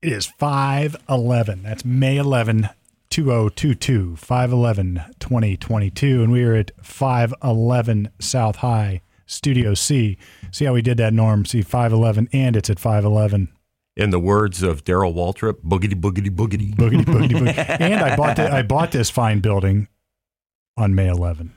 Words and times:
It 0.00 0.12
is 0.12 0.26
511. 0.26 1.64
That's 1.64 1.84
May 1.84 2.18
11, 2.18 2.68
2022, 3.10 4.14
511, 4.14 5.02
2022. 5.18 6.22
And 6.22 6.30
we 6.30 6.44
are 6.44 6.54
at 6.54 6.70
511 6.80 8.08
South 8.20 8.56
High, 8.56 9.00
Studio 9.26 9.74
C. 9.74 10.16
See 10.52 10.66
how 10.66 10.72
we 10.74 10.82
did 10.82 10.98
that, 10.98 11.12
Norm? 11.12 11.44
See, 11.44 11.62
511, 11.62 12.28
and 12.32 12.54
it's 12.54 12.70
at 12.70 12.78
511. 12.78 13.48
In 13.96 14.10
the 14.10 14.20
words 14.20 14.62
of 14.62 14.84
Darrell 14.84 15.12
Waltrip, 15.12 15.62
boogity, 15.64 16.00
boogity, 16.00 16.30
boogity. 16.30 16.72
Boogity, 16.76 17.04
boogity, 17.04 17.30
boogity. 17.30 17.80
and 17.80 18.00
I 18.00 18.14
bought, 18.14 18.36
the, 18.36 18.52
I 18.54 18.62
bought 18.62 18.92
this 18.92 19.10
fine 19.10 19.40
building 19.40 19.88
on 20.76 20.94
May 20.94 21.08
11. 21.08 21.52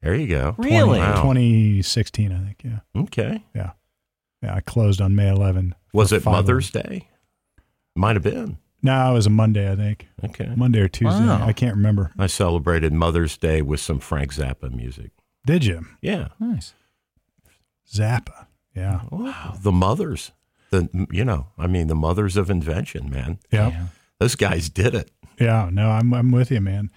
There 0.00 0.14
you 0.14 0.28
go. 0.28 0.52
20 0.52 0.70
Really? 0.70 0.98
Wow. 0.98 1.16
2016, 1.16 2.32
I 2.32 2.38
think. 2.38 2.62
Yeah. 2.64 3.02
Okay. 3.02 3.44
Yeah. 3.54 3.72
Yeah. 4.42 4.54
I 4.54 4.62
closed 4.62 5.02
on 5.02 5.14
May 5.14 5.28
11. 5.28 5.74
Was 5.92 6.10
it 6.10 6.22
511. 6.22 6.32
Mother's 6.32 6.70
Day? 6.70 7.08
Might 7.94 8.16
have 8.16 8.22
been. 8.22 8.58
No, 8.82 9.10
it 9.10 9.14
was 9.14 9.26
a 9.26 9.30
Monday, 9.30 9.70
I 9.70 9.76
think. 9.76 10.08
Okay. 10.24 10.52
Monday 10.56 10.80
or 10.80 10.88
Tuesday. 10.88 11.24
Wow. 11.24 11.46
I 11.46 11.52
can't 11.52 11.76
remember. 11.76 12.12
I 12.18 12.26
celebrated 12.26 12.92
Mother's 12.92 13.36
Day 13.36 13.62
with 13.62 13.80
some 13.80 14.00
Frank 14.00 14.34
Zappa 14.34 14.74
music. 14.74 15.12
Did 15.46 15.64
you? 15.64 15.86
Yeah. 16.00 16.28
Nice. 16.40 16.74
Zappa. 17.92 18.46
Yeah. 18.74 19.02
Wow. 19.10 19.54
The 19.62 19.72
mothers. 19.72 20.32
The 20.70 20.88
you 21.10 21.24
know, 21.24 21.48
I 21.58 21.66
mean 21.66 21.86
the 21.88 21.94
mothers 21.94 22.36
of 22.36 22.48
invention, 22.50 23.10
man. 23.10 23.38
Yeah. 23.50 23.86
Those 24.18 24.34
guys 24.34 24.68
did 24.70 24.94
it. 24.94 25.10
Yeah. 25.38 25.68
No, 25.70 25.90
I'm, 25.90 26.12
I'm 26.14 26.30
with 26.32 26.50
you, 26.50 26.60
man. 26.60 26.90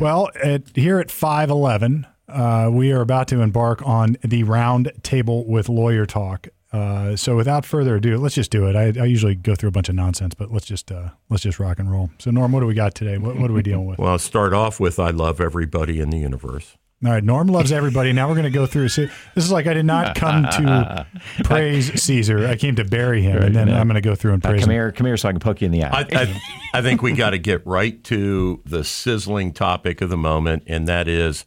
Well, 0.00 0.30
at, 0.42 0.74
here 0.74 0.98
at 0.98 1.10
511, 1.10 2.06
uh, 2.26 2.70
we 2.72 2.90
are 2.90 3.02
about 3.02 3.28
to 3.28 3.42
embark 3.42 3.86
on 3.86 4.16
the 4.24 4.42
round 4.44 4.90
table 5.02 5.46
with 5.46 5.68
lawyer 5.68 6.06
talk. 6.06 6.48
Uh, 6.74 7.14
so 7.14 7.36
without 7.36 7.64
further 7.64 7.94
ado, 7.96 8.18
let's 8.18 8.34
just 8.34 8.50
do 8.50 8.66
it. 8.66 8.74
I, 8.74 9.00
I 9.00 9.04
usually 9.04 9.34
go 9.36 9.54
through 9.54 9.68
a 9.68 9.72
bunch 9.72 9.88
of 9.88 9.94
nonsense, 9.94 10.34
but 10.34 10.50
let's 10.50 10.66
just 10.66 10.90
uh, 10.90 11.10
let's 11.30 11.42
just 11.44 11.60
rock 11.60 11.78
and 11.78 11.90
roll. 11.90 12.10
So 12.18 12.30
Norm, 12.32 12.50
what 12.52 12.60
do 12.60 12.66
we 12.66 12.74
got 12.74 12.94
today? 12.94 13.16
What, 13.18 13.36
what 13.36 13.48
are 13.50 13.54
we 13.54 13.62
dealing 13.70 13.86
with? 13.86 13.98
Well, 13.98 14.10
I'll 14.10 14.18
start 14.18 14.52
off 14.52 14.80
with 14.80 14.98
I 14.98 15.10
love 15.10 15.40
everybody 15.40 16.00
in 16.00 16.10
the 16.10 16.18
universe. 16.18 16.76
All 17.04 17.10
right, 17.12 17.22
Norm 17.22 17.48
loves 17.48 17.70
everybody. 17.70 18.12
Now 18.14 18.28
we're 18.28 18.34
going 18.34 18.44
to 18.44 18.50
go 18.50 18.64
through. 18.66 18.88
So 18.88 19.02
this 19.34 19.44
is 19.44 19.52
like 19.52 19.66
I 19.66 19.74
did 19.74 19.84
not 19.84 20.16
come 20.16 20.44
to 20.44 21.06
praise 21.44 22.02
Caesar. 22.02 22.46
I 22.46 22.56
came 22.56 22.76
to 22.76 22.84
bury 22.84 23.20
him, 23.20 23.42
and 23.42 23.54
then 23.54 23.68
no. 23.68 23.76
I'm 23.76 23.86
going 23.86 23.96
to 23.96 24.00
go 24.00 24.14
through 24.14 24.32
and 24.32 24.44
Uh, 24.44 24.48
praise 24.48 24.62
come 24.62 24.70
him. 24.70 24.74
here, 24.74 24.90
come 24.92 25.06
here, 25.06 25.16
so 25.18 25.28
I 25.28 25.32
can 25.32 25.40
poke 25.40 25.60
you 25.60 25.66
in 25.66 25.72
the 25.72 25.84
eye. 25.84 25.90
I, 25.92 26.06
I, 26.12 26.42
I 26.78 26.82
think 26.82 27.02
we 27.02 27.12
got 27.12 27.30
to 27.30 27.38
get 27.38 27.64
right 27.66 28.02
to 28.04 28.62
the 28.64 28.84
sizzling 28.84 29.52
topic 29.52 30.00
of 30.00 30.08
the 30.08 30.16
moment, 30.16 30.62
and 30.66 30.88
that 30.88 31.06
is 31.06 31.44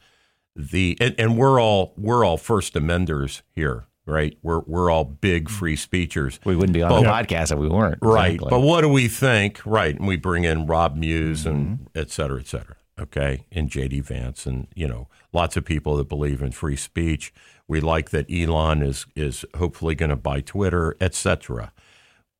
the 0.55 0.95
and, 1.01 1.15
and 1.17 1.37
we're 1.37 1.59
all 1.59 1.93
we're 1.97 2.23
all 2.23 2.37
First 2.37 2.75
Amenders 2.75 3.41
here, 3.55 3.87
right? 4.07 4.37
We're 4.41 4.61
we're 4.61 4.89
all 4.89 5.03
big 5.05 5.49
free 5.49 5.75
speechers, 5.75 6.39
we 6.45 6.55
wouldn't 6.55 6.73
be 6.73 6.81
on 6.81 6.91
Well, 6.91 7.03
a 7.03 7.05
podcast 7.05 7.51
if 7.51 7.59
we 7.59 7.67
weren't. 7.67 7.99
right? 8.01 8.35
Exactly. 8.35 8.49
But 8.49 8.61
what 8.61 8.81
do 8.81 8.89
we 8.89 9.07
think? 9.07 9.61
Right, 9.65 9.95
and 9.95 10.07
we 10.07 10.15
bring 10.17 10.43
in 10.43 10.65
Rob 10.65 10.95
Muse 10.95 11.45
and 11.45 11.87
et 11.93 12.09
cetera, 12.09 12.39
et 12.39 12.47
cetera. 12.47 12.75
Okay, 12.99 13.45
and 13.51 13.69
JD 13.69 14.03
Vance, 14.05 14.45
and 14.47 14.67
you 14.73 14.87
know, 14.87 15.07
lots 15.31 15.55
of 15.55 15.65
people 15.65 15.97
that 15.97 16.09
believe 16.09 16.41
in 16.41 16.51
free 16.51 16.75
speech. 16.77 17.31
We 17.67 17.81
like 17.81 18.09
that 18.11 18.25
Elon 18.31 18.81
is 18.81 19.05
is 19.15 19.45
hopefully 19.55 19.93
going 19.93 20.09
to 20.09 20.15
buy 20.15 20.41
Twitter, 20.41 20.95
et 20.99 21.13
cetera. 21.13 21.73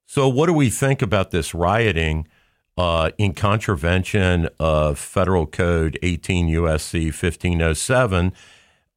So, 0.08 0.28
what 0.30 0.46
do 0.48 0.54
we 0.54 0.70
think 0.70 1.02
about 1.02 1.32
this 1.32 1.54
rioting 1.54 2.28
uh, 2.78 3.12
in 3.18 3.34
contravention 3.34 4.48
of 4.60 4.98
Federal 4.98 5.46
Code 5.46 6.00
18 6.02 6.48
USC 6.48 7.06
1507, 7.08 8.32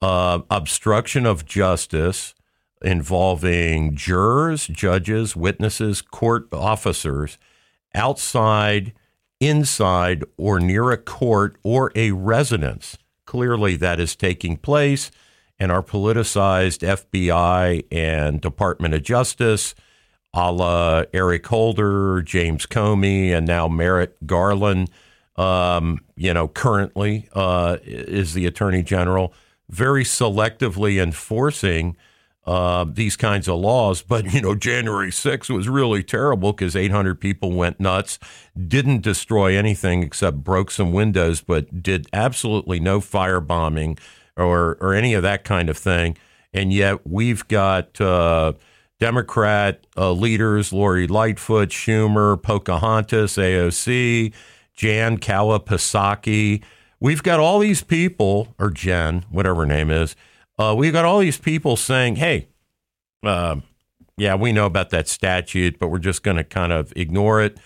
uh, 0.03 0.41
obstruction 0.51 1.27
of 1.27 1.45
justice 1.45 2.34
involving 2.83 3.95
jurors, 3.95 4.67
judges, 4.67 5.36
witnesses, 5.36 6.03
court 6.03 6.48
officers 6.53 7.39
outside, 7.95 8.92
inside, 9.41 10.25
or 10.37 10.61
near 10.61 10.91
a 10.91 10.97
court 10.97 11.56
or 11.62 11.92
a 11.95 12.12
residence? 12.12 12.98
Clearly, 13.27 13.77
that 13.77 14.00
is 14.00 14.17
taking 14.17 14.56
place, 14.56 15.10
and 15.59 15.71
our 15.71 15.82
politicized 15.82 16.81
FBI 16.81 17.84
and 17.93 18.41
Department 18.41 18.94
of 18.94 19.03
Justice 19.03 19.75
a 20.32 20.53
la 20.53 21.05
Eric 21.12 21.47
Holder, 21.47 22.22
James 22.22 22.66
Comey, 22.66 23.31
and 23.31 23.47
now 23.47 23.69
Merrick 23.69 24.15
Garland, 24.26 24.91
um, 25.37 26.00
you 26.16 26.32
know, 26.32 26.49
currently 26.49 27.28
uh, 27.32 27.78
is 27.82 28.34
the 28.34 28.47
Attorney 28.47 28.82
General, 28.82 29.32
very 29.69 30.05
selectively 30.05 31.03
enforcing 31.03 31.97
uh, 32.47 32.84
these 32.89 33.17
kinds 33.17 33.49
of 33.49 33.59
laws. 33.59 34.03
But, 34.03 34.33
you 34.33 34.41
know, 34.41 34.55
January 34.55 35.11
6th 35.11 35.51
was 35.51 35.69
really 35.69 36.03
terrible 36.03 36.53
because 36.53 36.75
800 36.77 37.21
people 37.21 37.53
went 37.53 37.81
nuts, 37.81 38.19
didn't 38.69 39.03
destroy 39.03 39.56
anything 39.56 40.03
except 40.03 40.39
broke 40.39 40.71
some 40.71 40.93
windows, 40.93 41.41
but 41.41 41.83
did 41.83 42.06
absolutely 42.12 42.81
no 42.81 43.00
firebombing 43.00 43.99
or, 44.37 44.77
or 44.81 44.95
any 44.95 45.15
of 45.15 45.23
that 45.23 45.45
kind 45.45 45.69
of 45.69 45.79
thing. 45.79 46.17
And 46.53 46.73
yet 46.73 47.06
we've 47.06 47.47
got. 47.49 48.00
Uh, 48.00 48.55
Democrat 49.00 49.87
uh, 49.97 50.12
leaders 50.12 50.75
Lori 50.75 51.06
Lightfoot, 51.06 51.71
Schumer, 51.71 52.41
Pocahontas, 52.41 53.39
AOC, 53.39 54.34
Jan 54.75 55.17
Kalapasaki. 55.19 56.62
We've 57.00 57.23
got 57.23 57.41
all 57.41 57.59
these 57.59 57.83
people, 57.83 58.55
or 58.59 58.69
Jen, 58.71 59.25
whatever 59.31 59.62
her 59.62 59.67
name 59.67 59.91
is. 59.91 60.15
Uh, 60.60 60.75
we've 60.75 60.93
got 60.93 61.06
all 61.06 61.21
these 61.21 61.38
people 61.38 61.75
saying, 61.75 62.16
hey, 62.16 62.47
uh, 63.22 63.56
yeah, 64.19 64.34
we 64.34 64.53
know 64.53 64.66
about 64.66 64.91
that 64.91 65.09
statute, 65.09 65.78
but 65.78 65.88
we're 65.88 65.98
just 65.98 66.22
going 66.22 66.37
to 66.37 66.44
kind 66.44 66.71
of 66.71 66.93
ignore 66.94 67.41
it. 67.41 67.56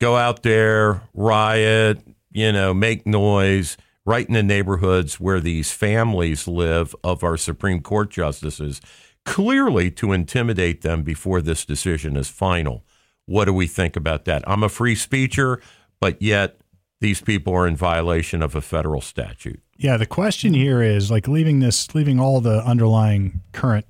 Go 0.00 0.16
out 0.16 0.42
there, 0.42 1.02
riot, 1.14 2.02
you 2.32 2.50
know, 2.50 2.74
make 2.74 3.06
noise 3.06 3.76
right 4.04 4.26
in 4.26 4.34
the 4.34 4.42
neighborhoods 4.42 5.20
where 5.20 5.38
these 5.38 5.70
families 5.70 6.48
live 6.48 6.92
of 7.04 7.22
our 7.22 7.36
Supreme 7.36 7.82
Court 7.82 8.10
justices 8.10 8.80
clearly 9.24 9.88
to 9.92 10.10
intimidate 10.10 10.82
them 10.82 11.04
before 11.04 11.40
this 11.40 11.64
decision 11.64 12.16
is 12.16 12.28
final. 12.28 12.84
What 13.26 13.44
do 13.44 13.52
we 13.52 13.68
think 13.68 13.94
about 13.94 14.24
that? 14.24 14.42
I'm 14.48 14.64
a 14.64 14.68
free 14.68 14.96
speecher, 14.96 15.62
but 16.00 16.20
yet 16.20 16.59
these 17.00 17.20
people 17.20 17.54
are 17.54 17.66
in 17.66 17.76
violation 17.76 18.42
of 18.42 18.54
a 18.54 18.60
federal 18.60 19.00
statute. 19.00 19.60
Yeah, 19.76 19.96
the 19.96 20.06
question 20.06 20.52
here 20.54 20.82
is 20.82 21.10
like 21.10 21.26
leaving 21.26 21.60
this, 21.60 21.94
leaving 21.94 22.20
all 22.20 22.40
the 22.40 22.62
underlying 22.64 23.40
current 23.52 23.86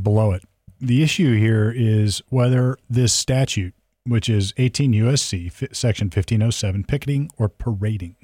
below 0.00 0.32
it. 0.32 0.42
The 0.80 1.02
issue 1.02 1.36
here 1.38 1.72
is 1.74 2.20
whether 2.28 2.76
this 2.90 3.12
statute, 3.12 3.74
which 4.04 4.28
is 4.28 4.52
18 4.56 4.92
USC 4.92 5.74
section 5.74 6.06
1507, 6.06 6.84
picketing 6.84 7.30
or 7.38 7.48
parading, 7.48 8.16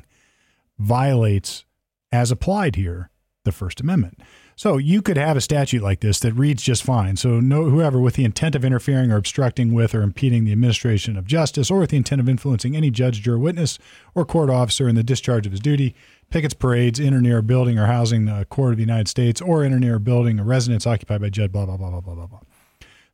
violates, 0.79 1.65
as 2.11 2.31
applied 2.31 2.75
here, 2.75 3.11
the 3.45 3.53
First 3.53 3.81
Amendment. 3.81 4.21
So 4.61 4.77
you 4.77 5.01
could 5.01 5.17
have 5.17 5.39
a 5.39 5.41
statute 5.41 5.83
like 5.83 6.01
this 6.01 6.21
that 6.21 6.35
reads 6.35 6.63
just 6.63 6.83
fine. 6.83 7.17
So 7.17 7.41
no, 7.41 7.71
whoever 7.71 7.99
with 7.99 8.17
the 8.17 8.27
intent 8.27 8.55
of 8.55 8.63
interfering 8.63 9.11
or 9.11 9.17
obstructing 9.17 9.73
with 9.73 9.95
or 9.95 10.03
impeding 10.03 10.45
the 10.45 10.53
administration 10.53 11.17
of 11.17 11.25
justice, 11.25 11.71
or 11.71 11.79
with 11.79 11.89
the 11.89 11.97
intent 11.97 12.21
of 12.21 12.29
influencing 12.29 12.77
any 12.77 12.91
judge, 12.91 13.23
juror, 13.23 13.39
witness, 13.39 13.79
or 14.15 14.27
court 14.27 14.51
officer 14.51 14.87
in 14.87 14.97
the 14.97 15.03
discharge 15.03 15.47
of 15.47 15.53
his 15.53 15.63
duty, 15.63 15.95
pickets, 16.29 16.53
parades, 16.53 17.01
in 17.01 17.15
or 17.15 17.23
near 17.23 17.39
a 17.39 17.43
building 17.43 17.79
or 17.79 17.87
housing 17.87 18.27
the 18.27 18.45
court 18.51 18.73
of 18.73 18.77
the 18.77 18.83
United 18.83 19.09
States, 19.09 19.41
or 19.41 19.65
in 19.65 19.73
or 19.73 19.79
near 19.79 19.95
a 19.95 19.99
building 20.01 20.39
or 20.39 20.45
residence 20.45 20.87
occupied 20.87 21.23
by 21.23 21.31
judge, 21.31 21.53
blah 21.53 21.65
blah 21.65 21.79
blah 21.79 21.89
blah 21.89 22.03
blah 22.03 22.15
blah 22.15 22.27
blah. 22.27 22.41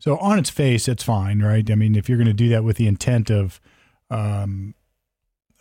So 0.01 0.17
on 0.17 0.41
its 0.41 0.51
face, 0.51 0.89
it's 0.89 1.05
fine, 1.05 1.43
right? 1.43 1.71
I 1.71 1.77
mean, 1.77 1.95
if 1.95 2.09
you're 2.09 2.19
going 2.19 2.27
to 2.27 2.33
do 2.33 2.49
that 2.49 2.65
with 2.65 2.77
the 2.77 2.89
intent 2.89 3.31
of 3.31 3.61
um, 4.11 4.75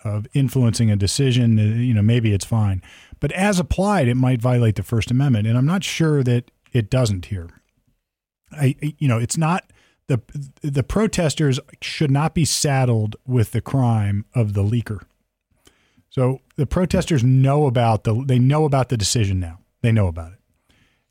of 0.04 0.26
influencing 0.34 0.90
a 0.90 0.96
decision, 0.96 1.60
uh, 1.60 1.62
you 1.62 1.94
know, 1.94 2.02
maybe 2.02 2.34
it's 2.34 2.46
fine. 2.46 2.82
But 3.26 3.32
as 3.32 3.60
applied, 3.60 4.08
it 4.08 4.14
might 4.14 4.40
violate 4.40 4.76
the 4.76 4.84
First 4.84 5.10
Amendment, 5.10 5.48
and 5.48 5.58
I'm 5.58 5.66
not 5.66 5.84
sure 5.84 6.22
that 6.22 6.52
it 6.72 6.92
doesn't 6.92 7.26
here. 7.26 7.50
I, 8.52 8.76
you 9.00 9.08
know, 9.08 9.18
it's 9.18 9.36
not 9.36 9.74
the 10.06 10.22
the 10.62 10.84
protesters 10.84 11.60
should 11.82 12.12
not 12.12 12.36
be 12.36 12.46
saddled 12.46 13.16
with 13.26 13.50
the 13.50 13.62
crime 13.62 14.26
of 14.36 14.54
the 14.54 14.62
leaker. 14.62 15.06
So 16.12 16.42
the 16.56 16.68
protesters 16.68 17.24
know 17.24 17.66
about 17.66 18.04
the 18.04 18.14
they 18.24 18.38
know 18.38 18.64
about 18.64 18.90
the 18.90 18.96
decision 18.96 19.40
now. 19.40 19.58
They 19.82 19.92
know 19.92 20.06
about 20.06 20.34
it, 20.34 20.35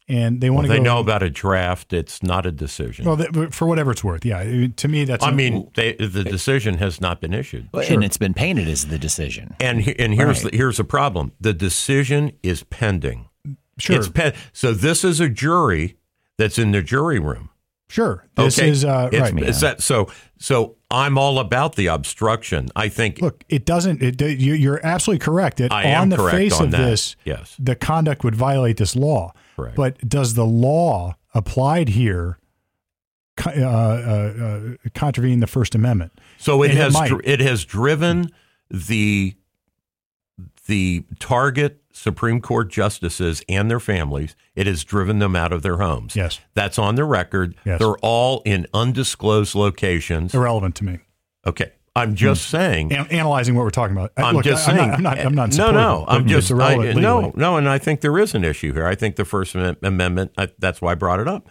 and 0.07 0.41
they 0.41 0.51
Well, 0.51 0.57
want 0.57 0.67
to. 0.67 0.73
they 0.73 0.79
go, 0.79 0.83
know 0.85 0.99
about 0.99 1.23
a 1.23 1.31
draft. 1.31 1.93
It's 1.93 2.23
not 2.23 2.45
a 2.47 2.53
decision. 2.53 3.07
Well, 3.07 3.17
th- 3.17 3.53
for 3.55 3.67
whatever 3.67 3.91
it's 3.91 4.05
worth, 4.05 4.25
yeah. 4.25 4.67
To 4.77 4.89
me, 4.89 5.05
that's. 5.05 5.25
I 5.25 5.31
mean, 5.31 5.71
they, 5.75 5.95
the 5.95 6.25
decision 6.25 6.79
has 6.79 7.01
not 7.01 7.21
been 7.21 7.33
issued. 7.33 7.69
and 7.73 8.05
it's 8.05 8.17
been 8.19 8.35
painted 8.35 8.69
as 8.69 8.87
the 8.89 8.99
decision. 8.99 9.55
And 9.61 9.79
and 9.99 10.13
here's 10.15 10.43
Right. 10.45 10.51
the, 10.53 10.57
here's 10.57 10.77
the 10.77 10.85
problem: 10.85 11.33
the 11.41 11.53
decision 11.55 12.33
is 12.43 12.65
pending. 12.65 13.29
sure, 13.79 13.97
It's 13.97 14.09
pen- 14.09 14.35
so 14.53 14.73
this 14.73 15.05
is 15.05 15.21
a 15.21 15.29
jury 15.29 15.97
that's 16.37 16.59
in 16.59 16.73
the 16.73 16.83
jury 16.83 17.19
room. 17.19 17.49
sure. 17.89 18.27
This 18.37 18.59
okay? 18.59 18.69
is 18.71 18.85
uh, 18.85 19.09
It's- 19.13 19.33
right. 19.33 19.43
Is 19.43 19.61
that 19.61 19.81
so? 19.81 20.09
So 20.39 20.77
I'm 20.91 21.17
all 21.17 21.39
about 21.39 21.77
the 21.77 21.87
obstruction. 21.87 22.69
I 22.77 22.89
think 22.89 23.21
Look, 23.23 23.43
it 23.49 23.65
doesn't. 23.65 24.03
It, 24.03 24.21
you- 24.21 24.55
you're 24.55 24.81
absolutely 24.85 25.25
correct 25.25 25.57
that 25.59 25.73
I 25.73 25.85
am 25.85 26.03
on 26.03 26.09
the 26.11 26.17
correct 26.17 26.37
face 26.37 26.53
on 26.61 26.67
of 26.67 26.71
that. 26.73 26.85
this, 26.85 27.17
Yes. 27.25 27.57
the 27.59 27.75
conduct 27.75 28.23
would 28.25 28.35
violate 28.35 28.77
this 28.77 28.95
law. 28.97 29.33
Correct. 29.57 29.77
But 29.77 30.09
does 30.09 30.35
the 30.35 30.45
law 30.47 31.17
applied 31.35 31.91
here 31.91 32.39
uh, 33.47 33.51
uh, 33.51 33.63
uh, 33.65 34.61
contravene 34.95 35.41
the 35.41 35.47
First 35.49 35.75
Amendment. 35.75 36.13
So 36.39 36.63
it 36.63 36.71
And 36.71 36.79
has 36.79 36.95
might. 36.95 37.09
dr- 37.09 37.23
it 37.25 37.41
has 37.41 37.65
driven 37.65 38.31
the 38.71 39.35
the 40.67 41.05
target 41.19 41.83
Supreme 41.93 42.41
Court 42.41 42.71
justices 42.71 43.43
and 43.49 43.71
their 43.71 43.81
families. 43.81 44.35
It 44.55 44.67
has 44.67 44.83
driven 44.85 45.19
them 45.19 45.37
out 45.37 45.53
of 45.53 45.63
their 45.63 45.77
homes. 45.79 46.17
Yes. 46.17 46.41
that's 46.55 46.79
on 46.79 46.95
the 46.95 47.05
record. 47.05 47.55
Yes. 47.65 47.79
They're 47.81 47.99
all 47.99 48.41
in 48.45 48.67
undisclosed 48.73 49.55
locations. 49.55 50.33
Irrelevant 50.35 50.75
to 50.77 50.85
me. 50.85 50.99
Okay, 51.47 51.73
I'm 51.97 52.15
just 52.15 52.51
saying. 52.51 52.93
An- 52.93 53.07
analyzing 53.09 53.55
what 53.55 53.63
we're 53.63 53.71
talking 53.71 53.97
about. 53.97 54.13
I'm 54.17 54.35
Look, 54.37 54.45
just 54.45 54.69
I'm 54.69 54.77
saying. 54.77 54.89
Not, 54.89 54.97
I'm 54.97 55.03
not. 55.03 55.19
I'm 55.19 55.35
not. 55.35 55.57
no, 55.57 55.71
no. 55.71 56.05
I'm 56.09 56.27
just 56.27 56.51
I, 56.51 56.93
no, 56.93 57.33
no, 57.37 57.57
and 57.57 57.69
I 57.69 57.79
think 57.79 58.01
there 58.01 58.19
is 58.19 58.35
an 58.35 58.45
issue 58.45 58.73
here. 58.73 58.87
I 58.87 58.95
think 58.95 59.17
the 59.17 59.25
First 59.25 59.55
Amendment- 59.55 59.87
Amendment. 59.87 60.33
I, 60.37 60.49
that's 60.59 60.83
why 60.83 60.93
I 60.93 60.95
brought 60.97 61.21
it 61.21 61.29
up. 61.29 61.49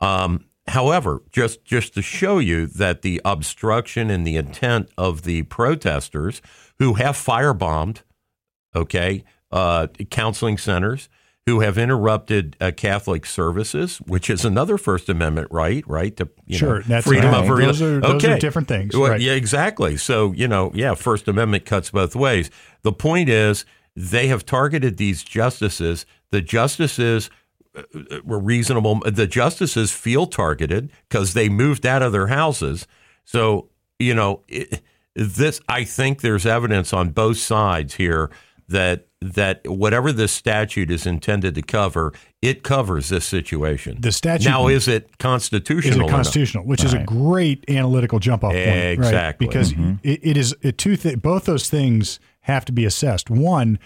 Um, 0.00 0.46
however, 0.66 1.22
just 1.30 1.64
just 1.64 1.94
to 1.94 2.02
show 2.02 2.38
you 2.38 2.66
that 2.66 3.02
the 3.02 3.20
obstruction 3.24 4.10
and 4.10 4.26
the 4.26 4.36
intent 4.36 4.90
of 4.98 5.22
the 5.22 5.44
protesters 5.44 6.42
who 6.78 6.94
have 6.94 7.14
firebombed, 7.16 8.02
okay, 8.74 9.24
uh, 9.52 9.86
counseling 10.10 10.58
centers. 10.58 11.08
Who 11.46 11.60
have 11.60 11.78
interrupted 11.78 12.56
uh, 12.60 12.72
Catholic 12.76 13.24
services, 13.24 13.98
which 13.98 14.28
is 14.28 14.44
another 14.44 14.76
First 14.76 15.08
Amendment 15.08 15.46
right, 15.52 15.84
right? 15.86 16.16
To 16.16 16.28
you 16.44 16.58
Sure, 16.58 16.78
know, 16.80 16.84
that's 16.88 17.06
freedom 17.06 17.30
right. 17.30 17.44
of 17.44 17.48
religion. 17.48 17.68
Those 17.68 17.82
are- 17.82 18.00
those 18.00 18.24
are 18.24 18.30
okay. 18.30 18.38
different 18.40 18.66
things, 18.66 18.96
Well, 18.96 19.12
right. 19.12 19.20
Yeah, 19.20 19.34
exactly. 19.34 19.96
So, 19.96 20.32
you 20.32 20.48
know, 20.48 20.72
yeah, 20.74 20.94
First 20.94 21.28
Amendment 21.28 21.64
cuts 21.64 21.90
both 21.92 22.16
ways. 22.16 22.50
The 22.82 22.92
point 22.92 23.28
is, 23.28 23.64
they 23.94 24.26
have 24.26 24.44
targeted 24.44 24.96
these 24.96 25.22
justices. 25.22 26.04
The 26.32 26.40
justices 26.40 27.30
uh, 27.76 27.82
uh, 27.94 28.16
were 28.24 28.40
reasonable. 28.40 28.98
The 29.06 29.28
justices 29.28 29.92
feel 29.92 30.26
targeted 30.26 30.90
because 31.08 31.34
they 31.34 31.48
moved 31.48 31.86
out 31.86 32.02
of 32.02 32.10
their 32.10 32.26
houses. 32.26 32.88
So, 33.24 33.68
you 34.00 34.14
know, 34.14 34.42
it, 34.48 34.82
this, 35.14 35.60
I 35.68 35.84
think 35.84 36.22
there's 36.22 36.44
evidence 36.44 36.92
on 36.92 37.10
both 37.10 37.38
sides 37.38 37.94
here 37.94 38.32
that 38.68 39.06
that 39.34 39.66
whatever 39.68 40.12
this 40.12 40.32
statute 40.32 40.90
is 40.90 41.06
intended 41.06 41.54
to 41.54 41.62
cover, 41.62 42.12
it 42.42 42.62
covers 42.62 43.08
this 43.08 43.24
situation. 43.24 43.96
The 44.00 44.12
statute- 44.12 44.48
now 44.48 44.68
is 44.68 44.88
it 44.88 45.18
constitutional? 45.18 45.90
Is 45.92 45.96
it 45.96 46.00
not? 46.00 46.10
constitutional? 46.10 46.64
Which 46.64 46.84
is 46.84 46.92
a 46.94 47.02
great 47.04 47.64
analytical 47.68 48.18
jump 48.18 48.44
off 48.44 48.52
point, 48.52 48.66
right? 48.66 48.88
Exactly. 48.90 49.46
Because 49.46 49.72
Mm-hmm. 49.72 49.94
it, 50.02 50.20
it 50.22 50.36
is 50.36 50.54
it 50.62 50.78
two 50.78 50.96
th- 50.96 51.20
both 51.20 51.44
those 51.44 51.68
things 51.68 52.18
have 52.42 52.64
to 52.66 52.72
be 52.72 52.84
assessed. 52.84 53.28
One, 53.30 53.78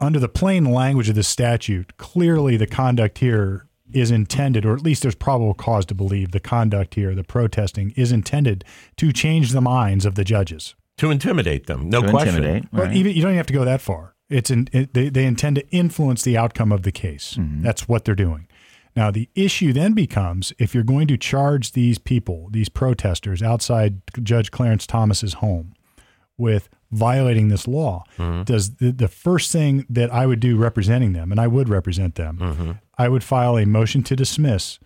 under 0.00 0.18
the 0.20 0.28
plain 0.28 0.64
language 0.64 1.08
of 1.08 1.14
the 1.14 1.22
statute, 1.22 1.96
clearly 1.96 2.56
the 2.56 2.66
conduct 2.66 3.18
here 3.18 3.66
is 3.92 4.10
intended, 4.10 4.64
or 4.66 4.74
at 4.74 4.82
least 4.82 5.02
there's 5.02 5.14
probable 5.14 5.54
cause 5.54 5.86
to 5.86 5.94
believe 5.94 6.32
the 6.32 6.40
conduct 6.40 6.94
here, 6.94 7.14
the 7.14 7.22
protesting, 7.24 7.92
is 7.96 8.10
intended 8.12 8.64
to 8.96 9.12
change 9.12 9.52
the 9.52 9.60
minds 9.60 10.04
of 10.04 10.14
the 10.16 10.24
judges. 10.24 10.74
to 10.96 11.10
intimidate 11.10 11.66
them. 11.66 11.88
No 11.90 12.02
to 12.02 12.10
question. 12.10 12.36
intimidate. 12.36 12.68
But 12.72 12.92
even 12.92 13.12
you 13.12 13.22
don't 13.22 13.30
even 13.32 13.36
have 13.36 13.46
to 13.48 13.52
go 13.52 13.64
that 13.64 13.80
far. 13.80 14.13
It's 14.34 14.50
in, 14.50 14.68
it, 14.72 14.94
they 14.94 15.08
they 15.08 15.26
intend 15.26 15.56
to 15.56 15.68
influence 15.70 16.22
the 16.22 16.36
outcome 16.36 16.72
of 16.72 16.82
the 16.82 16.92
case. 16.92 17.36
Mm-hmm. 17.38 17.62
That's 17.62 17.88
what 17.88 18.04
they're 18.04 18.14
doing. 18.14 18.48
Now 18.96 19.10
the 19.10 19.28
issue 19.34 19.72
then 19.72 19.92
becomes 19.92 20.52
if 20.58 20.74
you're 20.74 20.84
going 20.84 21.08
to 21.08 21.16
charge 21.16 21.72
these 21.72 21.98
people, 21.98 22.48
these 22.50 22.68
protesters 22.68 23.42
outside 23.42 24.02
Judge 24.22 24.50
Clarence 24.50 24.86
Thomas's 24.86 25.34
home 25.34 25.74
with 26.36 26.68
violating 26.90 27.48
this 27.48 27.66
law, 27.66 28.04
mm-hmm. 28.18 28.42
does 28.42 28.76
the, 28.76 28.92
the 28.92 29.08
first 29.08 29.52
thing 29.52 29.84
that 29.88 30.12
I 30.12 30.26
would 30.26 30.40
do 30.40 30.56
representing 30.56 31.12
them, 31.12 31.30
and 31.32 31.40
I 31.40 31.46
would 31.46 31.68
represent 31.68 32.14
them, 32.14 32.38
mm-hmm. 32.38 32.72
I 32.98 33.08
would 33.08 33.24
file 33.24 33.56
a 33.58 33.66
motion 33.66 34.02
to 34.04 34.16
dismiss 34.16 34.78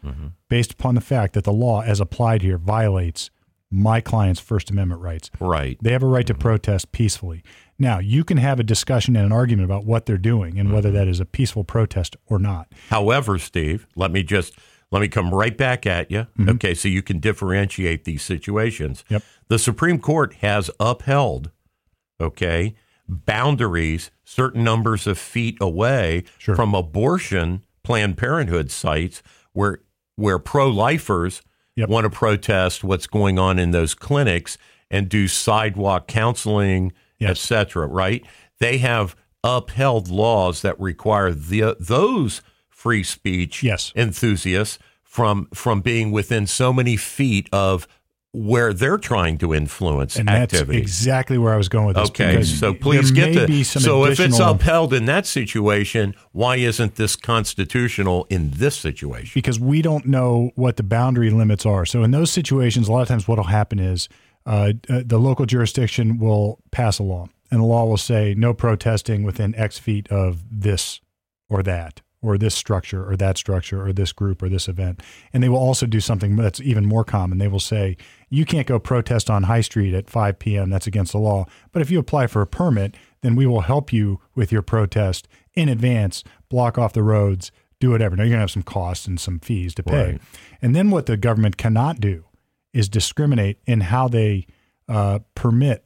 based 0.48 0.72
upon 0.72 0.94
the 0.94 1.00
fact 1.00 1.34
that 1.34 1.44
the 1.44 1.52
law 1.52 1.82
as 1.82 2.00
applied 2.00 2.42
here 2.42 2.58
violates 2.58 3.30
my 3.70 4.00
client's 4.00 4.40
First 4.40 4.70
Amendment 4.70 5.02
rights. 5.02 5.30
Right. 5.40 5.76
They 5.82 5.92
have 5.92 6.02
a 6.02 6.06
right 6.06 6.26
to 6.26 6.34
protest 6.34 6.92
peacefully. 6.92 7.42
Now, 7.78 7.98
you 8.00 8.24
can 8.24 8.38
have 8.38 8.58
a 8.58 8.64
discussion 8.64 9.14
and 9.16 9.26
an 9.26 9.32
argument 9.32 9.64
about 9.64 9.84
what 9.84 10.06
they're 10.06 10.18
doing 10.18 10.58
and 10.58 10.72
whether 10.72 10.90
that 10.90 11.06
is 11.06 11.20
a 11.20 11.24
peaceful 11.24 11.62
protest 11.64 12.16
or 12.26 12.38
not. 12.38 12.72
However, 12.90 13.38
Steve, 13.38 13.86
let 13.94 14.10
me 14.10 14.22
just 14.22 14.54
let 14.90 15.00
me 15.00 15.08
come 15.08 15.32
right 15.34 15.56
back 15.56 15.86
at 15.86 16.10
you. 16.10 16.20
Mm-hmm. 16.38 16.48
Okay, 16.50 16.74
so 16.74 16.88
you 16.88 17.02
can 17.02 17.20
differentiate 17.20 18.04
these 18.04 18.22
situations. 18.22 19.04
Yep. 19.08 19.22
The 19.48 19.58
Supreme 19.58 19.98
Court 20.00 20.34
has 20.40 20.70
upheld, 20.80 21.50
okay, 22.20 22.74
boundaries 23.06 24.10
certain 24.24 24.64
numbers 24.64 25.06
of 25.06 25.18
feet 25.18 25.56
away 25.60 26.24
Sure. 26.38 26.56
from 26.56 26.74
abortion 26.74 27.64
Planned 27.84 28.16
Parenthood 28.18 28.70
sites 28.70 29.22
where 29.52 29.80
where 30.16 30.38
pro-lifers 30.38 31.42
Yep. 31.76 31.88
want 31.90 32.04
to 32.04 32.10
protest 32.10 32.82
what's 32.82 33.06
going 33.06 33.38
on 33.38 33.56
in 33.60 33.70
those 33.70 33.94
clinics 33.94 34.58
and 34.90 35.08
do 35.08 35.28
sidewalk 35.28 36.08
counseling, 36.08 36.92
Yes. 37.18 37.30
et 37.30 37.38
cetera, 37.38 37.86
right? 37.86 38.24
They 38.60 38.78
have 38.78 39.16
upheld 39.44 40.08
laws 40.08 40.62
that 40.62 40.78
require 40.80 41.32
the, 41.32 41.76
those 41.80 42.42
free 42.68 43.02
speech 43.02 43.62
Yes. 43.62 43.92
enthusiasts 43.96 44.78
from 45.02 45.48
from 45.54 45.80
being 45.80 46.10
within 46.12 46.46
so 46.46 46.72
many 46.72 46.96
feet 46.96 47.48
of 47.52 47.88
where 48.32 48.74
they're 48.74 48.98
trying 48.98 49.38
to 49.38 49.54
influence 49.54 50.16
And 50.16 50.28
activity. 50.28 50.78
that's 50.80 50.82
exactly 50.82 51.38
where 51.38 51.54
I 51.54 51.56
was 51.56 51.68
going 51.70 51.86
with 51.86 51.96
this. 51.96 52.10
Okay, 52.10 52.42
so 52.42 52.74
please 52.74 53.10
get 53.10 53.48
the. 53.48 53.64
some 53.64 53.80
So 53.82 54.04
if 54.04 54.20
it's 54.20 54.38
upheld 54.38 54.92
in 54.92 55.06
that 55.06 55.24
situation, 55.26 56.14
why 56.32 56.56
isn't 56.56 56.96
this 56.96 57.16
constitutional 57.16 58.26
in 58.28 58.50
this 58.50 58.76
situation? 58.76 59.32
because 59.34 59.58
we 59.58 59.80
don't 59.82 60.04
know 60.06 60.50
what 60.56 60.76
the 60.76 60.82
boundary 60.82 61.30
limits 61.30 61.64
are. 61.64 61.86
So 61.86 62.02
in 62.02 62.10
those 62.10 62.30
situations, 62.30 62.86
a 62.86 62.92
lot 62.92 63.00
of 63.02 63.08
times 63.08 63.26
what 63.26 63.38
will 63.38 63.44
happen 63.44 63.78
is 63.78 64.08
uh, 64.46 64.72
uh, 64.88 65.02
the 65.04 65.18
local 65.18 65.46
jurisdiction 65.46 66.18
will 66.18 66.60
pass 66.70 66.98
a 66.98 67.02
law, 67.02 67.28
and 67.50 67.60
the 67.60 67.66
law 67.66 67.84
will 67.84 67.96
say 67.96 68.34
no 68.36 68.54
protesting 68.54 69.22
within 69.22 69.54
X 69.54 69.78
feet 69.78 70.08
of 70.10 70.42
this 70.50 71.00
or 71.48 71.62
that, 71.62 72.00
or 72.20 72.36
this 72.36 72.54
structure 72.54 73.08
or 73.08 73.16
that 73.16 73.38
structure 73.38 73.84
or 73.84 73.92
this 73.92 74.12
group 74.12 74.42
or 74.42 74.48
this 74.48 74.68
event. 74.68 75.00
And 75.32 75.42
they 75.42 75.48
will 75.48 75.58
also 75.58 75.86
do 75.86 76.00
something 76.00 76.36
that's 76.36 76.60
even 76.60 76.86
more 76.86 77.04
common. 77.04 77.38
They 77.38 77.48
will 77.48 77.60
say 77.60 77.96
you 78.28 78.44
can't 78.44 78.66
go 78.66 78.78
protest 78.78 79.30
on 79.30 79.44
High 79.44 79.60
Street 79.60 79.94
at 79.94 80.10
5 80.10 80.38
p.m. 80.38 80.70
That's 80.70 80.86
against 80.86 81.12
the 81.12 81.18
law. 81.18 81.46
But 81.72 81.82
if 81.82 81.90
you 81.90 81.98
apply 81.98 82.26
for 82.26 82.42
a 82.42 82.46
permit, 82.46 82.96
then 83.22 83.36
we 83.36 83.46
will 83.46 83.62
help 83.62 83.92
you 83.92 84.20
with 84.34 84.52
your 84.52 84.62
protest 84.62 85.28
in 85.54 85.68
advance, 85.68 86.24
block 86.48 86.78
off 86.78 86.92
the 86.92 87.02
roads, 87.02 87.50
do 87.80 87.90
whatever. 87.90 88.16
Now 88.16 88.24
you're 88.24 88.30
going 88.30 88.38
to 88.38 88.42
have 88.42 88.50
some 88.50 88.62
costs 88.62 89.06
and 89.06 89.20
some 89.20 89.38
fees 89.38 89.74
to 89.76 89.82
pay. 89.82 90.12
Right. 90.12 90.20
And 90.60 90.74
then 90.74 90.90
what 90.90 91.06
the 91.06 91.16
government 91.16 91.56
cannot 91.56 92.00
do 92.00 92.24
is 92.72 92.88
discriminate 92.88 93.58
in 93.66 93.82
how 93.82 94.08
they 94.08 94.46
uh, 94.88 95.20
permit 95.34 95.84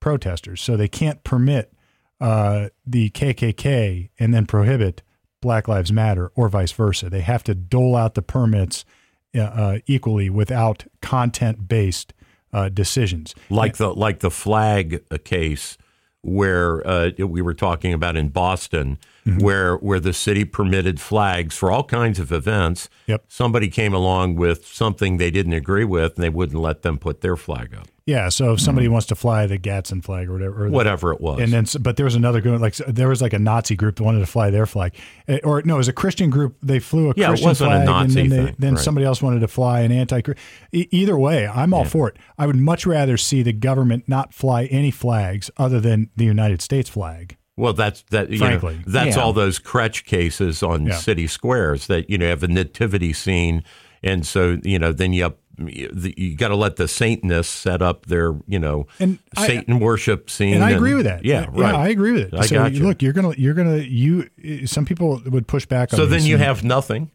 protesters. 0.00 0.60
So 0.60 0.76
they 0.76 0.88
can't 0.88 1.22
permit 1.24 1.72
uh, 2.20 2.68
the 2.86 3.10
KKK 3.10 4.10
and 4.18 4.34
then 4.34 4.46
prohibit 4.46 5.02
Black 5.40 5.68
Lives 5.68 5.92
Matter 5.92 6.32
or 6.34 6.48
vice 6.48 6.72
versa. 6.72 7.08
They 7.08 7.20
have 7.20 7.44
to 7.44 7.54
dole 7.54 7.96
out 7.96 8.14
the 8.14 8.22
permits 8.22 8.84
uh, 9.34 9.40
uh, 9.40 9.78
equally 9.86 10.30
without 10.30 10.84
content 11.00 11.68
based 11.68 12.12
uh, 12.52 12.68
decisions. 12.68 13.34
like 13.50 13.76
the 13.76 13.92
like 13.94 14.20
the 14.20 14.30
flag 14.30 15.02
case 15.24 15.76
where 16.22 16.86
uh, 16.86 17.10
we 17.18 17.40
were 17.42 17.54
talking 17.54 17.92
about 17.92 18.16
in 18.16 18.28
Boston, 18.28 18.98
Mm-hmm. 19.26 19.44
where 19.44 19.76
where 19.76 20.00
the 20.00 20.14
city 20.14 20.46
permitted 20.46 20.98
flags 21.02 21.54
for 21.54 21.70
all 21.70 21.84
kinds 21.84 22.18
of 22.18 22.32
events. 22.32 22.88
Yep. 23.08 23.24
Somebody 23.28 23.68
came 23.68 23.92
along 23.92 24.36
with 24.36 24.66
something 24.66 25.18
they 25.18 25.30
didn't 25.30 25.52
agree 25.52 25.84
with, 25.84 26.14
and 26.14 26.24
they 26.24 26.30
wouldn't 26.30 26.58
let 26.62 26.80
them 26.80 26.96
put 26.96 27.20
their 27.20 27.36
flag 27.36 27.74
up, 27.74 27.88
Yeah. 28.08 28.30
So 28.30 28.52
if 28.54 28.60
somebody 28.60 28.88
wants 28.88 29.06
to 29.08 29.14
fly 29.14 29.46
the 29.46 29.58
Gadsden 29.58 30.00
flag 30.00 30.28
or 30.28 30.32
whatever, 30.32 30.64
or 30.64 30.66
the- 30.70 30.72
whatever 30.74 31.12
it 31.12 31.20
was. 31.20 31.40
And 31.40 31.52
then, 31.52 31.66
but 31.82 31.96
there 31.96 32.04
was 32.04 32.14
another 32.14 32.40
group, 32.40 32.60
like 32.60 32.74
there 32.76 33.08
was 33.08 33.20
like 33.20 33.34
a 33.34 33.38
Nazi 33.38 33.76
group 33.76 33.96
that 33.96 34.02
wanted 34.02 34.20
to 34.20 34.26
fly 34.26 34.48
their 34.50 34.64
flag, 34.66 34.94
Eh, 35.28 35.38
or 35.44 35.60
no, 35.62 35.74
it 35.74 35.78
was 35.78 35.88
a 35.88 35.92
Christian 35.92 36.30
group. 36.30 36.56
They 36.62 36.78
flew 36.78 37.10
a 37.10 37.14
Yeah, 37.16 37.26
it 37.26 37.28
Christian 37.28 37.48
wasn't 37.48 37.72
a 37.72 37.74
flag, 37.76 37.86
Nazi 37.86 38.04
and 38.04 38.12
then, 38.32 38.38
they, 38.38 38.46
thing, 38.46 38.56
then 38.58 38.74
right. 38.76 38.82
somebody 38.82 39.06
else 39.06 39.20
wanted 39.20 39.40
to 39.40 39.48
fly 39.48 39.80
an 39.80 39.92
anti. 39.92 40.22
Either 40.72 41.18
way, 41.18 41.46
I'm 41.46 41.74
all 41.74 41.84
for 41.84 42.08
it. 42.08 42.16
I 42.38 42.46
would 42.46 42.56
much 42.56 42.86
rather 42.86 43.16
see 43.18 43.42
the 43.42 43.52
government 43.52 44.04
not 44.08 44.32
fly 44.32 44.64
any 44.64 44.90
flags 44.90 45.50
other 45.58 45.78
than 45.78 46.08
the 46.16 46.24
United 46.24 46.62
States 46.62 46.88
flag. 46.88 47.36
Well, 47.58 47.72
that's 47.74 48.04
that. 48.10 48.30
You 48.30 48.38
know, 48.38 48.46
Frankly. 48.46 48.78
that's 48.86 49.16
Yeah. 49.16 49.22
all 49.22 49.32
those 49.32 49.58
creche 49.58 50.04
cases 50.04 50.62
on 50.62 50.86
Yeah. 50.86 50.94
city 50.94 51.26
squares 51.26 51.88
that 51.88 52.08
you 52.08 52.16
know 52.16 52.26
have 52.28 52.42
a 52.42 52.48
nativity 52.48 53.12
scene, 53.12 53.64
and 54.02 54.24
so 54.24 54.58
you 54.62 54.78
know 54.78 54.92
then 54.92 55.12
you 55.12 55.34
you 55.58 56.36
got 56.36 56.48
to 56.48 56.56
let 56.56 56.76
the 56.76 56.86
Satanists 56.88 57.52
set 57.52 57.82
up 57.82 58.06
their 58.06 58.34
you 58.46 58.58
know 58.58 58.86
And 59.00 59.18
I- 59.36 59.46
Satan 59.46 59.80
worship 59.80 60.30
scene. 60.30 60.54
And 60.54 60.64
I 60.64 60.70
agree 60.70 60.94
with 60.94 61.04
that. 61.06 61.24
Yeah, 61.24 61.46
right. 61.50 61.74
I 61.74 61.88
agree 61.88 62.12
with 62.12 62.32
it. 62.32 62.34
I 62.34 62.46
so 62.46 62.56
got 62.56 62.72
you. 62.72 62.84
look, 62.86 63.02
you're 63.02 63.12
gonna, 63.12 63.34
you're 63.36 63.54
gonna, 63.54 63.78
you. 63.78 64.28
Some 64.66 64.84
people 64.84 65.20
would 65.26 65.46
push 65.46 65.66
back 65.66 65.92
on. 65.92 65.96
So 65.96 66.06
then 66.06 66.22
you 66.22 66.34
and- 66.36 66.44
have 66.44 66.62
nothing, 66.64 67.10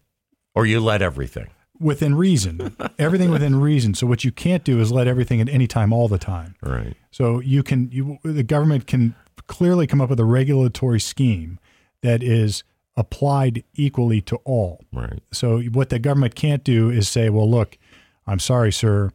or 0.56 0.66
you 0.66 0.80
let 0.80 1.02
everything. 1.02 1.48
within 1.80 2.16
reason, 2.16 2.76
everything 3.00 3.32
within 3.32 3.60
reason. 3.60 3.94
So 3.94 4.08
what 4.08 4.24
you 4.24 4.32
can't 4.32 4.64
do 4.64 4.80
is 4.80 4.92
let 4.92 5.08
everything 5.08 5.42
at 5.42 5.50
any 5.50 5.68
time, 5.68 5.92
all 5.92 6.08
the 6.08 6.20
time. 6.20 6.56
Right. 6.62 6.96
So 7.12 7.40
you 7.40 7.64
can, 7.64 7.90
you, 7.92 8.20
the 8.24 8.44
government 8.44 8.88
can 8.88 9.16
clearly 9.48 9.88
come 9.88 10.00
up 10.00 10.10
with 10.10 10.20
a 10.20 10.26
regulatory 10.26 11.00
scheme 11.00 11.60
that 12.02 12.22
is 12.24 12.64
applied 12.96 13.64
equally 13.74 14.22
to 14.22 14.36
all. 14.46 14.82
Right. 14.94 15.22
So 15.32 15.60
what 15.62 15.90
the 15.90 16.00
government 16.00 16.36
can't 16.36 16.64
do 16.64 16.90
is 16.90 17.10
say, 17.10 17.30
well, 17.30 17.50
look, 17.50 17.78
I'm 18.26 18.40
sorry, 18.40 18.72
sir, 18.72 19.12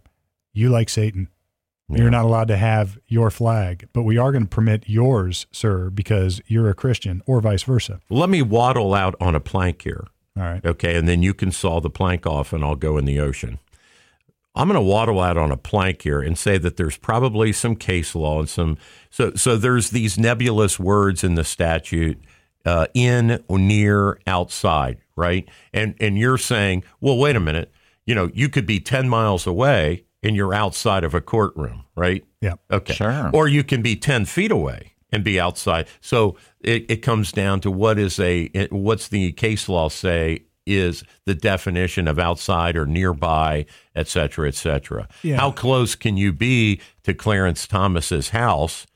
you 0.52 0.68
like 0.70 0.88
Satan. 0.88 1.28
You're 1.90 2.10
not 2.10 2.26
allowed 2.26 2.48
to 2.48 2.58
have 2.58 2.98
your 3.06 3.30
flag, 3.30 3.88
but 3.94 4.02
we 4.02 4.18
are 4.18 4.30
going 4.30 4.44
to 4.44 4.48
permit 4.48 4.84
yours, 4.86 5.46
sir, 5.50 5.88
because 5.88 6.42
you're 6.46 6.68
a 6.68 6.74
Christian, 6.74 7.22
or 7.26 7.40
vice 7.40 7.62
versa. 7.62 8.00
Let 8.10 8.28
me 8.28 8.42
waddle 8.42 8.92
out 8.92 9.14
on 9.20 9.34
a 9.34 9.40
plank 9.40 9.82
here. 9.82 10.06
All 10.36 10.42
right. 10.42 10.62
Okay. 10.62 10.96
And 10.96 11.08
then 11.08 11.22
you 11.22 11.32
can 11.32 11.50
saw 11.50 11.80
the 11.80 11.88
plank 11.88 12.26
off 12.26 12.52
and 12.52 12.62
I'll 12.62 12.76
go 12.76 12.98
in 12.98 13.06
the 13.06 13.18
ocean. 13.20 13.58
I'm 14.54 14.68
going 14.68 14.74
to 14.74 14.82
waddle 14.82 15.20
out 15.20 15.38
on 15.38 15.50
a 15.50 15.56
plank 15.56 16.02
here 16.02 16.20
and 16.20 16.36
say 16.36 16.58
that 16.58 16.76
there's 16.76 16.98
probably 16.98 17.52
some 17.52 17.74
case 17.74 18.14
law 18.14 18.40
and 18.40 18.48
some. 18.48 18.76
So, 19.08 19.32
so 19.34 19.56
there's 19.56 19.90
these 19.90 20.18
nebulous 20.18 20.78
words 20.78 21.24
in 21.24 21.36
the 21.36 21.44
statute 21.44 22.20
uh, 22.66 22.86
in, 22.92 23.42
or 23.48 23.58
near, 23.58 24.18
outside, 24.26 24.98
right? 25.16 25.48
And, 25.72 25.94
and 26.00 26.18
you're 26.18 26.38
saying, 26.38 26.84
well, 27.00 27.16
wait 27.16 27.36
a 27.36 27.40
minute. 27.40 27.72
You 28.08 28.14
know, 28.14 28.30
you 28.32 28.48
could 28.48 28.64
be 28.64 28.80
10 28.80 29.06
miles 29.08 29.46
away 29.46 30.04
and 30.22 30.34
you're 30.34 30.54
outside 30.54 31.04
of 31.04 31.12
a 31.14 31.20
courtroom, 31.20 31.84
right? 31.94 32.24
Yeah. 32.40 32.54
Okay. 32.70 32.94
Sure. 32.94 33.30
Or 33.34 33.46
you 33.48 33.62
can 33.62 33.82
be 33.82 33.96
10 33.96 34.24
feet 34.24 34.50
away 34.50 34.94
and 35.12 35.22
be 35.22 35.38
outside. 35.38 35.86
So 36.00 36.36
it, 36.60 36.86
it 36.90 36.96
comes 37.02 37.32
down 37.32 37.60
to 37.60 37.70
what 37.70 37.98
is 37.98 38.18
a, 38.18 38.44
it- 38.54 38.72
what's 38.72 39.08
the 39.08 39.32
case 39.32 39.68
law 39.68 39.90
say 39.90 40.44
is 40.66 41.04
the 41.26 41.34
definition 41.34 42.08
of 42.08 42.18
outside 42.18 42.76
or 42.78 42.86
nearby, 42.86 43.66
et 43.94 44.08
cetera, 44.08 44.48
et 44.48 44.54
cetera. 44.54 45.06
Yeah. 45.22 45.36
How 45.36 45.50
close 45.50 45.94
can 45.94 46.16
you 46.16 46.32
be 46.32 46.80
to 47.04 47.12
Clarence 47.12 47.66
Thomas's 47.66 48.30
house 48.30 48.86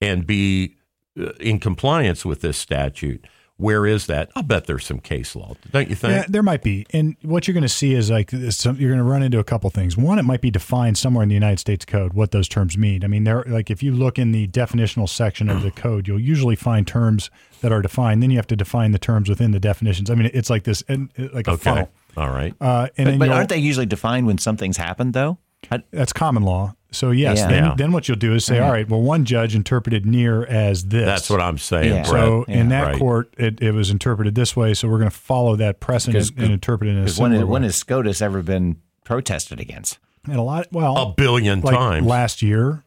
and 0.00 0.26
be 0.26 0.76
uh, 1.20 1.32
in 1.40 1.60
compliance 1.60 2.24
with 2.24 2.40
this 2.40 2.56
statute? 2.58 3.26
Where 3.56 3.86
is 3.86 4.06
that? 4.06 4.30
I'll 4.34 4.42
bet 4.42 4.66
there's 4.66 4.84
some 4.84 4.98
case 4.98 5.36
law, 5.36 5.54
don't 5.70 5.88
you 5.88 5.94
think? 5.94 6.12
Yeah, 6.12 6.24
there 6.28 6.42
might 6.42 6.62
be. 6.62 6.86
And 6.92 7.14
what 7.22 7.46
you're 7.46 7.52
going 7.52 7.62
to 7.62 7.68
see 7.68 7.94
is 7.94 8.10
like 8.10 8.32
some, 8.50 8.76
you're 8.78 8.90
going 8.90 8.98
to 8.98 9.04
run 9.08 9.22
into 9.22 9.38
a 9.38 9.44
couple 9.44 9.70
things. 9.70 9.96
One, 9.96 10.18
it 10.18 10.24
might 10.24 10.40
be 10.40 10.50
defined 10.50 10.98
somewhere 10.98 11.22
in 11.22 11.28
the 11.28 11.36
United 11.36 11.60
States 11.60 11.84
Code 11.84 12.14
what 12.14 12.32
those 12.32 12.48
terms 12.48 12.76
mean. 12.76 13.04
I 13.04 13.06
mean, 13.06 13.22
there 13.22 13.44
like 13.46 13.70
if 13.70 13.80
you 13.80 13.92
look 13.92 14.18
in 14.18 14.32
the 14.32 14.48
definitional 14.48 15.08
section 15.08 15.48
of 15.48 15.62
the 15.62 15.70
code, 15.82 16.08
you'll 16.08 16.18
usually 16.20 16.56
find 16.56 16.84
terms 16.84 17.30
that 17.60 17.70
are 17.70 17.80
defined. 17.80 18.24
Then 18.24 18.30
you 18.32 18.38
have 18.38 18.46
to 18.48 18.56
define 18.56 18.90
the 18.90 18.98
terms 18.98 19.28
within 19.28 19.52
the 19.52 19.60
definitions. 19.60 20.10
I 20.10 20.16
mean, 20.16 20.30
it's 20.34 20.50
like 20.50 20.64
this, 20.64 20.82
and 20.88 21.10
like 21.32 21.46
a 21.46 21.52
Okay. 21.52 21.62
funnel. 21.62 21.90
All 22.16 22.30
right. 22.30 22.54
Uh, 22.60 22.88
and 22.96 23.20
But, 23.20 23.28
but 23.28 23.34
aren't 23.36 23.48
they 23.50 23.58
usually 23.58 23.86
defined 23.86 24.26
when 24.26 24.38
something's 24.38 24.78
happened, 24.78 25.14
though? 25.14 25.38
I- 25.70 25.82
that's 25.92 26.12
common 26.12 26.42
law. 26.42 26.74
So 26.94 27.10
yes, 27.10 27.38
Yeah. 27.38 27.48
then, 27.48 27.64
Yeah. 27.64 27.74
then 27.76 27.92
what 27.92 28.08
you'll 28.08 28.16
do 28.16 28.34
is 28.34 28.44
say, 28.44 28.58
all 28.58 28.70
right, 28.70 28.88
well, 28.88 29.02
one 29.02 29.24
judge 29.24 29.54
interpreted 29.54 30.06
near 30.06 30.44
as 30.46 30.84
this. 30.86 31.04
That's 31.04 31.28
what 31.30 31.40
I'm 31.40 31.58
saying, 31.58 31.92
Yeah. 31.92 32.08
Brett. 32.08 32.24
So 32.24 32.44
in 32.44 32.68
that 32.70 32.82
Right. 32.84 32.98
court, 32.98 33.34
it, 33.36 33.60
it 33.60 33.72
was 33.72 33.90
interpreted 33.90 34.34
this 34.34 34.56
way. 34.56 34.74
So 34.74 34.88
we're 34.88 34.98
going 34.98 35.10
to 35.10 35.16
follow 35.16 35.56
that 35.56 35.80
precedent 35.80 36.28
Because- 36.30 36.44
and 36.44 36.52
interpret 36.52 36.88
it 36.88 36.92
in 36.92 36.98
a 36.98 37.02
Because 37.02 37.18
when, 37.18 37.32
similar 37.32 37.46
when 37.50 37.62
has 37.64 37.76
SCOTUS 37.76 38.22
ever 38.22 38.42
been 38.42 38.76
protested 39.04 39.60
against? 39.60 39.98
and 40.26 40.36
a 40.36 40.42
lot, 40.42 40.66
well, 40.72 40.96
a 40.96 41.12
billion 41.14 41.60
like 41.60 41.74
times. 41.76 42.06
last 42.06 42.40
year, 42.40 42.82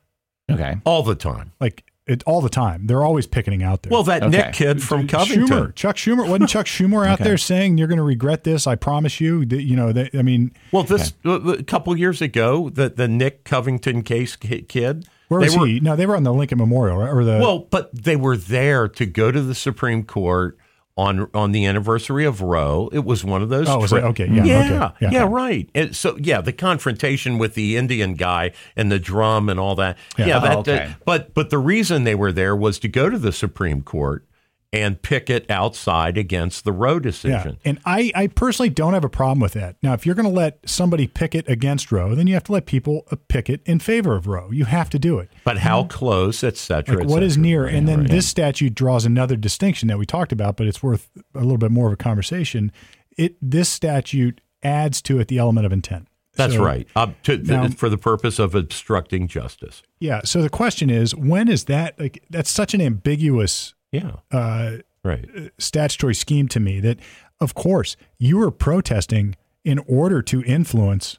Okay. 0.50 0.78
all 0.86 1.04
the 1.04 1.14
time. 1.16 1.52
like 1.60 1.84
it 2.08 2.24
all 2.26 2.42
the 2.42 2.50
time. 2.50 2.88
They're 2.88 3.04
always 3.04 3.28
picketing 3.28 3.64
out 3.64 3.84
there. 3.84 3.92
Well, 3.92 4.04
that 4.04 4.24
Okay. 4.24 4.38
Nick 4.38 4.54
kid 4.54 4.82
from 4.84 5.08
Covington. 5.08 5.48
Schumer, 5.48 5.76
Chuck 5.76 5.96
Schumer, 5.96 6.28
wasn't 6.28 6.50
Chuck 6.50 6.66
Schumer 6.66 7.06
out 7.08 7.20
there 7.20 7.38
saying 7.38 7.78
you're 7.78 7.88
going 7.88 7.98
to 7.98 8.04
regret 8.04 8.44
this? 8.44 8.66
I 8.68 8.76
promise 8.76 9.20
you. 9.22 9.46
That, 9.46 9.62
you 9.64 9.76
know, 9.76 9.92
they, 9.92 10.10
I 10.14 10.22
mean, 10.22 10.52
Well, 10.72 10.84
this 10.84 11.14
uh, 11.26 11.40
a 11.42 11.64
couple 11.64 11.98
years 11.98 12.22
ago, 12.22 12.70
the 12.70 12.90
the 12.90 13.08
Nick 13.08 13.44
Covington 13.44 14.04
case 14.04 14.36
kid. 14.36 15.08
where 15.28 15.42
they 15.42 15.48
was 15.48 15.58
were, 15.58 15.66
he? 15.68 15.80
No, 15.80 15.96
they 15.96 16.06
were 16.06 16.16
on 16.16 16.24
the 16.24 16.34
Lincoln 16.34 16.58
Memorial, 16.58 16.98
right? 16.98 17.12
Or 17.14 17.24
the 17.24 17.38
Well, 17.40 17.60
but 17.70 17.94
they 17.94 18.16
were 18.16 18.38
there 18.38 18.88
to 18.88 19.06
go 19.06 19.32
to 19.32 19.42
the 19.42 19.56
Supreme 19.56 20.04
Court 20.04 20.58
on 20.98 21.30
on 21.34 21.52
the 21.52 21.66
anniversary 21.66 22.26
of 22.26 22.42
Roe. 22.42 22.90
It 22.92 23.06
was 23.06 23.24
one 23.24 23.42
of 23.42 23.50
those. 23.50 23.68
Oh, 23.70 23.86
tri- 23.86 24.02
Okay, 24.02 24.28
yeah, 24.32 24.44
yeah, 24.44 24.86
okay, 24.86 24.96
yeah. 25.02 25.10
yeah, 25.12 25.28
right. 25.30 25.70
And 25.76 25.96
so, 25.96 26.18
yeah, 26.20 26.42
the 26.42 26.54
confrontation 26.54 27.38
with 27.38 27.54
the 27.54 27.78
Indian 27.78 28.16
guy 28.16 28.52
and 28.76 28.92
the 28.92 29.00
drum 29.00 29.48
and 29.50 29.60
all 29.60 29.76
that. 29.76 29.98
Yeah, 30.18 30.38
Oh, 30.38 30.42
that, 30.42 30.58
okay. 30.60 30.72
that- 30.78 31.06
But 31.06 31.34
but 31.34 31.50
the 31.50 31.58
reason 31.60 32.04
they 32.04 32.16
were 32.16 32.32
there 32.32 32.56
was 32.56 32.80
to 32.80 32.88
go 32.88 33.10
to 33.10 33.18
the 33.18 33.32
Supreme 33.32 33.82
Court 33.82 34.26
and 34.74 35.02
picket 35.02 35.50
outside 35.50 36.18
against 36.18 36.66
the 36.66 36.74
Roe 36.74 36.96
Yeah, 36.96 37.00
decision. 37.00 37.58
and 37.64 37.80
I, 37.86 38.12
I 38.14 38.28
personally 38.28 38.70
don't 38.70 38.94
have 38.94 39.06
a 39.06 39.10
problem 39.10 39.40
with 39.40 39.54
that. 39.54 39.78
Now, 39.82 39.94
if 39.94 40.06
you're 40.06 40.14
going 40.16 40.28
to 40.28 40.32
let 40.32 40.60
somebody 40.70 41.08
picket 41.08 41.48
against 41.48 41.90
Roe, 41.92 42.14
then 42.16 42.28
you 42.28 42.34
have 42.34 42.44
to 42.46 42.52
let 42.52 42.66
people 42.66 43.04
uh, 43.10 43.16
picket 43.30 43.62
in 43.66 43.80
favor 43.80 44.16
of 44.16 44.28
Roe. 44.28 44.52
You 44.52 44.66
have 44.66 44.90
to 44.90 45.00
do 45.00 45.20
it. 45.20 45.30
But 45.46 45.60
how 45.60 45.86
close, 45.86 46.44
et 46.44 46.58
cetera. 46.58 46.98
Like 46.98 47.06
et 47.06 47.10
what 47.10 47.24
is 47.24 47.34
cetera. 47.34 47.44
near, 47.44 47.66
and 47.66 47.88
then 47.88 48.04
this 48.08 48.28
statute 48.28 48.76
draws 48.76 49.06
another 49.06 49.38
distinction 49.38 49.88
that 49.88 49.98
we 49.98 50.06
talked 50.06 50.34
about, 50.34 50.58
but 50.58 50.68
it's 50.68 50.84
worth 50.84 51.10
a 51.34 51.40
little 51.40 51.58
bit 51.58 51.72
more 51.72 51.88
of 51.88 51.94
a 51.94 51.98
conversation. 51.98 52.72
It 53.18 53.38
this 53.42 53.70
statute 53.70 54.42
adds 54.64 55.02
to 55.04 55.20
it 55.20 55.30
the 55.30 55.38
element 55.38 55.66
of 55.66 55.72
intent. 55.72 56.08
That's 56.36 56.54
So- 56.56 56.64
right. 56.64 56.88
Uh, 56.96 57.08
to, 57.24 57.38
Now- 57.38 57.70
for 57.70 57.88
the 57.90 57.98
purpose 57.98 58.38
of 58.38 58.54
obstructing 58.54 59.28
justice. 59.30 59.82
Yeah. 60.00 60.22
So 60.26 60.42
the 60.42 60.50
question 60.50 60.90
is, 60.90 61.16
when 61.16 61.48
is 61.48 61.64
that? 61.66 61.98
Like 62.00 62.22
that's 62.30 62.50
such 62.52 62.74
an 62.74 62.82
ambiguous 62.82 63.74
Yeah. 63.92 64.18
uh, 64.32 64.78
Right. 65.04 65.26
statutory 65.58 66.16
scheme 66.16 66.48
to 66.50 66.60
me 66.60 66.82
that, 66.82 67.00
of 67.40 67.54
course, 67.56 67.96
you 68.18 68.42
are 68.42 68.52
protesting 68.52 69.36
in 69.64 69.80
order 69.88 70.22
to 70.24 70.44
influence 70.44 71.18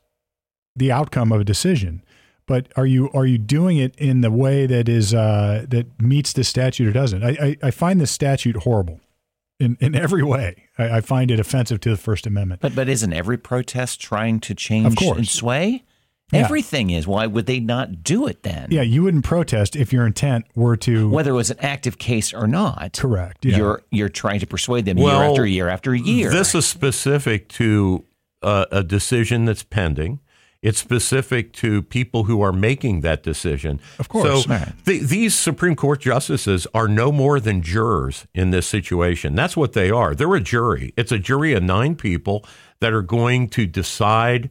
the 0.77 0.93
outcome 0.93 1.33
of 1.33 1.41
a 1.41 1.45
decision. 1.45 2.03
But 2.47 2.69
are 2.77 2.87
you 2.87 3.09
are 3.13 3.25
you 3.27 3.39
doing 3.39 3.79
it 3.79 3.95
in 3.97 4.21
the 4.21 4.31
way 4.31 4.67
that 4.67 4.89
is 4.89 5.15
uh, 5.15 5.65
that 5.69 6.01
meets 6.03 6.33
the 6.35 6.45
statute 6.45 6.87
or 6.89 6.93
doesn't? 6.93 7.23
I, 7.23 7.29
I, 7.31 7.57
I 7.69 7.71
find 7.71 8.01
this 8.01 8.11
statute 8.11 8.57
horrible 8.57 9.01
in, 9.61 9.77
in 9.81 9.95
every 9.95 10.23
way. 10.23 10.65
I, 10.79 10.97
I 10.97 11.01
find 11.01 11.31
it 11.31 11.39
offensive 11.41 11.81
to 11.81 11.91
the 11.91 11.97
First 11.97 12.27
Amendment. 12.27 12.61
But 12.61 12.75
but 12.75 12.89
isn't 12.89 13.13
every 13.13 13.37
protest 13.39 14.01
trying 14.01 14.41
to 14.41 14.55
change 14.55 14.87
Of 14.87 14.97
course. 14.97 15.19
and 15.19 15.29
sway? 15.29 15.85
Yeah. 16.33 16.41
Everything 16.41 16.91
is. 16.91 17.07
Why 17.07 17.27
would 17.27 17.47
they 17.47 17.59
not 17.59 18.03
do 18.03 18.27
it 18.27 18.43
then? 18.43 18.69
Yeah, 18.71 18.83
you 18.83 19.03
wouldn't 19.03 19.25
protest 19.25 19.75
if 19.77 19.93
your 19.93 20.07
intent 20.07 20.45
were 20.55 20.77
to 20.79 21.09
Whether 21.09 21.31
it 21.31 21.35
was 21.35 21.51
an 21.51 21.59
active 21.61 21.99
case 21.99 22.35
or 22.35 22.47
not. 22.47 22.99
correct. 22.99 23.45
Yeah. 23.45 23.57
You're 23.57 23.83
you're 23.91 24.09
trying 24.11 24.41
to 24.41 24.47
persuade 24.47 24.85
them 24.85 24.99
year 24.99 25.11
after 25.11 25.47
year 25.47 25.69
after 25.69 25.95
year. 25.95 26.31
This 26.31 26.55
is 26.55 26.67
specific 26.67 27.49
to 27.51 28.05
uh, 28.43 28.67
a 28.71 28.83
decision 28.83 29.47
that's 29.47 29.63
pending. 29.63 30.21
It's 30.61 30.79
specific 30.81 31.53
to 31.55 31.83
people 31.83 32.25
who 32.25 32.43
are 32.43 32.53
making 32.53 33.03
that 33.03 33.23
decision. 33.23 33.81
Of 34.01 34.09
course. 34.09 34.45
So 34.45 34.57
the, 34.85 34.99
these 34.99 35.35
Supreme 35.35 35.77
Court 35.77 36.01
justices 36.01 36.67
are 36.75 36.89
no 36.89 37.13
more 37.13 37.39
than 37.39 37.63
jurors 37.63 38.27
in 38.35 38.51
this 38.51 38.67
situation. 38.67 39.37
That's 39.37 39.57
what 39.57 39.73
they 39.75 39.89
are. 39.89 40.17
They're 40.17 40.35
a 40.35 40.41
jury. 40.41 40.93
It's 40.97 41.13
a 41.13 41.19
jury 41.19 41.53
of 41.53 41.63
nine 41.63 41.95
people 41.95 42.45
that 42.81 42.93
are 42.93 43.03
going 43.03 43.49
to 43.51 43.67
decide 43.67 44.51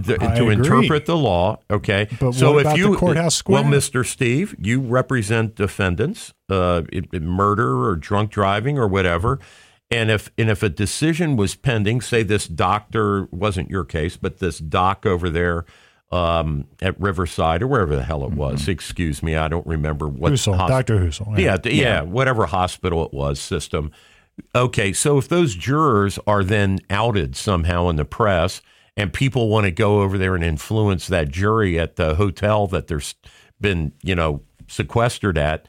the, 0.00 0.16
to 0.18 0.48
agree. 0.48 0.52
interpret 0.54 1.06
the 1.06 1.16
law. 1.16 1.58
Okay. 1.70 2.08
But 2.20 2.32
so 2.32 2.52
what 2.52 2.60
if 2.60 2.66
about 2.66 2.78
you 2.78 2.90
the 2.92 2.96
courthouse 2.96 3.34
square? 3.34 3.62
well, 3.62 3.70
Mr. 3.72 4.04
Steve, 4.06 4.54
you 4.58 4.80
represent 4.80 5.54
defendants, 5.54 6.32
uh, 6.48 6.82
in- 6.92 7.08
in 7.12 7.26
murder 7.26 7.84
or 7.84 7.96
drunk 7.96 8.30
driving 8.30 8.78
or 8.78 8.86
whatever. 8.88 9.38
And 9.90 10.10
if 10.10 10.30
and 10.36 10.50
if 10.50 10.62
a 10.64 10.68
decision 10.68 11.36
was 11.36 11.54
pending, 11.54 12.00
say 12.00 12.22
this 12.24 12.48
doctor 12.48 13.28
wasn't 13.30 13.70
your 13.70 13.84
case, 13.84 14.16
but 14.16 14.38
this 14.38 14.58
doc 14.58 15.06
over 15.06 15.30
there 15.30 15.64
um, 16.12 16.66
at 16.82 16.98
Riverside 17.00 17.62
or 17.62 17.66
wherever 17.68 17.94
the 17.96 18.02
hell 18.04 18.24
it 18.24 18.30
was, 18.32 18.68
excuse 18.68 19.22
me, 19.22 19.36
I 19.36 19.48
don't 19.48 19.66
remember 19.66 20.06
what 20.08 20.30
Husel, 20.32 20.54
hosp- 20.54 20.68
Dr. 20.68 20.98
Husel. 21.00 21.34
yeah, 21.38 21.56
d- 21.56 21.80
yeah, 21.80 22.02
whatever 22.02 22.46
hospital 22.46 23.04
it 23.04 23.12
was, 23.12 23.38
system. 23.40 23.90
Okay, 24.54 24.92
so 24.92 25.18
if 25.18 25.28
those 25.28 25.54
jurors 25.56 26.18
are 26.26 26.44
then 26.44 26.78
outed 26.90 27.34
somehow 27.36 27.88
in 27.88 27.96
the 27.96 28.04
press 28.04 28.60
and 28.96 29.12
people 29.12 29.48
want 29.48 29.64
to 29.64 29.70
go 29.70 30.02
over 30.02 30.16
there 30.16 30.34
and 30.34 30.44
influence 30.44 31.06
that 31.08 31.28
jury 31.28 31.78
at 31.78 31.96
the 31.96 32.14
hotel 32.14 32.66
that 32.68 32.86
there's 32.86 33.14
been, 33.60 33.92
you 34.02 34.14
know, 34.14 34.42
sequestered 34.68 35.38
at, 35.38 35.68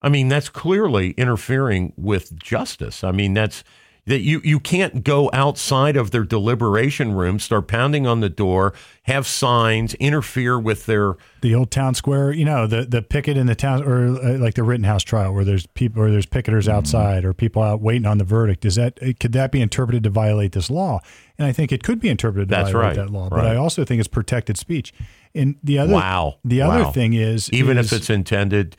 I 0.00 0.08
mean, 0.08 0.28
that's 0.28 0.48
clearly 0.48 1.10
interfering 1.12 1.92
with 1.96 2.38
justice. 2.38 3.02
I 3.02 3.10
mean, 3.10 3.34
that's 3.34 3.64
that 4.08 4.20
you 4.20 4.40
you 4.42 4.58
can't 4.58 5.04
go 5.04 5.30
outside 5.32 5.96
of 5.96 6.10
their 6.10 6.24
deliberation 6.24 7.12
room, 7.12 7.38
start 7.38 7.68
pounding 7.68 8.06
on 8.06 8.20
the 8.20 8.28
door, 8.28 8.72
have 9.02 9.26
signs, 9.26 9.94
interfere 9.94 10.58
with 10.58 10.86
their 10.86 11.14
the 11.42 11.54
old 11.54 11.70
town 11.70 11.94
square, 11.94 12.32
you 12.32 12.44
know, 12.44 12.66
the 12.66 12.84
the 12.84 13.02
picket 13.02 13.36
in 13.36 13.46
the 13.46 13.54
town, 13.54 13.82
or 13.84 14.06
uh, 14.18 14.38
like 14.38 14.54
the 14.54 14.62
Rittenhouse 14.62 15.02
trial, 15.04 15.32
where 15.34 15.44
there's 15.44 15.66
people, 15.66 16.02
or 16.02 16.10
there's 16.10 16.26
picketers 16.26 16.68
outside, 16.68 17.24
or 17.24 17.32
people 17.32 17.62
out 17.62 17.80
waiting 17.80 18.06
on 18.06 18.18
the 18.18 18.24
verdict. 18.24 18.64
Is 18.64 18.74
that 18.76 18.98
could 19.20 19.32
that 19.32 19.52
be 19.52 19.60
interpreted 19.60 20.02
to 20.04 20.10
violate 20.10 20.52
this 20.52 20.70
law? 20.70 21.00
And 21.36 21.46
I 21.46 21.52
think 21.52 21.70
it 21.70 21.82
could 21.84 22.00
be 22.00 22.08
interpreted 22.08 22.48
to 22.48 22.54
That's 22.54 22.72
violate 22.72 22.96
right, 22.96 22.96
that 22.96 23.10
law. 23.10 23.28
But. 23.28 23.46
I 23.46 23.56
also 23.56 23.84
think 23.84 24.00
it's 24.00 24.08
protected 24.08 24.58
speech. 24.58 24.92
And 25.34 25.56
the 25.62 25.78
other, 25.78 25.92
Wow. 25.92 26.38
the 26.44 26.62
other 26.62 26.84
Wow. 26.84 26.90
thing 26.90 27.12
is, 27.12 27.48
even 27.52 27.78
is- 27.78 27.92
if 27.92 27.98
it's 27.98 28.10
intended 28.10 28.76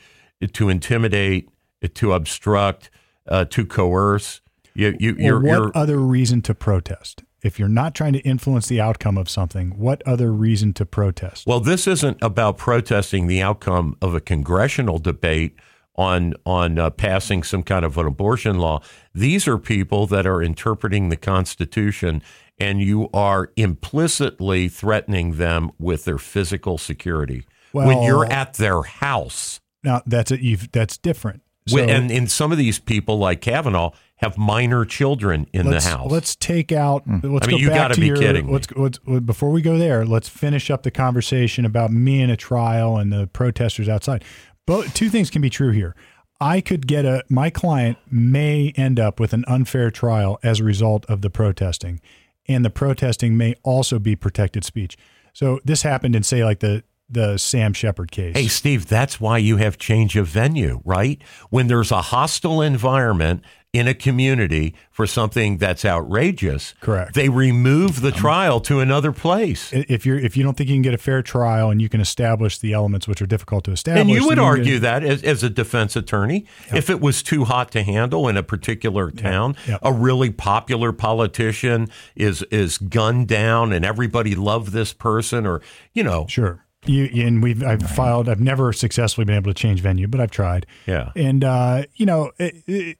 to 0.53 0.67
intimidate, 0.69 1.47
to 1.93 2.13
obstruct, 2.13 2.89
uh, 3.27 3.45
to 3.45 3.65
coerce. 3.65 4.41
You, 4.79 4.95
you, 4.99 5.15
well, 5.15 5.25
you're, 5.25 5.39
what 5.39 5.51
you're 5.51 5.71
other 5.75 5.99
reason 5.99 6.41
to 6.43 6.55
protest? 6.55 7.23
If 7.41 7.59
you're 7.59 7.67
not 7.67 7.95
trying 7.95 8.13
to 8.13 8.19
influence 8.19 8.67
the 8.67 8.81
outcome 8.81 9.17
of 9.17 9.29
something, 9.29 9.77
what 9.77 10.01
other 10.05 10.31
reason 10.31 10.73
to 10.73 10.85
protest? 10.85 11.45
well. 11.45 11.59
This 11.59 11.87
isn't 11.87 12.17
about 12.21 12.57
protesting 12.57 13.27
the 13.27 13.41
outcome 13.41 13.97
of 14.01 14.13
a 14.13 14.21
congressional 14.21 14.97
debate 14.97 15.55
on 15.95 16.33
on 16.45 16.79
uh, 16.79 16.89
passing 16.89 17.43
some 17.43 17.61
kind 17.61 17.83
of 17.83 17.97
an 17.97 18.07
abortion 18.07 18.57
law. 18.57 18.81
These 19.13 19.47
are 19.47 19.57
people 19.57 20.07
that 20.07 20.25
are 20.25 20.41
interpreting 20.41 21.09
the 21.09 21.17
Constitution 21.17 22.21
and 22.57 22.81
you 22.81 23.09
are 23.13 23.51
implicitly 23.55 24.69
threatening 24.69 25.37
them 25.37 25.71
with 25.77 26.05
their 26.05 26.17
physical 26.17 26.77
security 26.77 27.45
when 27.71 28.01
you're 28.01 28.25
at 28.25 28.55
their 28.55 28.83
house. 28.83 29.59
Now 29.83 30.01
that's 30.05 30.31
a, 30.31 30.43
you've, 30.43 30.71
that's 30.71 30.97
different. 30.97 31.41
So 31.67 31.77
and, 31.77 32.09
and 32.11 32.31
some 32.31 32.51
of 32.51 32.57
these 32.57 32.79
people, 32.79 33.19
like 33.19 33.41
Kavanaugh, 33.41 33.91
have 34.19 34.37
minor 34.37 34.83
children 34.83 35.47
in 35.53 35.67
let's, 35.67 35.85
the 35.85 35.91
house. 35.91 36.11
Let's 36.11 36.35
take 36.35 36.71
out. 36.71 37.03
Hmm. 37.03 37.19
Let's 37.23 37.47
I 37.47 37.51
mean, 37.51 37.57
go 37.57 37.61
you 37.63 37.69
gotta 37.69 37.99
be 37.99 38.07
your, 38.07 38.17
kidding 38.17 38.47
me. 38.47 38.53
Let's, 38.53 38.67
let's 38.75 38.99
before 39.21 39.49
we 39.49 39.61
go 39.61 39.77
there. 39.77 40.05
Let's 40.05 40.27
finish 40.27 40.69
up 40.69 40.83
the 40.83 40.91
conversation 40.91 41.65
about 41.65 41.91
me 41.91 42.21
in 42.21 42.29
a 42.29 42.37
trial 42.37 42.97
and 42.97 43.13
the 43.13 43.27
protesters 43.27 43.87
outside. 43.87 44.23
But 44.67 44.93
two 44.93 45.09
things 45.09 45.29
can 45.29 45.41
be 45.41 45.49
true 45.49 45.71
here. 45.71 45.95
I 46.41 46.59
could 46.59 46.85
get 46.85 47.05
a 47.05 47.23
my 47.29 47.49
client 47.49 47.97
may 48.11 48.73
end 48.75 48.99
up 48.99 49.19
with 49.19 49.33
an 49.33 49.45
unfair 49.47 49.89
trial 49.89 50.37
as 50.43 50.59
a 50.59 50.63
result 50.65 51.05
of 51.07 51.21
the 51.21 51.29
protesting, 51.29 52.01
and 52.47 52.65
the 52.65 52.69
protesting 52.69 53.37
may 53.37 53.55
also 53.63 53.99
be 53.99 54.15
protected 54.17 54.65
speech. 54.65 54.97
So 55.33 55.61
this 55.63 55.81
happened 55.83 56.15
in 56.15 56.23
say 56.23 56.43
like 56.43 56.59
the 56.59 56.83
the 57.09 57.37
Sam 57.37 57.73
Sheppard 57.73 58.11
case. 58.11 58.35
Hey, 58.35 58.47
Steve, 58.47 58.87
that's 58.87 59.19
why 59.19 59.39
you 59.39 59.57
have 59.57 59.77
change 59.77 60.15
of 60.15 60.27
venue, 60.27 60.81
right? 60.85 61.21
When 61.49 61.67
there's 61.67 61.91
a 61.91 62.01
hostile 62.01 62.61
environment 62.61 63.43
in 63.71 63.87
a 63.87 63.93
community 63.93 64.73
for 64.89 65.05
something 65.05 65.57
that's 65.59 65.85
outrageous, 65.85 66.73
Correct. 66.81 67.13
They 67.13 67.29
remove 67.29 68.01
the 68.01 68.11
trial 68.11 68.59
to 68.61 68.79
another 68.79 69.11
place. 69.11 69.69
if 69.71 70.07
you're 70.07 70.17
if 70.17 70.35
you 70.35 70.43
don't 70.43 70.57
think 70.57 70.69
you 70.69 70.75
can 70.75 70.81
get 70.81 70.95
a 70.95 70.97
fair 70.97 71.21
trial 71.21 71.69
and 71.69 71.79
you 71.79 71.87
can 71.87 72.01
establish 72.01 72.57
the 72.57 72.73
elements 72.73 73.07
which 73.07 73.21
are 73.21 73.27
difficult 73.27 73.63
to 73.65 73.71
establish, 73.71 74.01
And 74.01 74.09
you 74.09 74.25
would 74.25 74.37
can- 74.39 74.43
argue 74.45 74.79
that 74.79 75.03
as, 75.03 75.21
as 75.21 75.43
a 75.43 75.49
defense 75.51 75.95
attorney, 75.95 76.45
if 76.73 76.89
it 76.89 76.99
was 76.99 77.21
too 77.21 77.45
hot 77.45 77.71
to 77.73 77.83
handle 77.83 78.27
in 78.27 78.37
a 78.37 78.43
particular 78.43 79.11
town, 79.11 79.55
a 79.83 79.93
really 79.93 80.31
popular 80.31 80.91
politician 80.91 81.89
is 82.15 82.41
is 82.49 82.77
gunned 82.79 83.27
down, 83.27 83.71
and 83.71 83.85
everybody 83.85 84.33
loved 84.33 84.71
this 84.71 84.93
person, 84.93 85.45
or 85.45 85.61
you 85.93 86.03
know, 86.03 86.25
Sure. 86.27 86.65
You 86.85 87.09
and 87.27 87.43
we've 87.43 87.61
I've 87.61 87.81
filed. 87.83 88.29
I've 88.29 88.39
never 88.39 88.71
successfully 88.71 89.25
been 89.25 89.35
able 89.35 89.51
to 89.53 89.61
change 89.61 89.81
venue, 89.81 90.07
but 90.07 90.21
I've 90.21 90.31
tried. 90.31 90.65
Yeah. 90.87 91.11
And 91.13 91.43
uh, 91.43 91.83
you 91.95 92.05
know, 92.05 92.31
it, 92.39 92.55
it, 92.67 92.97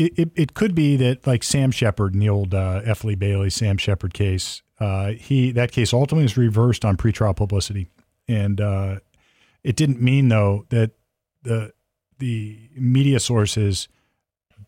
it 0.00 0.30
it 0.34 0.54
could 0.54 0.74
be 0.74 0.96
that 0.96 1.26
like 1.26 1.42
Sam 1.42 1.70
Sheppard 1.70 2.14
in 2.14 2.20
the 2.20 2.28
old 2.28 2.54
uh, 2.54 2.80
F. 2.84 3.04
Lee 3.04 3.14
Bailey 3.14 3.50
Sam 3.50 3.76
Sheppard 3.76 4.14
case. 4.14 4.62
Uh, 4.78 5.10
he 5.12 5.52
that 5.52 5.72
case 5.72 5.92
ultimately 5.92 6.24
was 6.24 6.36
reversed 6.36 6.84
on 6.84 6.96
pretrial 6.96 7.36
publicity, 7.36 7.88
and 8.26 8.60
uh, 8.60 9.00
it 9.62 9.76
didn't 9.76 10.00
mean 10.00 10.28
though 10.28 10.66
that 10.70 10.92
the 11.42 11.72
the 12.18 12.70
media 12.74 13.20
sources 13.20 13.88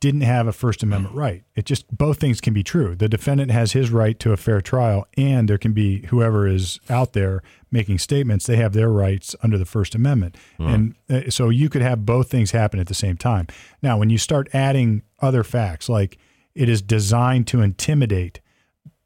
didn't 0.00 0.22
have 0.22 0.48
a 0.48 0.52
First 0.52 0.82
Amendment 0.82 1.14
right. 1.14 1.44
It 1.54 1.64
just 1.64 1.86
both 1.96 2.18
things 2.18 2.40
can 2.40 2.52
be 2.52 2.62
true. 2.62 2.94
The 2.94 3.08
defendant 3.08 3.50
has 3.52 3.72
his 3.72 3.90
right 3.90 4.18
to 4.18 4.32
a 4.32 4.36
fair 4.36 4.60
trial, 4.60 5.06
and 5.16 5.48
there 5.48 5.58
can 5.58 5.72
be 5.72 6.06
whoever 6.06 6.46
is 6.46 6.80
out 6.90 7.12
there 7.12 7.42
making 7.72 7.98
statements. 7.98 8.46
They 8.46 8.56
have 8.56 8.74
their 8.74 8.90
rights 8.90 9.34
under 9.42 9.58
the 9.58 9.64
First 9.64 9.94
Amendment, 9.94 10.36
and 10.68 10.94
uh, 11.10 11.30
so 11.30 11.48
you 11.48 11.68
could 11.68 11.82
have 11.82 12.06
both 12.06 12.30
things 12.30 12.52
happen 12.52 12.78
at 12.78 12.86
the 12.86 12.94
same 12.94 13.16
time. 13.16 13.46
Now, 13.82 13.98
when 13.98 14.10
you 14.10 14.18
start 14.18 14.48
adding 14.52 15.02
other 15.20 15.42
facts 15.42 15.88
like 15.88 16.18
it 16.54 16.68
is 16.68 16.82
designed 16.82 17.46
to 17.48 17.62
intimidate, 17.62 18.40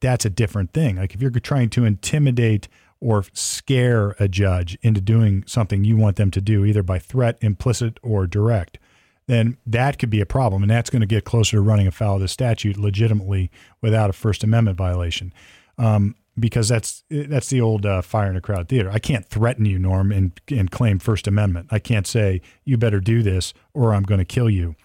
that's 0.01 0.25
a 0.25 0.31
different 0.31 0.73
thing. 0.73 0.97
Like 0.97 1.15
if 1.15 1.23
you're 1.23 1.31
trying 1.31 1.71
to 1.71 1.85
intimidate 1.85 2.69
or 3.01 3.25
scare 3.33 4.17
a 4.19 4.29
judge 4.29 4.79
into 4.83 5.01
doing 5.01 5.45
something 5.47 5.85
you 5.85 5.97
want 5.97 6.17
them 6.17 6.31
to 6.31 6.41
do, 6.41 6.65
either 6.65 6.83
by 6.83 6.99
threat, 6.99 7.39
implicit, 7.41 7.99
or 8.03 8.27
direct, 8.27 8.79
then 9.27 9.57
that 9.67 9.99
could 9.99 10.11
be 10.11 10.21
a 10.21 10.27
problem. 10.27 10.63
And 10.63 10.71
that's 10.71 10.91
going 10.91 11.01
to 11.01 11.07
get 11.07 11.25
closer 11.25 11.57
to 11.57 11.61
running 11.61 11.87
afoul 11.87 12.17
of 12.17 12.21
the 12.21 12.29
statute 12.29 12.77
legitimately 12.77 13.51
without 13.83 14.11
a 14.11 14.13
First 14.13 14.45
Amendment 14.45 14.79
violation. 14.79 15.33
Um, 15.79 16.15
because 16.39 16.69
that's 16.69 17.03
that's 17.11 17.49
the 17.49 17.61
old 17.61 17.87
uh, 17.87 18.03
fire 18.03 18.29
in 18.31 18.37
a 18.37 18.41
crowd 18.41 18.69
theater. 18.69 18.91
I 18.91 18.99
can't 18.99 19.27
threaten 19.27 19.65
you, 19.65 19.79
Norm, 19.79 20.13
and 20.13 20.39
and 20.51 20.71
claim 20.71 20.99
First 20.99 21.27
Amendment. 21.27 21.69
I 21.71 21.79
can't 21.79 22.07
say 22.07 22.43
you 22.65 22.77
better 22.77 23.01
do 23.01 23.23
this 23.23 23.55
or 23.75 23.95
I'm 23.95 24.03
going 24.03 24.19
to 24.19 24.25
kill 24.25 24.51
you. 24.51 24.77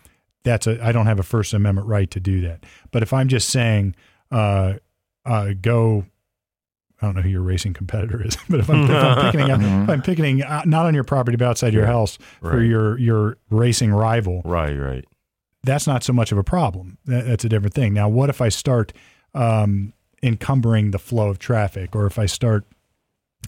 That's 0.44 0.66
a 0.68 0.84
I 0.84 0.92
don't 0.92 1.06
have 1.08 1.20
a 1.20 1.24
First 1.24 1.54
Amendment 1.54 1.88
right 1.88 2.10
to 2.12 2.20
do 2.20 2.42
that. 2.42 2.66
But 2.92 3.04
if 3.04 3.14
I'm 3.14 3.28
just 3.28 3.50
saying, 3.50 3.96
uh, 4.32 4.76
uh, 5.26 5.54
go. 5.62 6.06
I 7.04 7.08
don't 7.08 7.16
know 7.16 7.24
who 7.24 7.30
your 7.30 7.42
racing 7.42 7.74
competitor 7.74 8.24
is, 8.24 8.38
but 8.50 8.60
if 8.60 8.70
I'm, 8.70 8.84
if 8.84 8.92
I'm 8.92 9.32
picking, 9.32 9.50
if 9.50 9.90
I'm 9.90 10.02
picking 10.04 10.44
uh, 10.44 10.62
not 10.68 10.86
on 10.86 10.94
your 10.94 11.04
property 11.04 11.36
but 11.36 11.48
outside 11.48 11.74
your 11.74 11.88
house 11.88 12.20
for 12.42 12.58
Right. 12.58 12.68
your 12.68 13.00
your 13.00 13.38
racing 13.50 13.92
rival, 13.92 14.44
right, 14.46 14.76
right. 14.78 15.04
that's 15.64 15.88
not 15.88 16.04
so 16.04 16.14
much 16.14 16.32
of 16.32 16.38
a 16.38 16.44
problem. 16.44 17.00
That, 17.06 17.26
that's 17.26 17.44
a 17.44 17.50
different 17.50 17.74
thing. 17.74 17.96
Now, 17.96 18.08
what 18.08 18.30
if 18.30 18.40
I 18.40 18.50
start 18.50 18.94
um, 19.34 19.94
encumbering 20.24 20.92
the 20.92 21.00
flow 21.00 21.30
of 21.30 21.40
traffic, 21.40 21.96
or 21.96 22.06
if 22.06 22.20
I 22.20 22.26
start 22.26 22.66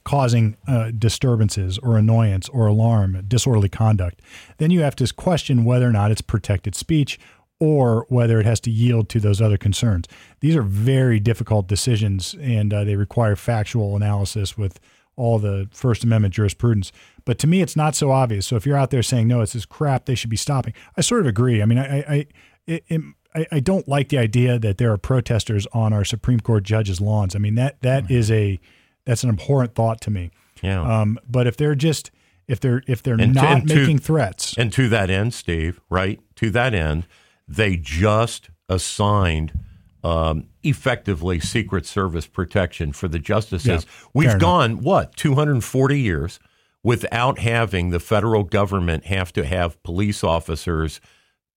causing 0.03 0.57
uh, 0.67 0.91
disturbances 0.97 1.77
or 1.77 1.97
annoyance 1.97 2.49
or 2.49 2.67
alarm, 2.67 3.23
disorderly 3.27 3.69
conduct? 3.69 4.21
Then 4.57 4.71
you 4.71 4.81
have 4.81 4.95
to 4.97 5.13
question 5.13 5.65
whether 5.65 5.88
or 5.88 5.91
not 5.91 6.12
it's 6.12 6.21
protected 6.21 6.75
speech 6.75 7.19
or 7.59 8.05
whether 8.09 8.39
it 8.39 8.45
has 8.45 8.59
to 8.59 8.71
yield 8.71 9.07
to 9.09 9.19
those 9.19 9.41
other 9.41 9.57
concerns. 9.57 10.07
These 10.41 10.55
are 10.55 10.63
very 10.63 11.19
difficult 11.19 11.67
decisions, 11.67 12.36
and 12.41 12.73
uh, 12.73 12.83
they 12.83 12.95
require 12.95 13.36
factual 13.36 13.95
analysis 13.95 14.57
with 14.57 14.79
all 15.15 15.39
the 15.39 15.69
First 15.71 16.03
Amendment 16.03 16.33
jurisprudence. 16.33 16.91
But 17.23 17.38
to 17.39 17.47
me, 17.47 17.62
it's 17.62 17.75
not 17.75 17.95
so 17.95 18.12
obvious. 18.12 18.47
So 18.47 18.55
if 18.55 18.65
you're 18.65 18.77
out 18.77 18.89
there 18.89 19.03
saying 19.03 19.27
no, 19.27 19.41
it's 19.41 19.53
this 19.53 19.65
crap, 19.65 20.05
they 20.05 20.15
should 20.15 20.29
be 20.29 20.36
stopping. 20.36 20.73
I 20.97 21.01
sort 21.01 21.21
of 21.21 21.27
agree. 21.27 21.62
I 21.62 21.65
mean, 21.65 21.77
I 21.77 21.99
I 21.99 22.25
it, 22.65 22.83
it, 22.88 23.01
I, 23.36 23.48
I 23.54 23.60
don't 23.60 23.88
like 23.88 24.10
the 24.10 24.17
idea 24.17 24.60
that 24.60 24.78
there 24.78 24.91
are 24.91 24.98
protesters 24.98 25.67
on 25.74 25.93
our 25.93 26.06
Supreme 26.06 26.39
Court 26.39 26.63
judges' 26.63 27.02
lawns. 27.02 27.36
I 27.36 27.39
mean 27.39 27.56
that 27.56 27.82
that 27.82 28.10
is 28.12 28.30
a 28.32 28.60
that's 29.06 29.24
an 29.24 29.30
abhorrent 29.30 29.76
thought 29.76 30.00
to 30.02 30.12
me. 30.12 30.32
Yeah. 30.62 30.82
Um, 31.02 31.19
but 31.30 31.48
if 31.48 31.58
they're 31.58 31.76
just 31.76 32.12
if 32.48 32.60
they're 32.60 32.84
if 32.88 33.02
they're 33.04 33.13
And 33.15 33.34
to- 33.34 33.41
not 33.41 33.52
and 33.60 33.67
to- 33.69 33.76
making 33.76 34.00
threats, 34.00 34.56
And 34.58 34.72
to 34.74 34.88
that 34.89 35.10
end, 35.10 35.34
Steve, 35.34 35.80
right? 35.89 36.19
To 36.38 36.50
that 36.52 36.74
end, 36.74 37.06
they 37.48 37.76
just 37.78 38.50
assigned 38.69 39.60
um, 40.04 40.48
effectively 40.63 41.39
Secret 41.39 41.86
Service 41.86 42.28
protection 42.28 42.91
for 42.91 43.08
the 43.08 43.19
justices. 43.19 43.67
Yeah, 43.86 44.08
We've 44.13 44.26
fair 44.28 44.36
enough. 44.36 44.41
gone, 44.41 44.78
what, 44.82 45.15
240 45.15 46.00
years 46.00 46.39
without 46.84 47.39
having 47.39 47.91
the 47.91 48.00
federal 48.02 48.43
government 48.43 49.06
have 49.06 49.32
to 49.34 49.46
have 49.46 49.82
police 49.84 50.22
officers 50.22 51.00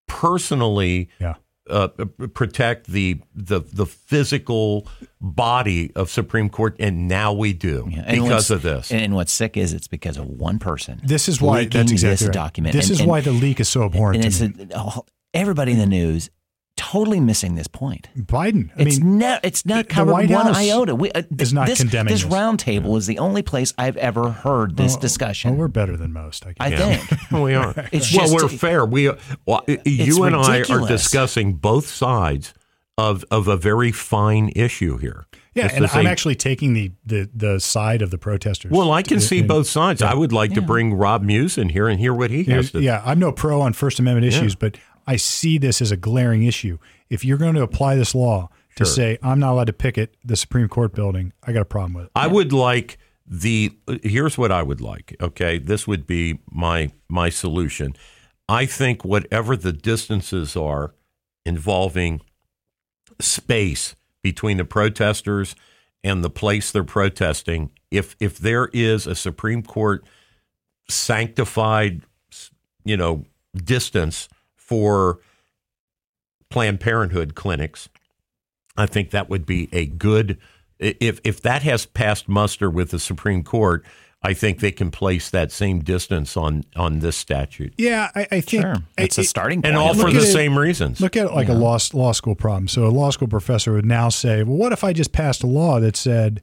personally 0.07 1.09
yeah. 1.19 1.35
Uh, 1.69 1.89
protect 2.35 2.87
the, 2.87 3.19
the 3.35 3.61
the 3.61 3.87
physical 3.87 4.87
body 5.21 5.91
of 5.97 6.11
Supreme 6.11 6.49
Court, 6.49 6.77
and 6.79 7.09
now 7.09 7.33
we 7.33 7.53
do 7.53 7.89
Yeah, 7.91 8.11
because 8.11 8.51
of 8.51 8.63
this. 8.63 8.93
And 8.93 9.15
what's 9.15 9.33
sick 9.33 9.57
is 9.57 9.73
it's 9.73 9.89
because 9.89 10.17
of 10.17 10.27
one 10.27 10.59
person. 10.59 11.01
This 11.05 11.29
is 11.29 11.41
why 11.41 11.65
that's 11.65 11.91
exactly 11.93 12.11
this 12.15 12.23
right. 12.25 12.33
document. 12.33 12.73
This 12.75 12.87
And- 12.87 12.93
is 12.93 13.01
and- 13.01 13.09
why 13.09 13.21
the 13.21 13.33
leak 13.33 13.61
is 13.61 13.69
so 13.69 13.85
abhorrent 13.85 14.25
and 14.25 14.33
to 14.35 14.45
it's 14.47 14.59
me. 14.59 14.67
a, 14.75 15.01
everybody 15.35 15.73
in 15.73 15.79
the 15.79 15.87
news 15.87 16.31
totally 16.77 17.21
missing 17.21 17.55
this 17.55 17.67
point. 17.67 18.09
Biden. 18.17 18.71
I 18.79 18.83
It's 18.83 18.99
mean, 19.01 19.19
not. 19.19 19.41
It's 19.45 19.65
not 19.67 19.89
the 19.89 19.95
covered 19.95 20.13
White 20.13 20.31
one 20.31 20.47
House 20.47 20.57
iota. 20.57 20.95
We, 20.95 21.11
uh, 21.13 21.23
th- 21.23 21.27
is 21.41 21.53
not 21.53 21.67
this, 21.67 21.79
condemning 21.79 22.13
this 22.13 22.23
this. 22.23 22.31
round 22.33 22.59
table 22.59 22.97
is 22.97 23.07
the 23.07 23.19
only 23.19 23.43
place 23.43 23.73
I've 23.79 23.97
ever 23.97 24.31
heard 24.31 24.77
this 24.77 24.93
well, 24.93 25.01
discussion. 25.01 25.57
we're 25.57 25.69
better 25.69 25.97
than 25.97 26.13
most. 26.13 26.47
I 26.47 26.53
guess. 26.53 26.57
I 26.61 26.69
Yeah. 26.69 26.97
think. 26.97 27.31
we 27.43 27.55
are. 27.55 27.75
It's 27.93 28.13
well, 28.15 28.29
just- 28.29 28.35
we're 28.35 28.49
fair. 28.49 28.85
We 28.85 29.11
well, 29.47 29.65
you 29.85 30.23
and 30.25 30.37
I 30.37 30.61
are 30.71 30.87
discussing 30.87 31.55
both 31.55 31.87
sides 31.87 32.53
of 32.99 33.25
of 33.31 33.49
a 33.49 33.57
very 33.57 33.93
fine 33.93 34.51
issue 34.57 34.99
here. 34.99 35.27
Yeah, 35.55 35.67
It's 35.67 35.75
and 35.75 35.85
I'm 35.85 35.91
same- 35.91 36.07
actually 36.07 36.35
taking 36.35 36.75
the, 36.75 36.93
the 37.07 37.31
the 37.35 37.59
side 37.61 38.03
of 38.03 38.11
the 38.11 38.19
protesters. 38.19 38.71
Well, 38.71 38.93
I 38.93 39.03
can 39.03 39.21
see 39.21 39.39
And- 39.39 39.49
both 39.49 39.67
sides. 39.67 40.03
I 40.03 40.13
would 40.15 40.33
like 40.33 40.53
to 40.55 40.61
bring 40.63 40.93
Rob 40.95 41.23
Muse 41.23 41.57
in 41.57 41.71
here 41.71 41.89
and 41.89 41.99
hear 41.99 42.13
what 42.13 42.31
he 42.31 42.39
has 42.39 42.47
Here's- 42.47 42.71
to. 42.73 42.83
yeah, 42.83 43.03
I'm 43.05 43.19
no 43.19 43.33
pro 43.33 43.63
on 43.63 43.73
First 43.73 43.99
Amendment 43.99 44.27
issues, 44.27 44.55
but 44.55 44.77
I 45.07 45.17
see 45.17 45.59
this 45.59 45.81
as 45.81 45.93
a 45.93 45.97
glaring 45.97 46.45
issue. 46.45 46.79
If 47.09 47.25
you're 47.25 47.39
going 47.39 47.55
to 47.55 47.63
apply 47.63 47.97
this 47.97 48.15
law 48.15 48.49
to 48.77 48.85
say 48.85 49.19
I'm 49.23 49.39
not 49.39 49.53
allowed 49.53 49.69
to 49.69 49.73
picket 49.73 50.17
the 50.25 50.37
Supreme 50.37 50.69
Court 50.69 50.95
building, 50.95 51.33
I 51.43 51.53
got 51.53 51.63
a 51.63 51.67
problem 51.67 51.95
with 51.95 52.07
it. 52.07 52.11
I 52.15 52.27
would 52.27 52.53
like 52.53 52.99
the. 53.27 53.77
Here's 54.03 54.37
what 54.37 54.53
I 54.53 54.63
would 54.63 54.81
like. 54.81 55.17
Okay, 55.21 55.59
this 55.59 55.87
would 55.87 56.07
be 56.07 56.41
my 56.51 56.91
my 57.09 57.29
solution. 57.29 57.95
I 58.49 58.67
think 58.67 59.05
whatever 59.05 59.57
the 59.57 59.73
distances 59.73 60.57
are 60.57 60.95
involving 61.45 62.21
space 63.21 63.97
between 64.23 64.57
the 64.57 64.65
protesters 64.65 65.57
and 66.05 66.23
the 66.23 66.31
place 66.31 66.71
they're 66.71 66.85
protesting, 66.85 67.71
if 67.91 68.17
if 68.21 68.39
there 68.39 68.69
is 68.73 69.07
a 69.07 69.15
Supreme 69.15 69.63
Court 69.63 70.05
sanctified, 70.89 72.03
you 72.85 72.97
know, 72.97 73.25
distance 73.57 74.29
for 74.67 75.21
Planned 76.51 76.81
Parenthood 76.81 77.35
clinics, 77.35 77.89
I 78.77 78.87
think 78.87 79.11
that 79.11 79.29
would 79.29 79.47
be 79.47 79.69
a 79.73 79.87
good 79.87 80.39
if 80.79 81.21
if 81.25 81.41
that 81.43 81.63
has 81.63 81.87
passed 81.87 82.29
muster 82.29 82.71
with 82.71 82.91
the 82.91 82.99
Supreme 82.99 83.43
Court. 83.43 83.85
I 84.23 84.33
think 84.33 84.59
they 84.61 84.73
can 84.73 84.91
place 84.91 85.31
that 85.31 85.53
same 85.53 85.81
distance 85.81 86.37
on 86.37 86.65
on 86.75 86.99
this 87.01 87.17
statute, 87.17 87.75
Yeah, 87.79 88.11
I, 88.15 88.27
I 88.33 88.41
think 88.41 88.63
Sure. 88.63 88.77
It's 88.99 89.19
a 89.19 89.25
starting 89.25 89.63
point. 89.63 89.67
and 89.75 89.77
all 89.77 89.95
for 89.95 90.11
the 90.11 90.21
it- 90.21 90.33
same 90.33 90.59
reasons. 90.59 91.01
Look 91.01 91.17
at 91.17 91.27
it 91.27 91.33
like 91.33 91.49
a 91.49 91.53
law 91.55 91.79
law 91.93 92.13
school 92.13 92.35
problem. 92.35 92.69
So 92.69 92.87
a 92.87 92.89
law 92.89 93.11
school 93.11 93.29
professor 93.29 93.73
would 93.73 93.87
now 93.87 94.09
say, 94.09 94.43
"Well, 94.43 94.57
what 94.57 94.73
if 94.73 94.83
I 94.85 94.93
just 94.93 95.13
passed 95.13 95.43
a 95.43 95.47
law 95.47 95.79
that 95.81 95.97
said, 95.97 96.43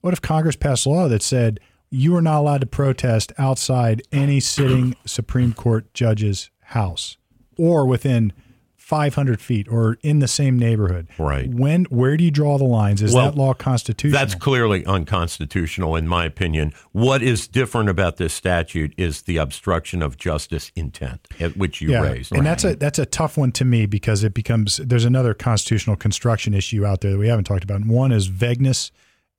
what 0.00 0.12
if 0.12 0.20
Congress 0.22 0.56
passed 0.56 0.86
a 0.86 0.90
law 0.90 1.08
that 1.08 1.22
said 1.22 1.60
you 1.90 2.14
are 2.16 2.22
not 2.22 2.38
allowed 2.40 2.60
to 2.62 2.66
protest 2.66 3.32
outside 3.38 4.02
any 4.12 4.40
sitting 4.40 4.94
Supreme 5.04 5.52
Court 5.52 5.92
judge's 5.94 6.50
house 6.62 7.16
or 7.60 7.84
within 7.84 8.32
500 8.76 9.40
feet 9.40 9.68
or 9.68 9.98
in 10.02 10.18
the 10.20 10.26
same 10.26 10.58
neighborhood?" 10.58 11.08
Right. 11.18 11.48
When 11.48 11.84
where 11.84 12.16
do 12.16 12.24
you 12.24 12.30
draw 12.30 12.56
the 12.56 12.64
lines? 12.64 13.02
Is 13.02 13.14
Well, 13.14 13.26
that 13.26 13.36
law 13.36 13.52
constitutional? 13.52 14.18
That's 14.18 14.34
clearly 14.34 14.84
unconstitutional, 14.86 15.94
in 15.96 16.08
my 16.08 16.24
opinion. 16.24 16.72
What 16.92 17.22
is 17.22 17.46
different 17.46 17.88
about 17.90 18.16
this 18.16 18.32
statute 18.32 18.94
is 18.96 19.22
the 19.22 19.36
obstruction 19.36 20.02
of 20.02 20.16
justice 20.16 20.72
intent, 20.74 21.28
at 21.38 21.56
which 21.56 21.80
you 21.80 22.00
raised. 22.00 22.32
And 22.34 22.46
that's 22.46 22.64
a 22.64 22.74
that's 22.74 22.98
a 22.98 23.06
tough 23.06 23.36
one 23.36 23.52
to 23.52 23.64
me 23.64 23.86
because 23.86 24.24
it 24.24 24.34
becomes 24.34 24.78
there's 24.78 25.04
another 25.04 25.34
constitutional 25.34 25.96
construction 25.96 26.54
issue 26.54 26.86
out 26.86 27.02
there 27.02 27.12
that 27.12 27.18
we 27.18 27.28
haven't 27.28 27.44
talked 27.44 27.64
about. 27.64 27.80
And 27.82 27.90
one 27.90 28.10
is 28.12 28.26
vagueness 28.26 28.90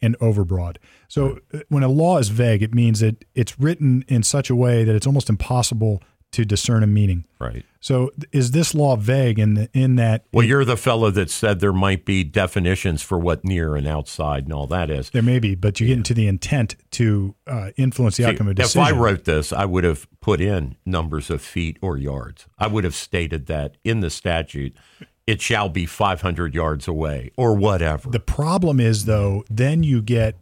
and 0.01 0.17
overbroad. 0.19 0.77
So 1.07 1.39
uh, 1.53 1.59
when 1.69 1.83
a 1.83 1.87
law 1.87 2.17
is 2.17 2.29
vague, 2.29 2.63
it 2.63 2.73
means 2.73 3.01
that 3.01 3.23
it's 3.35 3.59
written 3.59 4.03
in 4.07 4.23
such 4.23 4.49
a 4.49 4.55
way 4.55 4.83
that 4.83 4.95
it's 4.95 5.05
almost 5.05 5.29
impossible 5.29 6.01
to 6.31 6.45
discern 6.45 6.83
a 6.83 6.87
meaning. 6.87 7.25
right. 7.39 7.65
So 7.83 8.11
is 8.31 8.51
this 8.51 8.75
law 8.75 8.95
vague 8.95 9.39
in 9.39 9.55
the, 9.55 9.69
in 9.73 9.95
that 9.95 10.25
Well, 10.31 10.45
you're 10.45 10.63
the 10.63 10.77
fellow 10.77 11.09
that 11.11 11.31
said 11.31 11.59
there 11.59 11.73
might 11.73 12.05
be 12.05 12.23
definitions 12.23 13.01
for 13.01 13.17
what 13.17 13.43
near 13.43 13.75
and 13.75 13.87
outside 13.87 14.43
and 14.43 14.53
all 14.53 14.67
that 14.67 14.91
is. 14.91 15.09
there 15.09 15.23
may 15.23 15.39
be, 15.39 15.55
but 15.55 15.79
you 15.79 15.87
get 15.87 15.97
into 15.97 16.13
the 16.13 16.27
intent 16.27 16.75
to 16.91 17.35
uh, 17.47 17.71
influence 17.77 18.17
the 18.17 18.25
outcome 18.25 18.47
of 18.47 18.55
decision. 18.55 18.81
if. 18.81 18.87
I 18.87 18.97
wrote 18.97 19.23
this, 19.25 19.51
I 19.51 19.65
would 19.65 19.83
have 19.83 20.07
put 20.21 20.39
in 20.39 20.75
numbers 20.85 21.31
of 21.31 21.41
feet 21.41 21.77
or 21.81 21.97
yards. 21.97 22.45
I 22.59 22.67
would 22.67 22.83
have 22.83 22.95
stated 22.95 23.47
that 23.47 23.77
in 23.83 24.01
the 24.01 24.11
statute, 24.11 24.77
it 25.25 25.41
shall 25.41 25.69
be 25.69 25.85
500 25.87 26.53
yards 26.53 26.87
away 26.87 27.31
or 27.35 27.55
whatever. 27.55 28.09
The 28.09 28.19
problem 28.19 28.79
is 28.79 29.05
though, 29.05 29.43
then 29.49 29.81
you 29.81 30.01
get 30.01 30.37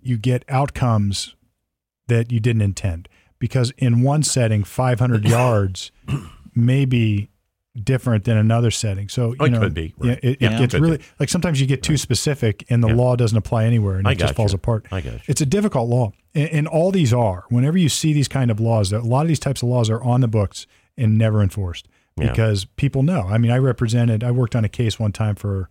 you 0.00 0.16
get 0.18 0.44
outcomes 0.48 1.34
that 2.08 2.30
you 2.30 2.40
didn't 2.40 2.62
intend 2.62 3.08
because 3.44 3.72
in 3.76 4.00
one 4.00 4.22
setting, 4.22 4.64
500 4.64 5.28
yards 5.28 5.92
may 6.54 6.86
be 6.86 7.28
different 7.82 8.24
than 8.24 8.38
another 8.38 8.70
setting. 8.70 9.06
So 9.10 9.32
you 9.32 9.36
Oh, 9.40 9.44
it 9.44 9.50
know, 9.50 9.60
could 9.60 9.74
be, 9.74 9.92
right. 9.98 10.18
it, 10.22 10.24
it 10.24 10.36
Yeah, 10.40 10.58
gets 10.58 10.72
could 10.72 10.80
be. 10.80 10.88
really 10.88 11.00
like 11.20 11.28
sometimes 11.28 11.60
you 11.60 11.66
get 11.66 11.82
too 11.82 11.98
specific 11.98 12.64
and 12.70 12.82
the 12.82 12.88
Yeah. 12.88 12.94
law 12.94 13.16
doesn't 13.16 13.36
apply 13.36 13.66
anywhere 13.66 13.96
and 13.98 14.08
I 14.08 14.12
it 14.12 14.18
just 14.18 14.30
got 14.30 14.36
falls 14.36 14.54
apart. 14.54 14.86
I 14.90 15.02
got 15.02 15.12
you. 15.12 15.20
It's 15.26 15.42
a 15.42 15.46
difficult 15.46 15.90
law, 15.90 16.12
and, 16.34 16.48
and 16.48 16.66
all 16.68 16.90
these 16.90 17.12
are. 17.12 17.44
Whenever 17.50 17.76
you 17.76 17.90
see 17.90 18.14
these 18.14 18.28
kind 18.28 18.50
of 18.50 18.60
laws, 18.60 18.92
a 18.94 19.00
lot 19.00 19.22
of 19.22 19.28
these 19.28 19.38
types 19.40 19.62
of 19.62 19.68
laws 19.68 19.90
are 19.90 20.02
on 20.02 20.22
the 20.22 20.28
books 20.28 20.66
and 20.96 21.18
never 21.18 21.42
enforced 21.42 21.86
Yeah. 22.16 22.30
because 22.30 22.64
people 22.64 23.02
know. 23.02 23.26
I 23.28 23.36
mean, 23.36 23.50
I 23.50 23.58
represented. 23.58 24.24
I 24.24 24.30
worked 24.30 24.56
on 24.56 24.64
a 24.64 24.70
case 24.70 24.98
one 24.98 25.12
time 25.12 25.34
for 25.34 25.68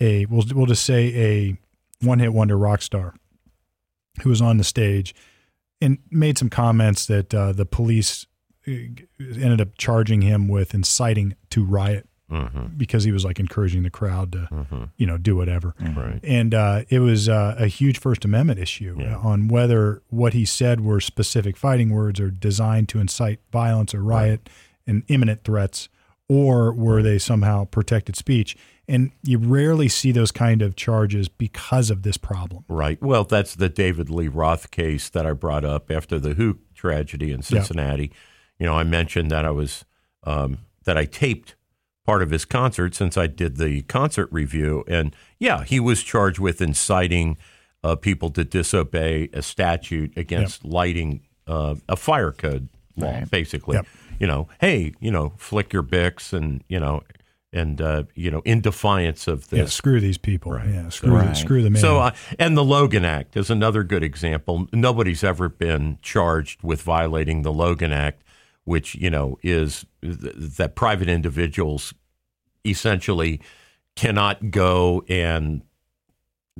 a 0.00 0.24
we'll 0.26 0.44
we'll 0.54 0.66
just 0.66 0.86
say 0.86 1.14
a 1.16 1.58
one 2.06 2.18
hit 2.20 2.32
wonder 2.32 2.56
rock 2.56 2.80
star 2.80 3.14
who 4.22 4.30
was 4.30 4.40
on 4.40 4.56
the 4.56 4.64
stage 4.64 5.14
and 5.84 5.98
made 6.10 6.38
some 6.38 6.48
comments 6.50 7.06
that 7.06 7.34
uh, 7.34 7.52
the 7.52 7.66
police 7.66 8.26
uh, 8.66 8.72
ended 9.20 9.60
up 9.60 9.68
charging 9.78 10.22
him 10.22 10.48
with 10.48 10.74
inciting 10.74 11.34
to 11.50 11.64
riot 11.64 12.08
Mhm. 12.30 12.78
because 12.78 13.04
he 13.04 13.12
was 13.12 13.22
like 13.24 13.38
encouraging 13.38 13.82
the 13.82 13.90
crowd 13.90 14.32
to 14.32 14.48
Mhm. 14.50 14.88
you 14.96 15.06
know 15.06 15.18
do 15.18 15.36
whatever 15.36 15.74
Right. 15.78 16.20
and 16.24 16.54
uh, 16.54 16.82
it 16.88 17.00
was 17.00 17.28
uh, 17.28 17.54
a 17.58 17.66
huge 17.66 17.98
First 17.98 18.24
Amendment 18.24 18.58
issue 18.58 18.96
Yeah. 18.98 19.16
on 19.18 19.46
whether 19.48 20.02
what 20.08 20.32
he 20.32 20.46
said 20.46 20.80
were 20.80 21.00
specific 21.00 21.54
fighting 21.56 21.90
words 21.90 22.18
or 22.20 22.30
designed 22.30 22.88
to 22.88 22.98
incite 22.98 23.40
violence 23.52 23.94
or 23.94 24.02
riot 24.02 24.48
and 24.86 25.02
imminent 25.08 25.44
threats, 25.44 25.90
or 26.26 26.72
were 26.72 27.02
they 27.02 27.18
somehow 27.18 27.66
protected 27.66 28.16
speech? 28.16 28.56
And 28.86 29.12
you 29.22 29.38
rarely 29.38 29.88
see 29.88 30.12
those 30.12 30.30
kind 30.30 30.60
of 30.60 30.76
charges 30.76 31.28
because 31.28 31.90
of 31.90 32.02
this 32.02 32.16
problem. 32.18 32.64
Right. 32.68 33.00
Well, 33.02 33.24
that's 33.24 33.54
the 33.54 33.68
David 33.70 34.10
Lee 34.10 34.28
Roth 34.28 34.70
case 34.70 35.08
that 35.10 35.24
I 35.24 35.32
brought 35.32 35.64
up 35.64 35.90
after 35.90 36.18
the 36.18 36.34
Hook 36.34 36.58
tragedy 36.74 37.32
in 37.32 37.42
Cincinnati. 37.42 38.12
You 38.58 38.66
know, 38.66 38.74
I 38.74 38.84
mentioned 38.84 39.30
that 39.30 39.44
I 39.46 39.50
was 39.50 39.84
um, 40.24 40.58
that 40.84 40.98
I 40.98 41.06
taped 41.06 41.54
part 42.04 42.22
of 42.22 42.30
his 42.30 42.44
concert 42.44 42.94
since 42.94 43.16
I 43.16 43.26
did 43.26 43.56
the 43.56 43.80
concert 43.82 44.28
review, 44.30 44.84
and 44.86 45.16
yeah, 45.38 45.64
he 45.64 45.80
was 45.80 46.02
charged 46.02 46.38
with 46.38 46.60
inciting 46.60 47.38
uh, 47.82 47.96
people 47.96 48.28
to 48.30 48.44
disobey 48.44 49.28
a 49.32 49.40
statute 49.42 50.16
against 50.16 50.64
lighting 50.64 51.22
uh, 51.46 51.74
a 51.88 51.96
fire 51.96 52.32
code 52.32 52.68
law, 52.96 53.10
Right. 53.12 53.30
basically. 53.30 53.76
Yep. 53.76 53.86
You 54.20 54.26
know, 54.26 54.48
hey, 54.60 54.92
you 55.00 55.10
know, 55.10 55.32
flick 55.38 55.72
your 55.72 55.82
Bics, 55.82 56.32
and 56.34 56.62
you 56.68 56.78
know, 56.78 57.02
and 57.54 57.80
uh, 57.80 58.02
you 58.14 58.30
know, 58.30 58.42
in 58.44 58.60
defiance 58.60 59.26
of 59.28 59.48
this. 59.48 59.58
Yeah, 59.58 59.64
screw 59.66 60.00
these 60.00 60.18
people. 60.18 60.52
Right. 60.52 60.68
Yeah, 60.68 60.88
screw, 60.90 61.12
Right. 61.14 61.36
screw 61.36 61.62
the 61.62 61.70
man. 61.70 61.80
So, 61.80 61.98
uh, 61.98 62.10
and 62.38 62.56
the 62.56 62.64
Logan 62.64 63.04
Act 63.04 63.36
is 63.36 63.48
another 63.50 63.82
good 63.84 64.02
example. 64.02 64.68
Nobody's 64.72 65.24
ever 65.24 65.48
been 65.48 65.98
charged 66.02 66.62
with 66.62 66.82
violating 66.82 67.42
the 67.42 67.52
Logan 67.52 67.92
Act, 67.92 68.22
which 68.64 68.94
you 68.96 69.08
know 69.10 69.38
is 69.42 69.86
th- 70.02 70.18
that 70.58 70.74
private 70.74 71.08
individuals 71.08 71.94
essentially 72.64 73.40
cannot 73.96 74.50
go 74.50 75.04
and 75.08 75.62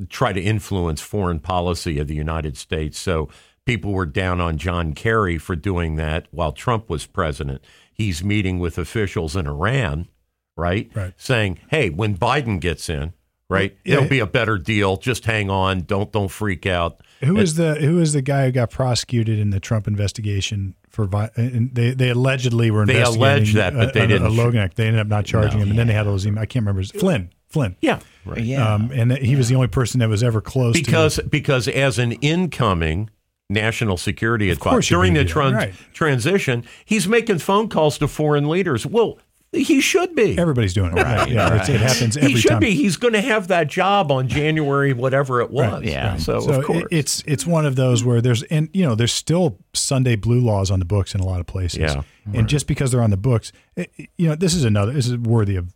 try 0.08 0.32
to 0.32 0.40
influence 0.40 1.00
foreign 1.00 1.38
policy 1.40 1.98
of 1.98 2.08
the 2.08 2.14
United 2.14 2.56
States. 2.56 2.98
So 2.98 3.28
people 3.64 3.92
were 3.92 4.06
down 4.06 4.40
on 4.40 4.58
John 4.58 4.92
Kerry 4.92 5.38
for 5.38 5.56
doing 5.56 5.96
that 5.96 6.26
while 6.30 6.52
Trump 6.52 6.90
was 6.90 7.06
president. 7.06 7.62
He's 7.92 8.24
meeting 8.24 8.58
with 8.58 8.76
officials 8.76 9.36
in 9.36 9.46
Iran, 9.46 10.08
right? 10.56 10.90
Right. 10.94 11.12
Saying, 11.16 11.58
"Hey, 11.68 11.90
when 11.90 12.16
Biden 12.16 12.60
gets 12.60 12.88
in, 12.88 13.12
right, 13.48 13.76
Yeah. 13.84 13.94
it'll 13.96 14.08
be 14.08 14.18
a 14.20 14.26
better 14.26 14.58
deal. 14.58 14.96
Just 14.96 15.24
hang 15.24 15.50
on. 15.50 15.80
Don't 15.82 16.12
don't 16.12 16.28
freak 16.30 16.66
out." 16.66 17.00
Who 17.22 17.38
is 17.38 17.54
the 17.54 17.76
who 17.76 18.00
is 18.00 18.12
the 18.12 18.22
guy 18.22 18.46
who 18.46 18.52
got 18.52 18.70
prosecuted 18.70 19.38
in 19.38 19.50
the 19.50 19.60
Trump 19.60 19.86
investigation 19.88 20.74
for 20.90 21.08
and 21.36 21.74
they 21.74 21.92
they 21.92 22.10
allegedly 22.10 22.70
were 22.70 22.84
They 22.86 22.96
investigating 22.98 23.20
alleged 23.22 23.56
that, 23.56 23.74
but 23.74 23.94
they 23.94 24.04
a- 24.04 24.06
didn't 24.08 24.26
a 24.26 24.30
Logan 24.30 24.60
Act. 24.60 24.76
They 24.76 24.86
ended 24.86 25.00
up 25.00 25.06
not 25.08 25.24
charging 25.24 25.58
No. 25.58 25.64
him, 25.64 25.70
and 25.70 25.78
then 25.78 25.86
they 25.86 25.94
had 25.94 26.06
all 26.06 26.12
those 26.12 26.26
emails. 26.26 26.38
I 26.40 26.46
can't 26.46 26.62
remember 26.64 26.80
his 26.82 26.90
Flynn 26.90 27.30
Flynn. 27.48 27.76
Yeah, 27.80 28.00
right. 28.26 28.42
Yeah. 28.42 28.74
Um, 28.74 28.90
and 28.92 29.12
he 29.18 29.36
was 29.36 29.48
the 29.48 29.54
only 29.54 29.68
person 29.68 30.00
that 30.00 30.08
was 30.08 30.22
ever 30.22 30.40
close 30.40 30.74
because 30.74 31.16
to 31.16 31.22
because 31.24 31.66
as 31.68 31.98
an 31.98 32.12
incoming 32.12 33.10
national 33.50 33.96
security 33.96 34.50
advisor 34.50 34.80
during 34.94 35.14
the 35.14 35.24
gonna 35.24 35.28
do 35.28 35.34
that, 35.34 35.40
tran- 35.40 35.54
right. 35.56 35.74
transition, 35.92 36.64
he's 36.84 37.06
making 37.08 37.38
phone 37.38 37.68
calls 37.68 37.96
to 37.98 38.08
foreign 38.08 38.48
leaders. 38.48 38.84
Well, 38.86 39.18
he 39.54 39.80
should 39.80 40.14
be. 40.14 40.38
everybody's 40.38 40.74
doing 40.74 40.96
it. 40.96 41.02
Right. 41.02 41.28
Yeah, 41.30 41.54
it's, 41.60 41.68
it 41.68 41.80
happens 41.80 42.16
every 42.16 42.30
he 42.32 42.36
should 42.36 42.50
time. 42.50 42.60
be. 42.60 42.74
He's 42.74 42.96
going 42.96 43.14
to 43.14 43.20
have 43.20 43.48
that 43.48 43.68
job 43.68 44.10
on 44.12 44.28
January, 44.28 44.92
whatever 44.92 45.40
it 45.40 45.50
was. 45.50 45.72
Right, 45.72 45.84
yeah. 45.84 46.16
So, 46.16 46.40
So 46.40 46.52
of 46.60 46.64
course, 46.64 46.82
it, 46.82 46.88
it's 46.90 47.22
it's 47.26 47.46
one 47.46 47.64
of 47.66 47.76
those 47.76 48.04
where 48.04 48.20
there's 48.20 48.42
and 48.44 48.68
you 48.72 48.84
know 48.84 48.94
there's 48.94 49.12
still 49.12 49.58
Sunday 49.72 50.16
blue 50.16 50.40
laws 50.40 50.70
on 50.70 50.78
the 50.78 50.84
books 50.84 51.14
in 51.14 51.20
a 51.20 51.26
lot 51.26 51.40
of 51.40 51.46
places. 51.46 51.78
Yeah. 51.80 52.02
And 52.32 52.48
just 52.48 52.66
because 52.66 52.90
they're 52.90 53.02
on 53.02 53.10
the 53.10 53.16
books, 53.16 53.52
it, 53.76 53.90
it- 53.96 54.10
you 54.16 54.28
know 54.28 54.34
this 54.34 54.54
is 54.54 54.64
another 54.64 54.92
this 54.92 55.06
is 55.06 55.16
worthy 55.18 55.56
of 55.56 55.74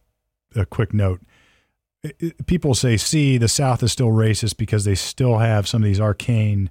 a 0.57 0.64
quick 0.67 0.93
note. 0.95 1.21
It- 2.03 2.17
it- 2.21 2.47
people 2.47 2.75
say, 2.75 2.97
"See, 2.97 3.38
the 3.38 3.49
South 3.49 3.83
is 3.83 3.93
still 3.93 4.09
racist 4.09 4.57
because 4.57 4.85
they 4.85 4.95
still 4.95 5.38
have 5.38 5.67
some 5.69 5.83
of 5.83 5.87
these 5.87 6.01
arcane 6.01 6.71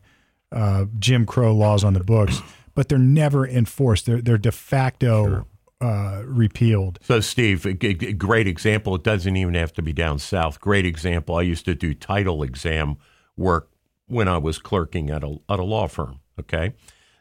uh, 0.51 0.85
Jim 0.97 1.25
Crow 1.25 1.53
laws 1.53 1.83
on 1.83 1.93
the 1.93 2.03
books, 2.03 2.41
but 2.73 2.87
they're 2.89 2.97
never 2.97 3.45
enforced. 3.45 4.05
They're 4.05 4.21
they're 4.21 4.37
de 4.37 4.51
facto 4.51 5.45
uh, 5.81 6.23
repealed." 6.25 6.99
So, 7.01 7.19
Steve, 7.19 7.65
a 7.65 7.73
great 7.73 8.47
example. 8.47 8.95
It 8.95 9.03
doesn't 9.03 9.35
even 9.35 9.53
have 9.53 9.73
to 9.73 9.81
be 9.81 9.93
down 9.93 10.19
south. 10.19 10.59
Great 10.59 10.85
example. 10.85 11.35
I 11.35 11.41
used 11.41 11.65
to 11.65 11.75
do 11.75 11.93
title 11.93 12.43
exam 12.43 12.97
work 13.35 13.69
when 14.07 14.27
I 14.27 14.37
was 14.37 14.57
clerking 14.57 15.09
at 15.09 15.23
a 15.23 15.37
at 15.49 15.59
a 15.59 15.63
law 15.63 15.87
firm. 15.87 16.19
Okay, 16.39 16.73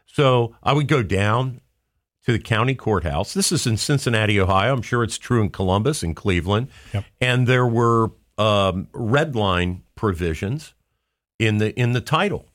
so 0.07 0.55
I 0.63 0.73
would 0.73 0.89
go 0.89 1.03
down 1.03 1.61
to 2.25 2.33
the 2.33 2.39
county 2.39 2.75
courthouse. 2.75 3.35
This 3.35 3.53
is 3.53 3.67
in 3.67 3.77
Cincinnati, 3.77 4.41
Ohio. 4.41 4.75
I'm 4.75 4.83
sure 4.83 5.05
it's 5.05 5.17
true 5.17 5.41
in 5.43 5.51
Columbus 5.51 6.03
and 6.03 6.15
Cleveland. 6.15 6.69
Yep. 6.93 7.05
And 7.21 7.47
there 7.47 7.67
were 7.67 8.11
um, 8.37 8.89
red 8.93 9.37
line 9.37 9.85
provisions 9.95 10.75
in 11.39 11.59
the 11.59 11.79
in 11.79 11.93
the 11.93 12.01
title 12.01 12.49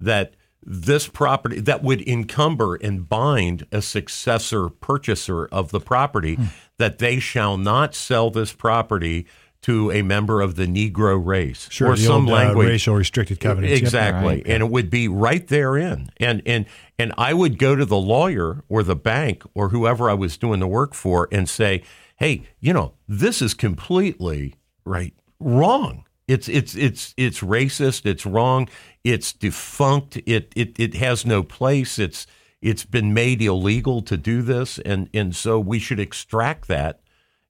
that 0.00 0.34
this 0.64 1.06
property 1.08 1.60
that 1.60 1.82
would 1.82 2.06
encumber 2.06 2.74
and 2.76 3.08
bind 3.08 3.66
a 3.72 3.80
successor 3.80 4.68
purchaser 4.68 5.46
of 5.46 5.70
the 5.70 5.80
property 5.80 6.34
Hmm. 6.34 6.44
that 6.78 6.98
they 6.98 7.18
shall 7.20 7.56
not 7.56 7.94
sell 7.94 8.30
this 8.30 8.52
property 8.52 9.26
to 9.62 9.90
a 9.90 10.02
member 10.02 10.40
of 10.40 10.54
the 10.54 10.66
Negro 10.66 11.20
race 11.24 11.66
Sure, 11.70 11.88
or 11.90 11.96
some 11.96 12.22
old, 12.26 12.28
uh, 12.28 12.32
language 12.32 12.68
racial 12.68 12.94
restricted 12.94 13.40
covenants. 13.40 13.72
Yep. 13.72 13.82
Exactly. 13.82 14.34
Right. 14.36 14.42
And 14.46 14.62
it 14.62 14.70
would 14.70 14.88
be 14.88 15.08
right 15.08 15.44
therein. 15.46 16.10
And 16.18 16.42
and 16.46 16.66
and 16.98 17.12
I 17.18 17.34
would 17.34 17.58
go 17.58 17.74
to 17.74 17.84
the 17.84 17.96
lawyer 17.96 18.62
or 18.68 18.82
the 18.84 18.94
bank 18.96 19.42
or 19.54 19.70
whoever 19.70 20.08
I 20.08 20.14
was 20.14 20.36
doing 20.36 20.60
the 20.60 20.68
work 20.68 20.94
for 20.94 21.28
and 21.32 21.48
say, 21.48 21.82
"Hey, 22.16 22.42
you 22.60 22.72
know, 22.72 22.94
this 23.08 23.42
is 23.42 23.52
completely 23.52 24.54
right 24.84 25.12
wrong. 25.40 26.04
It's 26.28 26.48
it's 26.48 26.76
it's 26.76 27.14
it's 27.16 27.40
racist. 27.40 28.04
It's 28.06 28.26
wrong. 28.26 28.68
It's 29.02 29.32
defunct. 29.32 30.18
It 30.26 30.52
it 30.54 30.78
it 30.78 30.94
has 30.94 31.24
no 31.24 31.42
place. 31.42 31.98
It's 31.98 32.26
it's 32.60 32.84
been 32.84 33.14
made 33.14 33.40
illegal 33.40 34.02
to 34.02 34.16
do 34.16 34.42
this, 34.42 34.78
and 34.80 35.08
and 35.14 35.34
so 35.34 35.58
we 35.58 35.78
should 35.78 35.98
extract 35.98 36.68
that, 36.68 37.00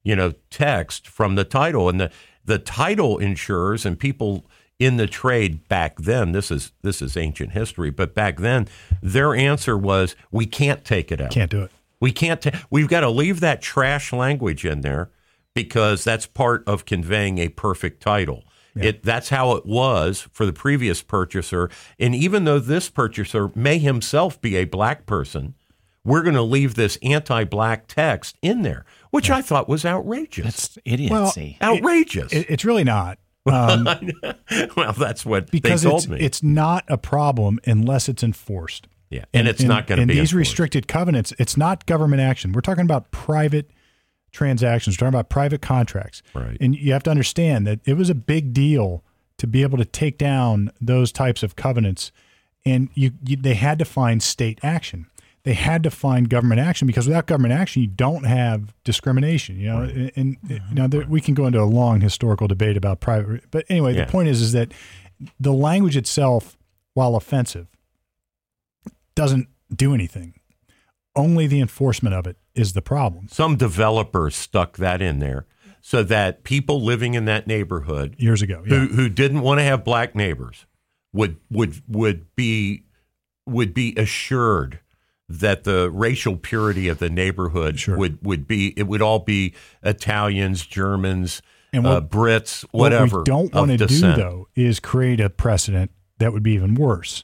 you 0.01 0.15
know, 0.15 0.33
text 0.49 1.07
from 1.07 1.35
the 1.35 1.43
title 1.43 1.89
and 1.89 1.99
the 1.99 2.11
the 2.45 2.57
title 2.57 3.17
insurers 3.17 3.85
and 3.85 3.99
people 3.99 4.45
in 4.79 4.95
the 4.95 5.07
trade 5.07 5.67
back 5.67 5.99
then. 5.99 6.31
This 6.31 6.49
is 6.49 6.71
this 6.81 7.01
is 7.01 7.17
ancient 7.17 7.51
history, 7.51 7.89
but 7.89 8.15
back 8.15 8.37
then 8.37 8.67
their 9.01 9.35
answer 9.35 9.77
was 9.77 10.15
we 10.31 10.45
can't 10.45 10.85
take 10.85 11.11
it 11.11 11.19
out. 11.19 11.31
Can't 11.31 11.51
do 11.51 11.63
it. 11.63 11.71
We 11.99 12.13
can't. 12.13 12.41
Ta- 12.41 12.63
we've 12.69 12.87
got 12.87 13.01
to 13.01 13.09
leave 13.09 13.41
that 13.41 13.61
trash 13.61 14.13
language 14.13 14.63
in 14.63 14.81
there 14.81 15.11
because 15.53 16.05
that's 16.05 16.25
part 16.25 16.63
of 16.65 16.85
conveying 16.85 17.39
a 17.39 17.49
perfect 17.49 18.01
title. 18.01 18.45
It 18.75 19.03
that's 19.03 19.29
how 19.29 19.53
it 19.55 19.65
was 19.65 20.27
for 20.31 20.45
the 20.45 20.53
previous 20.53 21.01
purchaser, 21.01 21.69
and 21.99 22.15
even 22.15 22.45
though 22.45 22.59
this 22.59 22.89
purchaser 22.89 23.51
may 23.55 23.77
himself 23.77 24.39
be 24.39 24.55
a 24.55 24.65
black 24.65 25.05
person, 25.05 25.55
we're 26.05 26.23
going 26.23 26.35
to 26.35 26.41
leave 26.41 26.75
this 26.75 26.97
anti-black 27.03 27.87
text 27.87 28.37
in 28.41 28.61
there, 28.61 28.85
which 29.11 29.29
I 29.29 29.41
thought 29.41 29.67
was 29.67 29.85
outrageous. 29.85 30.45
That's 30.45 30.77
idiocy. 30.85 31.57
outrageous. 31.61 32.31
It, 32.31 32.47
it's 32.49 32.65
really 32.65 32.83
not. 32.83 33.19
Um, 33.49 33.87
well, 34.77 34.93
that's 34.93 35.25
what 35.25 35.49
because 35.49 35.81
they 35.81 35.89
told 35.89 36.01
it's, 36.01 36.07
me. 36.09 36.19
it's 36.19 36.43
not 36.43 36.83
a 36.87 36.99
problem 36.99 37.59
unless 37.65 38.07
it's 38.07 38.21
enforced. 38.21 38.87
yeah, 39.09 39.25
and, 39.33 39.47
it's 39.47 39.63
not 39.63 39.87
going 39.87 39.97
to 39.97 40.01
and 40.03 40.07
be 40.09 40.15
these 40.15 40.33
enforced. 40.33 40.51
restricted 40.51 40.87
covenants. 40.87 41.33
It's 41.39 41.57
not 41.57 41.87
government 41.87 42.21
action. 42.21 42.51
We're 42.51 42.61
talking 42.61 42.83
about 42.83 43.09
private 43.09 43.71
transactions. 44.31 44.95
We're 44.95 45.07
talking 45.07 45.15
about 45.19 45.29
private 45.29 45.61
contracts. 45.61 46.21
Right. 46.33 46.57
And 46.59 46.75
you 46.75 46.93
have 46.93 47.03
to 47.03 47.11
understand 47.11 47.65
that 47.67 47.79
it 47.85 47.95
was 47.95 48.09
a 48.09 48.15
big 48.15 48.53
deal 48.53 49.03
to 49.37 49.47
be 49.47 49.61
able 49.61 49.77
to 49.77 49.85
take 49.85 50.17
down 50.17 50.71
those 50.81 51.11
types 51.11 51.43
of 51.43 51.55
covenants, 51.55 52.11
and 52.65 52.89
you, 52.93 53.11
you 53.25 53.37
they 53.37 53.53
had 53.53 53.79
to 53.79 53.85
find 53.85 54.21
state 54.21 54.59
action. 54.63 55.07
They 55.43 55.53
had 55.53 55.83
to 55.83 55.89
find 55.89 56.29
government 56.29 56.59
action 56.59 56.85
because 56.85 57.07
without 57.07 57.25
government 57.25 57.53
action, 57.53 57.81
you 57.81 57.87
don't 57.87 58.25
have 58.25 58.73
discrimination. 58.83 59.57
You 59.57 59.67
know, 59.69 59.81
and, 59.83 60.11
and 60.17 60.37
you 60.49 60.59
know 60.73 60.87
there, 60.87 61.05
we 61.07 61.21
can 61.21 61.33
go 61.33 61.45
into 61.45 61.61
a 61.61 61.63
long 61.63 62.01
historical 62.01 62.47
debate 62.47 62.75
about 62.75 62.99
private. 62.99 63.43
But 63.49 63.65
anyway, 63.69 63.95
Yeah. 63.95 64.05
the 64.05 64.11
point 64.11 64.27
is, 64.27 64.41
is 64.41 64.51
that 64.51 64.73
the 65.39 65.53
language 65.53 65.95
itself, 65.95 66.57
while 66.93 67.15
offensive, 67.15 67.67
doesn't 69.15 69.47
do 69.73 69.93
anything. 69.93 70.33
Only 71.15 71.47
the 71.47 71.61
enforcement 71.61 72.13
of 72.15 72.27
it 72.27 72.37
is 72.59 72.73
the 72.73 72.81
problem. 72.81 73.27
Some 73.29 73.55
developer 73.55 74.29
stuck 74.29 74.77
that 74.77 75.01
in 75.01 75.19
there 75.19 75.45
so 75.81 76.03
that 76.03 76.43
people 76.43 76.83
living 76.83 77.13
in 77.13 77.25
that 77.25 77.47
neighborhood 77.47 78.15
Years 78.17 78.41
ago, 78.41 78.63
yeah. 78.67 78.75
who 78.75 78.87
who 78.87 79.09
didn't 79.09 79.41
want 79.41 79.59
to 79.59 79.63
have 79.63 79.83
black 79.83 80.15
neighbors 80.15 80.65
would 81.13 81.37
would 81.49 81.81
would 81.87 82.35
be 82.35 82.83
would 83.45 83.73
be 83.73 83.93
assured 83.97 84.79
that 85.27 85.63
the 85.63 85.89
racial 85.91 86.35
purity 86.35 86.87
of 86.87 86.99
the 86.99 87.09
neighborhood 87.09 87.79
Sure. 87.79 87.97
would 87.97 88.23
would 88.23 88.47
be 88.47 88.73
it 88.77 88.87
would 88.87 89.01
all 89.01 89.19
be 89.19 89.53
Italians, 89.83 90.65
Germans, 90.65 91.41
And 91.71 91.85
uh, 91.85 92.01
Brits, 92.01 92.65
whatever. 92.71 93.19
What 93.19 93.27
we 93.27 93.31
don't 93.31 93.53
want 93.53 93.77
to 93.77 93.85
do 93.87 93.99
though 93.99 94.47
is 94.55 94.79
create 94.79 95.19
a 95.19 95.29
precedent 95.29 95.91
that 96.17 96.33
would 96.33 96.43
be 96.43 96.51
even 96.53 96.75
worse, 96.75 97.23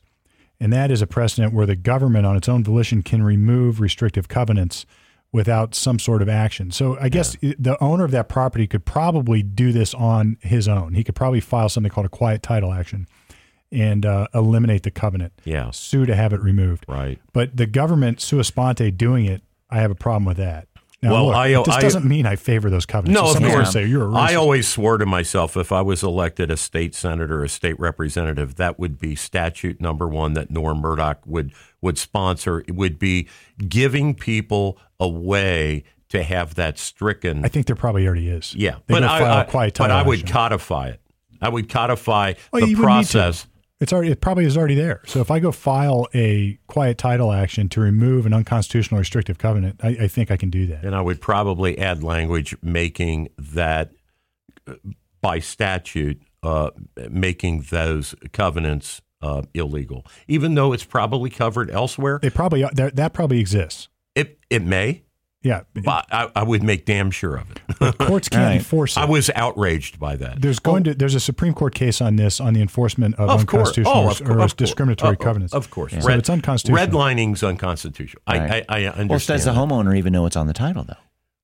and 0.60 0.72
that 0.72 0.92
is 0.92 1.02
a 1.02 1.08
precedent 1.08 1.54
where 1.54 1.66
the 1.66 1.76
government, 1.76 2.26
on 2.26 2.38
its 2.38 2.48
own 2.48 2.64
volition, 2.64 3.02
can 3.04 3.22
remove 3.22 3.82
restrictive 3.82 4.28
covenants 4.30 4.86
without 5.36 5.76
some 5.76 6.00
sort 6.00 6.22
of 6.22 6.30
action. 6.30 6.72
So 6.72 6.98
I 7.00 7.10
guess 7.10 7.36
the 7.42 7.78
owner 7.82 8.06
of 8.06 8.12
that 8.12 8.30
property 8.30 8.68
could 8.68 8.86
probably 8.86 9.44
do 9.44 9.74
this 9.74 9.94
on 9.94 10.38
his 10.42 10.68
own. 10.68 10.94
He 10.94 11.04
could 11.04 11.14
probably 11.16 11.42
file 11.42 11.68
something 11.68 11.92
called 11.92 12.06
a 12.06 12.10
quiet 12.10 12.42
title 12.42 12.72
action 12.72 13.06
and 13.72 14.06
uh, 14.06 14.28
eliminate 14.34 14.84
the 14.84 14.92
covenant. 14.92 15.34
Yeah. 15.44 15.72
sue 15.72 16.06
to 16.06 16.16
have 16.16 16.32
it 16.32 16.40
removed. 16.42 16.86
Right. 16.88 17.20
But 17.34 17.58
the 17.58 17.66
government 17.66 18.22
sua 18.22 18.44
sponte 18.46 18.96
doing 18.98 19.26
it, 19.26 19.42
I 19.70 19.80
have 19.82 19.92
a 19.92 19.96
problem 19.96 20.24
with 20.24 20.38
that. 20.38 20.68
Now, 21.02 21.12
Well, 21.12 21.26
look, 21.28 21.36
I- 21.36 21.50
this 21.50 21.68
I- 21.76 21.82
doesn't 21.82 22.06
mean 22.06 22.26
I 22.26 22.36
favor 22.38 22.70
those 22.70 22.86
covenants. 22.86 23.20
No, 23.22 23.34
So 23.34 23.46
of 23.46 23.52
course. 23.52 23.74
Say 23.74 23.86
you're 23.86 24.10
a 24.10 24.14
I 24.16 24.28
racist. 24.28 24.32
I 24.32 24.36
always 24.36 24.68
swore 24.68 24.98
to 24.98 25.06
myself 25.06 25.58
if 25.58 25.72
I 25.74 25.82
was 25.82 26.02
elected 26.02 26.50
a 26.50 26.58
state 26.58 26.96
senator, 26.96 27.44
a 27.44 27.50
state 27.50 27.78
representative, 27.80 28.56
that 28.56 28.80
would 28.80 28.98
be 28.98 29.14
statute 29.16 29.82
number 29.82 30.08
one 30.08 30.34
that 30.34 30.50
Norm 30.50 30.80
Murdoch 30.80 31.20
would 31.26 31.52
would 31.86 31.98
sponsor. 31.98 32.60
It 32.68 32.76
would 32.76 33.00
be 33.00 33.28
giving 33.70 34.14
people 34.16 34.78
a 35.00 35.08
way 35.08 35.84
to 36.10 36.22
have 36.24 36.56
that 36.56 36.78
stricken. 36.78 37.46
I 37.46 37.48
think 37.48 37.68
there 37.68 37.76
probably 37.76 38.06
already 38.06 38.28
is. 38.30 38.54
yeah, 38.56 38.76
They 38.88 38.96
but 38.96 39.04
I, 39.04 39.42
I- 39.44 39.70
but 39.72 39.92
I 39.92 40.04
would 40.04 40.28
codify 40.28 40.90
it. 40.90 41.02
I 41.42 41.50
would 41.50 41.70
codify 41.70 42.34
Well, 42.52 42.62
the 42.62 42.70
you 42.70 42.78
wouldn't 42.78 42.98
need 42.98 43.06
to. 43.08 43.12
process. 43.14 43.48
It's 43.82 43.92
already. 43.92 44.10
It 44.12 44.22
probably 44.22 44.46
is 44.46 44.58
already 44.58 44.76
there. 44.76 45.02
So 45.06 45.20
if 45.20 45.30
I 45.30 45.40
go 45.40 45.52
file 45.52 46.08
a 46.16 46.58
quiet 46.68 46.98
title 46.98 47.32
action 47.34 47.68
to 47.70 47.82
remove 47.82 48.26
an 48.26 48.34
unconstitutional 48.34 49.00
restrictive 49.00 49.38
covenant, 49.38 49.82
I, 49.84 49.90
I 50.04 50.08
think 50.08 50.32
I 50.32 50.38
can 50.38 50.50
do 50.50 50.66
that. 50.68 50.86
And 50.86 50.96
I 50.96 51.02
would 51.02 51.20
probably 51.20 51.78
add 51.78 52.02
language 52.02 52.56
making 52.64 53.28
that 53.38 53.92
uh, 54.66 54.76
by 55.22 55.40
statute, 55.40 56.22
uh, 56.42 56.70
making 57.10 57.66
those 57.70 58.16
covenants 58.32 59.02
uh, 59.26 59.42
illegal, 59.54 60.06
even 60.28 60.56
though 60.56 60.74
it's 60.74 60.84
probably 60.86 61.30
covered 61.30 61.70
elsewhere. 61.72 62.20
They 62.22 62.30
probably 62.30 62.64
that, 62.74 62.96
that 62.96 63.14
probably 63.14 63.40
exists. 63.40 63.90
It 64.14 64.40
it 64.50 64.62
may, 64.64 65.04
Yeah, 65.42 65.62
but 65.74 66.06
I, 66.12 66.30
I 66.36 66.44
would 66.44 66.64
make 66.64 66.86
damn 66.86 67.12
sure 67.12 67.36
of 67.38 67.48
it. 67.52 67.98
courts 68.08 68.30
can't 68.30 68.44
Right. 68.50 68.56
enforce 68.58 68.96
it. 68.98 69.02
I 69.02 69.06
was 69.06 69.30
outraged 69.36 70.00
by 70.00 70.16
that. 70.16 70.42
there's 70.42 70.60
going 70.60 70.84
to 70.86 70.94
there's 70.94 71.16
a 71.16 71.20
Supreme 71.20 71.54
Court 71.54 71.76
case 71.76 72.00
on 72.02 72.16
this 72.16 72.40
on 72.40 72.54
the 72.54 72.62
enforcement 72.62 73.16
of, 73.16 73.30
Of 73.30 73.40
unconstitutional 73.42 73.94
oh, 73.98 74.06
or, 74.08 74.12
of, 74.12 74.22
or 74.22 74.32
of 74.32 74.38
course. 74.38 74.54
discriminatory 74.54 75.18
Uh, 75.20 75.24
covenants. 75.24 75.54
Of 75.54 75.70
course, 75.70 75.92
So 75.92 76.10
it's 76.12 76.30
unconstitutional. 76.30 76.88
Redlining's 76.88 77.44
unconstitutional. 77.44 78.22
Right. 78.30 78.66
I, 78.70 78.78
I, 78.78 78.86
I 78.86 78.86
understand. 78.86 79.10
Well, 79.10 79.20
does 79.20 79.46
the 79.46 79.52
that. 79.52 79.58
homeowner 79.60 79.98
even 79.98 80.14
know 80.14 80.22
what's 80.24 80.36
on 80.38 80.48
the 80.48 80.54
title, 80.54 80.84
though? 80.84 80.94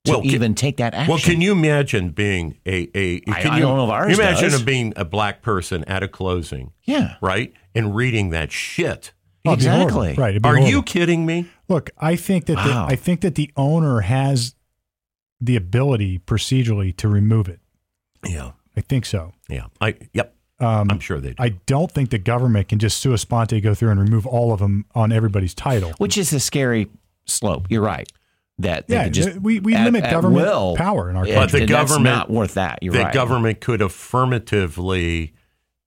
To 0.06 0.12
Well, 0.12 0.22
can- 0.22 0.30
even 0.30 0.54
take 0.56 0.78
that 0.78 0.94
action. 0.94 1.10
Well, 1.10 1.20
can 1.20 1.40
you 1.40 1.52
imagine 1.52 2.08
being 2.10 2.58
a 2.66 2.88
a? 2.94 3.22
I- 3.28 3.40
Can 3.42 3.52
I 3.52 3.56
you, 3.56 3.62
don't 3.62 3.76
know 3.76 3.84
if 3.84 3.90
ours 3.90 4.10
you 4.16 4.22
imagine 4.22 4.50
does. 4.50 4.62
being 4.62 4.92
a 4.96 5.04
black 5.04 5.42
person 5.42 5.84
at 5.84 6.02
a 6.02 6.08
closing, 6.08 6.72
Yeah, 6.84 7.16
right, 7.20 7.52
and 7.74 7.94
reading 7.94 8.30
that 8.30 8.52
shit? 8.52 9.12
Oh, 9.44 9.52
it'd 9.54 9.64
be 9.64 9.70
horrible. 9.70 10.02
exactly. 10.02 10.14
Right. 10.22 10.36
Are 10.36 10.40
horrible. 10.50 10.68
you 10.68 10.82
kidding 10.82 11.26
me? 11.26 11.46
Look, 11.68 11.90
I 11.98 12.16
think 12.16 12.46
that 12.46 12.56
Wow. 12.56 12.86
the, 12.86 12.92
I 12.92 12.96
think 12.96 13.20
that 13.22 13.34
the 13.34 13.50
owner 13.56 14.00
has 14.02 14.54
the 15.40 15.56
ability 15.56 16.20
procedurally 16.20 16.96
to 16.98 17.08
remove 17.08 17.48
it. 17.48 17.60
Yeah, 18.24 18.52
I 18.76 18.80
think 18.82 19.04
so. 19.04 19.32
yeah. 19.48 19.66
I 19.80 19.96
yep. 20.12 20.34
Um, 20.60 20.88
I'm 20.92 21.00
sure 21.00 21.18
they 21.20 21.30
do. 21.30 21.34
I 21.42 21.48
don't 21.66 21.90
think 21.90 22.10
the 22.10 22.18
government 22.18 22.68
can 22.68 22.78
just 22.78 22.98
sua 22.98 23.18
sponte 23.18 23.60
go 23.60 23.74
through 23.74 23.90
and 23.90 23.98
remove 23.98 24.26
all 24.28 24.52
of 24.52 24.60
them 24.60 24.84
on 24.94 25.10
everybody's 25.10 25.54
title. 25.54 25.90
Which 25.98 26.16
is 26.16 26.32
a 26.32 26.38
scary 26.38 26.88
slope. 27.24 27.66
You're 27.68 27.82
right. 27.82 28.08
That 28.60 28.86
they 28.86 28.94
Yeah, 28.94 29.08
just 29.08 29.40
we- 29.40 29.58
we 29.58 29.74
at- 29.74 29.84
limit 29.86 30.04
at 30.04 30.12
government 30.12 30.46
will, 30.46 30.76
power 30.76 31.10
in 31.10 31.16
our 31.16 31.26
Yeah, 31.26 31.40
But 31.40 31.50
the 31.50 31.62
and 31.62 31.68
that's 31.68 31.90
government- 31.90 32.14
not 32.16 32.30
worth 32.30 32.54
that. 32.54 32.78
You're 32.80 32.92
the 32.92 33.00
right. 33.04 33.12
government 33.12 33.60
could 33.60 33.82
affirmatively, 33.82 35.32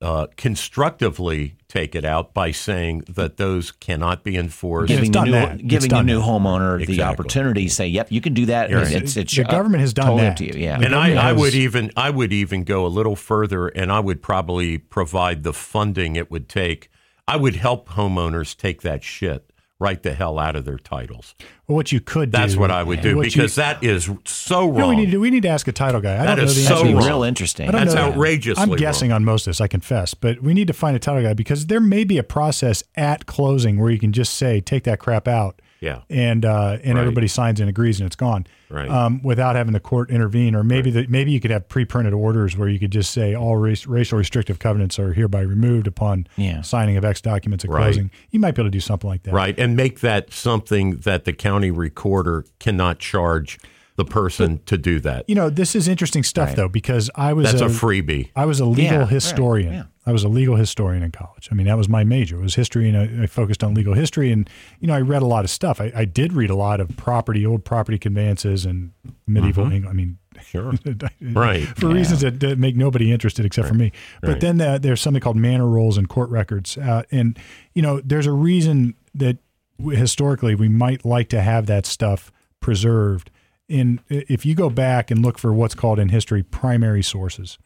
uh, 0.01 0.27
constructively 0.35 1.55
take 1.67 1.95
it 1.95 2.05
out 2.05 2.33
by 2.33 2.51
saying 2.51 3.03
that 3.09 3.37
those 3.37 3.71
cannot 3.71 4.23
be 4.23 4.35
enforced. 4.35 4.89
Giving 4.89 5.05
it's 5.05 5.09
the 5.09 5.13
done 5.13 5.25
new, 5.25 5.31
that. 5.31 5.67
Giving 5.67 5.89
the 5.89 5.95
done 5.95 6.05
new 6.05 6.19
that. 6.19 6.25
homeowner 6.25 6.85
the 6.85 7.01
opportunity 7.03 7.65
to 7.65 7.69
say, 7.71 7.87
"Yep, 7.87 8.11
you 8.11 8.21
can 8.21 8.33
do 8.33 8.45
that." 8.47 8.69
You're 8.69 8.81
It's, 8.81 8.93
right. 8.93 9.03
it's, 9.03 9.17
it's 9.17 9.35
The 9.35 9.43
government 9.45 9.81
has 9.81 9.93
done 9.93 10.17
that. 10.17 10.37
to 10.37 10.45
you. 10.45 10.53
Yeah, 10.61 10.75
and 10.75 10.93
I, 10.93 11.13
government 11.13 11.19
I 11.19 11.33
would 11.33 11.53
even 11.53 11.91
I 11.95 12.09
would 12.09 12.33
even 12.33 12.63
go 12.63 12.85
a 12.85 12.89
little 12.89 13.15
further, 13.15 13.67
and 13.67 13.91
I 13.91 13.99
would 13.99 14.21
probably 14.21 14.77
provide 14.77 15.43
the 15.43 15.53
funding 15.53 16.15
it 16.15 16.29
would 16.29 16.49
take. 16.49 16.89
I 17.27 17.37
would 17.37 17.55
help 17.55 17.89
homeowners 17.89 18.55
take 18.55 18.81
that 18.83 19.03
shit 19.03 19.51
right 19.85 20.01
the 20.01 20.13
hell 20.13 20.39
out 20.39 20.55
of 20.55 20.65
their 20.65 20.77
titles. 20.79 21.35
Well, 21.67 21.75
what 21.75 21.91
you 21.91 21.99
could 22.01 22.31
do. 22.31 22.37
That's 22.37 22.55
what 22.55 22.71
I 22.71 22.81
would 22.83 23.01
do 23.01 23.15
what 23.15 23.25
you- 23.27 23.31
because 23.41 23.55
that 23.55 23.83
is 23.83 24.09
so 24.25 24.65
you 24.65 24.71
know, 24.71 24.79
wrong. 24.79 24.89
we 24.89 24.95
need 24.97 25.11
to 25.11 25.17
we 25.19 25.29
need 25.29 25.43
to 25.43 25.49
ask 25.49 25.67
a 25.67 25.71
title 25.71 26.01
guy. 26.01 26.13
I 26.15 26.17
That 26.17 26.25
don't 26.35 26.37
know 26.37 26.43
is 26.43 26.55
the 26.55 26.61
so 26.63 26.73
answer. 26.73 26.83
That'd 26.83 26.87
be 26.87 26.93
wrong. 26.99 27.07
real 27.07 27.23
interesting. 27.23 27.69
I 27.69 27.71
don't 27.71 27.81
That's 27.81 27.95
know 27.95 28.01
that. 28.05 28.11
outrageously 28.13 28.61
I'm 28.63 28.69
wrong. 28.69 28.77
guessing 28.79 29.11
on 29.11 29.23
most 29.23 29.47
of 29.47 29.51
this, 29.51 29.61
I 29.61 29.67
confess, 29.67 30.13
but 30.13 30.41
we 30.41 30.53
need 30.53 30.67
to 30.67 30.73
find 30.73 30.95
a 30.95 30.99
title 30.99 31.21
guy 31.23 31.33
because 31.33 31.67
there 31.67 31.79
may 31.79 32.03
be 32.03 32.17
a 32.17 32.23
process 32.23 32.83
at 32.95 33.25
closing 33.27 33.79
where 33.79 33.91
you 33.91 33.99
can 33.99 34.11
just 34.11 34.33
say, 34.33 34.59
"Take 34.59 34.83
that 34.85 34.99
crap 34.99 35.27
out," 35.27 35.61
Yeah. 35.85 35.99
and 36.09 36.43
uh, 36.45 36.77
and 36.83 36.95
Right. 36.95 37.01
everybody 37.01 37.27
signs 37.27 37.59
and 37.59 37.69
agrees, 37.69 37.99
and 37.99 38.07
it's 38.07 38.15
gone, 38.15 38.45
Right. 38.69 38.89
um, 38.89 39.21
without 39.23 39.55
having 39.55 39.73
the 39.73 39.79
court 39.79 40.09
intervene. 40.09 40.55
Or 40.55 40.63
maybe 40.63 40.89
the, 40.91 41.05
maybe 41.07 41.31
you 41.31 41.39
could 41.39 41.51
have 41.51 41.69
pre-printed 41.69 42.13
orders 42.13 42.57
where 42.57 42.67
you 42.67 42.79
could 42.79 42.91
just 42.91 43.11
say 43.11 43.35
all 43.35 43.55
race, 43.57 43.85
racial 43.85 44.17
restrictive 44.17 44.59
covenants 44.59 44.97
are 44.99 45.13
hereby 45.13 45.41
removed 45.41 45.87
upon 45.87 46.27
Yeah. 46.37 46.61
signing 46.61 46.97
of 46.97 47.05
X 47.05 47.21
documents 47.21 47.63
at 47.63 47.69
Right. 47.71 47.83
closing. 47.83 48.09
You 48.31 48.39
might 48.39 48.55
be 48.55 48.61
able 48.61 48.67
to 48.69 48.71
do 48.71 48.79
something 48.79 49.09
like 49.09 49.23
that. 49.23 49.33
Right, 49.33 49.57
and 49.59 49.75
make 49.75 49.99
that 50.01 50.33
something 50.33 50.97
that 51.03 51.25
the 51.25 51.33
county 51.33 51.71
recorder 51.71 52.45
cannot 52.59 52.99
charge 52.99 53.59
the 53.97 54.03
person 54.05 54.59
to 54.65 54.77
do 54.77 54.99
that. 54.99 55.23
You 55.29 55.35
know, 55.35 55.49
this 55.49 55.73
is 55.73 55.87
interesting 55.87 56.21
stuff 56.23 56.49
Right. 56.49 56.55
though 56.57 56.67
because 56.67 57.09
I 57.15 57.31
was 57.31 57.49
That's 57.51 57.61
a 57.61 57.67
a 57.67 57.69
freebie. 57.69 58.29
I 58.35 58.43
was 58.45 58.59
a 58.59 58.65
legal 58.65 58.83
Yeah, 58.83 58.97
right, 58.99 59.07
historian. 59.09 59.73
yeah. 59.73 59.83
I 60.05 60.11
was 60.11 60.23
a 60.23 60.29
legal 60.29 60.55
historian 60.55 61.01
in 61.01 61.11
college. 61.11 61.49
I 61.51 61.55
mean, 61.55 61.67
that 61.67 61.77
was 61.77 61.89
my 61.89 62.03
major. 62.03 62.37
It 62.37 62.43
was 62.43 62.55
history, 62.55 62.89
and 62.89 62.97
I, 62.97 63.23
I 63.23 63.27
focused 63.27 63.63
on 63.63 63.73
legal 63.73 63.93
history. 63.93 64.31
And 64.31 64.49
you 64.79 64.87
know, 64.87 64.93
I 64.93 65.01
read 65.01 65.21
a 65.21 65.27
lot 65.27 65.43
of 65.43 65.49
stuff. 65.49 65.81
I, 65.81 65.91
I 65.95 66.05
did 66.05 66.33
read 66.33 66.49
a 66.49 66.55
lot 66.55 66.79
of 66.79 66.95
property, 66.95 67.45
old 67.45 67.65
property 67.65 67.97
conveyances, 67.97 68.65
and 68.65 68.91
medieval 69.27 69.65
England. 69.65 69.87
I 69.89 69.93
mean, 69.93 70.17
Sure. 70.43 70.73
right. 71.21 71.63
For 71.63 71.87
reasons 71.87 72.21
that, 72.21 72.39
that, 72.41 72.59
make 72.59 72.75
nobody 72.75 73.11
interested 73.11 73.45
except 73.45 73.65
right. 73.65 73.71
for 73.71 73.77
me. 73.77 73.91
But 74.21 74.29
right. 74.29 74.41
then 74.41 74.57
the, 74.57 74.79
there's 74.81 75.01
something 75.01 75.21
called 75.21 75.37
manor 75.37 75.67
rolls 75.67 75.97
and 75.97 76.09
court 76.09 76.29
records. 76.29 76.77
Uh, 76.77 77.03
and, 77.11 77.37
you 77.73 77.81
know, 77.81 78.01
there's 78.03 78.25
a 78.25 78.31
reason 78.31 78.95
that 79.13 79.37
historically 79.79 80.55
we 80.55 80.69
might 80.69 81.05
like 81.05 81.29
to 81.29 81.41
have 81.41 81.65
that 81.67 81.85
stuff 81.85 82.31
preserved. 82.59 83.31
And 83.69 83.99
if 84.09 84.45
you 84.45 84.55
go 84.55 84.69
back 84.69 85.09
and 85.09 85.23
look 85.23 85.37
for 85.37 85.53
what's 85.53 85.75
called 85.75 85.99
in 85.99 86.09
history 86.09 86.43
primary 86.43 87.01
sources, 87.01 87.57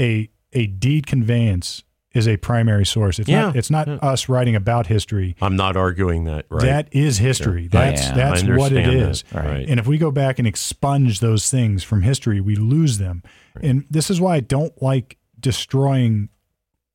a, 0.00 0.28
a 0.52 0.66
deed 0.66 1.06
conveyance 1.06 1.82
is 2.14 2.28
a 2.28 2.36
primary 2.36 2.84
source. 2.84 3.18
It's 3.18 3.28
yeah. 3.28 3.46
not 3.46 3.56
it's 3.56 3.70
not 3.70 3.88
yeah. 3.88 3.94
us 3.96 4.28
writing 4.28 4.54
about 4.54 4.86
history. 4.86 5.36
I'm 5.40 5.56
not 5.56 5.76
arguing 5.76 6.24
that. 6.24 6.46
Right. 6.50 6.62
That 6.62 6.88
is 6.92 7.18
history. 7.18 7.62
Sure. 7.62 7.80
That's 7.80 8.02
yeah. 8.02 8.14
that's 8.14 8.42
what 8.44 8.72
it 8.72 8.86
is. 8.86 9.24
Right. 9.32 9.66
And 9.68 9.80
if 9.80 9.86
we 9.86 9.98
go 9.98 10.10
back 10.10 10.38
and 10.38 10.46
expunge 10.46 11.20
those 11.20 11.50
things 11.50 11.82
from 11.84 12.02
history, 12.02 12.40
we 12.40 12.56
lose 12.56 12.98
them. 12.98 13.22
Right. 13.54 13.64
And 13.64 13.86
this 13.90 14.10
is 14.10 14.20
why 14.20 14.36
I 14.36 14.40
don't 14.40 14.80
like 14.82 15.18
destroying 15.40 16.28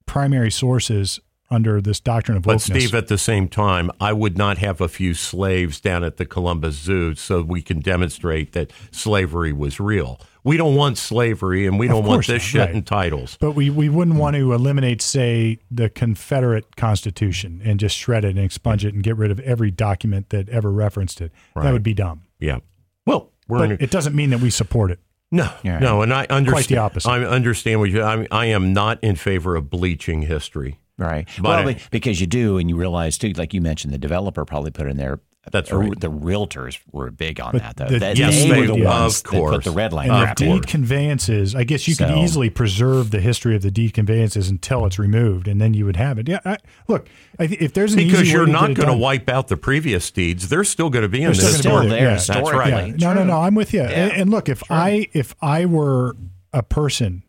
primary 0.05 0.51
sources 0.51 1.19
under 1.49 1.81
this 1.81 1.99
doctrine 1.99 2.37
of 2.37 2.43
wokeness. 2.43 2.45
But 2.45 2.61
Steve, 2.61 2.95
at 2.95 3.07
the 3.07 3.17
same 3.17 3.47
time, 3.47 3.89
I 4.01 4.13
would 4.13 4.37
not 4.37 4.57
have 4.57 4.81
a 4.81 4.89
few 4.89 5.13
slaves 5.13 5.79
down 5.79 6.03
at 6.03 6.17
the 6.17 6.25
Columbus 6.25 6.75
Zoo 6.75 7.15
so 7.15 7.41
we 7.41 7.61
can 7.61 7.79
demonstrate 7.79 8.51
that 8.51 8.71
slavery 8.91 9.53
was 9.53 9.79
real. 9.79 10.19
We 10.47 10.55
don't 10.55 10.75
want 10.75 10.97
slavery, 10.97 11.67
and 11.67 11.77
we 11.77 11.89
don't 11.89 12.05
want 12.05 12.25
this 12.25 12.29
not, 12.35 12.41
shit 12.41 12.61
right. 12.61 12.69
in 12.73 12.83
titles. 12.83 13.37
But 13.41 13.51
we, 13.51 13.69
we 13.69 13.89
wouldn't 13.89 14.15
want 14.15 14.37
to 14.37 14.53
eliminate, 14.53 15.01
say, 15.01 15.59
the 15.69 15.89
Confederate 15.89 16.77
Constitution 16.77 17.61
and 17.65 17.81
just 17.81 17.97
shred 17.97 18.23
it 18.23 18.29
and 18.29 18.39
expunge 18.39 18.85
it 18.85 18.93
and 18.93 19.03
get 19.03 19.17
rid 19.17 19.29
of 19.29 19.41
every 19.41 19.71
document 19.71 20.29
that 20.29 20.47
ever 20.47 20.71
referenced 20.71 21.19
it. 21.19 21.33
Right. 21.53 21.63
That 21.63 21.73
would 21.73 21.83
be 21.83 21.93
dumb. 21.93 22.21
Yeah. 22.39 22.59
Well, 23.05 23.31
but 23.49 23.71
a, 23.71 23.83
it 23.83 23.91
doesn't 23.91 24.15
mean 24.15 24.29
that 24.29 24.39
we 24.39 24.49
support 24.49 24.89
it. 24.89 24.99
No, 25.33 25.51
right. 25.65 25.81
no, 25.81 26.01
and 26.01 26.13
I 26.13 26.25
understand. 26.29 26.47
Quite 26.47 26.67
the 26.67 26.77
opposite. 26.77 27.09
I 27.09 27.25
understand 27.25 27.81
what 27.81 27.89
you. 27.89 28.01
I, 28.01 28.25
I 28.31 28.45
am 28.45 28.71
not 28.71 29.03
in 29.03 29.17
favor 29.17 29.57
of 29.57 29.69
bleaching 29.69 30.21
history. 30.21 30.79
Right. 30.97 31.27
But 31.41 31.65
well, 31.65 31.75
because 31.91 32.21
you 32.21 32.27
do, 32.27 32.57
and 32.57 32.69
you 32.69 32.77
realize 32.77 33.17
too, 33.17 33.33
like 33.33 33.53
you 33.53 33.59
mentioned, 33.59 33.93
the 33.93 33.97
developer 33.97 34.45
probably 34.45 34.71
put 34.71 34.87
in 34.87 34.95
there. 34.95 35.19
That's 35.51 35.71
right. 35.71 35.99
The 35.99 36.09
realtors 36.09 36.79
were 36.91 37.09
big 37.11 37.39
on 37.39 37.53
but 37.53 37.61
that, 37.61 37.75
though. 37.77 37.87
The, 37.87 37.99
that 37.99 38.17
yes, 38.17 38.35
they, 38.35 38.49
they 38.49 38.61
were 38.61 38.67
the 38.67 38.83
ones 38.83 39.17
of 39.17 39.23
course. 39.23 39.51
that 39.51 39.57
put 39.57 39.63
the 39.63 39.71
red 39.71 39.93
line. 39.93 40.09
And 40.09 40.29
the 40.29 40.33
deed 40.35 40.67
conveyances, 40.67 41.55
I 41.55 41.63
guess 41.63 41.87
you 41.87 41.93
so, 41.93 42.07
could 42.07 42.17
easily 42.17 42.49
preserve 42.49 43.11
the 43.11 43.19
history 43.19 43.55
of 43.55 43.61
the 43.61 43.71
deed 43.71 43.93
conveyances 43.93 44.49
until 44.49 44.85
it's 44.85 44.99
removed, 44.99 45.47
and 45.47 45.59
then 45.61 45.73
you 45.73 45.85
would 45.85 45.95
have 45.95 46.17
it. 46.17 46.27
Yeah, 46.27 46.39
I, 46.45 46.57
look, 46.87 47.07
if 47.39 47.73
there's 47.73 47.93
an 47.93 47.99
because 47.99 48.31
you're 48.31 48.47
not 48.47 48.73
going 48.73 48.89
to 48.89 48.97
wipe 48.97 49.29
out 49.29 49.47
the 49.47 49.57
previous 49.57 50.09
deeds, 50.11 50.49
they're 50.49 50.63
still 50.63 50.89
going 50.89 51.03
to 51.03 51.09
be 51.09 51.23
in 51.23 51.31
they're 51.33 51.41
this. 51.41 51.59
Still 51.59 51.87
there. 51.87 52.01
Yeah. 52.01 52.15
That's 52.15 52.51
right. 52.51 52.87
Yeah. 52.87 52.95
No, 52.97 53.13
no, 53.13 53.23
no. 53.23 53.39
I'm 53.39 53.55
with 53.55 53.73
you. 53.73 53.81
Yeah. 53.81 53.89
And, 53.89 54.11
and, 54.13 54.31
look, 54.31 54.49
if 54.49 54.63
True. 54.63 54.75
I 54.75 55.07
if 55.13 55.35
I 55.41 55.65
were 55.65 56.15
a 56.53 56.63
person 56.63 57.23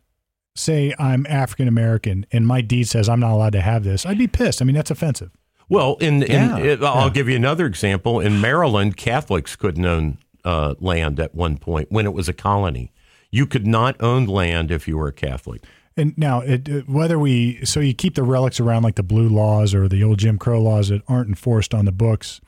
say 0.54 0.94
I'm 0.98 1.26
African 1.28 1.68
American 1.68 2.26
and 2.32 2.46
my 2.46 2.60
deed 2.60 2.88
says 2.88 3.08
I'm 3.08 3.20
not 3.20 3.32
allowed 3.32 3.52
to 3.52 3.60
have 3.60 3.84
this, 3.84 4.04
I'd 4.04 4.18
be 4.18 4.26
pissed. 4.26 4.60
I 4.60 4.64
mean, 4.64 4.74
that's 4.74 4.90
offensive. 4.90 5.30
Well, 5.68 5.96
in, 6.00 6.22
yeah. 6.22 6.56
in 6.56 6.84
I'll 6.84 7.04
yeah. 7.04 7.10
give 7.10 7.28
you 7.28 7.36
another 7.36 7.66
example. 7.66 8.20
In 8.20 8.40
Maryland, 8.40 8.96
Catholics 8.96 9.56
couldn't 9.56 9.84
own 9.84 10.18
uh, 10.44 10.74
land 10.80 11.20
at 11.20 11.34
one 11.34 11.58
point 11.58 11.90
when 11.90 12.06
it 12.06 12.12
was 12.12 12.28
a 12.28 12.32
colony. 12.32 12.92
You 13.30 13.46
could 13.46 13.66
not 13.66 14.00
own 14.00 14.26
land 14.26 14.70
if 14.70 14.88
you 14.88 14.96
were 14.96 15.08
a 15.08 15.12
Catholic. 15.12 15.62
And 15.96 16.16
now, 16.16 16.40
it, 16.40 16.88
whether 16.88 17.18
we 17.18 17.64
so 17.64 17.80
you 17.80 17.92
keep 17.92 18.14
the 18.14 18.22
relics 18.22 18.60
around 18.60 18.84
like 18.84 18.94
the 18.94 19.02
blue 19.02 19.28
laws 19.28 19.74
or 19.74 19.88
the 19.88 20.02
old 20.04 20.18
Jim 20.18 20.38
Crow 20.38 20.62
laws 20.62 20.88
that 20.88 21.02
aren't 21.08 21.28
enforced 21.28 21.74
on 21.74 21.84
the 21.84 21.92
books, 21.92 22.40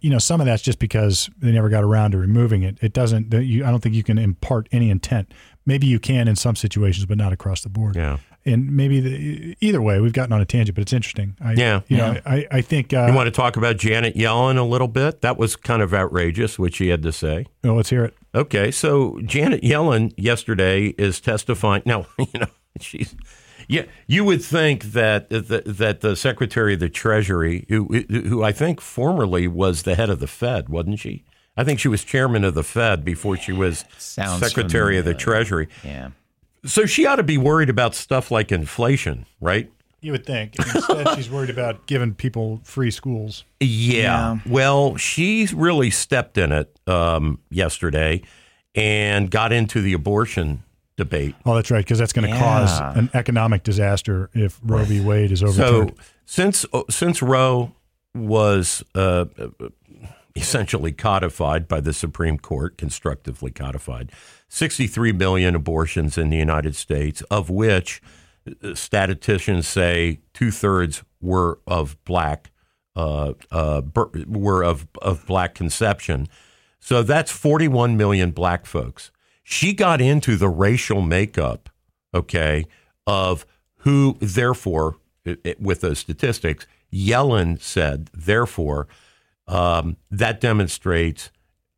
you 0.00 0.08
know, 0.08 0.18
some 0.18 0.40
of 0.40 0.46
that's 0.46 0.62
just 0.62 0.78
because 0.78 1.28
they 1.38 1.52
never 1.52 1.68
got 1.68 1.84
around 1.84 2.12
to 2.12 2.18
removing 2.18 2.62
it. 2.62 2.78
It 2.80 2.94
doesn't. 2.94 3.32
You, 3.34 3.64
I 3.64 3.70
don't 3.70 3.82
think 3.82 3.94
you 3.94 4.02
can 4.02 4.18
impart 4.18 4.68
any 4.72 4.88
intent. 4.88 5.32
Maybe 5.66 5.86
you 5.86 6.00
can 6.00 6.26
in 6.26 6.36
some 6.36 6.56
situations, 6.56 7.04
but 7.06 7.18
not 7.18 7.32
across 7.32 7.60
the 7.60 7.68
board. 7.68 7.96
Yeah. 7.96 8.16
And 8.46 8.76
maybe 8.76 9.00
the, 9.00 9.56
either 9.60 9.80
way, 9.80 10.00
we've 10.00 10.12
gotten 10.12 10.32
on 10.32 10.40
a 10.40 10.44
tangent, 10.44 10.74
but 10.74 10.82
it's 10.82 10.92
interesting. 10.92 11.36
I, 11.40 11.52
yeah. 11.52 11.80
You 11.88 11.96
yeah. 11.96 12.12
know, 12.12 12.20
I, 12.26 12.46
I 12.50 12.60
think. 12.60 12.92
Uh, 12.92 13.06
you 13.08 13.14
want 13.14 13.26
to 13.26 13.30
talk 13.30 13.56
about 13.56 13.78
Janet 13.78 14.14
Yellen 14.14 14.58
a 14.58 14.62
little 14.62 14.88
bit? 14.88 15.22
That 15.22 15.38
was 15.38 15.56
kind 15.56 15.80
of 15.80 15.94
outrageous, 15.94 16.58
what 16.58 16.74
she 16.74 16.88
had 16.88 17.02
to 17.04 17.12
say. 17.12 17.46
Well, 17.62 17.74
let's 17.74 17.90
hear 17.90 18.04
it. 18.04 18.14
Okay. 18.34 18.70
So 18.70 19.20
Janet 19.24 19.62
Yellen 19.62 20.12
yesterday 20.16 20.88
is 20.98 21.20
testifying. 21.20 21.82
Now, 21.86 22.06
you 22.18 22.40
know, 22.40 22.48
she's 22.80 23.14
yeah, 23.68 23.84
you 24.06 24.24
would 24.24 24.42
think 24.42 24.84
that 24.84 25.28
the, 25.30 25.62
that 25.64 26.00
the 26.00 26.16
Secretary 26.16 26.74
of 26.74 26.80
the 26.80 26.88
Treasury, 26.88 27.66
who 27.68 27.86
who 27.86 28.42
I 28.42 28.52
think 28.52 28.80
formerly 28.80 29.48
was 29.48 29.82
the 29.82 29.94
head 29.94 30.10
of 30.10 30.20
the 30.20 30.26
Fed, 30.26 30.68
wasn't 30.68 30.98
she? 30.98 31.24
I 31.56 31.64
think 31.64 31.78
she 31.78 31.88
was 31.88 32.04
chairman 32.04 32.44
of 32.44 32.54
the 32.54 32.64
Fed 32.64 33.04
before 33.04 33.36
she 33.36 33.52
was 33.52 33.84
Sounds 33.96 34.40
Secretary 34.40 34.96
familiar. 34.96 34.98
of 34.98 35.04
the 35.04 35.14
Treasury. 35.14 35.68
Yeah. 35.84 36.10
So 36.64 36.86
she 36.86 37.06
ought 37.06 37.16
to 37.16 37.22
be 37.22 37.38
worried 37.38 37.70
about 37.70 37.94
stuff 37.94 38.30
like 38.30 38.50
inflation, 38.50 39.26
right? 39.40 39.70
You 40.00 40.12
would 40.12 40.26
think. 40.26 40.54
Instead, 40.58 41.14
she's 41.14 41.30
worried 41.30 41.50
about 41.50 41.86
giving 41.86 42.14
people 42.14 42.60
free 42.64 42.90
schools. 42.90 43.44
Yeah. 43.60 43.68
yeah. 43.68 44.38
Well, 44.46 44.96
she 44.96 45.48
really 45.54 45.90
stepped 45.90 46.36
in 46.36 46.52
it 46.52 46.78
um, 46.86 47.38
yesterday 47.50 48.22
and 48.74 49.30
got 49.30 49.52
into 49.52 49.80
the 49.80 49.94
abortion 49.94 50.62
debate. 50.96 51.34
Oh, 51.46 51.54
that's 51.54 51.70
right, 51.70 51.84
because 51.84 51.98
that's 51.98 52.12
going 52.12 52.28
to 52.28 52.34
yeah. 52.34 52.40
cause 52.40 52.96
an 52.96 53.10
economic 53.14 53.62
disaster 53.62 54.30
if 54.34 54.60
Roe 54.62 54.84
v. 54.84 55.00
Wade 55.00 55.32
is 55.32 55.42
overturned. 55.42 55.94
So 55.96 56.04
since 56.26 56.66
uh, 56.72 56.82
since 56.90 57.22
Roe 57.22 57.72
was 58.14 58.84
uh, 58.94 59.24
essentially 60.36 60.92
codified 60.92 61.66
by 61.66 61.80
the 61.80 61.92
Supreme 61.92 62.38
Court, 62.38 62.76
constructively 62.76 63.50
codified, 63.50 64.12
63 64.54 65.12
million 65.12 65.54
abortions 65.54 66.16
in 66.16 66.30
the 66.30 66.36
United 66.36 66.76
States, 66.76 67.22
of 67.22 67.50
which 67.50 68.02
uh, 68.62 68.74
statisticians 68.74 69.66
say 69.66 70.20
two 70.32 70.50
thirds 70.50 71.02
were 71.20 71.58
of 71.66 72.02
black 72.04 72.50
uh, 72.96 73.32
uh, 73.50 73.82
were 74.26 74.62
of 74.62 74.86
of 75.02 75.26
black 75.26 75.54
conception. 75.54 76.28
So 76.78 77.02
that's 77.02 77.32
41 77.32 77.96
million 77.96 78.30
black 78.30 78.66
folks 78.66 79.10
she 79.44 79.74
got 79.74 80.00
into 80.00 80.36
the 80.36 80.48
racial 80.48 81.02
makeup, 81.02 81.68
okay, 82.12 82.64
of 83.06 83.46
who, 83.78 84.16
therefore, 84.18 84.96
it, 85.24 85.38
it, 85.44 85.60
with 85.60 85.82
those 85.82 85.98
statistics, 85.98 86.66
Yellen 86.92 87.60
said, 87.60 88.08
therefore, 88.14 88.88
um, 89.46 89.98
that 90.10 90.40
demonstrates 90.40 91.30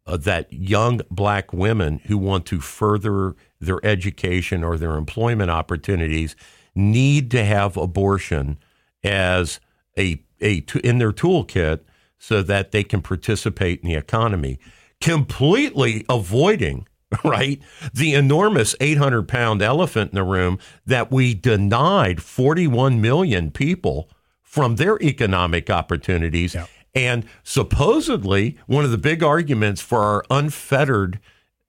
uh, 0.06 0.16
that 0.16 0.52
young 0.52 1.00
black 1.10 1.52
women 1.52 2.00
who 2.06 2.16
want 2.18 2.46
to 2.46 2.60
further 2.60 3.34
their 3.60 3.84
education 3.84 4.62
or 4.62 4.76
their 4.76 4.96
employment 4.96 5.50
opportunities 5.50 6.36
need 6.74 7.30
to 7.30 7.44
have 7.44 7.76
abortion 7.76 8.58
as 9.02 9.60
a, 9.98 10.22
a 10.40 10.64
in 10.84 10.98
their 10.98 11.12
toolkit 11.12 11.80
so 12.18 12.42
that 12.42 12.72
they 12.72 12.84
can 12.84 13.02
participate 13.02 13.80
in 13.80 13.88
the 13.88 13.94
economy, 13.94 14.58
completely 15.00 16.04
avoiding 16.08 16.86
right? 17.24 17.60
The 17.94 18.14
enormous 18.14 18.74
800 18.80 19.28
pound 19.28 19.62
elephant 19.62 20.10
in 20.10 20.16
the 20.16 20.24
room 20.24 20.58
that 20.84 21.10
we 21.10 21.34
denied 21.34 22.22
41 22.22 23.00
million 23.00 23.50
people 23.50 24.10
from 24.42 24.76
their 24.76 25.00
economic 25.00 25.70
opportunities. 25.70 26.56
And 26.96 27.26
supposedly, 27.44 28.56
one 28.66 28.86
of 28.86 28.90
the 28.90 28.98
big 28.98 29.22
arguments 29.22 29.82
for 29.82 30.02
our 30.02 30.24
unfettered 30.30 31.20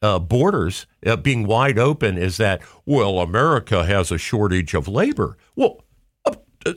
uh, 0.02 0.20
borders 0.20 0.88
uh, 1.06 1.18
being 1.18 1.46
wide 1.46 1.78
open 1.78 2.18
is 2.18 2.38
that, 2.38 2.62
well, 2.86 3.20
America 3.20 3.86
has 3.86 4.10
a 4.10 4.18
shortage 4.18 4.74
of 4.74 4.88
labor. 4.88 5.38
Well, 5.54 5.84
uh, 6.26 6.36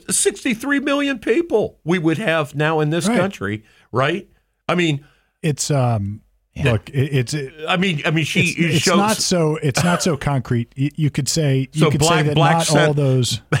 63 0.09 0.81
million 0.81 1.17
people 1.17 1.79
we 1.85 1.97
would 1.97 2.17
have 2.17 2.53
now 2.53 2.81
in 2.81 2.89
this 2.89 3.07
right. 3.07 3.17
country, 3.17 3.63
right? 3.93 4.27
I 4.67 4.75
mean, 4.75 5.05
it's 5.41 5.71
um, 5.71 6.21
yeah. 6.53 6.73
Look, 6.73 6.89
it, 6.89 7.13
it's. 7.13 7.33
It, 7.33 7.53
I 7.69 7.77
mean, 7.77 8.01
I 8.05 8.11
mean, 8.11 8.25
she. 8.25 8.41
It's, 8.41 8.75
it's 8.75 8.83
shows, 8.83 8.97
not 8.97 9.17
so. 9.17 9.55
It's 9.57 9.83
not 9.83 10.03
so 10.03 10.17
concrete. 10.17 10.73
You, 10.75 10.89
you 10.95 11.09
could 11.09 11.29
say. 11.29 11.69
You 11.71 11.81
so 11.81 11.91
could 11.91 12.01
black, 12.01 12.19
say 12.19 12.23
that 12.27 12.35
black 12.35 12.57
not 12.57 12.65
sen- 12.67 12.87
all 12.87 12.93
those. 12.93 13.41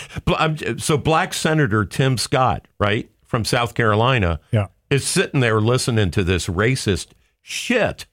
So 0.77 0.97
black 0.97 1.33
Senator 1.33 1.85
Tim 1.85 2.17
Scott, 2.17 2.67
right 2.79 3.09
from 3.25 3.45
South 3.45 3.73
Carolina, 3.73 4.41
yeah. 4.51 4.67
Is 4.91 5.07
sitting 5.07 5.39
there 5.39 5.61
listening 5.61 6.11
to 6.11 6.23
this 6.23 6.47
racist 6.47 7.07
shit 7.41 8.05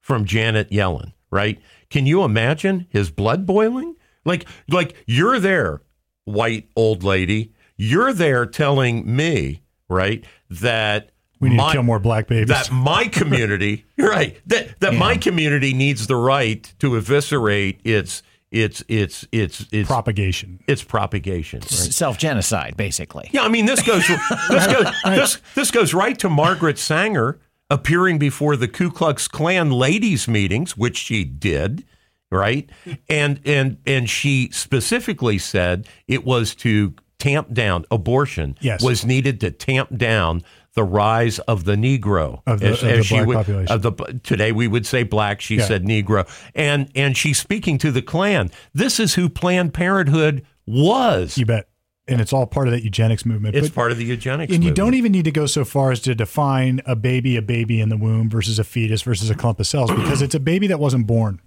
from 0.00 0.24
Janet 0.24 0.70
Yellen, 0.70 1.14
right? 1.30 1.60
Can 1.90 2.06
you 2.06 2.22
imagine 2.22 2.86
his 2.90 3.10
blood 3.10 3.46
boiling? 3.46 3.96
Like, 4.24 4.46
like 4.68 4.94
you're 5.06 5.40
there, 5.40 5.80
white 6.24 6.68
old 6.76 7.02
lady. 7.02 7.52
You're 7.76 8.12
there 8.12 8.46
telling 8.46 9.16
me, 9.16 9.62
right, 9.88 10.24
that 10.50 11.10
we 11.40 11.48
need 11.48 11.56
my, 11.56 11.68
to 11.68 11.72
kill 11.72 11.82
more 11.82 11.98
black 11.98 12.28
babies. 12.28 12.48
That 12.48 12.70
my 12.70 13.08
community, 13.08 13.84
right? 13.98 14.38
That 14.46 14.78
that 14.80 14.92
yeah. 14.92 14.98
my 14.98 15.16
community 15.16 15.74
needs 15.74 16.06
the 16.06 16.16
right 16.16 16.72
to 16.78 16.96
eviscerate 16.96 17.80
its 17.84 18.22
it's 18.62 18.82
it's 18.88 19.26
it's 19.32 19.66
it's 19.72 19.86
Propagation. 19.88 20.60
it's 20.66 20.82
propagation. 20.82 21.60
right? 21.60 21.68
Self 21.70 22.18
genocide, 22.18 22.76
basically. 22.76 23.28
Yeah, 23.32 23.42
I 23.42 23.48
mean 23.48 23.66
this 23.66 23.82
goes 23.82 24.06
this 24.06 24.66
goes 24.66 24.86
this, 25.04 25.38
this 25.54 25.70
goes 25.70 25.94
right 25.94 26.18
to 26.18 26.28
Margaret 26.28 26.78
Sanger 26.78 27.38
appearing 27.70 28.18
before 28.18 28.56
the 28.56 28.68
Ku 28.68 28.90
Klux 28.90 29.28
Klan 29.28 29.70
ladies 29.70 30.28
meetings, 30.28 30.76
which 30.76 30.96
she 30.96 31.24
did, 31.24 31.84
right? 32.30 32.68
And 33.08 33.40
and 33.44 33.78
and 33.86 34.08
she 34.08 34.50
specifically 34.52 35.38
said 35.38 35.86
it 36.08 36.24
was 36.24 36.54
to 36.56 36.94
tamp 37.18 37.52
down 37.52 37.84
abortion 37.90 38.56
Yes. 38.60 38.82
was 38.82 39.04
needed 39.04 39.40
to 39.40 39.50
tamp 39.50 39.96
down 39.96 40.42
the 40.76 40.84
rise 40.84 41.38
of 41.40 41.64
the 41.64 41.74
Negro 41.74 42.42
Of 42.46 42.60
the- 42.60 42.72
of 42.74 42.80
the 42.80 43.02
she 43.02 43.14
black 43.16 43.26
would, 43.26 43.36
population. 43.36 43.74
of 43.74 43.82
the 43.82 44.20
today 44.22 44.52
we 44.52 44.68
would 44.68 44.86
say 44.86 45.02
black. 45.02 45.40
She 45.40 45.56
Yeah. 45.56 45.64
said 45.66 45.84
Negro, 45.84 46.28
and 46.54 46.88
and 46.94 47.16
she's 47.16 47.38
speaking 47.38 47.78
to 47.78 47.90
the 47.90 48.02
Klan. 48.02 48.50
This 48.74 49.00
is 49.00 49.14
who 49.14 49.28
Planned 49.28 49.74
Parenthood 49.74 50.42
was. 50.66 51.36
You 51.38 51.46
bet. 51.46 51.68
And 52.08 52.20
it's 52.20 52.32
all 52.32 52.46
part 52.46 52.68
of 52.68 52.72
that 52.72 52.84
eugenics 52.84 53.26
movement. 53.26 53.56
It's 53.56 53.68
But- 53.68 53.74
part 53.74 53.90
of 53.90 53.98
the 53.98 54.04
eugenics. 54.04 54.52
and 54.54 54.62
you 54.62 54.68
movement. 54.70 54.76
don't 54.76 54.94
even 54.94 55.10
need 55.10 55.24
to 55.24 55.32
go 55.32 55.46
so 55.46 55.64
far 55.64 55.90
as 55.90 55.98
to 56.02 56.14
define 56.14 56.80
a 56.86 56.94
baby 56.94 57.36
a 57.36 57.42
baby 57.42 57.80
in 57.80 57.88
the 57.88 57.96
womb 57.96 58.30
versus 58.30 58.60
a 58.60 58.64
fetus 58.64 59.02
versus 59.02 59.28
a 59.28 59.34
clump 59.34 59.58
of 59.58 59.66
cells 59.66 59.90
because 59.90 60.22
it's 60.22 60.34
a 60.34 60.38
baby 60.40 60.68
that 60.68 60.78
wasn't 60.78 61.06
born. 61.06 61.40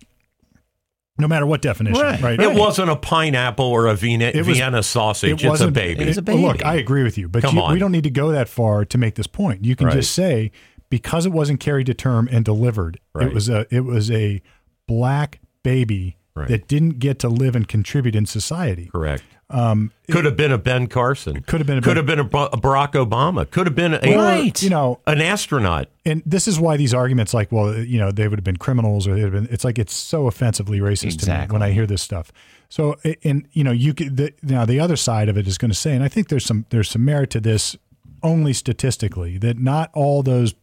No 1.20 1.28
matter 1.28 1.45
what 1.45 1.61
definition, 1.61 2.01
Right. 2.01 2.22
right? 2.22 2.39
It 2.39 2.53
wasn't 2.53 2.89
a 2.89 2.95
pineapple 2.95 3.65
or 3.65 3.88
a 3.88 3.95
Vienna, 3.95 4.32
It 4.34 4.45
was- 4.45 4.57
Vienna 4.57 4.82
sausage. 4.82 5.34
It's 5.34 5.43
a 5.43 5.49
wasn't- 5.49 5.74
baby. 5.74 6.01
It 6.03 6.07
was 6.07 6.17
a 6.17 6.22
it- 6.22 6.26
baby. 6.26 6.41
Look, 6.41 6.65
I 6.65 6.76
agree 6.76 7.03
with 7.03 7.17
you, 7.17 7.28
but 7.28 7.41
Come 7.43 7.57
you, 7.57 7.61
on. 7.61 7.74
we 7.74 7.80
don't 7.80 7.91
need 7.91 8.05
to 8.05 8.09
go 8.09 8.32
that 8.32 8.47
far 8.49 8.86
to 8.86 8.97
make 8.97 9.15
this 9.15 9.28
point. 9.28 9.65
You 9.65 9.76
can 9.76 9.88
Right. 9.88 9.95
just 9.95 10.11
say 10.13 10.51
because 10.89 11.26
it 11.26 11.32
wasn't 11.32 11.59
carried 11.59 11.86
to 11.88 11.93
term 11.93 12.28
and 12.32 12.43
delivered, 12.45 12.99
Right. 13.13 13.28
it 13.28 13.34
was 13.34 13.49
a 13.49 13.65
it 13.70 13.86
was 13.86 14.09
a 14.09 14.41
black 14.88 15.39
baby 15.63 16.17
Right. 16.36 16.47
that 16.47 16.67
didn't 16.67 16.99
get 16.99 17.20
to 17.20 17.30
live 17.30 17.55
and 17.55 17.67
contribute 17.67 18.15
in 18.15 18.26
society. 18.26 18.89
Correct. 18.91 19.24
Um, 19.52 19.91
could 20.12 20.26
have 20.26 20.38
been 20.38 20.52
a 20.52 20.60
Ben 20.60 20.86
Carson. 20.86 21.41
Could 21.41 21.60
have 21.60 21.66
been 21.66 21.80
a 21.80 21.82
Could 21.82 21.95
Ben- 21.95 21.97
have 21.97 22.06
been 22.06 22.39
a, 22.39 22.43
a 22.45 22.58
Barack 22.62 22.91
Obama. 22.91 23.50
Could 23.50 23.66
have 23.66 23.76
been 23.76 23.95
a, 23.95 24.00
Right. 24.16 24.62
You 24.62 24.70
know, 24.70 25.00
an 25.08 25.22
astronaut. 25.22 25.88
and 26.06 26.22
this 26.26 26.47
is 26.47 26.60
why 26.60 26.78
these 26.78 26.93
arguments 26.93 27.34
like 27.34 27.52
well 27.52 27.76
you 27.80 27.97
know 28.00 28.12
they 28.12 28.28
would 28.28 28.38
have 28.38 28.43
been 28.43 28.58
criminals 28.58 29.08
or 29.08 29.16
they'd 29.16 29.22
have 29.24 29.32
been 29.32 29.47
it's 29.50 29.64
like 29.64 29.80
it's 29.80 29.93
so 29.95 30.28
offensively 30.28 30.80
racist 30.80 31.20
to 31.22 31.30
me 31.32 31.47
when 31.52 31.62
i 31.64 31.72
hear 31.72 31.86
this 31.88 32.02
stuff 32.02 32.32
so 32.70 32.95
and 33.24 33.47
you 33.54 33.64
know 33.64 33.72
you 33.72 33.93
could 33.93 34.18
the, 34.18 34.34
now 34.43 34.66
the 34.66 34.80
other 34.80 34.95
side 34.95 35.30
of 35.30 35.38
it 35.38 35.47
is 35.47 35.58
going 35.58 35.72
to 35.72 35.78
say 35.78 35.93
and 35.95 36.04
i 36.04 36.08
think 36.08 36.28
there's 36.30 36.45
some 36.45 36.66
there's 36.70 36.89
some 36.89 37.04
merit 37.04 37.30
to 37.32 37.39
this 37.39 37.76
only 38.24 38.54
statistically 38.54 39.38
that 39.38 39.58
not 39.60 39.89
all 39.93 40.22
those 40.24 40.54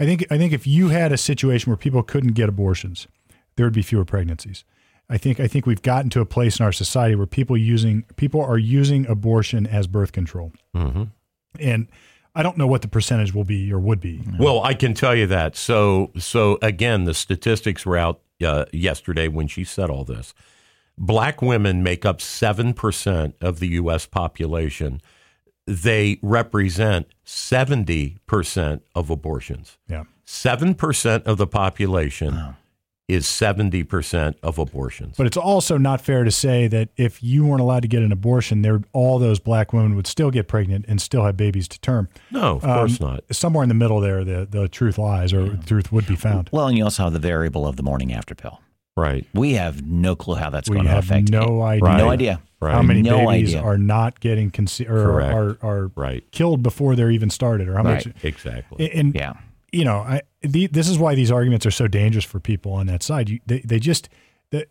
i 0.00 0.04
think 0.04 0.24
i 0.30 0.36
think 0.38 0.52
if 0.52 0.66
you 0.66 0.88
had 0.88 1.12
a 1.12 1.16
situation 1.16 1.70
where 1.70 1.76
people 1.76 2.02
couldn't 2.02 2.32
get 2.32 2.48
abortions 2.48 3.06
there 3.56 3.64
would 3.66 3.74
be 3.74 3.82
fewer 3.82 4.04
pregnancies 4.04 4.64
I 5.10 5.18
think 5.18 5.40
I 5.40 5.46
think 5.48 5.66
we've 5.66 5.82
gotten 5.82 6.08
to 6.10 6.20
a 6.20 6.24
place 6.26 6.58
in 6.58 6.64
our 6.64 6.72
society 6.72 7.14
where 7.14 7.26
people 7.26 7.56
using 7.56 8.04
people 8.16 8.40
are 8.40 8.58
using 8.58 9.06
abortion 9.06 9.66
as 9.66 9.86
birth 9.86 10.12
control, 10.12 10.52
Mm-hmm. 10.74 11.04
and 11.60 11.88
I 12.34 12.42
don't 12.42 12.56
know 12.56 12.66
what 12.66 12.80
the 12.80 12.88
percentage 12.88 13.34
will 13.34 13.44
be 13.44 13.70
or 13.70 13.78
would 13.78 14.00
be. 14.00 14.22
Well, 14.38 14.62
I 14.62 14.72
can 14.72 14.94
tell 14.94 15.14
you 15.14 15.26
that. 15.26 15.54
So, 15.54 16.12
so 16.16 16.58
again, 16.62 17.04
the 17.04 17.12
statistics 17.12 17.84
were 17.84 17.98
out 17.98 18.20
uh, 18.42 18.64
yesterday 18.72 19.28
when 19.28 19.48
she 19.48 19.64
said 19.64 19.90
all 19.90 20.04
this. 20.04 20.32
Black 20.96 21.42
women 21.42 21.82
make 21.82 22.06
up 22.06 22.22
seven 22.22 22.72
percent 22.72 23.34
of 23.42 23.60
the 23.60 23.68
U.S. 23.68 24.06
population. 24.06 25.02
They 25.66 26.18
represent 26.22 27.08
seventy 27.24 28.16
percent 28.26 28.82
of 28.94 29.10
abortions. 29.10 29.76
Yeah. 29.88 30.04
Seven 30.24 30.74
percent 30.74 31.26
of 31.26 31.36
the 31.36 31.46
population 31.46 32.54
is 33.08 33.26
seventy 33.26 33.82
percent 33.82 34.36
of 34.42 34.58
abortions. 34.58 35.16
But 35.16 35.26
it's 35.26 35.36
also 35.36 35.76
not 35.76 36.00
fair 36.00 36.24
to 36.24 36.30
say 36.30 36.66
that 36.68 36.88
if 36.96 37.22
you 37.22 37.44
weren't 37.44 37.60
allowed 37.60 37.82
to 37.82 37.88
get 37.88 38.02
an 38.02 38.12
abortion, 38.12 38.62
there 38.62 38.80
all 38.92 39.18
those 39.18 39.38
black 39.38 39.72
women 39.72 39.94
would 39.96 40.06
still 40.06 40.30
get 40.30 40.48
pregnant 40.48 40.84
and 40.88 41.00
still 41.00 41.24
have 41.24 41.36
babies 41.36 41.68
to 41.68 41.80
term. 41.80 42.08
no, 42.30 42.56
of 42.56 42.62
course 42.62 43.00
um, 43.00 43.08
not. 43.10 43.24
Somewhere 43.34 43.62
in 43.62 43.68
the 43.68 43.74
middle 43.74 44.00
there, 44.00 44.24
the, 44.24 44.46
the 44.48 44.68
truth 44.68 44.98
lies 44.98 45.32
or 45.32 45.56
truth 45.58 45.90
would 45.92 46.06
be 46.06 46.16
found. 46.16 46.48
Well, 46.52 46.68
and 46.68 46.78
you 46.78 46.84
also 46.84 47.04
have 47.04 47.12
the 47.12 47.18
variable 47.18 47.66
of 47.66 47.76
the 47.76 47.82
morning 47.82 48.12
after 48.12 48.34
pill. 48.34 48.60
Right. 48.96 49.26
We 49.34 49.54
have 49.54 49.86
no 49.86 50.14
clue 50.14 50.34
how 50.34 50.50
that's 50.50 50.68
We 50.68 50.74
going 50.74 50.84
to 50.86 50.92
have 50.92 51.04
affect. 51.04 51.30
no 51.30 51.62
idea. 51.62 51.84
Right. 51.84 51.96
No 51.98 52.10
idea. 52.10 52.40
Right. 52.60 52.74
How 52.74 52.82
many 52.82 53.00
No 53.02 53.26
babies 53.26 53.54
idea. 53.54 53.62
are 53.66 53.78
not 53.78 54.20
getting 54.20 54.50
conce- 54.50 54.86
or 54.88 55.02
Correct. 55.04 55.34
are, 55.34 55.66
are 55.66 55.86
Right. 55.96 56.30
killed 56.30 56.62
before 56.62 56.94
they're 56.94 57.10
even 57.10 57.30
started, 57.30 57.68
or 57.68 57.74
how 57.76 57.82
Right. 57.84 58.06
much? 58.06 58.14
Exactly. 58.24 58.92
And 58.92 59.14
Yeah. 59.14 59.32
You 59.72 59.84
know, 59.84 59.98
I, 59.98 60.20
the, 60.42 60.66
this 60.66 60.88
is 60.88 60.98
why 60.98 61.14
these 61.14 61.30
arguments 61.30 61.64
are 61.66 61.70
so 61.70 61.88
dangerous 61.88 62.24
for 62.24 62.38
people 62.40 62.72
on 62.72 62.86
that 62.86 63.02
side. 63.02 63.28
You, 63.30 63.40
they, 63.46 63.60
they 63.60 63.78
just 63.78 64.08
the, 64.50 64.66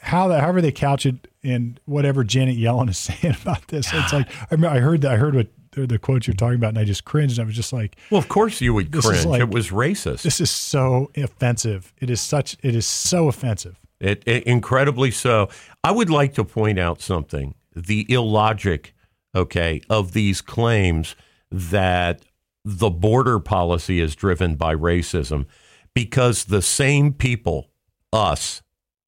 how 0.00 0.28
the, 0.28 0.40
however 0.40 0.60
they 0.60 0.72
couch 0.72 1.04
it 1.06 1.28
and 1.44 1.78
whatever 1.84 2.24
Janet 2.24 2.56
Yellen 2.56 2.88
is 2.88 2.98
saying 2.98 3.36
about 3.42 3.68
this. 3.68 3.90
It's 3.92 4.12
like 4.12 4.28
I, 4.42 4.46
remember, 4.52 4.76
I 4.76 4.80
heard 4.80 5.02
that 5.02 5.12
I 5.12 5.16
heard 5.16 5.34
what 5.34 5.48
the, 5.72 5.86
the 5.86 5.98
quotes 5.98 6.26
you're 6.26 6.34
talking 6.34 6.56
about, 6.56 6.70
and 6.70 6.78
I 6.78 6.84
just 6.84 7.04
cringed. 7.04 7.38
I 7.38 7.44
was 7.44 7.54
just 7.54 7.72
like, 7.72 7.96
Well, 8.10 8.18
of 8.18 8.28
course 8.28 8.60
you 8.60 8.72
would 8.74 8.90
cringe. 8.90 9.26
like- 9.26 9.40
it 9.42 9.50
was 9.50 9.68
racist. 9.68 10.22
this 10.22 10.40
is 10.40 10.50
so 10.50 11.10
offensive. 11.16 11.92
It 12.00 12.08
is 12.10 12.20
such. 12.20 12.56
It 12.62 12.74
is 12.74 12.86
so 12.86 13.28
offensive. 13.28 13.78
It, 14.00 14.22
it- 14.26 14.44
incredibly 14.44 15.10
so. 15.10 15.50
I 15.84 15.90
would 15.92 16.08
like 16.10 16.32
to 16.34 16.44
point 16.44 16.78
out 16.78 17.02
something: 17.02 17.54
the 17.76 18.10
illogic, 18.10 18.94
okay, 19.34 19.82
of 19.90 20.12
these 20.12 20.40
claims 20.40 21.14
that 21.50 22.22
the 22.70 22.90
border 22.90 23.40
policy 23.40 23.98
is 23.98 24.14
driven 24.14 24.54
by 24.54 24.74
racism, 24.74 25.46
because 25.94 26.44
the 26.44 26.60
same 26.60 27.14
people, 27.14 27.70
us 28.12 28.62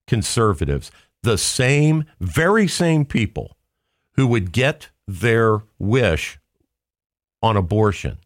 conservatives, 0.06 0.90
the 1.22 1.36
same, 1.36 2.04
very 2.20 2.66
same 2.66 3.04
people, 3.04 3.58
who 4.14 4.26
would 4.26 4.52
get 4.52 4.88
their 5.06 5.58
wish 5.78 6.38
on 7.42 7.54
abortion, 7.54 8.16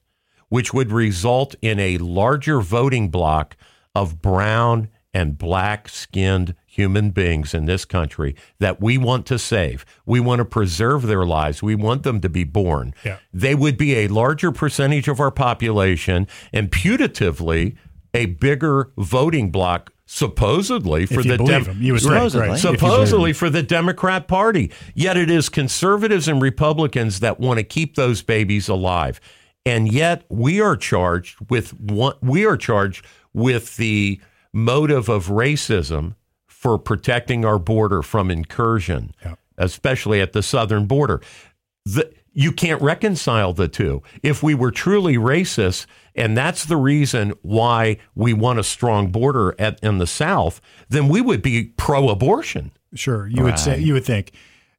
which 0.51 0.73
would 0.73 0.93
result 0.93 1.57
in 1.61 1.81
a 1.81 1.99
larger 1.99 2.61
voting 2.61 3.09
block 3.09 3.57
of 3.93 4.23
brown 4.23 4.89
and 5.13 5.37
black 5.37 5.89
skinned 5.89 6.55
human 6.75 7.11
beings 7.11 7.55
in 7.55 7.67
this 7.67 7.85
country 7.85 8.35
that 8.59 8.81
we 8.81 8.99
want 8.99 9.27
to 9.27 9.39
save. 9.39 9.87
We 10.05 10.19
want 10.19 10.41
to 10.41 10.45
preserve 10.45 11.03
their 11.03 11.25
lives. 11.25 11.63
We 11.63 11.77
want 11.77 12.03
them 12.03 12.21
to 12.21 12.29
be 12.29 12.43
born. 12.43 12.95
Yeah. 13.05 13.19
They 13.33 13.55
would 13.55 13.77
be 13.77 13.95
a 13.95 14.09
larger 14.09 14.51
percentage 14.51 15.07
of 15.07 15.21
our 15.21 15.31
population 15.31 16.27
and 16.53 16.71
putatively 16.71 17.77
a 18.13 18.27
bigger 18.27 18.91
voting 18.99 19.51
block 19.51 19.93
supposedly 20.07 21.07
for 21.07 21.23
the 21.23 21.37
them, 21.37 21.79
you 21.81 21.99
Supposedly. 21.99 22.49
right? 22.49 22.59
If 22.59 22.65
you 22.65 22.71
believe 22.71 22.81
them. 22.81 22.91
supposedly 22.91 23.33
for 23.33 23.51
the 23.51 23.63
Democrat 23.63 24.29
Party. 24.29 24.73
Yet 24.95 25.17
it 25.17 25.31
is 25.31 25.49
conservatives 25.49 26.29
and 26.29 26.43
Republicans 26.43 27.21
that 27.21 27.41
want 27.41 27.59
to 27.59 27.65
keep 27.65 27.95
those 27.95 28.21
babies 28.23 28.69
alive. 28.69 29.21
And 29.65 29.91
yet 29.91 30.25
we 30.29 30.61
are 30.61 30.77
charged 30.77 31.39
with 31.49 31.73
one, 31.81 32.15
we 32.21 32.45
are 32.45 32.57
charged 32.57 33.07
with 33.33 33.77
the 33.77 34.21
motive 34.53 35.09
of 35.09 35.29
racism 35.29 36.15
for 36.65 36.79
protecting 36.79 37.45
our 37.45 37.59
border 37.59 38.01
from 38.03 38.31
incursion, 38.31 39.15
Yeah. 39.23 39.35
especially 39.59 40.23
at 40.23 40.33
the 40.33 40.43
southern 40.43 40.87
border. 40.87 41.21
The, 41.85 42.11
you 42.33 42.53
can't 42.53 42.81
reconcile 42.81 43.53
the 43.53 43.69
two. 43.69 44.03
If 44.23 44.43
we 44.43 44.55
were 44.55 44.71
truly 44.71 45.17
racist, 45.19 45.85
and 46.15 46.35
that's 46.35 46.65
the 46.65 46.79
reason 46.79 47.35
why 47.43 47.99
we 48.15 48.33
want 48.33 48.61
a 48.61 48.65
strong 48.65 49.09
border 49.13 49.55
at, 49.59 49.79
in 49.83 49.99
the 49.99 50.07
South, 50.07 50.63
then 50.89 51.09
we 51.09 51.21
would 51.21 51.43
be 51.43 51.65
pro-abortion. 51.77 52.71
Sure, 52.95 53.27
you 53.29 53.43
would 53.43 53.59
say. 53.59 53.79
You 53.79 53.93
would 53.93 54.07
think. 54.07 54.33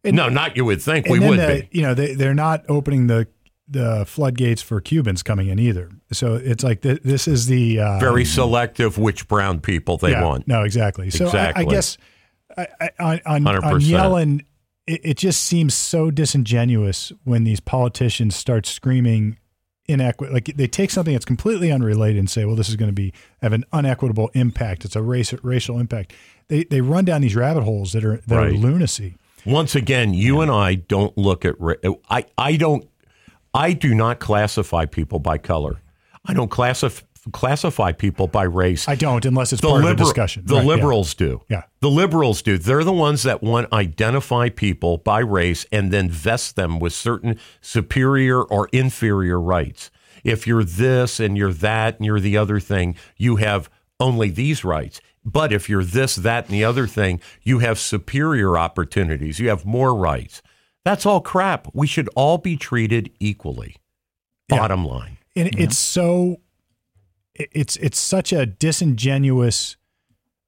And- 0.03 0.15
no, 0.15 0.27
not 0.27 0.57
you 0.57 0.65
would 0.65 0.81
think 0.81 1.07
we 1.07 1.19
would 1.19 1.37
the- 1.37 1.67
be. 1.69 1.77
You 1.77 1.83
know, 1.83 1.93
they 1.93 2.15
they're 2.15 2.33
not 2.33 2.65
opening 2.67 3.05
the 3.05 3.27
the 3.67 4.05
floodgates 4.05 4.61
for 4.61 4.79
Cubans 4.79 5.23
coming 5.23 5.47
in 5.47 5.59
either. 5.59 5.89
So 6.11 6.35
it's 6.35 6.63
like 6.63 6.81
th- 6.81 7.01
this 7.03 7.27
is 7.27 7.47
the 7.47 7.79
uh, 7.79 7.99
Very 7.99 8.25
selective 8.25 8.97
which 8.97 9.27
brown 9.27 9.59
people 9.59 9.97
they 9.97 10.11
yeah, 10.11 10.23
want. 10.23 10.47
No, 10.47 10.63
exactly. 10.63 11.09
So 11.09 11.27
I, 11.29 11.53
I 11.55 11.65
guess 11.65 11.97
I, 12.57 12.67
I, 12.79 12.89
on, 13.25 13.47
on, 13.47 13.47
on 13.47 13.61
100%. 13.61 13.81
Yellen, 13.81 14.45
it, 14.87 15.01
it 15.03 15.17
just 15.17 15.43
seems 15.43 15.73
so 15.73 16.11
disingenuous 16.11 17.11
when 17.23 17.43
these 17.43 17.59
politicians 17.59 18.35
start 18.35 18.65
screaming 18.65 19.37
inequity. 19.87 20.33
Like 20.33 20.45
they 20.55 20.67
take 20.67 20.91
something 20.91 21.13
that's 21.13 21.25
completely 21.25 21.71
unrelated 21.71 22.17
and 22.17 22.29
say, 22.29 22.45
"Well, 22.45 22.55
this 22.55 22.69
is 22.69 22.75
going 22.75 22.89
to 22.89 22.93
be 22.93 23.13
have 23.41 23.53
an 23.53 23.65
unequitable 23.73 24.29
impact. 24.33 24.85
It's 24.85 24.95
a 24.95 25.01
race 25.01 25.33
racial 25.43 25.79
impact." 25.79 26.13
They 26.47 26.63
they 26.65 26.81
run 26.81 27.05
down 27.05 27.21
these 27.21 27.35
rabbit 27.35 27.63
holes 27.63 27.93
that 27.93 28.05
are 28.05 28.17
that 28.27 28.37
are 28.37 28.51
lunacy. 28.51 29.15
Once 29.45 29.75
again, 29.75 30.13
you 30.13 30.41
and 30.41 30.49
I 30.49 30.75
don't 30.75 31.15
look 31.17 31.45
at. 31.45 31.55
I 32.09 32.25
I 32.37 32.57
don't. 32.57 32.87
I 33.55 33.73
do 33.73 33.95
not 33.95 34.19
classify 34.19 34.85
people 34.85 35.19
by 35.19 35.37
color. 35.37 35.81
I 36.25 36.33
don't 36.33 36.49
classify 36.51 37.03
classify 37.31 37.91
people 37.91 38.27
by 38.27 38.43
race. 38.43 38.87
I 38.87 38.93
don't 38.93 39.25
unless 39.25 39.51
it's 39.51 39.59
the 39.61 39.67
part 39.69 39.79
of 39.79 39.85
liberal- 39.85 39.97
the 39.97 40.03
discussion. 40.13 40.43
The 40.45 40.55
Right, 40.57 40.61
yeah. 40.63 40.67
liberals 40.67 41.15
do. 41.15 41.41
Yeah. 41.49 41.63
The 41.79 41.89
liberals 41.89 42.43
do. 42.43 42.59
They're 42.59 42.83
the 42.83 42.93
ones 42.93 43.23
that 43.23 43.41
want 43.41 43.71
to 43.71 43.75
identify 43.75 44.49
people 44.49 44.99
by 44.99 45.19
race 45.21 45.65
and 45.71 45.91
then 45.91 46.07
vest 46.07 46.55
them 46.55 46.77
with 46.79 46.93
certain 46.93 47.39
superior 47.61 48.43
or 48.43 48.69
inferior 48.71 49.41
rights. 49.41 49.89
If 50.23 50.45
you're 50.45 50.63
this 50.63 51.19
and 51.19 51.35
you're 51.35 51.53
that 51.53 51.97
and 51.97 52.05
you're 52.05 52.19
the 52.19 52.37
other 52.37 52.59
thing, 52.59 52.95
you 53.17 53.37
have 53.37 53.71
only 53.99 54.29
these 54.29 54.63
rights. 54.63 55.01
But 55.25 55.51
if 55.51 55.67
you're 55.67 55.83
this, 55.83 56.15
that, 56.17 56.45
and 56.45 56.53
the 56.53 56.63
other 56.63 56.85
thing, 56.85 57.19
you 57.41 57.57
have 57.59 57.79
superior 57.79 58.55
opportunities. 58.55 59.39
You 59.39 59.49
have 59.49 59.65
more 59.65 59.95
rights. 59.95 60.43
That's 60.85 61.05
all 61.05 61.19
crap. 61.19 61.67
We 61.73 61.87
should 61.87 62.07
all 62.15 62.37
be 62.37 62.55
treated 62.55 63.11
equally. 63.19 63.75
Yeah. 64.49 64.59
Bottom 64.59 64.85
line. 64.85 65.17
and 65.35 65.49
it's 65.59 65.77
so 65.77 66.39
it's 67.33 67.75
it's 67.77 67.99
such 67.99 68.31
a 68.31 68.45
disingenuous 68.45 69.75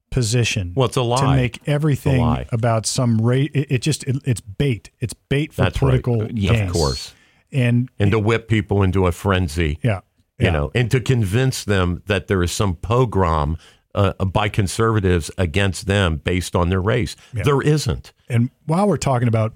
position 0.10 0.72
Well, 0.76 0.88
it's 0.88 0.96
a 0.96 1.02
lie. 1.02 1.20
to 1.20 1.28
make 1.36 1.60
everything 1.68 2.22
lie. 2.22 2.46
about 2.54 2.86
some 2.86 3.18
rate 3.22 3.52
it, 3.54 3.72
it 3.72 3.82
just 3.82 4.04
it, 4.06 4.16
it's 4.24 4.40
bait 4.40 4.90
it's 5.00 5.14
bait 5.14 5.52
for 5.52 5.64
That's 5.64 5.78
political 5.80 6.32
Yeah, 6.32 6.54
gain. 6.54 6.68
Of 6.68 6.74
course. 6.74 7.14
and 7.52 7.90
And 8.00 8.12
to 8.12 8.20
whip 8.20 8.48
people 8.48 8.84
into 8.84 9.06
a 9.06 9.12
frenzy. 9.12 9.80
yeah 9.84 10.00
you 10.40 10.46
yeah. 10.46 10.52
know, 10.52 10.72
and 10.76 10.92
to 10.92 11.00
convince 11.02 11.64
them 11.64 12.04
that 12.06 12.28
there 12.28 12.44
is 12.44 12.52
some 12.52 12.76
pogrom 12.76 13.58
uh, 13.96 14.14
by 14.24 14.48
conservatives 14.50 15.32
against 15.40 15.88
them 15.88 16.18
based 16.18 16.56
on 16.56 16.70
their 16.70 16.80
race. 16.80 17.16
There 17.34 17.60
isn't. 17.60 18.14
and 18.30 18.52
while 18.68 18.88
we're 18.88 18.98
talking 18.98 19.28
about 19.28 19.56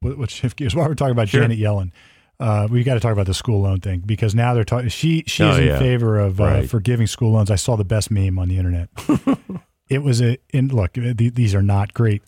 what 0.00 0.18
what 0.18 0.30
shift 0.30 0.56
gears 0.56 0.74
while 0.76 0.88
we're 0.88 0.94
talking 0.94 1.12
about 1.12 1.28
Sure. 1.28 1.42
Janet 1.42 1.58
Yellen 1.58 1.92
uh, 2.40 2.66
we 2.70 2.82
got 2.82 2.94
to 2.94 3.00
talk 3.00 3.12
about 3.12 3.26
the 3.26 3.34
school 3.34 3.60
loan 3.60 3.80
thing 3.80 4.00
because 4.06 4.34
now 4.34 4.54
they're 4.54 4.64
talking. 4.64 4.88
She 4.88 5.24
she's 5.26 5.42
Oh, 5.42 5.56
in 5.60 5.78
favor 5.78 6.18
of 6.18 6.40
uh, 6.40 6.44
Right. 6.44 6.70
forgiving 6.70 7.06
school 7.06 7.32
loans. 7.32 7.50
I 7.50 7.56
saw 7.56 7.76
the 7.76 7.84
best 7.84 8.10
meme 8.10 8.38
on 8.38 8.48
the 8.48 8.56
internet. 8.56 8.88
it 9.90 9.98
was 9.98 10.22
a 10.22 10.38
in 10.48 10.68
look. 10.68 10.94
th- 10.94 11.34
These 11.34 11.54
are 11.54 11.60
not 11.60 11.92
great 11.92 12.22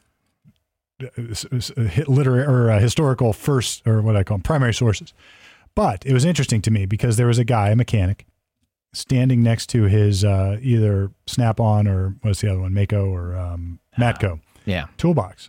uh, 1.02 1.06
s- 1.30 1.46
s- 1.50 1.72
hit 1.78 2.08
literary 2.08 2.44
or 2.44 2.70
uh, 2.70 2.78
historical 2.78 3.32
first 3.32 3.86
or 3.86 4.02
what 4.02 4.14
I 4.14 4.22
call 4.22 4.36
them, 4.36 4.42
primary 4.42 4.74
sources, 4.74 5.14
but 5.74 6.04
it 6.04 6.12
was 6.12 6.26
interesting 6.26 6.60
to 6.60 6.70
me 6.70 6.84
because 6.84 7.16
there 7.16 7.26
was 7.26 7.38
a 7.38 7.44
guy, 7.44 7.70
a 7.70 7.74
mechanic, 7.76 8.26
standing 8.92 9.42
next 9.42 9.68
to 9.70 9.84
his 9.84 10.26
uh, 10.26 10.58
either 10.60 11.10
Snap 11.26 11.58
On 11.58 11.88
or 11.88 12.16
what's 12.20 12.42
the 12.42 12.50
other 12.50 12.60
one, 12.60 12.74
Mako 12.74 13.06
or 13.06 13.34
um, 13.34 13.78
Matco 13.98 14.40
Yeah. 14.66 14.88
toolbox. 14.98 15.48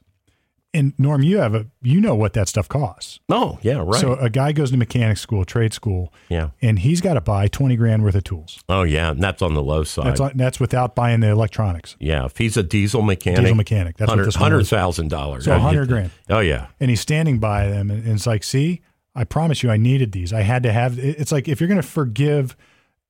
And 0.75 0.93
Norm, 0.97 1.21
you 1.21 1.37
have 1.37 1.53
a 1.53 1.67
you 1.83 2.01
know 2.01 2.15
what 2.15 2.33
that 2.33 2.47
stuff 2.47 2.67
costs. 2.67 3.19
Oh, 3.29 3.59
yeah, 3.61 3.83
right. 3.85 4.01
So 4.01 4.13
a 4.15 4.29
guy 4.29 4.53
goes 4.53 4.71
to 4.71 4.77
mechanic 4.77 5.17
school, 5.17 5.45
trade 5.45 5.71
school, 5.71 6.11
yeah. 6.29 6.49
and 6.63 6.79
he's 6.79 6.99
got 6.99 7.13
to 7.13 7.21
buy 7.21 7.47
twenty 7.47 7.75
grand 7.75 8.03
worth 8.03 8.15
of 8.15 8.23
tools. 8.23 8.59
Oh, 8.67 8.81
yeah. 8.81 9.11
And 9.11 9.21
that's 9.21 9.43
on 9.43 9.53
the 9.53 9.61
low 9.61 9.83
side. 9.83 10.07
That's 10.07 10.19
on- 10.19 10.31
that's 10.35 10.59
without 10.59 10.95
buying 10.95 11.19
the 11.19 11.29
electronics. 11.29 11.95
yeah. 11.99 12.25
If 12.25 12.37
he's 12.37 12.57
a 12.57 12.63
diesel 12.63 13.03
mechanic, 13.03 13.41
Diesel 13.41 13.55
mechanic. 13.55 13.97
That's 13.97 14.09
hundred 14.09 14.25
this 14.25 14.35
one 14.35 14.41
hundred 14.43 14.57
was. 14.59 14.69
thousand 14.71 15.09
dollars. 15.09 15.45
So 15.45 15.51
100 15.51 15.87
grand. 15.87 16.09
Oh, 16.29 16.39
yeah. 16.39 16.67
And 16.79 16.89
he's 16.89 17.01
standing 17.01 17.37
by 17.37 17.67
them, 17.67 17.91
and, 17.91 18.03
and 18.03 18.13
it's 18.15 18.25
like, 18.25 18.43
see, 18.43 18.81
I 19.15 19.25
promise 19.25 19.61
you, 19.61 19.69
I 19.69 19.77
needed 19.77 20.11
these. 20.11 20.33
I 20.33 20.41
had 20.41 20.63
to 20.63 20.73
have. 20.73 20.97
It's 20.97 21.31
like 21.31 21.47
if 21.47 21.61
you're 21.61 21.67
going 21.67 21.81
to 21.81 21.87
forgive 21.87 22.57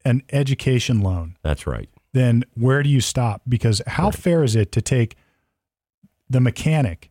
an 0.04 0.22
education 0.34 1.00
loan, 1.00 1.38
That's 1.44 1.66
right. 1.66 1.88
then 2.12 2.44
where 2.56 2.84
do 2.84 2.90
you 2.90 3.00
stop? 3.00 3.44
Because 3.48 3.82
how 3.88 4.12
fair 4.12 4.44
is 4.44 4.54
it 4.54 4.74
to 4.74 4.82
take 4.82 5.16
the 6.30 6.42
mechanic, 6.42 7.10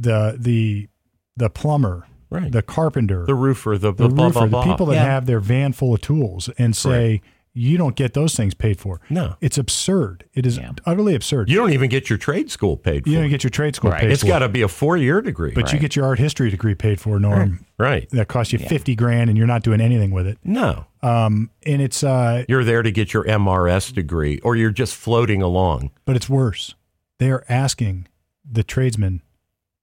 the 0.00 0.36
the 0.38 0.88
the 1.36 1.50
plumber, 1.50 2.06
Right. 2.30 2.50
the 2.52 2.62
carpenter, 2.62 3.24
The 3.26 3.34
roofer, 3.34 3.76
the, 3.78 3.92
the 3.92 4.08
the 4.08 4.14
blah, 4.14 4.26
roofer, 4.26 4.46
blah, 4.46 4.64
the 4.64 4.70
people 4.70 4.86
that 4.86 4.94
Yeah. 4.94 5.04
have 5.04 5.26
their 5.26 5.40
van 5.40 5.72
full 5.72 5.94
of 5.94 6.00
tools, 6.00 6.48
and 6.58 6.74
say 6.76 7.22
you 7.52 7.76
don't 7.76 7.96
get 7.96 8.14
those 8.14 8.34
things 8.36 8.54
paid 8.54 8.78
for. 8.78 9.00
No. 9.10 9.34
It's 9.40 9.58
absurd. 9.58 10.24
It 10.34 10.46
is 10.46 10.56
Yeah. 10.56 10.70
utterly 10.86 11.16
absurd. 11.16 11.50
You 11.50 11.56
don't 11.56 11.72
even 11.72 11.90
get 11.90 12.08
your 12.08 12.16
trade 12.16 12.48
school 12.48 12.76
paid 12.76 13.02
for. 13.02 13.10
You 13.10 13.18
don't 13.18 13.28
get 13.28 13.42
your 13.42 13.50
trade 13.50 13.74
school 13.74 13.90
Right. 13.90 14.02
paid 14.02 14.12
it's 14.12 14.20
for, 14.22 14.28
got 14.28 14.38
to 14.38 14.48
be 14.48 14.62
a 14.62 14.68
four 14.68 14.96
year 14.96 15.20
degree. 15.20 15.50
but 15.52 15.72
you 15.72 15.80
get 15.80 15.96
your 15.96 16.04
art 16.04 16.20
history 16.20 16.48
degree 16.50 16.76
paid 16.76 17.00
for, 17.00 17.18
Norm. 17.18 17.66
right. 17.76 18.08
That 18.10 18.28
costs 18.28 18.52
you 18.52 18.60
fifty 18.60 18.94
grand, 18.94 19.28
and 19.30 19.36
you're 19.36 19.48
not 19.48 19.64
doing 19.64 19.80
anything 19.80 20.12
with 20.12 20.28
it. 20.28 20.38
No. 20.44 20.86
Um, 21.02 21.50
and 21.66 21.82
it's 21.82 22.04
uh, 22.04 22.44
You're 22.48 22.62
there 22.64 22.82
to 22.82 22.92
get 22.92 23.12
your 23.12 23.24
MRS 23.24 23.92
degree 23.92 24.38
or 24.44 24.54
you're 24.54 24.70
just 24.70 24.94
floating 24.94 25.42
along 25.42 25.90
but 26.04 26.14
it's 26.14 26.28
worse. 26.28 26.74
They 27.18 27.30
are 27.32 27.44
asking 27.48 28.06
the 28.48 28.62
tradesmen 28.62 29.22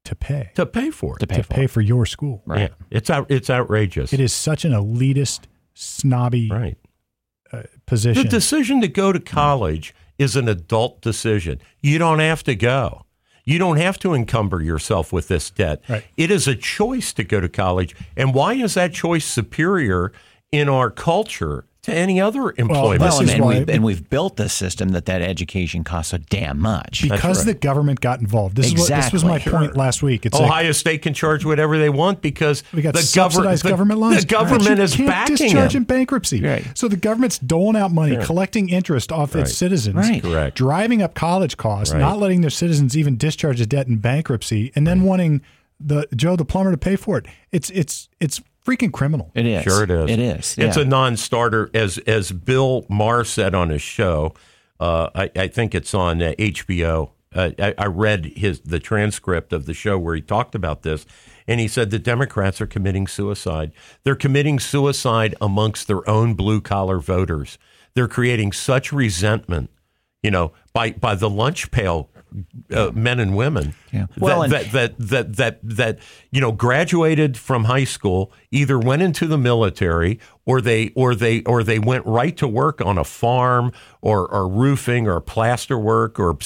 to 0.07 0.15
pay 0.15 0.51
to 0.55 0.65
pay 0.65 0.89
for 0.89 1.15
it. 1.15 1.19
To 1.19 1.27
pay 1.27 1.37
to 1.37 1.43
for. 1.43 1.53
pay 1.53 1.67
for 1.67 1.81
your 1.81 2.05
school. 2.05 2.41
Right. 2.45 2.61
Yeah. 2.61 2.67
It's 2.89 3.09
out, 3.09 3.29
it's 3.29 3.49
outrageous. 3.49 4.13
It 4.13 4.19
is 4.19 4.33
such 4.33 4.65
an 4.65 4.71
elitist, 4.71 5.41
snobby 5.73 6.49
Right. 6.49 6.77
Uh, 7.51 7.63
position. 7.85 8.23
The 8.23 8.29
decision 8.29 8.81
to 8.81 8.87
go 8.87 9.11
to 9.13 9.19
college 9.19 9.93
is 10.17 10.35
an 10.35 10.49
adult 10.49 11.01
decision. 11.01 11.61
You 11.81 11.97
don't 11.97 12.19
have 12.19 12.43
to 12.43 12.55
go. 12.55 13.05
You 13.45 13.57
don't 13.59 13.77
have 13.77 13.97
to 13.99 14.13
encumber 14.13 14.61
yourself 14.61 15.13
with 15.13 15.29
this 15.29 15.49
debt. 15.49 15.81
Right. 15.87 16.03
It 16.17 16.31
is 16.31 16.47
a 16.47 16.55
choice 16.55 17.13
to 17.13 17.23
go 17.23 17.39
to 17.39 17.47
college. 17.47 17.95
And 18.17 18.33
why 18.33 18.55
is 18.55 18.73
that 18.73 18.93
choice 18.93 19.23
superior 19.25 20.11
in 20.51 20.67
our 20.67 20.89
culture 20.89 21.65
to 21.87 21.93
any 21.97 22.21
other 22.21 22.53
employment? 22.57 23.01
This 23.01 23.11
Well, 23.11 23.19
and, 23.21 23.27
is 23.29 23.33
and 23.35 23.43
why- 23.43 23.57
we've, 23.59 23.69
and 23.69 23.83
we've 23.83 24.09
built 24.09 24.35
this 24.37 24.53
system 24.53 24.89
that 24.89 25.05
that 25.05 25.21
education 25.21 25.83
costs 25.83 26.11
so 26.11 26.17
damn 26.29 26.59
much. 26.59 27.01
because 27.01 27.39
right. 27.39 27.53
the 27.53 27.53
government 27.59 27.99
got 28.01 28.19
involved. 28.19 28.55
This 28.55 28.67
is 28.67 28.75
what 28.75 28.89
this 28.89 29.11
was 29.11 29.23
my 29.25 29.37
Exactly. 29.37 29.57
point 29.59 29.77
last 29.77 30.03
week. 30.03 30.25
It's 30.25 30.35
like, 30.37 30.43
Ohio 30.43 30.71
State 30.73 31.01
can 31.01 31.13
charge 31.13 31.43
whatever 31.45 31.77
they 31.77 31.89
want 31.89 32.21
because 32.21 32.63
We 32.73 32.81
got 32.81 32.93
the 32.93 33.01
subsidized 33.01 33.63
the- 33.63 33.69
government 33.69 33.99
loans. 33.99 34.21
The 34.21 34.27
government 34.27 34.65
But 34.67 34.77
you 34.77 34.83
is 34.83 34.95
can't 34.95 35.09
backing 35.09 35.35
discharge 35.37 35.73
them. 35.73 35.81
in 35.81 35.85
bankruptcy. 35.85 36.41
Right. 36.41 36.65
So 36.75 36.87
the 36.87 36.97
government's 36.97 37.39
doling 37.39 37.75
out 37.77 37.91
money, 37.91 38.17
collecting 38.17 38.69
interest 38.69 39.11
off 39.11 39.33
Right. 39.33 39.41
its 39.43 39.55
citizens, 39.57 39.95
Right. 39.95 40.21
Correct. 40.21 40.57
driving 40.57 41.01
up 41.01 41.13
college 41.15 41.57
costs, 41.57 41.93
Right. 41.93 41.99
not 41.99 42.19
letting 42.19 42.41
their 42.41 42.49
citizens 42.49 42.95
even 42.97 43.17
discharge 43.17 43.59
a 43.61 43.65
debt 43.65 43.87
in 43.87 43.97
bankruptcy, 43.97 44.71
and 44.75 44.85
then 44.85 45.01
wanting 45.03 45.41
the 45.79 46.07
Joe 46.15 46.35
the 46.35 46.43
plumber 46.45 46.71
to 46.71 46.77
pay 46.77 46.95
for 46.95 47.17
it. 47.19 47.27
It's 47.51 47.69
it's 47.69 48.09
it's 48.19 48.41
freaking 48.67 48.91
criminal. 48.91 49.31
It 49.33 49.45
is. 49.45 49.63
Sure, 49.63 49.83
it 49.83 49.89
is. 49.89 50.09
It 50.09 50.19
is. 50.19 50.55
It's 50.57 50.77
a 50.77 50.85
non-starter, 50.85 51.71
as 51.73 51.97
as 51.99 52.31
Bill 52.31 52.85
Maher 52.89 53.23
said 53.23 53.55
on 53.55 53.69
his 53.69 53.81
show. 53.81 54.33
Uh, 54.79 55.09
I, 55.15 55.31
I 55.35 55.47
think 55.47 55.73
it's 55.73 55.93
on 55.93 56.21
uh, 56.21 56.33
HBO. 56.37 57.11
Uh, 57.33 57.51
I, 57.57 57.73
I 57.77 57.85
read 57.85 58.25
his 58.35 58.59
the 58.61 58.79
transcript 58.79 59.53
of 59.53 59.65
the 59.65 59.73
show 59.73 59.97
where 59.97 60.15
he 60.15 60.21
talked 60.21 60.53
about 60.53 60.83
this, 60.83 61.05
and 61.47 61.59
he 61.59 61.67
said 61.67 61.89
the 61.89 61.99
Democrats 61.99 62.59
are 62.61 62.67
committing 62.67 63.07
suicide. 63.07 63.71
They're 64.03 64.15
committing 64.15 64.59
suicide 64.59 65.35
amongst 65.41 65.87
their 65.87 66.07
own 66.09 66.33
blue 66.33 66.61
collar 66.61 66.99
voters. 66.99 67.57
They're 67.95 68.07
creating 68.07 68.51
such 68.51 68.91
resentment, 68.91 69.69
you 70.21 70.29
know, 70.29 70.51
by 70.73 70.91
by 70.91 71.15
the 71.15 71.29
lunch 71.29 71.71
pail 71.71 72.09
uh, 72.73 72.91
men 72.93 73.19
and 73.19 73.35
women. 73.35 73.73
Yeah. 73.91 74.07
Well, 74.17 74.43
and- 74.43 74.51
that, 74.53 74.71
that 74.71 74.97
that 74.97 75.35
that 75.37 75.59
that 75.63 75.99
you 76.31 76.41
know 76.41 76.51
graduated 76.51 77.37
from 77.37 77.65
high 77.65 77.83
school, 77.85 78.31
either 78.51 78.77
went 78.79 79.01
into 79.01 79.27
the 79.27 79.37
military 79.37 80.19
or 80.45 80.61
they 80.61 80.89
or 80.95 81.15
they 81.15 81.41
or 81.43 81.63
they 81.63 81.79
went 81.79 82.05
right 82.05 82.35
to 82.37 82.47
work 82.47 82.81
on 82.81 82.97
a 82.97 83.03
farm 83.03 83.71
or 84.01 84.27
or 84.27 84.47
roofing 84.47 85.07
or 85.07 85.19
plaster 85.21 85.77
work 85.77 86.19
or 86.19 86.37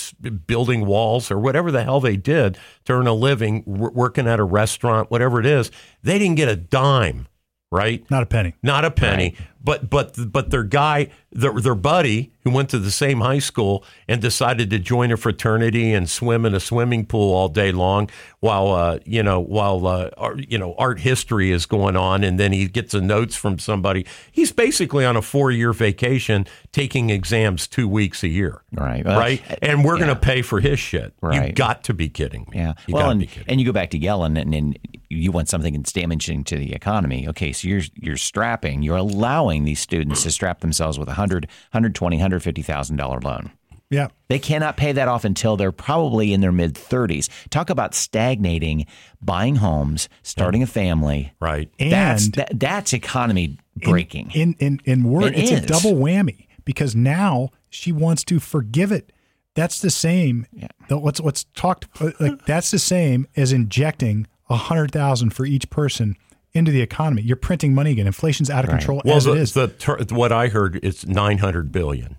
building 0.47 0.85
walls 0.85 1.29
or 1.31 1.39
whatever 1.39 1.71
the 1.71 1.83
hell 1.83 1.99
they 1.99 2.17
did 2.17 2.57
to 2.85 2.93
earn 2.93 3.07
a 3.07 3.13
living, 3.13 3.61
w- 3.63 3.91
working 3.93 4.27
at 4.27 4.39
a 4.39 4.43
restaurant, 4.43 5.11
whatever 5.11 5.39
it 5.39 5.45
is. 5.45 5.71
They 6.03 6.17
didn't 6.19 6.35
get 6.35 6.49
a 6.49 6.55
dime, 6.55 7.27
right? 7.71 8.03
Not 8.09 8.23
a 8.23 8.25
penny. 8.25 8.55
Not 8.63 8.85
a 8.85 8.91
penny, 8.91 9.35
but 9.63 9.89
but 9.89 10.15
but 10.31 10.49
their 10.49 10.63
guy, 10.63 11.09
their 11.31 11.53
their 11.53 11.75
buddy 11.75 12.31
who 12.43 12.51
went 12.51 12.69
to 12.69 12.79
the 12.79 12.91
same 12.91 13.21
high 13.21 13.39
school 13.39 13.83
and 14.07 14.21
decided 14.21 14.69
to 14.71 14.79
join 14.79 15.11
a 15.11 15.17
fraternity 15.17 15.93
and 15.93 16.09
swim 16.09 16.45
in 16.45 16.55
a 16.55 16.59
swimming 16.59 17.05
pool 17.05 17.33
all 17.33 17.47
day 17.47 17.71
long 17.71 18.09
while 18.39 18.71
uh, 18.71 18.99
you 19.05 19.21
know 19.21 19.39
while 19.39 19.85
uh, 19.85 20.09
art, 20.17 20.39
you 20.49 20.57
know 20.57 20.73
art 20.77 20.99
history 20.99 21.51
is 21.51 21.65
going 21.65 21.95
on, 21.95 22.23
and 22.23 22.39
then 22.39 22.51
he 22.51 22.67
gets 22.67 22.93
a 22.93 23.01
notes 23.01 23.35
from 23.35 23.59
somebody. 23.59 24.05
He's 24.31 24.51
basically 24.51 25.05
on 25.05 25.15
a 25.15 25.21
four 25.21 25.51
year 25.51 25.73
vacation, 25.73 26.47
taking 26.71 27.09
exams 27.09 27.67
two 27.67 27.87
weeks 27.87 28.23
a 28.23 28.27
year, 28.27 28.61
Right. 28.71 29.05
Well, 29.05 29.19
right? 29.19 29.41
And 29.61 29.83
we're 29.83 29.97
going 29.97 30.09
to 30.09 30.15
pay 30.15 30.41
for 30.41 30.59
his 30.59 30.79
shit. 30.79 31.13
Right. 31.21 31.47
You 31.47 31.53
got 31.53 31.83
to 31.85 31.93
be 31.93 32.09
kidding 32.09 32.47
me. 32.51 32.57
Yeah. 32.57 32.73
you 32.87 32.95
well, 32.95 33.09
and, 33.09 33.19
be 33.19 33.27
kidding. 33.27 33.49
and 33.49 33.59
you 33.59 33.65
go 33.65 33.71
back 33.71 33.91
to 33.91 33.99
Yellen, 33.99 34.39
and, 34.39 34.55
and 34.55 34.79
you 35.09 35.31
want 35.31 35.49
something 35.49 35.73
that's 35.73 35.91
damaging 35.91 36.43
to 36.45 36.57
the 36.57 36.73
economy. 36.73 37.27
Okay, 37.27 37.51
so 37.51 37.67
you're 37.67 37.81
you're 37.95 38.17
strapping, 38.17 38.81
you're 38.81 38.97
allowing 38.97 39.50
these 39.59 39.79
students 39.79 40.23
to 40.23 40.31
strap 40.31 40.61
themselves 40.61 40.97
with 40.97 41.07
a 41.09 41.13
hundred, 41.13 41.47
hundred 41.71 41.93
twenty, 41.95 42.17
hundred 42.19 42.41
fifty 42.43 42.61
thousand 42.61 42.95
dollar 42.97 43.19
loan. 43.19 43.51
Yeah. 43.89 44.07
They 44.29 44.39
cannot 44.39 44.77
pay 44.77 44.93
that 44.93 45.09
off 45.09 45.25
until 45.25 45.57
they're 45.57 45.73
probably 45.73 46.31
in 46.31 46.39
their 46.39 46.53
mid 46.53 46.75
30s. 46.75 47.27
Talk 47.49 47.69
about 47.69 47.93
stagnating, 47.93 48.85
buying 49.21 49.57
homes, 49.57 50.07
starting 50.23 50.63
a 50.63 50.67
family. 50.67 51.33
right. 51.41 51.69
That's 51.77 52.25
And 52.25 52.33
that, 52.35 52.57
that's 52.57 52.93
economy 52.93 53.57
breaking. 53.75 54.31
in 54.33 54.55
in 54.59 54.79
in 54.85 55.03
word, 55.03 55.33
It 55.35 55.39
it's 55.39 55.51
a 55.51 55.65
double 55.67 55.93
whammy 55.99 56.47
because 56.63 56.95
now 56.95 57.49
she 57.69 57.91
wants 57.91 58.23
to 58.25 58.39
forgive 58.39 58.93
it. 58.93 59.11
That's 59.55 59.81
the 59.81 59.89
same. 59.91 60.47
what's 60.87 61.19
what's 61.19 61.43
talked 61.55 61.87
uh, 62.01 62.11
like 62.21 62.45
that's 62.45 62.71
the 62.71 62.79
same 62.79 63.27
as 63.35 63.51
injecting 63.51 64.25
a 64.49 64.55
hundred 64.55 64.91
thousand 64.91 65.31
for 65.31 65.45
each 65.45 65.69
person 65.69 66.15
into 66.53 66.71
the 66.71 66.81
economy. 66.81 67.21
You're 67.21 67.35
printing 67.37 67.73
money 67.73 67.91
again. 67.91 68.07
Inflation's 68.07 68.49
out 68.49 68.63
of 68.65 68.69
control 68.69 69.01
Well, 69.05 69.17
as 69.17 69.25
the, 69.25 69.31
it 69.33 69.37
is. 69.37 69.53
the 69.53 69.67
ter- 69.69 70.03
what 70.09 70.31
I 70.31 70.47
heard 70.49 70.83
is 70.83 71.05
900 71.07 71.71
billion. 71.71 72.17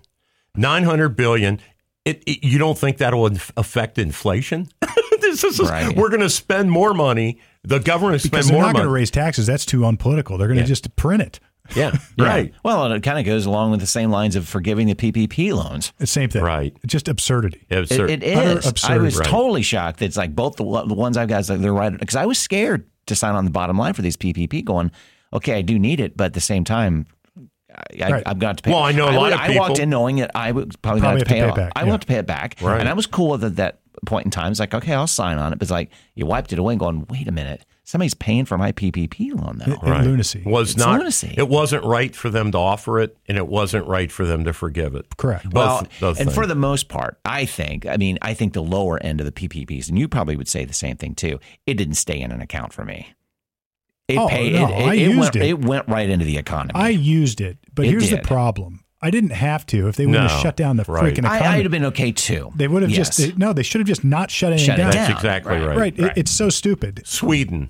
900 0.55 1.09
billion. 1.09 1.59
It, 2.05 2.23
it- 2.25 2.43
you 2.43 2.57
don't 2.57 2.77
think 2.77 2.97
that'll 2.97 3.27
inf- 3.27 3.51
affect 3.57 3.97
inflation? 3.97 4.67
this 5.21 5.43
is 5.43 5.59
Right. 5.59 5.95
we're 5.95 6.09
going 6.09 6.21
to 6.21 6.29
spend 6.29 6.69
more 6.71 6.93
money. 6.93 7.39
The 7.63 7.79
government 7.79 8.21
will 8.23 8.29
because 8.29 8.47
spend 8.47 8.57
they're 8.57 8.65
not 8.65 8.73
going 8.75 8.85
to 8.85 8.91
raise 8.91 9.09
taxes. 9.11 9.47
That's 9.47 9.65
too 9.65 9.85
unpolitical. 9.85 10.37
They're 10.37 10.47
going 10.47 10.57
to 10.57 10.63
Yeah. 10.63 10.67
just 10.67 10.95
print 10.95 11.21
it. 11.21 11.39
Yeah, 11.75 11.97
Yeah. 12.17 12.25
right, 12.25 12.53
Well, 12.63 12.85
and 12.85 12.93
it 12.93 13.03
kind 13.03 13.17
of 13.19 13.25
goes 13.25 13.45
along 13.45 13.71
with 13.71 13.79
the 13.79 13.87
same 13.87 14.11
lines 14.11 14.35
of 14.35 14.47
forgiving 14.47 14.87
the 14.87 14.95
PPP 14.95 15.53
loans. 15.55 15.93
The 15.97 16.05
same 16.07 16.29
thing. 16.29 16.43
Right. 16.43 16.75
It's 16.83 16.91
just 16.91 17.07
absurdity. 17.07 17.65
It's 17.69 17.89
It, 17.91 17.95
cer- 17.95 18.07
it 18.07 18.23
I 18.85 18.97
was 18.97 19.17
Right. 19.17 19.27
totally 19.27 19.61
shocked. 19.61 20.01
It's 20.01 20.17
like 20.17 20.35
both 20.35 20.57
the, 20.57 20.63
the 20.85 20.93
ones 20.93 21.15
I've 21.17 21.29
got, 21.29 21.39
it's 21.39 21.49
like 21.49 21.59
they're 21.61 21.73
right. 21.73 21.97
Because 21.97 22.17
I 22.17 22.25
was 22.25 22.37
scared 22.37 22.85
to 23.07 23.15
sign 23.15 23.35
on 23.35 23.45
the 23.45 23.51
bottom 23.51 23.77
line 23.77 23.93
for 23.93 24.01
these 24.01 24.17
PPP 24.17 24.63
going, 24.65 24.91
okay, 25.31 25.53
I 25.55 25.61
do 25.61 25.79
need 25.79 25.99
it, 26.01 26.17
but 26.17 26.25
at 26.25 26.33
the 26.33 26.41
same 26.41 26.63
time, 26.65 27.05
I, 27.73 28.03
I, 28.03 28.11
Right. 28.11 28.23
I've 28.25 28.39
got 28.39 28.57
to 28.57 28.63
pay. 28.63 28.71
Well, 28.71 28.83
I 28.83 28.91
know 28.91 29.05
a 29.07 29.11
would- 29.11 29.17
lot 29.17 29.33
of 29.33 29.39
I 29.39 29.57
walked 29.57 29.79
in 29.79 29.89
knowing 29.89 30.17
that 30.17 30.31
I 30.35 30.51
would 30.51 30.79
probably, 30.81 31.01
Probably 31.01 31.19
have 31.19 31.27
to 31.27 31.33
pay, 31.33 31.39
it 31.39 31.41
to 31.41 31.45
pay 31.45 31.49
off. 31.51 31.55
back, 31.57 31.71
I 31.77 31.83
yeah. 31.83 31.89
want 31.89 32.01
to 32.01 32.07
pay 32.07 32.17
it 32.17 32.27
back. 32.27 32.57
Right. 32.61 32.79
And 32.79 32.89
I 32.89 32.93
was 32.93 33.07
cool 33.07 33.29
with 33.31 33.43
it 33.43 33.47
at 33.47 33.55
that 33.55 33.79
point 34.05 34.25
in 34.25 34.31
time. 34.31 34.51
It's 34.51 34.59
like, 34.59 34.73
okay, 34.73 34.93
I'll 34.93 35.07
sign 35.07 35.37
on 35.37 35.53
it. 35.53 35.59
But 35.59 35.63
it's 35.63 35.71
like, 35.71 35.91
you 36.13 36.25
wiped 36.25 36.51
it 36.53 36.59
away 36.59 36.73
and 36.73 36.79
going, 36.79 37.05
wait 37.09 37.27
a 37.27 37.31
minute. 37.31 37.65
Somebody's 37.85 38.13
paying 38.13 38.45
for 38.45 38.57
my 38.57 38.71
PPP 38.71 39.33
loan 39.33 39.57
though. 39.65 39.73
It- 39.73 39.79
it- 39.83 40.05
Lunacy. 40.05 40.41
was 40.45 40.71
It's 40.71 40.79
not. 40.79 40.99
lunacy. 40.99 41.33
It 41.37 41.49
wasn't 41.49 41.83
right 41.83 42.15
for 42.15 42.29
them 42.29 42.51
to 42.53 42.57
offer 42.57 42.99
it, 43.01 43.17
and 43.27 43.37
it 43.37 43.47
wasn't 43.47 43.85
right 43.87 44.09
for 44.11 44.25
them 44.25 44.45
to 44.45 44.53
forgive 44.53 44.95
it. 44.95 45.17
Correct. 45.17 45.43
Both, 45.49 45.53
well, 45.53 45.87
both 45.99 46.17
and 46.19 46.27
things. 46.29 46.33
for 46.35 46.45
the 46.47 46.55
most 46.55 46.87
part, 46.87 47.19
I 47.25 47.45
think, 47.45 47.85
I 47.85 47.97
mean, 47.97 48.17
I 48.21 48.33
think 48.33 48.53
the 48.53 48.63
lower 48.63 49.01
end 49.03 49.19
of 49.19 49.25
the 49.25 49.31
PPPs, 49.33 49.89
and 49.89 49.99
you 49.99 50.07
probably 50.07 50.37
would 50.37 50.47
say 50.47 50.63
the 50.63 50.73
same 50.73 50.95
thing 50.95 51.13
too. 51.13 51.39
It 51.67 51.73
didn't 51.73 51.95
stay 51.95 52.19
in 52.21 52.31
an 52.31 52.39
account 52.41 52.71
for 52.71 52.85
me. 52.85 53.07
It 54.07 54.17
Oh, 54.17 54.27
paid. 54.27 54.53
no, 54.53 54.67
it, 54.67 54.71
it, 54.71 54.87
I 54.87 54.93
it 54.95 54.99
used 55.01 55.19
went, 55.19 55.35
it. 55.37 55.41
it 55.43 55.65
went 55.65 55.87
right 55.89 56.09
into 56.09 56.25
the 56.25 56.37
economy. 56.37 56.71
I 56.75 56.89
used 56.89 57.41
it, 57.41 57.57
but 57.73 57.85
It 57.85 57.89
here's 57.89 58.09
the 58.09 58.17
problem. 58.19 58.82
I 59.03 59.11
didn't 59.11 59.31
have 59.31 59.65
to. 59.67 59.87
If 59.87 59.95
they 59.97 60.05
would 60.05 60.13
No, 60.13 60.21
have 60.21 60.41
shut 60.41 60.55
down 60.55 60.77
the 60.77 60.83
right. 60.87 61.03
freaking 61.13 61.25
I, 61.25 61.37
economy, 61.37 61.57
I'd 61.59 61.65
have 61.65 61.71
been 61.71 61.85
okay 61.85 62.11
too. 62.11 62.51
they 62.55 62.67
would 62.67 62.81
have 62.81 62.91
Yes. 62.91 63.15
just 63.15 63.17
they, 63.19 63.33
no. 63.37 63.53
They 63.53 63.63
should 63.63 63.79
have 63.81 63.87
just 63.87 64.03
not 64.03 64.31
shut 64.31 64.51
anything 64.53 64.65
Shut 64.67 64.79
it 64.79 64.81
down. 64.83 64.91
That's 64.91 65.09
exactly 65.11 65.57
right. 65.57 65.77
Right. 65.77 65.99
It- 65.99 66.13
it's 66.15 66.31
so 66.31 66.49
stupid. 66.49 67.01
Sweden, 67.05 67.69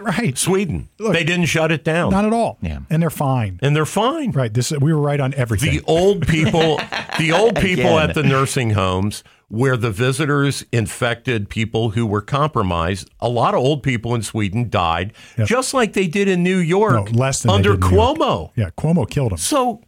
Right. 0.00 0.38
Sweden. 0.38 0.88
Look, 1.00 1.12
they 1.12 1.24
didn't 1.24 1.46
shut 1.46 1.72
it 1.72 1.82
down, 1.82 2.12
Not 2.12 2.24
at 2.24 2.32
all. 2.32 2.56
Yeah. 2.62 2.78
And 2.88 3.02
they're 3.02 3.10
fine. 3.10 3.58
and 3.62 3.74
they're 3.74 3.84
fine. 3.84 4.30
Right. 4.30 4.54
This 4.54 4.70
we 4.70 4.92
were 4.92 5.00
right 5.00 5.18
on 5.18 5.34
everything. 5.34 5.72
The 5.72 5.82
old 5.88 6.24
people, 6.28 6.80
the 7.18 7.32
old 7.36 7.56
people 7.56 7.98
at 7.98 8.14
the 8.14 8.22
nursing 8.22 8.70
homes 8.70 9.24
where 9.48 9.76
the 9.76 9.90
visitors 9.90 10.64
infected 10.70 11.48
people 11.48 11.90
who 11.90 12.06
were 12.06 12.20
compromised. 12.20 13.10
A 13.18 13.28
lot 13.28 13.54
of 13.54 13.60
old 13.60 13.82
people 13.82 14.14
in 14.14 14.22
Sweden 14.22 14.68
died, 14.70 15.14
just 15.46 15.74
like 15.74 15.94
they 15.94 16.06
did 16.06 16.28
in 16.28 16.44
New 16.44 16.58
York 16.58 17.10
No, 17.10 17.18
less 17.18 17.42
than 17.42 17.50
under 17.50 17.72
did 17.74 17.90
York. 17.90 18.18
Cuomo. 18.18 18.50
yeah. 18.54 18.70
Cuomo 18.78 19.08
killed 19.08 19.32
them. 19.32 19.38
So, 19.38 19.80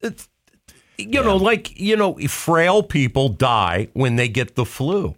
it's, 0.00 0.28
you 0.98 1.22
know, 1.22 1.36
like 1.36 1.78
you 1.78 1.96
know, 1.96 2.14
frail 2.28 2.82
people 2.82 3.28
die 3.28 3.88
when 3.92 4.16
they 4.16 4.28
get 4.28 4.54
the 4.54 4.64
flu. 4.64 5.14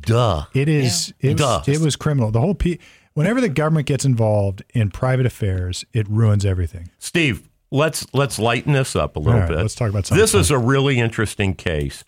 Duh. 0.00 0.44
It 0.54 0.68
is. 0.68 1.12
It 1.20 1.36
Duh. 1.36 1.62
was. 1.66 1.68
It 1.68 1.80
was 1.84 1.96
criminal. 1.96 2.30
The 2.30 2.40
whole. 2.40 2.54
P- 2.54 2.78
whenever 3.14 3.40
the 3.40 3.48
government 3.48 3.86
gets 3.86 4.04
involved 4.04 4.62
in 4.74 4.90
private 4.90 5.26
affairs, 5.26 5.84
it 5.92 6.08
ruins 6.08 6.44
everything. 6.44 6.90
Steve, 6.98 7.48
let's 7.70 8.06
let's 8.14 8.38
lighten 8.38 8.72
this 8.72 8.96
up 8.96 9.16
a 9.16 9.18
little 9.18 9.34
All 9.34 9.40
right, 9.40 9.48
bit. 9.48 9.58
let's 9.58 9.74
talk 9.74 9.90
about 9.90 10.06
something 10.06 10.20
This 10.20 10.32
fun. 10.32 10.40
is 10.40 10.50
a 10.50 10.58
really 10.58 10.98
interesting 10.98 11.54
case, 11.54 12.04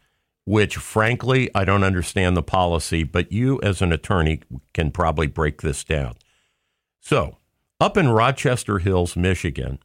which 0.46 0.76
frankly 0.78 1.48
I 1.54 1.64
don't 1.64 1.84
understand 1.84 2.36
the 2.36 2.42
policy, 2.42 3.04
but 3.04 3.30
you 3.30 3.60
as 3.62 3.80
an 3.82 3.92
attorney 3.92 4.40
can 4.74 4.90
probably 4.90 5.26
break 5.28 5.62
this 5.62 5.84
down. 5.84 6.14
So, 7.00 7.36
up 7.80 7.96
in 7.96 8.08
Rochester 8.08 8.78
Hills, 8.78 9.16
Michigan, 9.16 9.78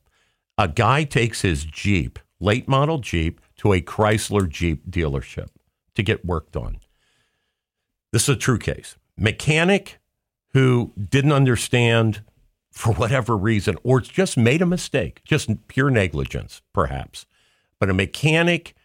a 0.58 0.68
guy 0.68 1.04
takes 1.04 1.42
his 1.44 1.66
Jeep, 1.66 2.18
late 2.46 2.68
model 2.68 3.00
Jeep, 3.00 3.42
to 3.58 3.74
a 3.74 3.82
Chrysler 3.82 4.48
Jeep 4.48 4.90
dealership 4.90 5.48
to 5.96 6.04
get 6.04 6.24
worked 6.24 6.56
on. 6.56 6.78
This 8.12 8.24
is 8.24 8.30
a 8.30 8.36
true 8.36 8.60
case. 8.60 8.96
Mechanic 9.18 10.00
who 10.54 10.94
didn't 11.10 11.32
understand 11.32 12.22
for 12.72 12.94
whatever 12.94 13.36
reason, 13.36 13.78
or 13.84 14.00
just 14.00 14.38
made 14.38 14.62
a 14.62 14.66
mistake, 14.66 15.22
just 15.24 15.50
pure 15.68 15.90
negligence, 15.90 16.62
perhaps. 16.74 17.26
But 17.80 17.90
a 17.90 17.94
mechanic 17.94 18.76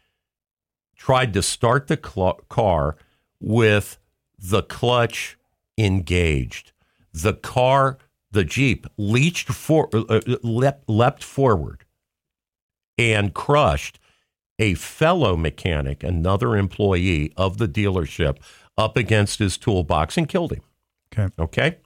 tried 0.97 1.33
to 1.35 1.43
start 1.43 1.89
the 1.89 2.01
cl- 2.03 2.41
car 2.49 2.97
with 3.41 3.99
the 4.39 4.63
clutch 4.63 5.37
engaged. 5.77 6.73
The 7.13 7.35
car, 7.35 7.99
the 8.31 8.45
Jeep, 8.45 8.87
leached 8.97 9.49
for, 9.49 9.89
uh, 9.93 10.21
leapt, 10.43 10.89
leapt 10.89 11.25
forward 11.25 11.85
and 13.01 13.35
crushed 13.35 13.99
a 14.59 14.75
fellow 14.75 15.37
mechanic, 15.37 16.05
another 16.05 16.57
employee 16.57 17.33
of 17.37 17.59
the 17.59 17.69
dealership, 17.69 18.37
up 18.77 18.97
against 18.97 19.39
his 19.39 19.57
toolbox 19.57 20.17
and 20.17 20.29
killed 20.29 20.53
him. 20.53 20.61
Okay. 21.13 21.35
Okay. 21.39 21.79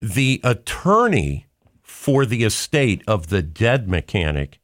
The 0.00 0.40
attorney 0.42 1.46
for 1.82 2.26
the 2.26 2.44
estate 2.44 3.02
of 3.06 3.28
the 3.28 3.42
dead 3.42 3.88
mechanic 3.88 4.60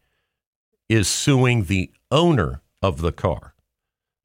is 0.89 1.09
suing 1.09 1.65
the 1.65 1.91
owner 2.11 2.63
of 2.83 3.01
the 3.01 3.13
car. 3.13 3.55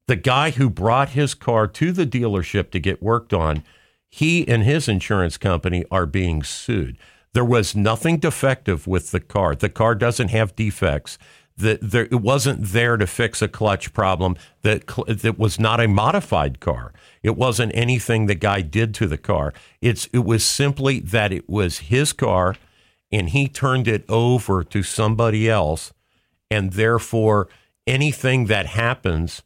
The 0.06 0.16
guy 0.16 0.50
who 0.50 0.70
brought 0.70 1.10
his 1.10 1.34
car 1.34 1.66
to 1.66 1.92
the 1.92 2.06
dealership 2.06 2.70
to 2.70 2.80
get 2.80 3.02
worked 3.02 3.32
on, 3.32 3.62
he 4.08 4.46
and 4.48 4.62
his 4.62 4.88
insurance 4.88 5.36
company 5.36 5.84
are 5.90 6.06
being 6.06 6.42
sued. 6.42 6.96
There 7.38 7.44
was 7.44 7.76
nothing 7.76 8.18
defective 8.18 8.88
with 8.88 9.12
the 9.12 9.20
car. 9.20 9.54
The 9.54 9.68
car 9.68 9.94
doesn't 9.94 10.30
have 10.30 10.56
defects. 10.56 11.18
The, 11.56 12.08
it 12.10 12.20
wasn't 12.20 12.64
there 12.64 12.96
to 12.96 13.06
fix 13.06 13.40
a 13.40 13.46
clutch 13.46 13.92
problem. 13.92 14.34
That 14.62 14.88
that 15.06 15.38
was 15.38 15.60
not 15.60 15.78
a 15.78 15.86
modified 15.86 16.58
car. 16.58 16.92
It 17.22 17.36
wasn't 17.36 17.70
anything 17.76 18.26
the 18.26 18.34
guy 18.34 18.62
did 18.62 18.92
to 18.94 19.06
the 19.06 19.18
car. 19.18 19.54
It's 19.80 20.06
it 20.12 20.24
was 20.24 20.44
simply 20.44 20.98
that 20.98 21.32
it 21.32 21.48
was 21.48 21.78
his 21.78 22.12
car, 22.12 22.56
and 23.12 23.28
he 23.28 23.46
turned 23.46 23.86
it 23.86 24.04
over 24.08 24.64
to 24.64 24.82
somebody 24.82 25.48
else, 25.48 25.92
and 26.50 26.72
therefore 26.72 27.46
anything 27.86 28.46
that 28.46 28.66
happens 28.66 29.44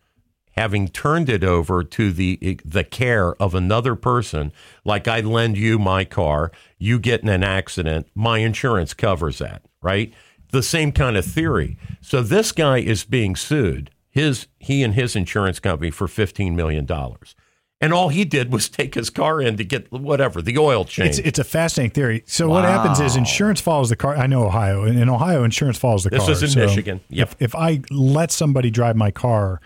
having 0.52 0.88
turned 0.88 1.28
it 1.28 1.44
over 1.44 1.82
to 1.82 2.12
the 2.12 2.58
the 2.64 2.84
care 2.84 3.34
of 3.42 3.54
another 3.54 3.94
person 3.94 4.52
like 4.84 5.08
I 5.08 5.20
lend 5.20 5.56
you 5.56 5.78
my 5.78 6.04
car 6.04 6.52
you 6.78 6.98
get 6.98 7.22
in 7.22 7.28
an 7.28 7.42
accident 7.42 8.08
my 8.14 8.38
insurance 8.38 8.94
covers 8.94 9.38
that 9.38 9.62
right 9.80 10.12
the 10.50 10.62
same 10.62 10.92
kind 10.92 11.16
of 11.16 11.24
theory 11.24 11.78
so 12.00 12.22
this 12.22 12.52
guy 12.52 12.78
is 12.78 13.04
being 13.04 13.36
sued 13.36 13.90
his 14.10 14.46
he 14.58 14.82
and 14.82 14.94
his 14.94 15.16
insurance 15.16 15.58
company 15.58 15.90
for 15.90 16.06
15 16.06 16.54
million 16.54 16.84
dollars 16.84 17.34
and 17.80 17.92
all 17.92 18.10
he 18.10 18.24
did 18.24 18.52
was 18.52 18.68
take 18.68 18.94
his 18.94 19.10
car 19.10 19.42
in 19.42 19.56
to 19.56 19.64
get 19.64 19.90
whatever 19.90 20.40
the 20.40 20.56
oil 20.56 20.84
change 20.84 21.18
It's 21.18 21.18
it's 21.18 21.38
a 21.40 21.44
fascinating 21.44 21.90
theory. 21.90 22.22
So 22.26 22.48
what 22.48 22.64
happens 22.64 23.00
is 23.00 23.16
insurance 23.16 23.60
follows 23.60 23.88
the 23.88 23.96
car. 23.96 24.16
I 24.16 24.28
know 24.28 24.44
Ohio, 24.44 24.84
and 24.84 24.96
in 24.96 25.08
Ohio, 25.08 25.42
insurance 25.42 25.78
follows 25.78 26.04
the 26.04 26.10
This 26.10 26.20
car. 26.20 26.28
This 26.28 26.42
is 26.42 26.54
in 26.54 26.60
So 26.60 26.66
Michigan. 26.66 27.00
Yep. 27.08 27.28
If 27.40 27.42
if 27.42 27.54
I 27.56 27.80
let 27.90 28.30
somebody 28.30 28.70
drive 28.70 28.94
my 28.94 29.10
car, 29.10 29.60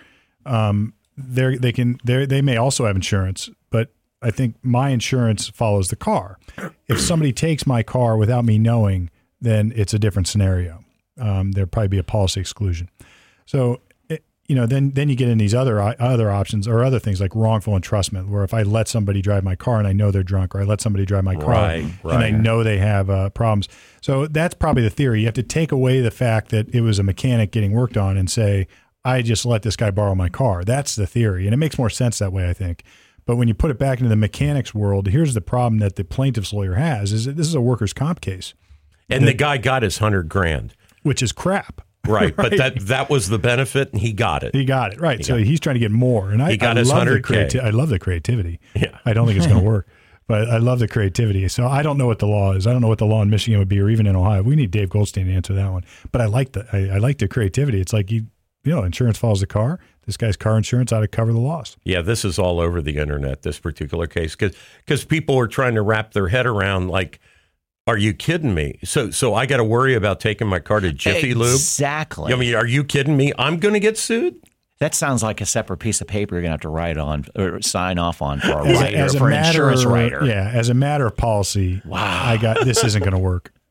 um, 0.46 0.94
they 1.16 1.56
they 1.56 1.72
can 1.72 1.98
they 2.04 2.26
they 2.26 2.42
may 2.42 2.56
also 2.56 2.86
have 2.86 2.96
insurance, 2.96 3.50
but 3.70 3.90
I 4.22 4.30
think 4.30 4.56
my 4.62 4.90
insurance 4.90 5.48
follows 5.48 5.88
the 5.88 5.96
car. 5.96 6.38
If 6.88 7.00
somebody 7.00 7.32
takes 7.32 7.66
my 7.66 7.82
car 7.82 8.16
without 8.16 8.44
me 8.44 8.58
knowing, 8.58 9.10
then 9.40 9.72
it's 9.76 9.94
a 9.94 9.98
different 9.98 10.28
scenario. 10.28 10.84
Um, 11.18 11.52
there'd 11.52 11.72
probably 11.72 11.88
be 11.88 11.98
a 11.98 12.02
policy 12.02 12.40
exclusion. 12.40 12.90
So, 13.46 13.80
it, 14.08 14.24
you 14.46 14.54
know, 14.54 14.66
then 14.66 14.90
then 14.90 15.08
you 15.08 15.16
get 15.16 15.28
in 15.28 15.38
these 15.38 15.54
other 15.54 15.80
other 15.80 16.30
options 16.30 16.68
or 16.68 16.84
other 16.84 16.98
things 16.98 17.20
like 17.20 17.34
wrongful 17.34 17.74
entrustment, 17.78 18.28
where 18.28 18.44
if 18.44 18.52
I 18.52 18.62
let 18.62 18.88
somebody 18.88 19.22
drive 19.22 19.44
my 19.44 19.56
car 19.56 19.78
and 19.78 19.86
I 19.86 19.92
know 19.92 20.10
they're 20.10 20.22
drunk, 20.22 20.54
or 20.54 20.60
I 20.60 20.64
let 20.64 20.80
somebody 20.80 21.06
drive 21.06 21.24
my 21.24 21.36
car 21.36 21.54
Right, 22.02 22.14
and 22.14 22.24
I 22.24 22.30
know 22.30 22.62
they 22.62 22.78
have 22.78 23.08
uh, 23.08 23.30
problems. 23.30 23.68
So 24.02 24.26
that's 24.26 24.54
probably 24.54 24.82
the 24.82 24.90
theory. 24.90 25.20
You 25.20 25.26
have 25.26 25.34
to 25.34 25.42
take 25.42 25.72
away 25.72 26.00
the 26.00 26.10
fact 26.10 26.50
that 26.50 26.68
it 26.74 26.82
was 26.82 26.98
a 26.98 27.02
mechanic 27.02 27.50
getting 27.52 27.72
worked 27.72 27.96
on 27.96 28.16
and 28.16 28.30
say, 28.30 28.66
I 29.06 29.22
just 29.22 29.46
let 29.46 29.62
this 29.62 29.76
guy 29.76 29.90
borrow 29.90 30.14
my 30.14 30.28
car. 30.28 30.64
That's 30.64 30.96
the 30.96 31.06
theory, 31.06 31.46
and 31.46 31.54
it 31.54 31.58
makes 31.58 31.78
more 31.78 31.90
sense 31.90 32.18
that 32.18 32.32
way, 32.32 32.48
I 32.48 32.52
think. 32.52 32.82
But 33.24 33.36
when 33.36 33.48
you 33.48 33.54
put 33.54 33.70
it 33.70 33.78
back 33.78 33.98
into 33.98 34.08
the 34.08 34.16
mechanics 34.16 34.74
world, 34.74 35.08
here's 35.08 35.34
the 35.34 35.40
problem 35.40 35.78
that 35.80 35.96
the 35.96 36.04
plaintiff's 36.04 36.52
lawyer 36.52 36.74
has: 36.74 37.12
is 37.12 37.24
that 37.24 37.36
this 37.36 37.46
is 37.46 37.54
a 37.54 37.60
workers' 37.60 37.92
comp 37.92 38.20
case, 38.20 38.54
and 39.10 39.26
the 39.26 39.34
guy 39.34 39.58
got 39.58 39.82
his 39.82 40.00
100 40.00 40.28
grand 40.28 40.74
which 41.02 41.22
is 41.22 41.30
crap. 41.32 41.82
right 42.06 42.36
but 42.36 42.56
that 42.56 42.78
that 42.82 43.10
was 43.10 43.28
the 43.28 43.38
benefit 43.38 43.90
and 43.92 44.00
he 44.00 44.12
got 44.12 44.44
it 44.44 44.54
He 44.54 44.64
got 44.64 44.92
it 44.92 45.00
right. 45.00 45.24
so 45.24 45.36
he's 45.36 45.58
trying 45.58 45.74
to 45.74 45.80
get 45.80 45.90
more, 45.90 46.30
and 46.30 46.40
I, 46.42 46.52
He 46.52 46.56
got 46.56 46.76
I 46.76 46.80
his 46.80 46.88
love 46.88 47.04
the 47.06 47.14
100K. 47.14 47.22
creati- 47.22 47.60
I 47.64 47.70
love 47.70 47.88
the 47.88 47.98
creativity. 47.98 48.60
Yeah. 48.76 48.96
I 49.04 49.12
don't 49.12 49.26
think 49.26 49.38
it's 49.38 49.46
going 49.48 49.58
to 49.64 49.64
work, 49.66 49.88
but 50.28 50.48
I 50.48 50.58
love 50.58 50.78
the 50.78 50.86
creativity. 50.86 51.48
So 51.48 51.66
I 51.66 51.82
don't 51.82 51.98
know 51.98 52.06
what 52.06 52.20
the 52.20 52.26
law 52.26 52.52
is. 52.52 52.64
I 52.68 52.72
don't 52.72 52.80
know 52.80 52.86
what 52.86 52.98
the 52.98 53.06
law 53.06 53.22
in 53.22 53.30
Michigan 53.30 53.58
would 53.58 53.68
be, 53.68 53.80
or 53.80 53.88
even 53.90 54.06
in 54.06 54.14
Ohio. 54.14 54.42
We 54.44 54.54
need 54.54 54.70
Dave 54.70 54.88
Goldstein 54.88 55.26
to 55.26 55.32
answer 55.32 55.52
that 55.54 55.72
one. 55.72 55.84
But 56.12 56.20
I 56.20 56.26
like 56.26 56.52
the 56.52 56.64
I, 56.72 56.94
I 56.94 56.98
like 56.98 57.18
the 57.18 57.26
creativity. 57.26 57.80
It's 57.80 57.92
like 57.92 58.10
you 58.12 58.26
you 58.66 58.72
know, 58.74 58.82
insurance 58.82 59.16
follows 59.18 59.40
the 59.40 59.46
car. 59.46 59.78
This 60.04 60.16
guy's 60.16 60.36
car 60.36 60.56
insurance 60.56 60.92
ought 60.92 61.00
to 61.00 61.08
cover 61.08 61.32
the 61.32 61.40
loss. 61.40 61.76
Yeah, 61.84 62.00
this 62.02 62.24
is 62.24 62.38
all 62.38 62.60
over 62.60 62.80
the 62.82 62.96
internet. 62.98 63.42
This 63.42 63.58
particular 63.58 64.06
case, 64.06 64.36
because 64.36 65.04
people 65.04 65.36
are 65.38 65.48
trying 65.48 65.74
to 65.76 65.82
wrap 65.82 66.12
their 66.12 66.28
head 66.28 66.46
around 66.46 66.88
like, 66.88 67.18
are 67.88 67.96
you 67.96 68.12
kidding 68.14 68.54
me? 68.54 68.78
So 68.84 69.10
so 69.10 69.34
I 69.34 69.46
got 69.46 69.56
to 69.58 69.64
worry 69.64 69.94
about 69.94 70.20
taking 70.20 70.46
my 70.48 70.58
car 70.60 70.80
to 70.80 70.92
Jiffy 70.92 71.34
Lube. 71.34 71.54
Exactly. 71.54 72.32
I 72.32 72.36
mean, 72.36 72.54
are 72.54 72.66
you 72.66 72.84
kidding 72.84 73.16
me? 73.16 73.32
I'm 73.38 73.58
going 73.58 73.74
to 73.74 73.80
get 73.80 73.96
sued. 73.96 74.34
that 74.78 74.94
sounds 74.94 75.22
like 75.22 75.40
a 75.40 75.46
separate 75.46 75.78
piece 75.78 76.00
of 76.00 76.06
paper 76.08 76.34
you're 76.34 76.42
going 76.42 76.50
to 76.50 76.54
have 76.54 76.60
to 76.62 76.68
write 76.68 76.98
on 76.98 77.24
or 77.36 77.62
sign 77.62 77.98
off 77.98 78.20
on 78.22 78.40
for 78.40 78.50
a 78.60 78.66
As, 78.66 78.80
writer, 78.80 78.96
as 78.98 79.14
a 79.14 79.18
for 79.18 79.24
an 79.26 79.30
matter, 79.30 79.48
insurance 79.70 79.84
writer. 79.84 80.24
yeah, 80.24 80.50
as 80.52 80.68
a 80.68 80.74
matter 80.74 81.06
of 81.06 81.16
policy, 81.16 81.80
wow, 81.84 82.00
I 82.24 82.36
got 82.36 82.64
this 82.64 82.82
isn't 82.84 83.00
going 83.02 83.12
to 83.12 83.18
work. 83.18 83.52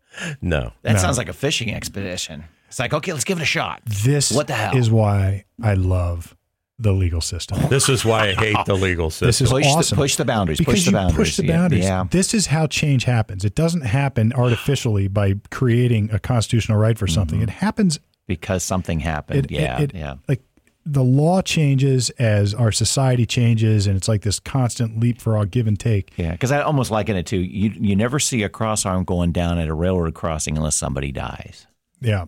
No. 0.41 0.71
That 0.83 0.93
No. 0.93 0.99
sounds 0.99 1.17
like 1.17 1.27
a 1.27 1.33
fishing 1.33 1.73
expedition. 1.73 2.45
It's 2.75 2.79
like, 2.81 2.93
okay, 2.93 3.13
let's 3.13 3.23
give 3.23 3.37
it 3.39 3.41
a 3.41 3.45
shot. 3.45 3.81
This 3.85 4.33
What 4.33 4.47
the 4.47 4.53
hell? 4.53 4.75
is 4.75 4.91
why 4.91 5.45
I 5.63 5.75
love 5.75 6.35
the 6.77 6.91
legal 6.91 7.21
system. 7.21 7.57
This 7.69 7.87
is 7.87 8.03
why 8.03 8.27
I 8.27 8.33
hate 8.37 8.57
the 8.65 8.73
legal 8.73 9.09
system. 9.09 9.27
This 9.27 9.39
is 9.39 9.49
Push 9.49 9.65
awesome. 9.65 9.95
the, 9.95 10.01
push 10.01 10.15
the 10.17 10.25
boundaries. 10.25 10.57
because 10.57 10.73
push 10.73 10.85
the 10.85 10.91
boundaries. 10.91 11.15
push 11.15 11.37
the 11.37 11.45
Yeah, 11.45 11.57
boundaries. 11.57 11.85
Yeah. 11.85 12.03
This 12.11 12.33
is 12.33 12.47
how 12.47 12.67
change 12.67 13.05
happens. 13.05 13.45
It 13.45 13.55
doesn't 13.55 13.83
happen 13.85 14.33
artificially 14.33 15.07
by 15.07 15.35
creating 15.51 16.09
a 16.11 16.19
constitutional 16.19 16.77
right 16.77 16.99
for 16.99 17.07
something. 17.07 17.37
Mm-hmm. 17.39 17.43
It 17.47 17.61
happens. 17.61 18.01
Because 18.27 18.61
something 18.61 18.99
happened. 18.99 19.45
It, 19.45 19.51
yeah. 19.51 19.79
it- 19.79 19.91
it- 19.93 19.97
yeah. 19.97 20.15
Like 20.27 20.41
the 20.85 21.01
law 21.01 21.41
changes 21.41 22.09
as 22.19 22.53
our 22.53 22.73
society 22.73 23.25
changes, 23.25 23.87
and 23.87 23.95
it's 23.95 24.09
like 24.09 24.23
this 24.23 24.41
constant 24.41 24.99
leap 24.99 25.21
for 25.21 25.31
leapfrog 25.31 25.49
give 25.51 25.67
and 25.67 25.79
take. 25.79 26.11
Yeah, 26.17 26.31
because 26.33 26.51
I 26.51 26.59
almost 26.59 26.91
liken 26.91 27.15
it 27.15 27.25
to 27.27 27.37
you. 27.37 27.69
You 27.69 27.95
never 27.95 28.19
see 28.19 28.43
a 28.43 28.49
cross 28.49 28.85
arm 28.85 29.05
going 29.05 29.31
down 29.31 29.59
at 29.59 29.69
a 29.69 29.73
railroad 29.73 30.13
crossing 30.13 30.57
unless 30.57 30.75
somebody 30.75 31.13
dies. 31.13 31.67
Yeah, 32.01 32.25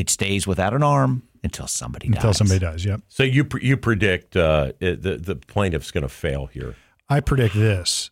It 0.00 0.10
stays 0.10 0.46
without 0.46 0.74
an 0.74 0.82
arm 0.82 1.22
until 1.42 1.66
somebody 1.66 2.08
until 2.08 2.30
dies. 2.30 2.38
somebody 2.38 2.60
does. 2.60 2.84
Yep. 2.84 3.02
so 3.08 3.22
you 3.22 3.44
pr- 3.44 3.58
you 3.58 3.76
predict 3.76 4.36
uh, 4.36 4.72
it, 4.80 5.02
the 5.02 5.16
the 5.16 5.36
plaintiff's 5.36 5.90
going 5.90 6.02
to 6.02 6.08
fail 6.08 6.46
here. 6.46 6.76
I 7.08 7.20
predict 7.20 7.54
this. 7.54 8.10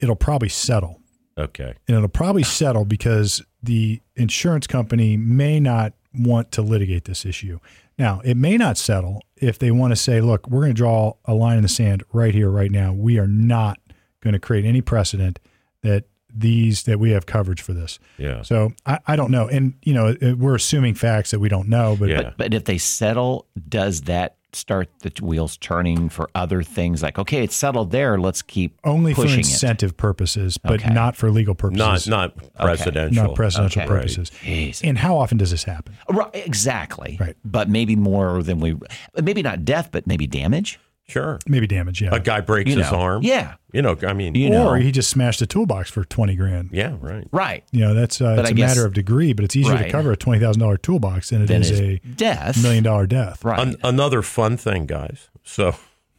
It'll 0.00 0.16
probably 0.16 0.48
settle. 0.48 1.00
Okay. 1.36 1.74
and 1.88 1.96
it'll 1.96 2.08
probably 2.08 2.44
settle 2.44 2.84
because 2.84 3.42
the 3.60 4.00
insurance 4.14 4.68
company 4.68 5.16
may 5.16 5.58
not 5.58 5.92
want 6.16 6.52
to 6.52 6.62
litigate 6.62 7.06
this 7.06 7.26
issue. 7.26 7.58
Now, 7.98 8.20
it 8.24 8.36
may 8.36 8.56
not 8.56 8.78
settle 8.78 9.20
if 9.36 9.58
they 9.58 9.72
want 9.72 9.90
to 9.90 9.96
say, 9.96 10.20
look, 10.20 10.48
we're 10.48 10.60
going 10.60 10.74
to 10.74 10.76
draw 10.76 11.14
a 11.24 11.34
line 11.34 11.56
in 11.56 11.62
the 11.62 11.68
sand 11.68 12.04
right 12.12 12.32
here, 12.32 12.50
right 12.50 12.70
now. 12.70 12.92
We 12.92 13.18
are 13.18 13.26
not 13.26 13.80
going 14.20 14.34
to 14.34 14.38
create 14.38 14.64
any 14.64 14.80
precedent 14.80 15.40
that 15.82 16.04
these 16.34 16.82
that 16.84 16.98
we 16.98 17.10
have 17.12 17.26
coverage 17.26 17.62
for 17.62 17.72
this. 17.72 17.98
Yeah. 18.18 18.42
So 18.42 18.72
I, 18.86 18.98
I 19.06 19.16
don't 19.16 19.30
know, 19.30 19.46
and 19.48 19.74
you 19.82 19.94
know 19.94 20.08
it- 20.20 20.38
we're 20.38 20.54
assuming 20.56 20.94
facts 20.94 21.30
that 21.30 21.38
we 21.40 21.48
don't 21.48 21.68
know, 21.68 21.96
but 21.98 22.08
Yeah. 22.08 22.22
But, 22.22 22.36
but 22.38 22.54
if 22.54 22.64
they 22.64 22.78
settle, 22.78 23.46
does 23.68 24.02
that 24.02 24.36
start 24.52 24.88
the 25.00 25.10
wheels 25.20 25.56
turning 25.56 26.08
for 26.08 26.28
other 26.34 26.62
things? 26.62 27.02
Like, 27.02 27.18
okay, 27.18 27.42
it's 27.42 27.56
settled 27.56 27.90
there. 27.90 28.18
Let's 28.20 28.40
keep 28.40 28.78
only 28.84 29.12
for 29.12 29.22
pushing 29.22 29.40
it. 29.40 29.46
incentive 29.46 29.96
purposes, 29.96 30.58
but 30.58 30.74
Okay. 30.74 30.92
not 30.94 31.16
for 31.16 31.28
legal 31.30 31.54
Not 31.54 31.58
purposes, 31.72 32.08
not 32.08 32.36
precedential. 32.54 33.12
not 33.12 33.30
precedential 33.30 33.66
Okay. 33.78 33.86
purposes. 33.86 34.30
Jeez. 34.44 34.80
And 34.84 34.96
how 34.98 35.16
often 35.18 35.38
does 35.38 35.50
this 35.50 35.64
happen? 35.64 35.94
Right, 36.08 36.30
exactly. 36.34 37.16
Right. 37.20 37.36
But 37.44 37.68
maybe 37.68 37.96
more 37.96 38.42
than 38.44 38.60
we, 38.60 38.76
maybe 39.20 39.42
not 39.42 39.64
death, 39.64 39.88
but 39.90 40.06
maybe 40.06 40.26
damage. 40.28 40.78
Sure. 41.06 41.38
Maybe 41.46 41.66
damage, 41.66 42.00
yeah. 42.00 42.08
A 42.14 42.18
guy 42.20 42.40
breaks 42.40 42.70
You 42.70 42.78
his 42.78 42.90
know. 42.90 42.98
arm. 42.98 43.22
Yeah. 43.22 43.54
You 43.72 43.82
know, 43.82 43.94
I 44.06 44.14
mean, 44.14 44.34
You 44.34 44.48
know. 44.50 44.68
or 44.68 44.76
he 44.78 44.90
just 44.90 45.10
smashed 45.10 45.42
a 45.42 45.46
toolbox 45.46 45.90
for 45.90 46.04
twenty 46.04 46.34
grand. 46.34 46.70
yeah, 46.72 46.96
right. 47.00 47.26
Right. 47.30 47.62
You 47.72 47.80
know, 47.80 47.92
that's 47.94 48.20
uh, 48.22 48.36
But 48.36 48.38
it's 48.40 48.48
I 48.48 48.52
a 48.52 48.54
guess- 48.54 48.70
matter 48.76 48.86
of 48.86 48.94
degree, 48.94 49.32
but 49.34 49.44
it's 49.44 49.54
easier 49.54 49.76
to 49.76 49.82
Right. 49.82 49.92
cover 49.92 50.12
a 50.12 50.16
twenty 50.16 50.40
thousand 50.40 50.60
dollar 50.60 50.78
toolbox 50.78 51.28
than 51.30 51.42
it 51.42 51.46
Then 51.46 51.60
is 51.60 51.70
it's 51.72 51.80
a 51.80 52.08
death. 52.16 52.62
million 52.62 52.82
dollar 52.84 53.06
death. 53.06 53.44
Right. 53.44 53.58
An- 53.58 53.76
another 53.84 54.22
fun 54.22 54.56
thing, 54.56 54.86
guys. 54.86 55.28
So, 55.42 55.74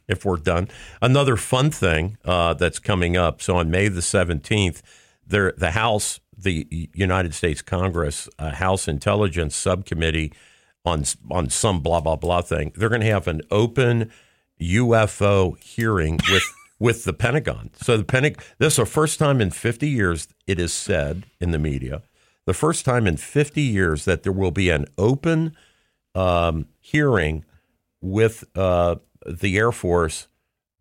if 0.06 0.24
we're 0.24 0.36
done, 0.36 0.68
another 1.02 1.36
fun 1.36 1.72
thing 1.72 2.16
uh, 2.24 2.54
that's 2.54 2.78
coming 2.78 3.16
up. 3.16 3.42
So, 3.42 3.56
on 3.56 3.68
May 3.70 3.88
the 3.88 4.02
seventeenth, 4.02 4.82
there 5.26 5.52
the 5.56 5.72
House, 5.72 6.20
the 6.38 6.88
United 6.94 7.34
States 7.34 7.60
Congress 7.60 8.28
uh, 8.38 8.52
House 8.52 8.86
Intelligence 8.86 9.56
Subcommittee 9.56 10.32
on 10.84 11.02
on 11.28 11.50
some 11.50 11.80
blah 11.80 12.00
blah 12.00 12.14
blah 12.14 12.42
thing. 12.42 12.70
They're 12.76 12.88
going 12.88 13.00
to 13.00 13.06
have 13.08 13.26
an 13.26 13.40
open 13.50 14.12
UFO 14.60 15.58
hearing 15.58 16.18
with. 16.30 16.42
With 16.78 17.04
the 17.04 17.14
Pentagon, 17.14 17.70
so 17.80 17.96
the 17.96 18.04
Pentagon. 18.04 18.44
This 18.58 18.74
is 18.74 18.76
the 18.76 18.84
first 18.84 19.18
time 19.18 19.40
in 19.40 19.50
50 19.50 19.88
years 19.88 20.28
it 20.46 20.60
is 20.60 20.74
said 20.74 21.24
in 21.40 21.50
the 21.50 21.58
media, 21.58 22.02
the 22.44 22.52
first 22.52 22.84
time 22.84 23.06
in 23.06 23.16
50 23.16 23.62
years 23.62 24.04
that 24.04 24.24
there 24.24 24.32
will 24.32 24.50
be 24.50 24.68
an 24.68 24.84
open 24.98 25.56
um, 26.14 26.66
hearing 26.78 27.46
with 28.02 28.44
uh, 28.54 28.96
the 29.26 29.56
Air 29.56 29.72
Force 29.72 30.28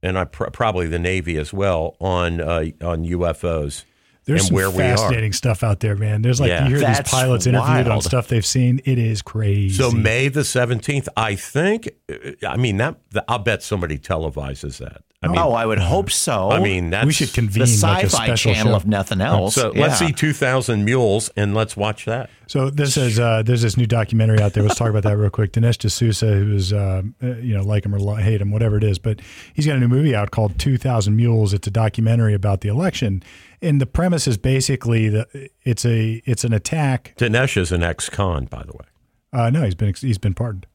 and 0.05 0.19
I 0.19 0.26
pr- 0.26 0.51
probably 0.51 0.88
the 0.88 0.99
Navy 0.99 1.38
as 1.38 1.51
well 1.51 1.97
on 1.99 2.39
uh, 2.39 2.65
on 2.82 3.05
UFOs 3.05 3.84
There's 4.26 4.41
and 4.41 4.47
some 4.47 4.55
where 4.55 4.69
we 4.71 4.84
are. 4.84 4.97
fascinating 4.97 5.34
stuff 5.34 5.63
out 5.63 5.80
there, 5.82 5.95
man. 5.95 6.21
There's 6.23 6.39
like 6.39 6.49
Yeah. 6.49 6.63
you 6.63 6.69
hear 6.76 6.80
That's 6.80 6.99
these 6.99 7.11
pilots 7.11 7.45
interviewed 7.47 7.88
on 7.88 8.01
stuff 8.01 8.28
they've 8.28 8.45
seen. 8.45 8.82
It 8.84 8.97
is 8.97 9.21
crazy. 9.21 9.69
So 9.76 9.91
May 9.91 10.30
the 10.30 10.43
seventeenth, 10.43 11.07
I 11.15 11.36
think. 11.36 11.89
uh, 12.11 12.32
I 12.47 12.57
mean 12.57 12.78
that. 12.78 12.97
I'll 13.28 13.39
bet 13.39 13.61
somebody 13.63 13.97
televises 13.99 14.80
that. 14.80 15.01
I 15.23 15.28
mean, 15.28 15.39
oh, 15.39 15.53
I 15.53 15.65
would 15.65 15.80
hope 15.80 16.11
so. 16.11 16.51
I 16.51 16.59
mean 16.59 16.91
that's 16.91 17.05
we 17.07 17.11
should 17.13 17.34
convene 17.34 17.65
the 17.65 17.80
like 17.82 18.03
a 18.03 18.07
sci-fi 18.07 18.26
special 18.26 18.53
channel, 18.53 18.73
show. 18.73 18.78
if 18.78 18.86
nothing 18.86 19.21
else. 19.21 19.55
So 19.55 19.73
Yeah. 19.73 19.82
let's 19.84 19.97
see 19.97 20.11
two 20.11 20.34
thousand 20.34 20.86
mules 20.86 21.30
and 21.36 21.55
let's 21.55 21.76
watch 21.76 22.05
that. 22.05 22.30
So 22.47 22.69
this 22.69 22.95
is 22.95 23.19
uh, 23.19 23.41
there's 23.43 23.63
this 23.63 23.76
new 23.76 23.88
documentary 23.88 24.39
out 24.39 24.53
there. 24.53 24.61
Let's 24.61 24.76
talk 24.78 24.89
about 24.89 25.01
that 25.03 25.17
real 25.17 25.32
quick. 25.32 25.51
Dinesh 25.53 25.78
D'Souza, 25.80 26.28
who's 26.28 26.71
uh, 26.73 27.01
uh, 27.23 27.28
you 27.38 27.55
know 27.57 27.63
like 27.63 27.86
him 27.86 27.95
or 27.95 28.17
hate 28.19 28.39
him, 28.41 28.51
whatever 28.51 28.78
it 28.78 28.84
is, 28.84 28.99
but 28.99 29.19
he's 29.53 29.65
got 29.65 29.78
a 29.78 29.80
new 29.80 29.88
movie 29.88 30.13
out 30.15 30.30
called 30.30 30.59
Two 30.59 30.78
Thousand 30.78 31.15
Mules. 31.15 31.53
It's 31.53 31.65
a 31.67 31.71
documentary 31.71 32.36
about 32.36 32.61
the 32.61 32.69
election, 32.69 33.23
and 33.66 33.82
the 33.82 33.86
premise 33.86 34.28
is 34.28 34.38
basically 34.38 35.09
that 35.09 35.28
it's 35.63 35.86
a 35.86 36.22
it's 36.26 36.43
an 36.43 36.53
attack. 36.53 37.13
Dinesh 37.18 37.57
is 37.57 37.72
an 37.72 37.84
ex-con, 37.84 38.45
by 38.45 38.63
the 38.63 38.74
way. 38.74 38.86
Uh, 39.34 39.49
no, 39.49 39.63
he's 39.63 39.76
been 39.76 39.93
he's 39.99 40.18
been 40.18 40.34
pardoned. 40.34 40.68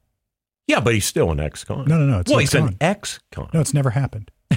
Yeah, 0.66 0.80
but 0.80 0.94
he's 0.94 1.04
still 1.06 1.30
an 1.32 1.40
ex-con. 1.40 1.86
No, 1.88 1.98
no, 1.98 2.06
no, 2.06 2.20
it's 2.20 2.30
well, 2.30 2.38
he's 2.40 2.54
an 2.54 2.76
ex-con. 2.80 3.48
No, 3.54 3.60
it's 3.60 3.72
never 3.74 3.90
happened. 3.90 4.30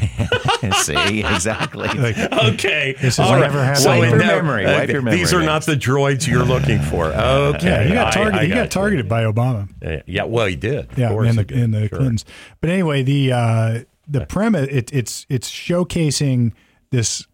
see 0.74 1.20
exactly. 1.24 1.88
Like, 1.94 2.18
Okay. 2.18 2.96
This 3.02 3.18
has 3.18 3.30
never 3.32 3.64
happened. 3.64 3.86
Wipe 3.86 4.10
your 4.10 4.16
it 4.16 4.26
never- 4.26 4.44
memory. 4.44 4.66
Wipe 4.66 4.90
your 4.90 5.02
These 5.04 5.32
memory. 5.32 5.44
are 5.44 5.48
not 5.48 5.66
the 5.66 5.76
droids 5.76 6.28
you're 6.28 6.44
looking 6.46 6.80
for. 6.82 7.06
Okay. 7.14 7.66
yeah, 7.68 7.84
he 7.84 7.94
got 7.94 8.08
I- 8.08 8.12
targeted. 8.12 8.40
I 8.40 8.46
he 8.46 8.50
got 8.54 8.64
you. 8.64 8.68
targeted 8.70 9.10
by 9.10 9.24
Obama. 9.24 9.70
Yeah, 9.82 10.02
Yeah, 10.06 10.24
well, 10.24 10.46
he 10.48 10.56
did. 10.56 10.92
Of 10.92 10.98
Yeah, 10.98 11.10
course 11.10 11.30
in 11.30 11.36
the 11.36 11.44
did. 11.44 11.58
in 11.58 11.72
the 11.72 11.88
Sure. 11.88 11.98
Clintons. 12.00 12.26
But 12.62 12.70
anyway, 12.70 13.04
the 13.04 13.32
uh, 13.32 13.80
the 14.08 14.26
premise 14.26 14.68
it, 14.70 14.92
it's 14.94 15.26
it's 15.30 15.50
showcasing 15.50 16.54
this. 16.92 17.26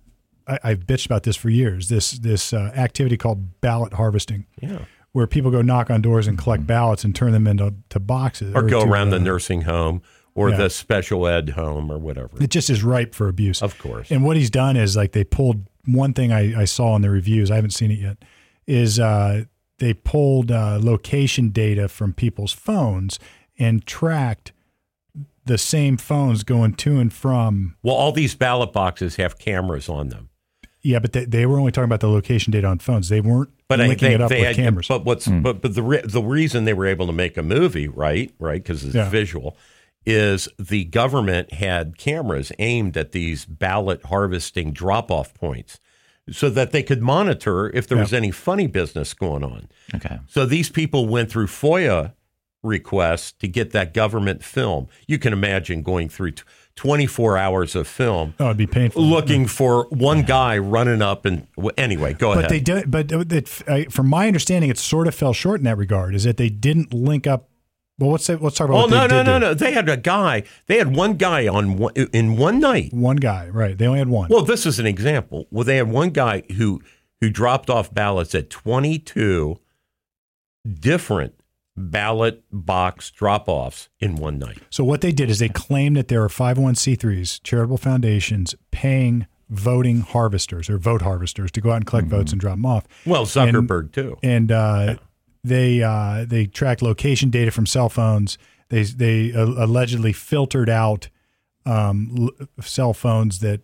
I, 0.50 0.60
I've 0.72 0.80
bitched 0.88 1.06
about 1.06 1.24
this 1.24 1.36
for 1.36 1.50
years. 1.50 1.89
This 1.89 2.12
this 2.12 2.54
uh, 2.54 2.72
activity 2.76 3.18
called 3.18 3.62
ballot 3.62 3.93
harvesting, 3.93 4.45
Yeah. 4.62 4.86
where 5.12 5.28
people 5.28 5.52
go 5.52 5.62
knock 5.62 5.89
on 5.89 6.02
doors 6.02 6.28
and 6.28 6.38
collect 6.38 6.66
ballots 6.68 7.04
and 7.04 7.16
turn 7.16 7.32
them 7.32 7.47
into 7.47 7.74
to 7.89 8.00
boxes, 8.00 8.54
Or 8.56 8.64
go 8.64 8.84
to, 8.84 8.89
around 8.91 9.10
the 9.12 9.18
uh, 9.18 9.20
nursing 9.20 9.62
home 9.62 10.02
or 10.36 10.50
yeah. 10.50 10.58
the 10.58 10.70
special 10.70 11.28
ed 11.28 11.50
home 11.52 11.91
or 11.91 11.97
whatever. 11.97 12.41
It 12.41 12.50
just 12.50 12.70
is 12.70 12.84
ripe 12.84 13.14
for 13.14 13.28
abuse. 13.28 13.62
Of 13.62 13.78
course. 13.78 14.10
And 14.12 14.24
what 14.24 14.38
he's 14.38 14.50
done 14.50 14.78
is 14.78 14.95
like 14.95 15.12
they 15.12 15.24
pulled 15.24 15.66
one 15.86 16.14
thing 16.14 16.32
I, 16.32 16.62
I 16.62 16.66
saw 16.66 16.95
in 16.95 17.02
the 17.02 17.10
reviews. 17.10 17.50
I 17.52 17.56
haven't 17.56 17.72
seen 17.72 17.91
it 17.91 18.00
yet. 18.00 18.18
Is 18.68 19.00
uh, 19.00 19.45
they 19.80 19.93
pulled 19.93 20.52
uh, 20.52 20.80
location 20.82 21.50
data 21.50 21.88
from 21.88 22.14
people's 22.14 22.54
phones 22.54 23.20
and 23.58 23.86
tracked 23.86 24.52
the 25.45 25.58
same 25.58 25.97
phones 25.97 26.43
going 26.43 26.76
to 26.76 27.00
and 27.00 27.12
from. 27.12 27.76
Well, 27.82 27.95
all 27.95 28.12
these 28.12 28.36
ballot 28.36 28.72
boxes 28.72 29.16
have 29.16 29.39
cameras 29.39 29.89
on 29.89 30.10
them. 30.10 30.28
Yeah, 30.82 30.99
but 30.99 31.11
they, 31.13 31.25
they 31.25 31.45
were 31.45 31.59
only 31.59 31.71
talking 31.73 31.86
about 31.86 31.99
the 31.99 32.07
location 32.09 32.51
data 32.51 32.67
on 32.67 32.80
phones. 32.80 33.09
They 33.09 33.19
weren't 33.21 33.49
But 33.67 33.82
I- 33.82 33.88
linking 33.88 34.09
they, 34.09 34.15
it 34.15 34.21
up 34.21 34.30
they 34.30 34.39
with 34.39 34.47
had, 34.47 34.55
cameras. 34.55 34.88
But 34.88 35.03
what's 35.05 35.25
hmm. 35.25 35.41
but 35.41 35.61
but 35.61 35.75
the 35.75 35.84
re- 35.84 36.01
the 36.05 36.21
reason 36.23 36.63
they 36.65 36.73
were 36.73 36.86
able 36.88 37.05
to 37.07 37.13
make 37.13 37.36
a 37.38 37.43
movie, 37.43 37.88
right, 37.88 38.32
right, 38.39 38.63
because 38.63 38.84
it's 38.86 38.95
Yeah. 38.95 39.09
visual, 39.09 39.57
is 40.05 40.47
the 40.57 40.86
government 40.86 41.53
had 41.53 41.97
cameras 41.97 42.51
aimed 42.59 42.95
at 42.97 43.11
these 43.11 43.45
ballot 43.45 44.05
harvesting 44.05 44.71
drop 44.71 45.11
off 45.11 45.34
points, 45.34 45.80
so 46.32 46.49
that 46.49 46.71
they 46.71 46.82
could 46.84 47.01
monitor 47.01 47.69
if 47.75 47.86
there 47.88 47.97
was 47.97 48.13
any 48.13 48.32
funny 48.32 48.67
business 48.67 49.13
going 49.13 49.43
on. 49.43 49.67
Okay. 49.93 50.19
So 50.27 50.45
these 50.45 50.69
people 50.69 51.07
went 51.07 51.30
through 51.30 51.47
FOIA 51.47 52.13
requests 52.63 53.32
to 53.34 53.47
get 53.47 53.71
that 53.71 53.93
government 53.93 54.43
film. 54.43 54.88
You 55.07 55.17
can 55.17 55.34
imagine 55.34 55.82
going 55.82 56.09
through 56.09 56.32
t- 56.32 56.43
24 56.80 57.38
hours 57.38 57.75
of 57.75 57.89
film 57.89 58.34
oh, 58.39 58.45
it'd 58.45 58.55
be 58.55 58.65
painful. 58.65 59.03
looking 59.03 59.47
for 59.47 59.86
one 59.89 60.21
guy 60.21 60.57
running 60.57 61.01
up 61.01 61.25
and 61.25 61.45
anyway, 61.75 62.13
go 62.13 62.32
ahead. 62.32 62.43
but 62.43 62.51
ahead. 62.51 62.65
they 62.65 62.73
did. 62.73 62.89
But 62.89 63.11
uh, 63.11 63.25
it, 63.30 63.61
I, 63.67 63.84
from 63.89 64.07
my 64.07 64.27
understanding, 64.27 64.69
it 64.69 64.77
sort 64.77 65.05
of 65.05 65.13
fell 65.13 65.34
short 65.34 65.59
in 65.59 65.65
that 65.65 65.77
regard. 65.77 66.15
Is 66.15 66.23
that 66.23 66.38
they 66.38 66.47
didn't 66.47 66.93
link 66.93 67.27
up. 67.27 67.49
Well, 67.97 68.11
let's 68.11 68.23
say, 68.23 68.36
let's 68.36 68.55
talk 68.55 68.69
about. 68.69 68.86
Oh 68.86 68.88
no 68.88 69.07
no 69.07 69.23
no 69.23 69.34
do. 69.34 69.39
no! 69.47 69.53
They 69.53 69.73
had 69.73 69.89
a 69.89 69.97
guy. 69.97 70.43
They 70.67 70.77
had 70.77 70.95
one 70.95 71.15
guy 71.15 71.49
on 71.49 71.75
one, 71.75 71.91
in 71.95 72.38
one 72.38 72.61
night. 72.61 72.93
One 72.93 73.17
guy, 73.17 73.49
right? 73.49 73.77
They 73.77 73.86
only 73.86 73.99
had 73.99 74.07
one. 74.07 74.30
Well, 74.30 74.43
this 74.43 74.65
is 74.65 74.80
an 74.80 74.86
example. 74.86 75.47
Well, 75.51 75.65
they 75.65 75.75
had 75.75 75.89
one 75.89 76.11
guy 76.11 76.43
who 76.55 76.82
who 77.19 77.30
dropped 77.30 77.69
off 77.69 77.93
ballots 77.93 78.34
at 78.34 78.49
twenty 78.49 78.99
two 78.99 79.59
different 80.80 81.34
ballot 81.80 82.43
box 82.51 83.09
drop 83.11 83.47
offs 83.47 83.89
in 83.99 84.15
one 84.15 84.38
night. 84.38 84.59
So 84.69 84.84
what 84.84 85.01
they 85.01 85.11
did 85.11 85.30
is 85.30 85.39
they 85.39 85.49
claimed 85.49 85.97
that 85.97 86.07
there 86.07 86.23
are 86.23 86.30
501c3s, 86.30 87.41
charitable 87.43 87.77
foundations, 87.77 88.55
paying 88.71 89.27
voting 89.49 90.01
harvesters 90.01 90.69
or 90.69 90.77
vote 90.77 91.01
harvesters 91.01 91.51
to 91.51 91.61
go 91.61 91.71
out 91.71 91.77
and 91.77 91.86
collect 91.88 92.07
votes 92.07 92.32
and 92.32 92.39
drop 92.39 92.53
them 92.55 92.65
off. 92.65 92.86
Well, 93.05 93.25
Zuckerberg 93.25 93.91
too. 93.91 94.17
And 94.21 94.51
uh, 94.51 94.97
they 95.43 95.82
uh, 95.82 96.25
they 96.27 96.45
tracked 96.45 96.82
location 96.82 97.30
data 97.30 97.51
from 97.51 97.65
cell 97.65 97.89
phones. 97.89 98.38
They 98.69 98.84
they 98.84 99.34
uh, 99.34 99.45
allegedly 99.45 100.13
filtered 100.13 100.69
out 100.69 101.09
um, 101.65 102.30
l- 102.39 102.47
cell 102.61 102.93
phones 102.93 103.39
that 103.39 103.61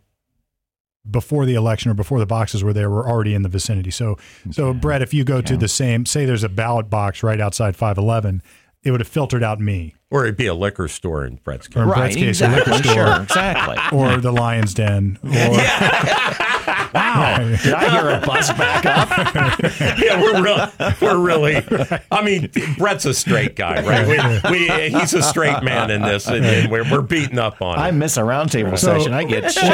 before 1.10 1.45
the 1.45 1.56
election 1.56 1.91
or 1.91 1.93
before 1.93 2.20
the 2.20 2.26
boxes 2.26 2.64
were 2.64 2.74
there 2.74 2.89
were 2.89 3.08
already 3.08 3.34
in 3.34 3.41
the 3.43 3.49
vicinity. 3.49 3.91
So, 3.91 4.18
so 4.51 4.74
Brett, 4.74 5.01
if 5.01 5.14
you 5.14 5.24
go 5.24 5.41
to 5.41 5.56
the 5.58 5.68
same, 5.68 6.06
say 6.06 6.26
there's 6.26 6.43
a 6.43 6.49
ballot 6.49 6.89
box 6.89 7.22
right 7.24 7.39
outside 7.39 7.76
511, 7.76 8.41
it 8.84 8.91
would 8.91 8.99
have 8.99 9.08
filtered 9.08 9.41
out 9.43 9.60
me 9.60 9.95
Or 10.12 10.24
it'd 10.26 10.38
be 10.38 10.45
a 10.45 10.53
liquor 10.53 10.88
store 10.88 11.26
in 11.26 11.36
Brett's 11.43 11.68
case. 11.68 11.78
Or 11.78 11.84
in 11.84 11.89
Right, 11.89 11.97
Brett's 11.97 12.16
case, 12.16 12.41
a 12.41 12.47
liquor 12.49 12.74
store. 12.74 12.93
Sure, 12.93 13.22
exactly. 13.24 13.97
or 13.97 14.18
the 14.18 14.32
Lion's 14.32 14.74
Den. 14.74 15.18
Or, 15.26 15.60
Wow. 17.16 17.38
Did 17.63 17.74
I 17.74 17.89
hear 17.89 18.09
a 18.11 18.20
bus 18.26 18.51
back 18.53 18.86
up? 18.86 19.09
yeah, 19.99 20.22
we're 20.22 20.41
really, 20.43 20.72
we're 21.01 21.18
really. 21.20 21.97
I 22.11 22.22
mean, 22.24 22.49
Brett's 22.78 23.05
a 23.05 23.13
straight 23.13 23.55
guy, 23.55 23.82
right? 23.86 24.07
We, 24.51 24.51
we, 24.51 24.89
he's 24.99 25.13
a 25.13 25.22
straight 25.22 25.63
man 25.63 25.91
in 25.91 26.01
this, 26.01 26.28
and, 26.28 26.45
and 26.45 26.72
we're, 26.72 26.89
we're 26.91 27.01
beating 27.01 27.39
up 27.39 27.61
on 27.61 27.78
I 27.80 27.89
him. 27.89 27.99
miss 27.99 28.18
a 28.18 28.22
roundtable 28.22 28.78
So- 28.78 28.97
session. 28.97 29.13
I 29.13 29.24
get 29.24 29.51
shit 29.51 29.63
on. 29.63 29.72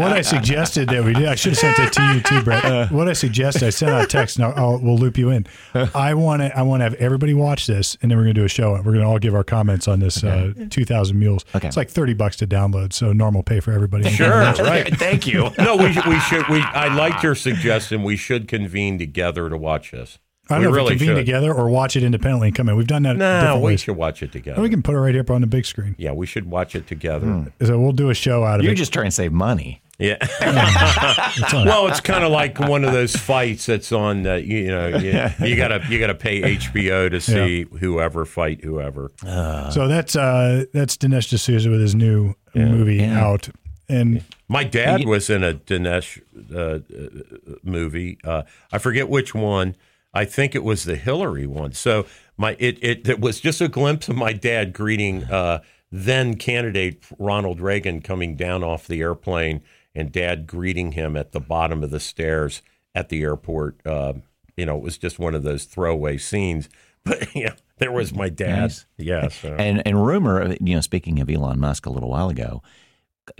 what 0.00 0.12
I 0.12 0.20
suggested 0.22 0.88
that 0.90 1.04
we 1.04 1.12
did, 1.14 1.26
I 1.26 1.34
should 1.34 1.52
have 1.52 1.58
sent 1.58 1.78
it 1.78 1.92
to 1.94 2.02
you 2.14 2.20
too, 2.20 2.42
Brett. 2.42 2.90
What 2.90 3.08
I 3.08 3.12
suggested, 3.12 3.62
I 3.64 3.70
sent 3.70 3.92
out 3.92 4.04
a 4.04 4.06
text, 4.06 4.36
and 4.36 4.44
I'll, 4.46 4.54
I'll, 4.56 4.78
we'll 4.78 4.98
loop 4.98 5.16
you 5.18 5.30
in. 5.30 5.46
I 5.94 6.14
want 6.14 6.42
to, 6.42 6.56
I 6.56 6.62
want 6.62 6.80
to 6.80 6.84
have 6.84 6.94
everybody 6.94 7.34
watch 7.34 7.66
this, 7.66 7.96
and 8.02 8.10
then 8.10 8.18
we're 8.18 8.24
going 8.24 8.34
to 8.34 8.40
do 8.40 8.44
a 8.44 8.48
show. 8.48 8.74
and 8.74 8.84
We're 8.84 8.92
going 8.92 9.04
to 9.04 9.08
all 9.10 9.18
give 9.18 9.34
our 9.34 9.44
comments 9.44 9.88
on 9.88 10.00
this 10.00 10.22
uh, 10.24 10.52
2,000 10.70 11.18
Mules. 11.18 11.44
Okay. 11.54 11.68
It's 11.68 11.76
like 11.76 11.90
30 11.90 12.14
bucks 12.14 12.36
to 12.36 12.46
download, 12.46 12.92
so 12.92 13.12
normal 13.12 13.42
pay 13.42 13.60
for 13.60 13.72
everybody. 13.72 14.08
Sure, 14.10 14.28
right. 14.28 14.94
Thank 14.96 15.26
you. 15.26 15.43
No, 15.58 15.76
we, 15.76 15.86
we 16.08 16.18
should. 16.20 16.46
We 16.48 16.60
I 16.60 16.94
liked 16.94 17.22
your 17.22 17.34
suggestion. 17.34 18.02
We 18.02 18.16
should 18.16 18.48
convene 18.48 18.98
together 18.98 19.48
to 19.48 19.56
watch 19.56 19.90
this. 19.90 20.18
I 20.50 20.56
don't 20.56 20.60
we 20.60 20.66
know 20.66 20.72
really 20.76 20.94
if 20.94 21.00
we 21.00 21.06
convene 21.06 21.16
should. 21.20 21.26
together 21.26 21.54
or 21.54 21.70
watch 21.70 21.96
it 21.96 22.02
independently 22.02 22.48
and 22.48 22.56
come 22.56 22.68
in. 22.68 22.76
We've 22.76 22.86
done 22.86 23.04
that 23.04 23.16
No, 23.16 23.56
we 23.56 23.62
ways. 23.72 23.80
should 23.80 23.96
watch 23.96 24.22
it 24.22 24.30
together. 24.30 24.60
Or 24.60 24.62
we 24.62 24.68
can 24.68 24.82
put 24.82 24.94
it 24.94 24.98
right 24.98 25.14
here 25.14 25.24
on 25.30 25.40
the 25.40 25.46
big 25.46 25.64
screen. 25.64 25.94
yeah, 25.98 26.12
we 26.12 26.26
should 26.26 26.50
watch 26.50 26.74
it 26.74 26.86
together. 26.86 27.50
So 27.64 27.80
we'll 27.80 27.92
do 27.92 28.10
a 28.10 28.14
show 28.14 28.44
out 28.44 28.60
of 28.60 28.64
You're 28.64 28.74
it. 28.74 28.76
just 28.76 28.92
trying 28.92 29.06
to 29.06 29.10
save 29.10 29.32
money. 29.32 29.80
Yeah. 29.98 30.16
It's 30.20 31.52
well, 31.54 31.86
it's 31.86 32.00
kind 32.00 32.24
of 32.24 32.30
like 32.32 32.58
one 32.58 32.84
of 32.84 32.92
those 32.92 33.16
fights 33.16 33.64
that's 33.66 33.90
on. 33.92 34.26
Uh, 34.26 34.34
you 34.34 34.66
know, 34.66 34.88
you, 34.88 35.12
you 35.46 35.56
gotta 35.56 35.82
you 35.88 35.98
gotta 35.98 36.14
pay 36.16 36.56
HBO 36.56 37.10
to 37.10 37.20
see 37.20 37.62
whoever 37.78 38.24
fight 38.24 38.62
whoever. 38.64 39.12
so 39.22 39.86
that's 39.88 40.16
uh, 40.16 40.64
that's 40.74 40.96
Dinesh 40.96 41.28
D'Souza 41.34 41.70
with 41.70 41.80
his 41.80 41.94
new 41.94 42.34
movie 42.54 42.96
Yeah. 42.96 43.24
out, 43.24 43.48
and 43.88 44.22
My 44.54 44.62
dad 44.62 45.04
was 45.04 45.28
in 45.28 45.42
a 45.42 45.54
Dinesh 45.54 46.22
uh, 46.54 46.78
uh, 46.78 47.56
movie. 47.64 48.18
Uh, 48.22 48.44
I 48.70 48.78
forget 48.78 49.08
which 49.08 49.34
one. 49.34 49.74
I 50.14 50.24
think 50.24 50.54
it 50.54 50.62
was 50.62 50.84
the 50.84 50.94
Hillary 50.94 51.46
one. 51.46 51.72
So 51.72 52.06
my 52.36 52.56
it 52.60 52.78
it, 52.80 53.08
it 53.08 53.20
was 53.20 53.40
just 53.40 53.60
a 53.60 53.66
glimpse 53.66 54.08
of 54.08 54.14
my 54.14 54.32
dad 54.32 54.72
greeting 54.72 55.24
uh, 55.24 55.60
then 55.90 56.36
candidate 56.36 57.02
Ronald 57.18 57.60
Reagan 57.60 58.00
coming 58.00 58.36
down 58.36 58.62
off 58.62 58.86
the 58.86 59.00
airplane, 59.00 59.60
and 59.92 60.12
dad 60.12 60.46
greeting 60.46 60.92
him 60.92 61.16
at 61.16 61.32
the 61.32 61.40
bottom 61.40 61.82
of 61.82 61.90
the 61.90 61.98
stairs 61.98 62.62
at 62.94 63.08
the 63.08 63.22
airport. 63.22 63.84
Uh, 63.84 64.14
you 64.56 64.66
know, 64.66 64.76
it 64.76 64.84
was 64.84 64.98
just 64.98 65.18
one 65.18 65.34
of 65.34 65.42
those 65.42 65.64
throwaway 65.64 66.16
scenes. 66.16 66.68
But 67.06 67.36
yeah, 67.36 67.52
there 67.76 67.92
was 67.92 68.14
my 68.14 68.30
dad. 68.30 68.60
Nice. 68.60 68.86
Yeah. 68.96 69.28
So. 69.28 69.54
And 69.58 69.86
and 69.86 70.06
rumor, 70.06 70.56
you 70.58 70.74
know, 70.74 70.80
speaking 70.80 71.20
of 71.20 71.28
Elon 71.28 71.60
Musk 71.60 71.84
a 71.84 71.90
little 71.90 72.08
while 72.08 72.30
ago, 72.30 72.62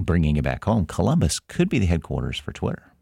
bringing 0.00 0.36
it 0.36 0.44
back 0.44 0.64
home, 0.64 0.86
Columbus 0.86 1.40
could 1.40 1.68
be 1.68 1.78
the 1.78 1.86
headquarters 1.86 2.38
for 2.38 2.52
Twitter. 2.52 2.92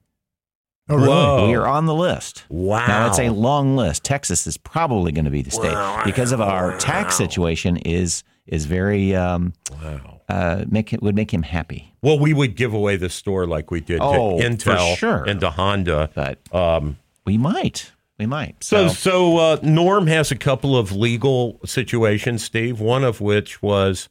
oh 0.88 0.96
really? 0.96 1.08
Whoa. 1.08 1.48
We 1.48 1.54
are 1.54 1.66
on 1.66 1.86
the 1.86 1.94
list. 1.94 2.44
Wow. 2.48 2.86
Now 2.86 3.06
it's 3.08 3.18
a 3.18 3.30
long 3.30 3.76
list. 3.76 4.04
Texas 4.04 4.46
is 4.46 4.56
probably 4.56 5.12
going 5.12 5.24
to 5.24 5.30
be 5.30 5.42
the 5.42 5.50
state 5.50 5.76
because 6.04 6.32
of 6.32 6.40
our 6.40 6.76
tax 6.78 7.16
situation 7.16 7.76
is 7.78 8.24
is 8.46 8.66
very 8.66 9.14
um, 9.14 9.52
wow. 9.80 10.20
uh, 10.28 10.64
make 10.68 10.92
it 10.92 11.00
would 11.00 11.14
make 11.14 11.32
him 11.32 11.42
happy. 11.44 11.94
Well, 12.02 12.18
we 12.18 12.32
would 12.34 12.56
give 12.56 12.74
away 12.74 12.96
the 12.96 13.08
store 13.08 13.46
like 13.46 13.70
we 13.70 13.80
did 13.80 14.00
Oh, 14.02 14.40
to 14.40 14.44
Intel 14.44 14.96
sure. 14.96 15.22
and 15.24 15.38
to 15.40 15.50
Honda. 15.50 16.10
But 16.14 16.52
Um, 16.52 16.98
we 17.24 17.38
might, 17.38 17.92
we 18.18 18.26
might. 18.26 18.64
so, 18.64 18.88
So, 18.88 18.94
so 18.94 19.36
uh, 19.38 19.56
Norm 19.62 20.08
has 20.08 20.32
a 20.32 20.36
couple 20.36 20.76
of 20.76 20.90
legal 20.90 21.60
situations, 21.64 22.42
Steve. 22.42 22.80
One 22.80 23.04
of 23.04 23.20
which 23.20 23.62
was 23.62 24.08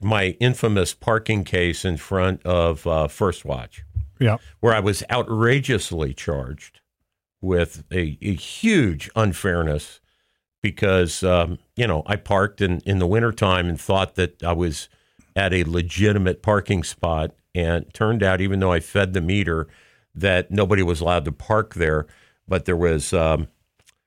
my 0.00 0.36
infamous 0.40 0.94
parking 0.94 1.44
case 1.44 1.84
in 1.84 1.96
front 1.96 2.44
of 2.46 2.86
uh, 2.86 3.06
First 3.08 3.44
Watch, 3.44 3.84
Yeah. 4.18 4.38
where 4.60 4.74
I 4.74 4.80
was 4.80 5.02
outrageously 5.10 6.14
charged 6.14 6.80
with 7.42 7.84
a, 7.92 8.18
a 8.22 8.34
huge 8.34 9.10
unfairness 9.16 10.00
because 10.62 11.22
um, 11.22 11.58
you 11.76 11.86
know 11.86 12.02
I 12.06 12.16
parked 12.16 12.60
in 12.60 12.80
in 12.80 12.98
the 12.98 13.06
wintertime 13.06 13.66
and 13.68 13.80
thought 13.80 14.14
that 14.16 14.42
I 14.42 14.52
was 14.52 14.88
at 15.36 15.52
a 15.54 15.64
legitimate 15.64 16.42
parking 16.42 16.82
spot, 16.82 17.30
and 17.54 17.86
turned 17.94 18.22
out 18.22 18.40
even 18.40 18.60
though 18.60 18.72
I 18.72 18.80
fed 18.80 19.12
the 19.14 19.20
meter 19.20 19.68
that 20.14 20.50
nobody 20.50 20.82
was 20.82 21.00
allowed 21.00 21.24
to 21.26 21.32
park 21.32 21.74
there, 21.74 22.06
but 22.48 22.64
there 22.64 22.76
was 22.76 23.12
um, 23.12 23.46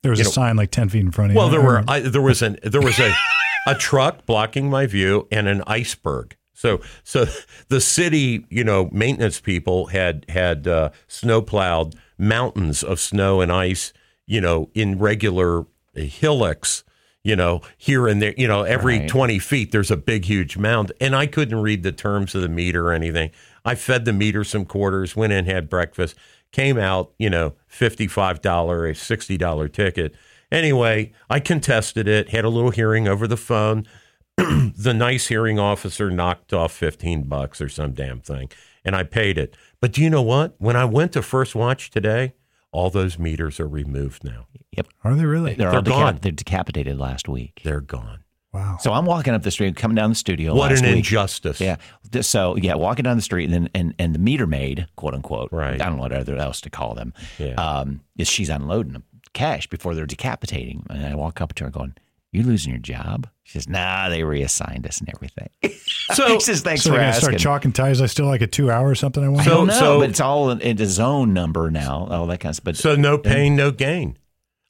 There 0.04 0.12
was 0.12 0.20
a 0.20 0.24
know- 0.26 0.30
sign 0.30 0.56
like 0.58 0.70
10 0.70 0.90
feet 0.90 1.00
in 1.00 1.12
front 1.12 1.32
of 1.32 1.36
you. 1.36 1.40
well 1.40 1.50
there 1.50 1.62
were. 1.62 1.84
I, 1.88 2.02
there 2.02 2.22
was 2.22 2.42
an 2.42 2.58
there 2.64 2.82
was 2.82 3.00
a 3.00 3.14
a 3.68 3.76
truck 3.76 4.26
blocking 4.26 4.70
my 4.70 4.86
view 4.86 5.28
and 5.32 5.48
an 5.48 5.64
iceberg. 5.68 6.36
So 6.54 6.82
so 7.04 7.26
the 7.68 7.82
city 7.82 8.46
you 8.50 8.64
know 8.64 8.90
maintenance 8.92 9.40
people 9.40 9.88
had 9.88 10.26
had 10.30 10.68
uh, 10.68 10.90
snow 11.08 11.42
plowed 11.42 11.96
mountains 12.18 12.84
of 12.84 13.00
snow 13.00 13.42
and 13.42 13.52
ice 13.52 13.94
you 14.26 14.40
know 14.40 14.70
in 14.74 15.00
regular 15.00 15.66
hillocks 15.94 16.84
you 17.24 17.36
know 17.36 17.62
here 17.78 18.08
and 18.08 18.22
there 18.22 18.34
you 18.38 18.48
know 18.48 18.64
every 18.64 19.00
Right. 19.00 19.10
20 19.10 19.40
feet 19.40 19.72
there's 19.72 19.92
a 19.92 19.98
big 19.98 20.26
huge 20.26 20.58
mound 20.58 20.92
and 21.02 21.16
i 21.16 21.26
couldn't 21.26 21.62
read 21.62 21.84
the 21.84 21.92
terms 21.92 22.34
of 22.36 22.42
the 22.42 22.50
meter 22.50 22.88
or 22.88 22.94
anything 22.94 23.32
i 23.66 23.76
fed 23.76 24.06
the 24.06 24.14
meter 24.14 24.44
some 24.44 24.66
quarters 24.66 25.16
went 25.16 25.34
in 25.34 25.46
had 25.46 25.70
breakfast 25.70 26.16
came 26.52 26.78
out 26.78 27.12
you 27.18 27.30
know 27.30 27.54
$55 27.72 28.38
a 28.40 28.94
$60 28.94 29.74
ticket 29.74 30.16
anyway 30.54 31.12
i 31.30 31.40
contested 31.40 32.08
it 32.08 32.30
had 32.30 32.46
a 32.46 32.50
little 32.50 32.72
hearing 32.72 33.08
over 33.08 33.28
the 33.28 33.38
phone 33.38 33.86
the 34.38 34.94
nice 34.96 35.28
hearing 35.28 35.60
officer 35.60 36.10
knocked 36.10 36.54
off 36.54 36.72
15 36.72 37.24
bucks 37.24 37.60
or 37.62 37.68
some 37.70 37.92
damn 37.94 38.20
thing 38.22 38.50
and 38.86 38.96
i 38.96 39.04
paid 39.04 39.38
it 39.38 39.56
but 39.82 39.92
do 39.92 40.02
you 40.02 40.10
know 40.10 40.22
what 40.22 40.56
when 40.60 40.76
i 40.76 40.86
went 40.86 41.12
to 41.14 41.22
first 41.22 41.56
watch 41.56 41.90
today 41.92 42.34
all 42.72 42.90
those 42.90 43.20
meters 43.20 43.60
are 43.60 43.68
removed 43.68 44.24
now 44.24 44.48
yep, 44.72 44.88
Are 45.04 45.14
they 45.16 45.26
really? 45.26 45.54
they're, 45.54 45.70
They're 45.70 45.76
all 45.80 45.84
decap- 45.84 45.90
gone. 45.90 46.20
they're 46.22 46.32
decapitated 46.32 46.98
last 46.98 47.28
week. 47.28 47.62
they're 47.64 47.82
gone 47.82 48.20
Wow. 48.52 48.78
So 48.80 48.94
I'm 48.94 49.08
walking 49.08 49.34
up 49.34 49.42
the 49.42 49.50
street, 49.50 49.76
coming 49.78 49.96
down 49.96 50.12
the 50.12 50.16
studio. 50.16 50.54
what 50.54 50.70
last 50.70 50.82
an 50.84 50.90
week. 50.90 50.98
injustice 50.98 51.60
Yeah. 51.60 51.78
So 52.22 52.56
yeah, 52.56 52.76
walking 52.76 53.02
down 53.02 53.16
the 53.16 53.24
street 53.24 53.50
and 53.50 53.68
and, 53.74 53.96
and 53.98 54.14
the 54.14 54.20
meter 54.20 54.46
maid, 54.46 54.86
quote 54.96 55.16
unquote. 55.16 55.52
Right. 55.52 55.82
I 55.82 55.86
don't 55.86 55.96
know 55.96 56.04
what 56.04 56.12
other 56.12 56.36
else 56.36 56.62
to 56.62 56.70
call 56.70 56.94
them. 56.94 57.14
Yeah. 57.40 57.56
Um, 57.56 58.02
is 58.16 58.28
she's 58.28 58.50
unloading 58.50 58.94
them 58.94 59.06
cash 59.34 59.68
before 59.68 59.96
they're 59.96 60.06
decapitating. 60.06 60.86
And 60.90 61.06
I 61.06 61.16
walk 61.16 61.42
up 61.42 61.54
to 61.56 61.64
her 61.66 61.70
going, 61.70 61.96
You 62.32 62.44
losing 62.44 62.72
your 62.72 62.80
job? 62.80 63.28
She 63.44 63.54
says, 63.60 63.68
Nah, 63.68 64.10
they 64.10 64.24
reassigned 64.24 64.88
us 64.88 65.00
and 65.00 65.10
everything. 65.14 65.50
So- 66.14 66.28
she 66.36 66.40
says, 66.42 66.62
Thanks 66.62 66.84
So 66.84 66.92
for 66.92 66.98
to 66.98 67.04
asking. 67.04 67.22
start 67.22 67.40
chalking 67.40 67.72
ties. 67.72 68.02
I 68.02 68.08
still 68.08 68.26
like 68.26 68.42
a 68.42 68.48
two 68.48 68.70
hour 68.70 68.88
or 68.90 68.96
something. 68.96 69.24
I 69.24 69.30
want. 69.30 69.42
I 69.42 69.46
So- 69.46 69.52
don't 69.66 69.68
know, 69.68 70.00
but 70.00 70.10
it's 70.10 70.20
all 70.20 70.50
in, 70.50 70.60
in 70.62 70.82
a 70.82 70.86
zone 70.86 71.34
number 71.34 71.70
now, 71.72 72.08
all 72.10 72.28
that 72.28 72.40
kind 72.40 72.52
of 72.52 72.56
stuff. 72.58 72.64
But 72.66 72.78
So 72.78 72.96
no 72.96 73.18
pain, 73.18 73.56
no 73.56 73.72
gain. 73.72 74.18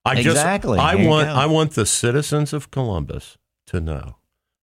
I 0.06 0.20
Exactly. 0.20 0.78
just 0.78 0.86
I 0.88 0.96
There 0.98 1.10
want. 1.10 1.30
I 1.30 1.46
want 1.46 1.72
the 1.72 1.86
citizens 1.86 2.52
of 2.54 2.70
Columbus 2.72 3.38
to 3.68 3.80
know 3.80 4.18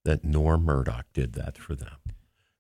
that 0.05 0.23
Norm 0.25 0.65
Murdoch 0.65 1.07
did 1.15 1.33
that 1.33 1.57
for 1.59 1.75
them. 1.75 1.89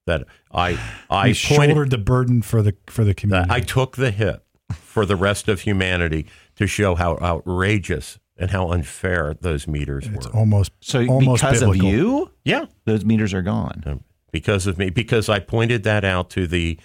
That 0.06 0.24
I 0.50 0.70
I 0.70 0.78
I 1.10 1.22
pointed, 1.26 1.36
shouldered 1.36 1.90
the 1.90 1.98
burden 1.98 2.40
for 2.42 2.62
the 2.62 2.74
for 2.86 3.04
the 3.04 3.12
community. 3.14 3.50
I 3.52 3.60
took 3.60 3.96
the 3.96 4.10
hit 4.10 4.42
for 4.72 5.04
the 5.06 5.14
rest 5.16 5.46
of 5.46 5.60
humanity 5.60 6.26
to 6.60 6.66
show 6.66 6.94
how 6.94 7.16
outrageous 7.20 8.18
and 8.36 8.50
how 8.50 8.70
unfair 8.70 9.34
those 9.40 9.66
meters 9.66 10.06
it's 10.06 10.26
were. 10.28 10.32
almost 10.36 10.72
so 10.80 11.04
almost 11.06 11.42
because 11.42 11.60
biblical. 11.60 11.88
of 11.88 11.92
you, 11.94 12.30
Yeah, 12.44 12.66
those 12.84 13.04
meters 13.04 13.34
are 13.34 13.42
gone. 13.42 13.82
um, 13.86 14.04
because 14.30 14.66
of 14.66 14.78
me, 14.78 14.90
because 14.90 15.28
I 15.28 15.40
pointed 15.40 15.82
that 15.82 16.04
out 16.04 16.30
to 16.30 16.46
the 16.46 16.78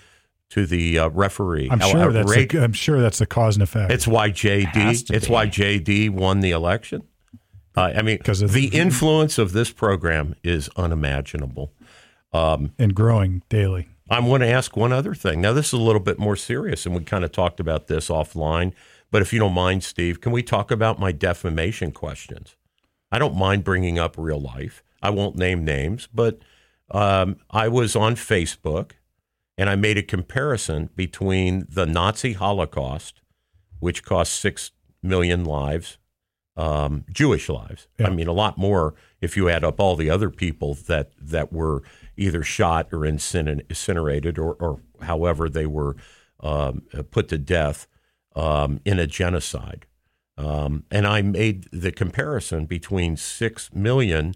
to 0.49 0.65
the 0.65 0.99
uh, 0.99 1.09
referee. 1.09 1.67
I'm 1.71 1.79
how 1.79 1.89
sure 1.89 2.11
that's 2.13 2.29
outrage- 2.31 2.51
the, 2.51 2.63
I'm 2.63 2.73
sure 2.73 3.01
that's 3.01 3.17
the 3.19 3.25
cause 3.25 3.55
and 3.55 3.63
effect. 3.63 3.91
It's 3.91 4.07
why 4.07 4.29
JD. 4.31 5.07
to 5.07 5.13
It's 5.15 5.27
be. 5.27 5.33
why 5.33 5.47
JD 5.47 6.09
won 6.11 6.39
the 6.39 6.51
election. 6.51 7.03
Uh, 7.75 7.91
I 7.95 8.01
mean, 8.03 8.17
because 8.17 8.39
the 8.39 8.67
influence 8.67 9.37
of 9.37 9.51
this 9.51 9.71
program 9.71 10.35
is 10.43 10.69
unimaginable. 10.77 11.73
um, 12.33 12.71
and 12.79 12.93
growing 12.95 13.41
daily. 13.49 13.87
I 14.09 14.19
want 14.19 14.43
to 14.43 14.47
ask 14.49 14.77
one 14.77 14.93
other 14.93 15.13
thing. 15.15 15.41
Now, 15.41 15.51
this 15.51 15.67
is 15.67 15.73
a 15.73 15.77
little 15.77 15.99
bit 16.01 16.19
more 16.19 16.35
serious, 16.35 16.85
and 16.85 16.93
we 16.95 17.03
kind 17.03 17.23
of 17.25 17.31
talked 17.31 17.59
about 17.59 17.87
this 17.87 18.09
offline. 18.09 18.71
But 19.15 19.21
if 19.21 19.31
you 19.31 19.39
don't 19.39 19.53
mind, 19.53 19.81
Steve, 19.81 20.19
can 20.19 20.33
we 20.33 20.43
talk 20.43 20.71
about 20.71 20.99
my 20.99 21.13
defamation 21.13 21.93
questions? 21.93 22.57
I 23.13 23.17
don't 23.17 23.37
mind 23.37 23.63
bringing 23.63 23.97
up 23.97 24.15
real 24.17 24.41
life. 24.41 24.83
I 25.01 25.09
won't 25.09 25.37
name 25.37 25.63
names, 25.63 26.09
but 26.13 26.39
um, 26.91 27.37
I 27.49 27.69
was 27.69 27.95
on 27.95 28.15
Facebook 28.15 28.91
and 29.57 29.69
I 29.69 29.77
made 29.77 29.97
a 29.97 30.03
comparison 30.03 30.89
between 30.97 31.65
the 31.69 31.85
Nazi 31.85 32.33
Holocaust, 32.33 33.21
which 33.79 34.03
cost 34.03 34.33
six 34.33 34.71
million 35.01 35.45
lives, 35.45 35.97
um, 36.57 37.05
Jewish 37.09 37.47
lives. 37.47 37.87
Yeah. 37.97 38.07
I 38.07 38.09
mean, 38.09 38.27
a 38.27 38.33
lot 38.33 38.57
more 38.57 38.95
if 39.21 39.37
you 39.37 39.47
add 39.47 39.63
up 39.63 39.79
all 39.79 39.95
the 39.95 40.09
other 40.09 40.29
people 40.29 40.73
that 40.89 41.11
that 41.21 41.53
were 41.53 41.83
either 42.17 42.43
shot 42.43 42.89
or 42.91 43.05
incinerated 43.05 44.37
or, 44.37 44.55
or 44.55 44.81
however 45.03 45.47
they 45.47 45.65
were 45.65 45.95
um, 46.41 46.81
put 47.11 47.29
to 47.29 47.37
death 47.37 47.87
um, 48.35 48.79
in 48.85 48.99
a 48.99 49.07
genocide. 49.07 49.85
Um, 50.37 50.83
and 50.91 51.07
I 51.07 51.21
made 51.21 51.67
the 51.71 51.91
comparison 51.91 52.65
between 52.65 53.15
six 53.15 53.73
million 53.73 54.35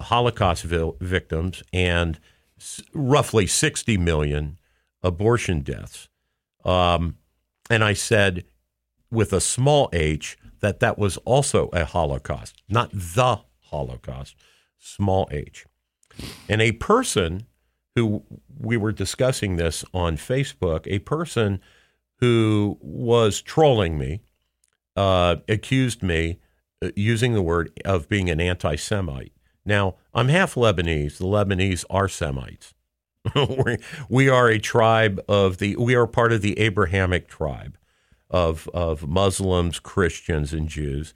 Holocaust 0.00 0.64
victims 0.64 1.62
and 1.72 2.18
roughly 2.92 3.46
60 3.46 3.96
million 3.98 4.58
abortion 5.02 5.60
deaths. 5.60 6.08
Um, 6.64 7.18
and 7.70 7.84
I 7.84 7.92
said, 7.92 8.44
with 9.10 9.32
a 9.32 9.40
small 9.40 9.88
h, 9.92 10.36
that 10.60 10.80
that 10.80 10.98
was 10.98 11.18
also 11.18 11.68
a 11.72 11.84
Holocaust, 11.84 12.62
not 12.68 12.90
the 12.92 13.40
Holocaust, 13.64 14.34
small 14.78 15.28
h. 15.30 15.66
And 16.48 16.62
a 16.62 16.72
person 16.72 17.46
who 17.94 18.24
we 18.58 18.76
were 18.76 18.92
discussing 18.92 19.56
this 19.56 19.84
on 19.92 20.16
Facebook, 20.16 20.86
a 20.86 21.00
person 21.00 21.60
who 22.24 22.78
was 22.80 23.42
trolling 23.42 23.98
me, 23.98 24.22
uh, 24.96 25.36
accused 25.46 26.02
me 26.02 26.38
uh, 26.82 26.88
using 26.96 27.34
the 27.34 27.42
word 27.42 27.70
of 27.84 28.08
being 28.08 28.30
an 28.30 28.40
anti 28.40 28.76
Semite. 28.76 29.32
Now, 29.66 29.96
I'm 30.14 30.28
half 30.28 30.54
Lebanese. 30.54 31.18
The 31.18 31.24
Lebanese 31.24 31.84
are 31.90 32.08
Semites. 32.08 32.74
we, 34.08 34.28
are 34.28 34.48
a 34.48 34.58
tribe 34.58 35.22
of 35.28 35.58
the, 35.58 35.76
we 35.76 35.94
are 35.94 36.06
part 36.06 36.32
of 36.32 36.40
the 36.40 36.58
Abrahamic 36.58 37.28
tribe 37.28 37.76
of, 38.30 38.68
of 38.72 39.06
Muslims, 39.06 39.78
Christians, 39.78 40.52
and 40.54 40.68
Jews. 40.68 41.12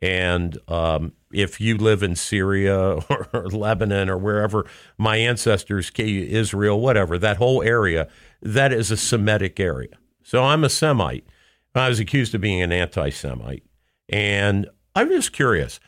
And 0.00 0.58
um, 0.68 1.12
if 1.32 1.60
you 1.60 1.76
live 1.76 2.02
in 2.02 2.14
Syria 2.14 2.76
or, 3.08 3.28
or 3.32 3.48
Lebanon 3.48 4.08
or 4.08 4.18
wherever 4.18 4.66
my 4.96 5.16
ancestors 5.16 5.90
Israel, 5.96 6.80
whatever, 6.80 7.18
that 7.18 7.38
whole 7.38 7.62
area, 7.62 8.08
that 8.40 8.72
is 8.72 8.92
a 8.92 8.96
Semitic 8.96 9.58
area. 9.58 9.96
So 10.22 10.44
I'm 10.44 10.64
a 10.64 10.68
Semite. 10.68 11.26
I 11.74 11.88
was 11.88 12.00
accused 12.00 12.34
of 12.34 12.40
being 12.40 12.62
an 12.62 12.72
anti 12.72 13.10
Semite. 13.10 13.64
And 14.08 14.68
I'm 14.94 15.08
just 15.08 15.32
curious. 15.32 15.80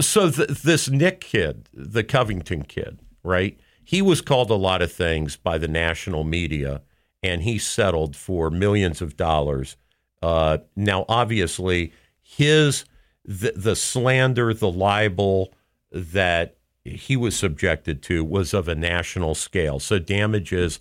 So 0.00 0.30
th- 0.30 0.62
this 0.62 0.88
Nick 0.88 1.20
kid, 1.20 1.68
the 1.72 2.02
Covington 2.02 2.62
kid, 2.62 3.00
right? 3.22 3.58
He 3.84 4.00
was 4.00 4.20
called 4.20 4.50
a 4.50 4.54
lot 4.54 4.82
of 4.82 4.90
things 4.90 5.36
by 5.36 5.58
the 5.58 5.68
national 5.68 6.24
media, 6.24 6.82
and 7.22 7.42
he 7.42 7.58
settled 7.58 8.16
for 8.16 8.50
millions 8.50 9.02
of 9.02 9.16
dollars. 9.16 9.76
Uh, 10.22 10.58
now, 10.74 11.04
obviously, 11.08 11.92
his 12.22 12.86
the, 13.24 13.52
the 13.54 13.76
slander, 13.76 14.52
the 14.52 14.70
libel 14.70 15.52
that 15.90 16.56
he 16.84 17.16
was 17.16 17.36
subjected 17.36 18.02
to 18.02 18.24
was 18.24 18.52
of 18.52 18.68
a 18.68 18.74
national 18.74 19.34
scale. 19.34 19.78
So 19.80 19.98
damages, 19.98 20.78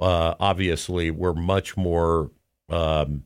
uh, 0.00 0.34
obviously, 0.38 1.10
were 1.10 1.34
much 1.34 1.76
more, 1.76 2.30
um, 2.68 3.24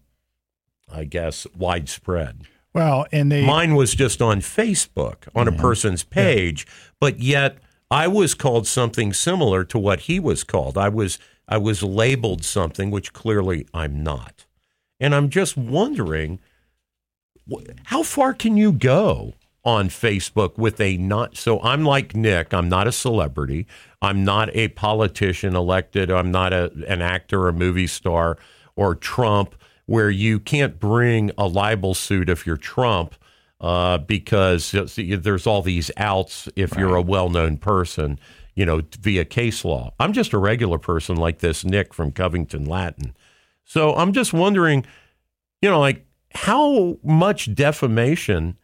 I 0.92 1.04
guess, 1.04 1.46
widespread. 1.56 2.42
Well, 2.72 3.06
and 3.10 3.32
they 3.32 3.44
Mine 3.44 3.74
was 3.74 3.94
just 3.94 4.22
on 4.22 4.40
Facebook 4.40 5.28
on 5.34 5.48
a 5.48 5.52
person's 5.52 6.04
page, 6.04 6.66
but 7.00 7.18
yet 7.18 7.58
I 7.90 8.06
was 8.06 8.34
called 8.34 8.66
something 8.68 9.12
similar 9.12 9.64
to 9.64 9.78
what 9.78 10.00
he 10.00 10.20
was 10.20 10.44
called. 10.44 10.78
I 10.78 10.88
was 10.88 11.18
I 11.48 11.58
was 11.58 11.82
labeled 11.82 12.44
something 12.44 12.92
which 12.92 13.12
clearly 13.12 13.66
I'm 13.74 14.04
not. 14.04 14.46
And 15.00 15.14
I'm 15.14 15.30
just 15.30 15.56
wondering 15.56 16.38
how 17.84 18.04
far 18.04 18.32
can 18.32 18.56
you 18.56 18.70
go 18.70 19.34
on 19.64 19.88
Facebook 19.88 20.56
with 20.56 20.80
a 20.80 20.96
not 20.96 21.36
so 21.36 21.60
I'm 21.62 21.84
like 21.84 22.14
Nick, 22.14 22.54
I'm 22.54 22.68
not 22.68 22.86
a 22.86 22.92
celebrity. 22.92 23.66
I'm 24.00 24.24
not 24.24 24.54
a 24.56 24.68
politician 24.68 25.54
elected. 25.54 26.10
I'm 26.10 26.30
not 26.30 26.52
a, 26.52 26.72
an 26.88 27.02
actor, 27.02 27.48
a 27.48 27.52
movie 27.52 27.86
star, 27.86 28.38
or 28.76 28.94
Trump, 28.94 29.54
where 29.86 30.10
you 30.10 30.40
can't 30.40 30.80
bring 30.80 31.30
a 31.36 31.46
libel 31.46 31.94
suit 31.94 32.30
if 32.30 32.46
you're 32.46 32.56
Trump 32.56 33.14
uh, 33.60 33.98
because 33.98 34.74
there's 34.96 35.46
all 35.46 35.62
these 35.62 35.90
outs 35.98 36.48
if 36.56 36.76
you're 36.76 36.96
a 36.96 37.02
well 37.02 37.28
known 37.28 37.58
person, 37.58 38.18
you 38.54 38.64
know, 38.64 38.80
via 39.00 39.24
case 39.24 39.64
law. 39.64 39.92
I'm 40.00 40.14
just 40.14 40.32
a 40.32 40.38
regular 40.38 40.78
person 40.78 41.16
like 41.16 41.40
this 41.40 41.64
Nick 41.64 41.92
from 41.92 42.12
Covington 42.12 42.64
Latin. 42.64 43.14
So 43.64 43.94
I'm 43.94 44.12
just 44.12 44.32
wondering, 44.32 44.86
you 45.60 45.68
know, 45.68 45.80
like 45.80 46.06
how 46.34 46.98
much 47.02 47.54
defamation 47.54 48.56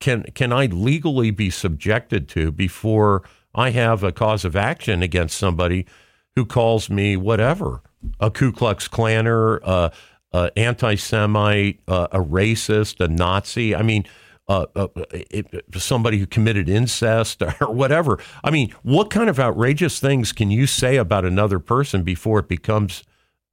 can 0.00 0.24
can 0.34 0.52
I 0.52 0.66
legally 0.66 1.30
be 1.30 1.50
subjected 1.50 2.28
to 2.30 2.50
before 2.50 3.22
I 3.54 3.70
have 3.70 4.02
a 4.02 4.12
cause 4.12 4.44
of 4.44 4.56
action 4.56 5.02
against 5.02 5.36
somebody 5.36 5.86
who 6.34 6.44
calls 6.46 6.90
me 6.90 7.16
whatever 7.16 7.82
a 8.18 8.30
Ku 8.30 8.50
Klux 8.50 8.88
Klaner, 8.88 9.60
uh, 9.62 9.90
uh, 10.32 10.50
anti-Semite, 10.56 11.80
uh, 11.86 12.08
a 12.12 12.18
racist, 12.18 13.04
a 13.04 13.08
Nazi. 13.08 13.74
I 13.74 13.82
mean. 13.82 14.04
Uh, 14.48 14.66
uh, 14.74 14.88
it, 15.12 15.46
somebody 15.76 16.18
who 16.18 16.26
committed 16.26 16.68
incest 16.68 17.40
or 17.60 17.72
whatever. 17.72 18.18
I 18.42 18.50
mean, 18.50 18.74
what 18.82 19.08
kind 19.08 19.30
of 19.30 19.38
outrageous 19.38 20.00
things 20.00 20.32
can 20.32 20.50
you 20.50 20.66
say 20.66 20.96
about 20.96 21.24
another 21.24 21.60
person 21.60 22.02
before 22.02 22.40
it 22.40 22.48
becomes, 22.48 23.04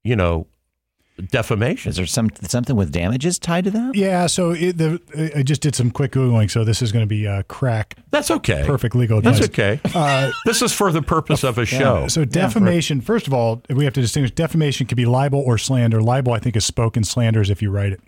you 0.04 0.16
know, 0.16 0.48
defamation? 1.32 1.90
Is 1.90 1.96
there 1.98 2.06
some 2.06 2.30
something 2.44 2.76
with 2.76 2.92
damages 2.92 3.40
tied 3.40 3.66
to 3.66 3.72
that? 3.72 3.96
yeah. 3.96 4.28
So 4.28 4.52
it, 4.52 4.78
the, 4.78 5.02
I 5.36 5.44
just 5.44 5.62
did 5.62 5.76
some 5.76 5.92
quick 5.92 6.12
googling. 6.12 6.50
So 6.50 6.64
this 6.64 6.82
is 6.82 6.92
going 6.92 7.04
to 7.04 7.08
be 7.08 7.28
uh, 7.28 7.44
crack 7.44 7.96
That's 8.12 8.30
okay. 8.32 8.64
perfect 8.66 8.96
legal 8.96 9.22
That's 9.22 9.42
okay. 9.42 9.80
Uh, 9.96 10.32
this 10.46 10.62
is 10.62 10.74
for 10.74 10.92
the 10.92 11.02
purpose 11.02 11.44
of 11.44 11.58
a 11.58 11.66
show. 11.66 12.08
So 12.08 12.26
defamation, 12.26 13.02
first 13.02 13.28
of 13.28 13.34
all, 13.34 13.62
we 13.70 13.84
have 13.86 13.94
to 13.94 14.02
distinguish 14.02 14.32
defamation 14.32 14.88
could 14.88 14.98
be 14.98 15.06
libel 15.06 15.40
or 15.42 15.58
slander. 15.58 16.02
Libel, 16.02 16.34
I 16.34 16.40
think, 16.40 16.56
is 16.56 16.66
spoken 16.66 17.04
slanders 17.04 17.50
if 17.50 17.62
you 17.62 17.70
write 17.72 17.94
it. 17.94 18.02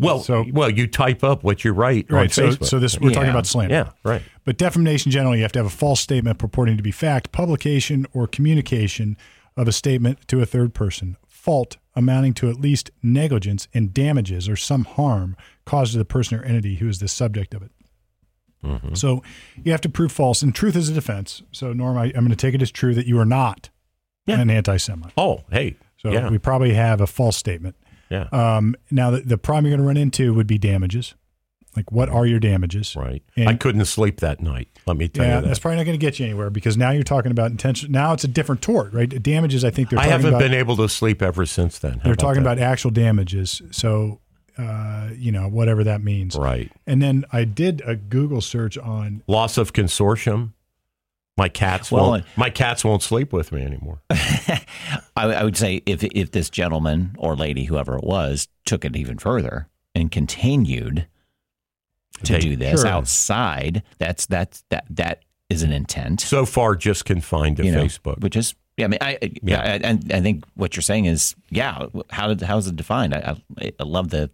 Well, 0.00 0.20
So- 0.20 0.44
well, 0.52 0.70
you 0.70 0.86
type 0.86 1.24
up 1.24 1.42
what 1.42 1.64
you 1.64 1.72
write 1.72 2.06
Right. 2.08 2.22
on 2.22 2.28
So, 2.28 2.48
Facebook. 2.50 2.66
so 2.66 2.78
this 2.78 2.98
we're 3.00 3.10
talking 3.10 3.30
about 3.30 3.46
slander. 3.46 3.74
yeah, 3.74 3.90
right. 4.04 4.22
But 4.44 4.56
defamation 4.56 5.10
generally, 5.10 5.38
you 5.38 5.42
have 5.42 5.50
to 5.52 5.58
have 5.58 5.66
a 5.66 5.70
false 5.70 6.00
statement 6.00 6.38
purporting 6.38 6.76
to 6.76 6.82
be 6.84 6.92
fact, 6.92 7.32
publication 7.32 8.06
or 8.12 8.28
communication 8.28 9.16
of 9.56 9.66
a 9.66 9.72
statement 9.72 10.28
to 10.28 10.40
a 10.40 10.46
third 10.46 10.72
person, 10.72 11.16
fault 11.38 11.76
amounting 11.94 12.34
to 12.34 12.48
at 12.50 12.56
least 12.60 12.90
negligence 13.02 13.68
and 13.72 13.94
damages 13.94 14.48
or 14.48 14.56
some 14.56 14.84
harm 14.84 15.36
caused 15.64 15.92
to 15.92 15.98
the 15.98 16.04
person 16.04 16.38
or 16.38 16.42
entity 16.42 16.76
who 16.76 16.88
is 16.88 16.98
the 16.98 17.08
subject 17.08 17.54
of 17.54 17.62
it. 17.62 17.70
Mm-hmm. 18.64 18.94
So 18.94 19.22
you 19.62 19.70
have 19.72 19.80
to 19.82 19.88
prove 19.88 20.10
false, 20.10 20.42
and 20.42 20.52
truth 20.54 20.74
is 20.74 20.88
a 20.88 20.92
defense. 20.94 21.42
So, 21.52 21.72
Norm, 21.72 21.96
I, 21.96 22.06
I'm 22.06 22.24
going 22.24 22.30
to 22.30 22.36
take 22.36 22.54
it 22.54 22.62
as 22.62 22.72
true 22.72 22.92
that 22.94 23.06
you 23.06 23.18
are 23.20 23.24
not 23.24 23.70
Yeah. 24.26 24.40
an 24.40 24.50
anti 24.50 24.76
Semite. 24.78 25.12
Oh, 25.16 25.44
hey. 25.50 25.76
So 25.98 26.10
yeah, 26.10 26.28
we 26.28 26.38
probably 26.38 26.74
have 26.74 27.00
a 27.00 27.06
false 27.06 27.36
statement. 27.36 27.76
yeah. 28.10 28.28
Um, 28.32 28.74
now, 28.90 29.10
the, 29.12 29.20
the 29.20 29.38
problem 29.38 29.66
you're 29.66 29.76
going 29.76 29.84
to 29.84 29.86
run 29.86 29.96
into 29.96 30.34
would 30.34 30.46
be 30.48 30.58
damages. 30.58 31.14
Like, 31.78 31.92
what 31.92 32.08
are 32.08 32.26
your 32.26 32.40
damages? 32.40 32.96
right. 32.96 33.22
and- 33.36 33.48
I 33.48 33.54
couldn't 33.54 33.84
sleep 33.84 34.18
that 34.18 34.40
night. 34.40 34.66
Let 34.84 34.96
me 34.96 35.06
tell 35.06 35.24
Yeah, 35.24 35.36
you 35.36 35.46
that's 35.46 35.58
that. 35.58 35.62
probably 35.62 35.76
not 35.76 35.84
going 35.84 35.96
to 35.98 36.04
get 36.04 36.18
you 36.18 36.26
anywhere 36.26 36.50
because 36.50 36.76
now 36.76 36.90
you're 36.90 37.04
talking 37.04 37.30
about 37.30 37.52
intention. 37.52 37.92
Now 37.92 38.12
it's 38.14 38.24
a 38.24 38.28
different 38.28 38.62
tort, 38.62 38.92
right? 38.92 39.08
Damages. 39.22 39.64
I 39.64 39.70
think 39.70 39.90
they're 39.90 39.98
I 40.00 40.06
haven't 40.06 40.30
about. 40.30 40.40
been 40.40 40.54
able 40.54 40.76
to 40.78 40.88
sleep 40.88 41.22
ever 41.22 41.46
since 41.46 41.78
then. 41.78 41.98
How 42.00 42.04
they're 42.06 42.14
talking 42.16 42.42
that? 42.42 42.52
about 42.54 42.58
actual 42.58 42.90
damages. 42.90 43.62
So, 43.70 44.18
uh, 44.58 45.10
you 45.16 45.30
know, 45.30 45.46
whatever 45.48 45.84
that 45.84 46.02
means. 46.02 46.34
right 46.36 46.72
And 46.84 47.00
then 47.00 47.24
I 47.32 47.44
did 47.44 47.80
a 47.86 47.94
Google 47.94 48.40
search 48.40 48.76
on. 48.76 49.22
loss 49.28 49.56
of 49.56 49.72
consortium. 49.72 50.54
My 51.36 51.48
cats 51.48 51.92
Well, 51.92 52.10
won't. 52.10 52.24
My 52.36 52.50
cats 52.50 52.84
won't 52.84 53.04
sleep 53.04 53.32
with 53.32 53.52
me 53.52 53.62
anymore. 53.62 54.00
I, 54.10 54.58
I 55.16 55.44
would 55.44 55.56
say 55.56 55.82
if 55.86 56.02
if 56.02 56.32
this 56.32 56.50
gentleman 56.50 57.14
or 57.18 57.36
lady, 57.36 57.64
whoever 57.66 57.96
it 57.96 58.02
was, 58.02 58.48
took 58.64 58.84
it 58.84 58.96
even 58.96 59.18
further 59.18 59.68
and 59.94 60.10
continued 60.10 61.06
to 62.24 62.32
They- 62.34 62.40
do 62.40 62.56
this 62.56 62.80
Sure. 62.82 62.90
outside, 62.90 63.82
that's 63.98 64.26
that's 64.26 64.64
that 64.70 64.84
that 64.90 65.22
is 65.50 65.62
an 65.62 65.72
intent. 65.72 66.20
So 66.20 66.44
far, 66.44 66.74
just 66.76 67.04
confined 67.04 67.56
to 67.58 67.64
you 67.64 67.72
know, 67.72 67.84
Facebook. 67.84 68.20
which 68.20 68.36
is 68.36 68.54
yeah. 68.76 68.84
I 68.84 68.88
mean, 68.88 68.98
I 69.00 69.18
yeah, 69.22 69.28
Yeah. 69.42 69.60
I, 69.60 69.76
and 69.88 70.12
I 70.12 70.20
think 70.20 70.44
what 70.54 70.76
you're 70.76 70.82
saying 70.82 71.06
is 71.06 71.34
yeah. 71.50 71.86
How 72.10 72.28
did 72.28 72.42
how 72.42 72.58
is 72.58 72.66
it 72.66 72.76
defined? 72.76 73.14
I, 73.14 73.36
I, 73.60 73.72
I 73.80 73.84
love 73.84 74.10
the 74.10 74.30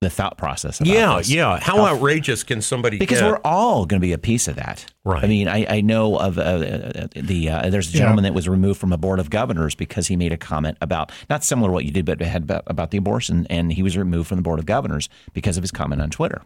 the 0.00 0.08
thought 0.08 0.38
process. 0.38 0.80
About 0.80 0.88
yeah, 0.92 1.16
this. 1.18 1.28
yeah. 1.30 1.60
How 1.60 1.84
outrageous 1.84 2.42
can 2.42 2.62
somebody 2.62 2.96
because 2.98 3.20
get? 3.20 3.30
we're 3.30 3.40
all 3.44 3.84
going 3.84 4.00
to 4.00 4.06
be 4.06 4.14
a 4.14 4.18
piece 4.18 4.48
of 4.48 4.56
that. 4.56 4.86
Right. 5.04 5.22
I 5.22 5.26
mean, 5.26 5.46
I, 5.46 5.66
I 5.68 5.80
know 5.82 6.16
of 6.18 6.38
uh, 6.38 6.40
uh, 6.40 7.06
the 7.14 7.50
uh, 7.50 7.68
there's 7.70 7.88
a 7.88 7.92
Yeah. 7.92 7.98
gentleman 7.98 8.24
that 8.24 8.32
was 8.32 8.48
removed 8.48 8.80
from 8.80 8.92
a 8.94 8.96
board 8.96 9.18
of 9.20 9.28
governors 9.28 9.74
because 9.74 10.06
he 10.06 10.16
made 10.16 10.32
a 10.32 10.38
comment 10.38 10.78
about 10.80 11.12
not 11.28 11.44
similar 11.44 11.68
to 11.68 11.72
what 11.74 11.84
you 11.84 11.90
did, 11.90 12.06
but 12.06 12.18
had 12.22 12.44
about, 12.44 12.62
about 12.66 12.92
the 12.92 12.98
abortion, 12.98 13.46
and 13.50 13.72
he 13.72 13.82
was 13.82 13.94
removed 13.98 14.28
from 14.28 14.36
the 14.36 14.42
board 14.42 14.58
of 14.58 14.64
governors 14.64 15.10
because 15.34 15.58
of 15.58 15.62
his 15.62 15.70
comment 15.70 16.00
on 16.00 16.08
Twitter. 16.08 16.40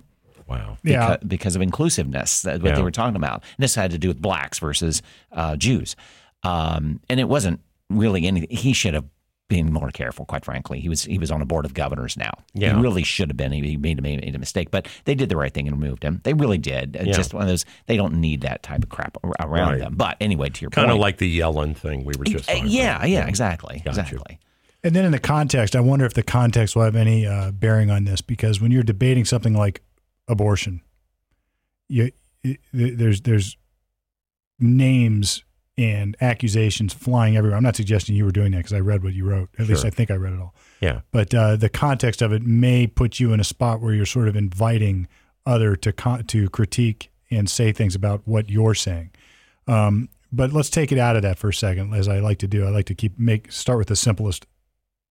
wow. 0.49 0.77
Yeah. 0.83 1.17
Because, 1.19 1.29
because 1.29 1.57
of 1.57 1.63
inclusiveness, 1.63 2.43
that 2.43 2.61
what 2.61 2.71
Yeah. 2.71 2.75
they 2.77 2.83
were 2.83 2.91
talking 2.91 3.17
about. 3.17 3.45
And 3.57 3.63
this 3.63 3.77
had 3.77 3.93
to 3.93 3.99
do 3.99 4.09
with 4.09 4.21
blacks 4.21 4.59
versus 4.59 5.01
uh, 5.31 5.55
Jews, 5.55 5.95
um, 6.43 7.01
and 7.09 7.21
it 7.21 7.29
wasn't 7.29 7.61
really 7.89 8.27
anything. 8.27 8.55
He 8.57 8.73
should 8.73 8.95
have 8.95 9.05
being 9.55 9.73
more 9.73 9.91
careful. 9.91 10.25
Quite 10.25 10.45
frankly, 10.45 10.81
he 10.81 10.89
was 10.89 11.05
he 11.05 11.17
was 11.17 11.31
on 11.31 11.41
a 11.41 11.45
board 11.47 11.65
of 11.65 11.75
governors 11.75 12.17
now. 12.17 12.33
Yeah. 12.55 12.75
He 12.75 12.83
really 12.83 13.05
should 13.05 13.29
have 13.29 13.37
been. 13.37 13.53
He 13.53 13.77
made, 13.77 14.03
made 14.03 14.35
a 14.35 14.39
mistake, 14.39 14.73
but 14.73 14.89
they 15.05 15.15
did 15.15 15.29
the 15.29 15.37
right 15.37 15.53
thing 15.55 15.69
and 15.69 15.81
removed 15.81 16.03
him. 16.03 16.21
They 16.25 16.35
really 16.35 16.59
did. 16.59 16.97
It's 16.97 17.17
Just 17.17 17.33
one 17.33 17.43
of 17.43 17.49
those. 17.49 17.65
They 17.87 17.97
don't 17.97 18.15
need 18.15 18.41
that 18.41 18.63
type 18.65 18.83
of 18.83 18.89
crap 18.89 19.17
around 19.39 19.71
Right. 19.71 19.79
them. 19.79 19.95
But 19.97 20.17
anyway, 20.21 20.49
to 20.49 20.61
your 20.61 20.71
point. 20.71 20.87
Kind 20.87 20.91
of 20.91 20.99
like 20.99 21.19
the 21.19 21.39
Yellen 21.39 21.77
thing 21.77 22.05
we 22.05 22.15
were 22.19 22.25
just 22.25 22.49
talking 22.49 22.67
yeah, 22.67 22.97
about. 22.97 23.09
yeah, 23.09 23.27
exactly, 23.29 23.83
Gotcha. 23.85 24.01
exactly. 24.01 24.39
And 24.83 24.95
then 24.95 25.05
in 25.05 25.13
the 25.13 25.19
context, 25.21 25.77
I 25.77 25.81
wonder 25.81 26.05
if 26.05 26.15
the 26.15 26.23
context 26.23 26.75
will 26.77 26.83
have 26.83 26.97
any 26.97 27.27
uh, 27.27 27.53
bearing 27.53 27.91
on 27.91 28.05
this 28.05 28.21
because 28.21 28.61
when 28.61 28.71
you're 28.73 28.83
debating 28.83 29.25
something 29.25 29.55
like 29.55 29.81
abortion, 30.29 30.83
you, 31.89 32.11
it, 32.43 32.59
there's 32.73 33.21
there's 33.23 33.57
names 34.59 35.45
and 35.77 36.17
accusations 36.21 36.93
flying 36.95 37.37
everywhere. 37.37 37.57
I'm 37.57 37.63
not 37.63 37.77
suggesting 37.77 38.15
you 38.15 38.25
were 38.25 38.33
doing 38.33 38.53
that 38.53 38.59
because 38.59 38.73
I 38.73 38.81
read 38.81 39.03
what 39.03 39.13
you 39.13 39.25
wrote. 39.25 39.49
At 39.59 39.67
least 39.67 39.85
I 39.85 39.91
think 39.91 40.11
I 40.11 40.15
read 40.15 40.33
it 40.33 40.41
all. 40.41 40.55
Yeah. 40.81 41.01
But 41.11 41.35
uh, 41.35 41.57
the 41.57 41.69
context 41.69 42.23
of 42.23 42.33
it 42.33 42.43
may 42.43 42.87
put 42.87 43.19
you 43.19 43.33
in 43.33 43.41
a 43.41 43.45
spot 43.45 43.81
where 43.81 43.93
you're 43.93 44.07
sort 44.07 44.29
of 44.29 44.37
inviting 44.37 45.09
other 45.47 45.75
to 45.77 45.93
con- 45.93 46.25
to 46.25 46.49
critique 46.51 47.11
and 47.31 47.51
say 47.51 47.73
things 47.73 47.95
about 47.95 48.23
what 48.25 48.49
you're 48.49 48.75
saying. 48.75 49.11
Um, 49.67 50.09
but 50.33 50.53
let's 50.53 50.71
take 50.71 50.93
it 50.93 50.99
out 50.99 51.17
of 51.17 51.23
that 51.23 51.39
for 51.39 51.49
a 51.49 51.55
second, 51.55 51.95
as 51.95 52.09
I 52.09 52.21
like 52.21 52.39
to 52.39 52.49
do. 52.49 52.67
I 52.67 52.71
like 52.71 52.87
to 52.87 52.95
keep 52.95 53.19
make 53.19 53.51
start 53.51 53.79
with 53.79 53.89
the 53.89 53.97
simplest 53.97 54.47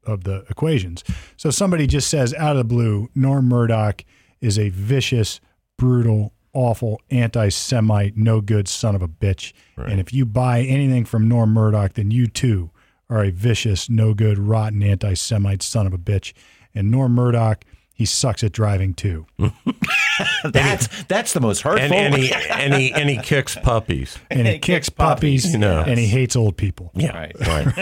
of 0.05 0.23
the 0.23 0.45
equations. 0.49 1.03
So 1.37 1.49
somebody 1.49 1.87
just 1.87 2.09
says 2.09 2.33
out 2.33 2.51
of 2.51 2.57
the 2.57 2.63
blue, 2.63 3.09
Norm 3.15 3.47
Murdoch 3.47 4.03
is 4.41 4.59
a 4.59 4.69
vicious, 4.69 5.39
brutal, 5.77 6.32
awful, 6.53 7.01
anti-Semite, 7.09 8.15
no 8.17 8.41
good 8.41 8.67
son 8.67 8.95
of 8.95 9.01
a 9.01 9.07
bitch. 9.07 9.53
And 9.77 9.99
if 9.99 10.13
you 10.13 10.25
buy 10.25 10.61
anything 10.61 11.05
from 11.05 11.27
Norm 11.27 11.51
Murdoch, 11.53 11.93
then 11.93 12.11
you 12.11 12.27
too 12.27 12.69
are 13.09 13.23
a 13.23 13.31
vicious, 13.31 13.89
no 13.89 14.13
good, 14.13 14.37
rotten 14.39 14.81
anti-Semite 14.83 15.61
son 15.63 15.87
of 15.87 15.93
a 15.93 15.97
bitch. 15.97 16.33
And 16.75 16.89
Norm 16.89 17.13
Murdoch, 17.13 17.63
he 17.93 18.05
sucks 18.05 18.43
at 18.43 18.51
driving 18.51 18.93
too. 18.93 19.25
That's 20.43 21.03
that's 21.05 21.33
the 21.33 21.39
most 21.41 21.61
hurtful. 21.61 21.85
And, 21.85 22.13
and, 22.13 22.15
he, 22.15 22.31
and, 22.33 22.73
he, 22.75 22.93
and 22.93 23.09
he 23.09 23.17
kicks 23.17 23.55
puppies. 23.55 24.17
And 24.29 24.47
he 24.47 24.59
kicks 24.59 24.87
puppies, 24.89 25.51
You 25.51 25.57
know. 25.57 25.81
and 25.81 25.97
he 25.97 26.05
hates 26.05 26.35
old 26.35 26.55
people. 26.55 26.91
Yeah. 26.93 27.15
Right. 27.17 27.35
Right. 27.47 27.75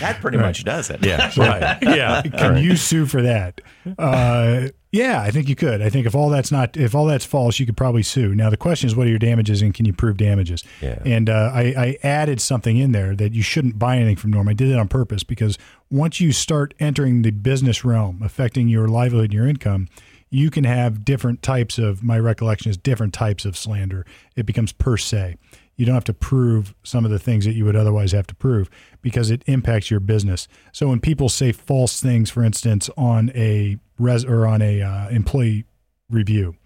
that 0.00 0.18
pretty 0.20 0.36
much 0.38 0.64
does 0.64 0.90
it. 0.90 1.04
Yeah. 1.04 1.30
Right. 1.36 1.78
Yeah. 1.82 2.22
Can 2.22 2.58
you 2.58 2.76
sue 2.76 3.06
for 3.06 3.22
that? 3.22 3.60
Uh, 3.98 4.68
yeah, 4.90 5.20
I 5.20 5.30
think 5.30 5.48
you 5.48 5.54
could. 5.54 5.82
I 5.82 5.90
think 5.90 6.06
if 6.06 6.14
all 6.14 6.30
that's 6.30 6.50
not, 6.50 6.76
if 6.76 6.94
all 6.94 7.04
that's 7.04 7.24
false, 7.24 7.58
you 7.58 7.66
could 7.66 7.76
probably 7.76 8.02
sue. 8.02 8.34
Now 8.34 8.48
the 8.48 8.56
question 8.56 8.86
is, 8.86 8.96
what 8.96 9.06
are 9.06 9.10
your 9.10 9.18
damages, 9.18 9.60
and 9.60 9.74
can 9.74 9.84
you 9.84 9.92
prove 9.92 10.16
damages? 10.16 10.64
Yeah. 10.80 11.02
And 11.04 11.28
uh, 11.28 11.50
I, 11.52 11.74
I 11.76 11.98
added 12.02 12.40
something 12.40 12.78
in 12.78 12.92
there 12.92 13.14
that 13.16 13.34
you 13.34 13.42
shouldn't 13.42 13.78
buy 13.78 13.96
anything 13.96 14.16
from 14.16 14.30
Norm. 14.30 14.48
I 14.48 14.54
did 14.54 14.70
it 14.70 14.78
on 14.78 14.88
purpose 14.88 15.22
because 15.24 15.58
once 15.90 16.20
you 16.20 16.32
start 16.32 16.72
entering 16.80 17.22
the 17.22 17.30
business 17.30 17.84
realm, 17.84 18.22
affecting 18.22 18.68
your 18.68 18.88
livelihood 18.88 19.26
and 19.26 19.34
your 19.34 19.46
income, 19.46 19.88
you 20.30 20.50
can 20.50 20.64
have 20.64 21.04
different 21.04 21.42
types 21.42 21.78
of. 21.78 22.02
My 22.02 22.18
recollection 22.18 22.70
is 22.70 22.78
different 22.78 23.12
types 23.12 23.44
of 23.44 23.56
slander. 23.58 24.06
It 24.36 24.46
becomes 24.46 24.72
per 24.72 24.96
se. 24.96 25.36
You 25.76 25.86
don't 25.86 25.94
have 25.94 26.04
to 26.04 26.14
prove 26.14 26.74
some 26.82 27.04
of 27.04 27.10
the 27.10 27.20
things 27.20 27.44
that 27.44 27.52
you 27.52 27.64
would 27.64 27.76
otherwise 27.76 28.12
have 28.12 28.26
to 28.28 28.34
prove 28.34 28.68
because 29.00 29.30
it 29.30 29.44
impacts 29.46 29.90
your 29.90 30.00
business. 30.00 30.48
So 30.72 30.88
when 30.88 30.98
people 30.98 31.28
say 31.28 31.52
false 31.52 32.00
things, 32.00 32.30
for 32.30 32.42
instance, 32.42 32.90
on 32.96 33.30
a 33.34 33.78
res 33.98 34.24
or 34.24 34.46
on 34.46 34.62
a 34.62 34.82
uh, 34.82 35.08
employee 35.10 35.64
review, 36.10 36.56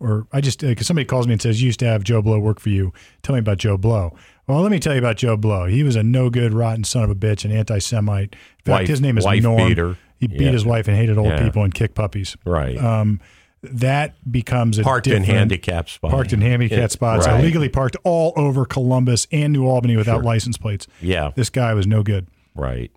or 0.00 0.26
I 0.32 0.40
just 0.40 0.60
because 0.60 0.86
somebody 0.86 1.04
calls 1.06 1.26
me 1.26 1.32
and 1.34 1.42
says 1.42 1.60
you 1.60 1.66
used 1.66 1.80
to 1.80 1.86
have 1.86 2.04
Joe 2.04 2.22
Blow 2.22 2.38
work 2.38 2.60
for 2.60 2.68
you. 2.70 2.92
Tell 3.22 3.34
me 3.34 3.40
about 3.40 3.58
Joe 3.58 3.76
Blow. 3.76 4.14
Well, 4.46 4.60
let 4.60 4.70
me 4.70 4.78
tell 4.78 4.92
you 4.92 4.98
about 5.00 5.16
Joe 5.16 5.36
Blow. 5.36 5.66
He 5.66 5.82
was 5.82 5.96
a 5.96 6.02
no 6.02 6.30
good, 6.30 6.52
rotten 6.54 6.84
son 6.84 7.02
of 7.02 7.10
a 7.10 7.14
bitch, 7.16 7.44
an 7.44 7.50
anti-Semite. 7.52 8.34
In 8.34 8.38
fact, 8.64 8.68
Wife- 8.82 8.88
his 8.88 9.00
name 9.00 9.18
is 9.18 9.24
Norm. 9.24 9.68
beater. 9.68 9.96
He 10.18 10.28
beat 10.28 10.40
Yeah. 10.42 10.50
his 10.52 10.64
wife 10.64 10.86
and 10.88 10.96
hated 10.96 11.18
old 11.18 11.28
Yeah. 11.30 11.42
people 11.42 11.64
and 11.64 11.74
kicked 11.74 11.94
puppies. 11.96 12.36
Right. 12.46 12.78
Um, 12.78 13.20
that 13.62 14.14
becomes 14.30 14.78
a 14.78 14.82
Parked 14.84 15.08
in 15.08 15.22
different- 15.22 15.38
handicap 15.38 15.88
spots. 15.88 16.12
parked 16.12 16.32
in 16.32 16.40
handicap 16.40 16.78
Yeah, 16.78 16.86
spots, 16.86 17.26
right. 17.26 17.40
illegally 17.40 17.68
parked 17.68 17.96
all 18.04 18.32
over 18.36 18.64
Columbus 18.64 19.26
and 19.32 19.52
New 19.52 19.66
Albany 19.66 19.96
without 19.96 20.22
license 20.24 20.56
plates. 20.56 20.86
Yeah. 21.02 21.32
This 21.34 21.50
guy 21.50 21.74
was 21.74 21.86
no 21.86 22.02
good. 22.04 22.28
Right. 22.54 22.92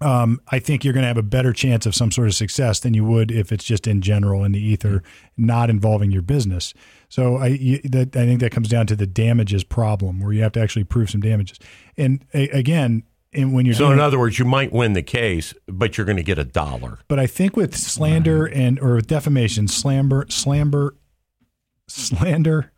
Um, 0.00 0.40
I 0.48 0.58
think 0.58 0.84
you're 0.84 0.94
going 0.94 1.02
to 1.02 1.08
have 1.08 1.18
a 1.18 1.22
better 1.22 1.52
chance 1.52 1.84
of 1.84 1.94
some 1.94 2.10
sort 2.10 2.28
of 2.28 2.34
success 2.34 2.80
than 2.80 2.94
you 2.94 3.04
would 3.04 3.30
if 3.30 3.52
it's 3.52 3.64
just 3.64 3.86
in 3.86 4.00
general 4.00 4.44
in 4.44 4.52
the 4.52 4.58
ether, 4.58 5.02
not 5.36 5.68
involving 5.68 6.10
your 6.10 6.22
business. 6.22 6.72
So 7.08 7.36
I, 7.36 7.48
you, 7.48 7.80
that, 7.84 8.16
I 8.16 8.24
think 8.24 8.40
that 8.40 8.50
comes 8.52 8.68
down 8.68 8.86
to 8.86 8.96
the 8.96 9.06
damages 9.06 9.62
problem, 9.64 10.20
where 10.20 10.32
you 10.32 10.42
have 10.42 10.52
to 10.52 10.60
actually 10.60 10.84
prove 10.84 11.10
some 11.10 11.20
damages. 11.20 11.58
And 11.96 12.24
a, 12.32 12.48
again, 12.48 13.02
and 13.32 13.52
when 13.52 13.66
you're 13.66 13.74
So 13.74 13.86
doing, 13.86 13.98
in 13.98 14.00
other 14.00 14.18
words, 14.18 14.38
you 14.38 14.44
might 14.44 14.72
win 14.72 14.94
the 14.94 15.02
case, 15.02 15.54
but 15.66 15.96
you're 15.96 16.04
going 16.04 16.16
to 16.16 16.22
get 16.22 16.38
a 16.38 16.44
dollar. 16.44 16.98
but 17.06 17.18
I 17.18 17.26
think 17.26 17.56
with 17.56 17.76
slander 17.76 18.46
and 18.46 18.80
or 18.80 18.94
with 18.96 19.06
defamation, 19.06 19.68
slander, 19.68 20.26
slander, 20.28 20.96
slander, 21.88 22.72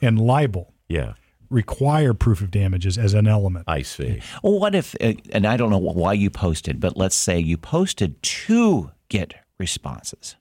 and 0.00 0.20
libel 0.20 0.74
Yeah. 0.88 1.14
Require 1.52 2.14
proof 2.14 2.40
of 2.40 2.50
damages 2.50 2.96
as 2.98 3.14
an 3.14 3.26
element. 3.28 3.64
I 3.68 3.82
see. 3.82 4.20
Well, 4.42 4.58
what 4.58 4.74
if, 4.74 4.94
uh, 5.00 5.12
and 5.32 5.46
I 5.46 5.56
don't 5.56 5.70
know 5.70 5.78
why 5.78 6.14
you 6.14 6.30
posted, 6.30 6.80
but 6.80 6.96
let's 6.96 7.14
say 7.14 7.38
you 7.38 7.56
posted 7.56 8.22
to 8.22 8.90
get 9.08 9.34
responses. 9.58 10.36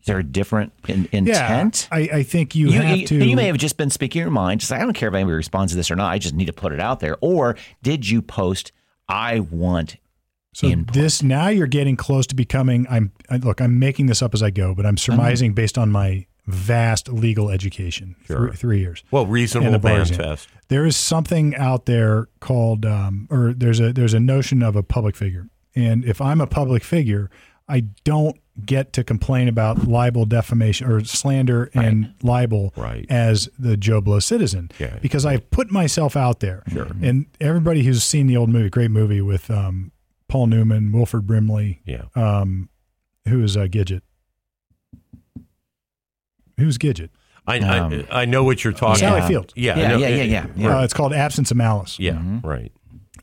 Is 0.00 0.06
there 0.06 0.18
a 0.18 0.24
different 0.24 0.72
in, 0.88 1.08
intent? 1.12 1.86
Yeah, 1.92 1.96
I, 1.96 2.00
I 2.12 2.22
think 2.22 2.54
you, 2.54 2.70
You, 2.70 2.80
have 2.80 2.96
you, 2.96 3.06
to. 3.08 3.24
you 3.24 3.36
may 3.36 3.44
have 3.46 3.58
just 3.58 3.76
been 3.76 3.90
speaking 3.90 4.20
your 4.20 4.30
mind. 4.30 4.60
Just 4.60 4.70
like, 4.72 4.80
I 4.80 4.84
don't 4.84 4.94
care 4.94 5.10
if 5.10 5.14
anybody 5.14 5.34
responds 5.34 5.72
to 5.72 5.76
this 5.76 5.90
or 5.90 5.96
not. 5.96 6.10
I 6.10 6.18
just 6.18 6.34
need 6.34 6.46
to 6.46 6.54
put 6.54 6.72
it 6.72 6.80
out 6.80 7.00
there. 7.00 7.18
Or 7.20 7.56
did 7.82 8.08
you 8.08 8.22
post, 8.22 8.72
I 9.08 9.40
want 9.40 9.96
So 10.54 10.68
input. 10.68 10.94
this 10.94 11.22
now 11.22 11.48
you're 11.48 11.66
getting 11.66 11.96
close 11.96 12.26
to 12.28 12.34
becoming. 12.34 12.86
I'm 12.88 13.12
I, 13.28 13.36
look. 13.36 13.60
I'm 13.60 13.78
making 13.78 14.06
this 14.06 14.22
up 14.22 14.32
as 14.32 14.42
I 14.42 14.48
go, 14.50 14.74
but 14.74 14.86
I'm 14.86 14.96
surmising 14.96 15.52
based 15.52 15.76
on 15.76 15.92
my 15.92 16.26
vast 16.46 17.08
legal 17.08 17.50
education. 17.50 18.16
Sure. 18.26 18.48
Three, 18.48 18.56
three 18.56 18.80
years. 18.80 19.02
Well, 19.10 19.26
reasonable 19.26 19.78
test. 20.06 20.48
There 20.68 20.86
is 20.86 20.96
something 20.96 21.54
out 21.56 21.86
there 21.86 22.28
called, 22.40 22.84
um, 22.86 23.26
or 23.30 23.52
there's 23.52 23.80
a 23.80 23.92
there's 23.92 24.14
a 24.14 24.20
notion 24.20 24.62
of 24.62 24.76
a 24.76 24.82
public 24.82 25.16
figure, 25.16 25.48
and 25.74 26.04
if 26.04 26.20
I'm 26.20 26.40
a 26.40 26.46
public 26.46 26.82
figure, 26.84 27.30
I 27.68 27.84
don't 28.04 28.36
get 28.66 28.92
to 28.92 29.04
complain 29.04 29.48
about 29.48 29.86
libel, 29.88 30.26
defamation, 30.26 30.90
or 30.90 31.02
slander 31.04 31.70
and 31.72 32.12
libel 32.22 32.74
Right. 32.76 33.06
as 33.08 33.48
the 33.58 33.76
Joe 33.76 34.00
Blow 34.02 34.18
citizen 34.18 34.70
Yeah. 34.78 34.98
because 35.00 35.24
I've 35.24 35.50
put 35.50 35.70
myself 35.70 36.14
out 36.14 36.40
there. 36.40 36.62
Sure. 36.70 36.88
And 37.00 37.26
everybody 37.40 37.84
who's 37.84 38.02
seen 38.04 38.26
the 38.26 38.36
old 38.36 38.50
movie, 38.50 38.68
great 38.68 38.90
movie 38.90 39.22
with 39.22 39.50
um, 39.50 39.92
Paul 40.28 40.48
Newman, 40.48 40.92
Wilford 40.92 41.26
Brimley, 41.26 41.80
Yeah. 41.86 42.02
um, 42.14 42.68
who 43.28 43.42
is 43.42 43.56
uh, 43.56 43.60
Gidget? 43.66 44.02
Who's 46.60 46.78
Gidget? 46.78 47.08
I, 47.46 47.58
Um, 47.58 48.04
I 48.10 48.22
I 48.22 48.24
know 48.26 48.44
what 48.44 48.62
you're 48.62 48.72
talking 48.72 48.96
Sally 49.00 49.18
about. 49.18 49.28
Fields. 49.28 49.52
Yeah. 49.56 49.74
I 49.74 49.78
Yeah, 49.80 49.88
know- 49.88 49.96
yeah, 49.98 50.08
yeah, 50.08 50.22
yeah, 50.22 50.46
yeah. 50.56 50.78
Uh, 50.78 50.84
it's 50.84 50.92
called 50.94 51.12
Absence 51.12 51.50
of 51.50 51.56
Malice. 51.56 51.98
Yeah. 51.98 52.20
Right. 52.44 52.70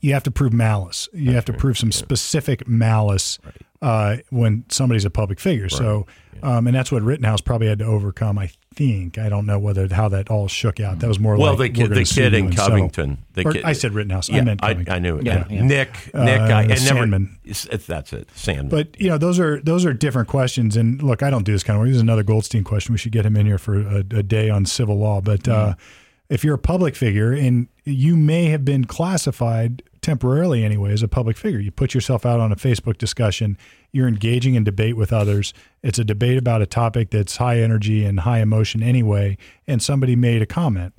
You 0.01 0.13
have 0.13 0.23
to 0.23 0.31
prove 0.31 0.53
malice. 0.53 1.07
You 1.13 1.31
have 1.31 1.45
to 1.45 1.53
prove 1.53 1.77
some 1.77 1.91
specific 1.91 2.67
malice 2.67 3.39
uh, 3.81 4.17
when 4.29 4.63
somebody's 4.69 5.05
a 5.05 5.09
public 5.09 5.39
figure. 5.39 5.69
So, 5.69 6.05
um, 6.43 6.67
and 6.67 6.75
that's 6.75 6.91
what 6.91 7.01
Rittenhouse 7.03 7.41
probably 7.41 7.67
had 7.67 7.79
to 7.79 7.85
overcome. 7.85 8.37
I 8.37 8.49
think. 8.77 9.17
I 9.17 9.27
don't 9.27 9.45
know 9.45 9.59
whether 9.59 9.87
how 9.93 10.07
that 10.09 10.29
all 10.29 10.47
shook 10.47 10.79
out. 10.79 10.99
That 10.99 11.07
was 11.07 11.19
more 11.19 11.35
Well, 11.37 11.57
like 11.57 11.73
the 11.73 11.81
we're 11.81 11.87
kid, 11.89 11.95
the 11.97 12.03
kid 12.05 12.33
in 12.33 12.45
and 12.45 12.53
settle. 12.55 12.69
Covington. 12.77 13.17
The 13.33 13.47
Or 13.47 13.51
kid, 13.51 13.63
I 13.65 13.73
said 13.73 13.93
Rittenhouse. 13.93 14.29
I 14.29 14.35
Yeah, 14.35 14.41
meant 14.43 14.63
I, 14.63 14.69
Covington. 14.73 14.93
I 14.95 14.99
knew 14.99 15.17
it. 15.17 15.25
Yeah, 15.25 15.45
Yeah. 15.49 15.55
yeah. 15.55 15.61
Nick, 15.63 16.13
Nick, 16.13 16.39
I, 16.41 16.61
and 16.61 16.69
never, 16.69 17.05
Sandmann. 17.07 17.23
it's- 17.43 17.65
it's- 17.65 17.85
that's 17.87 18.13
it. 18.13 18.27
Sandmann. 18.35 18.69
But 18.69 18.99
you 19.01 19.09
know, 19.09 19.17
those 19.17 19.39
are 19.39 19.59
those 19.61 19.85
are 19.85 19.93
different 19.93 20.27
questions. 20.29 20.77
And 20.77 21.01
look, 21.03 21.23
I 21.23 21.29
don't 21.29 21.43
do 21.45 21.51
this 21.51 21.63
kind 21.63 21.75
of 21.75 21.81
work. 21.81 21.87
This 21.89 21.95
is 21.97 22.01
another 22.03 22.23
Goldstein 22.23 22.63
question. 22.63 22.93
We 22.93 22.99
should 22.99 23.11
get 23.11 23.25
him 23.25 23.35
in 23.35 23.45
here 23.47 23.57
for 23.57 23.75
a, 23.81 23.97
a 23.97 24.23
day 24.23 24.49
on 24.49 24.65
civil 24.65 24.97
law. 24.97 25.19
But 25.21 25.47
uh, 25.47 25.73
if 26.29 26.43
you're 26.43 26.55
a 26.55 26.59
public 26.59 26.95
figure 26.95 27.31
and 27.33 27.67
you 27.83 28.15
may 28.15 28.45
have 28.45 28.63
been 28.63 28.85
classified 28.85 29.81
temporarily 30.07 30.63
anyway 30.63 30.93
as 30.93 31.03
a 31.03 31.07
public 31.09 31.35
figure, 31.35 31.59
you 31.59 31.69
put 31.69 31.93
yourself 31.93 32.25
out 32.25 32.39
on 32.39 32.49
a 32.49 32.55
Facebook 32.55 32.97
discussion. 32.97 33.57
You're 33.91 34.07
engaging 34.07 34.55
in 34.55 34.63
debate 34.63 34.95
with 34.95 35.11
others. 35.11 35.53
It's 35.83 35.99
a 35.99 36.05
debate 36.05 36.37
about 36.37 36.61
a 36.61 36.65
topic 36.65 37.09
that's 37.09 37.35
high 37.35 37.59
energy 37.59 38.05
and 38.05 38.21
high 38.21 38.39
emotion 38.39 38.81
anyway. 38.81 39.37
And 39.67 39.81
somebody 39.83 40.15
made 40.15 40.41
a 40.41 40.45
comment. 40.45 40.93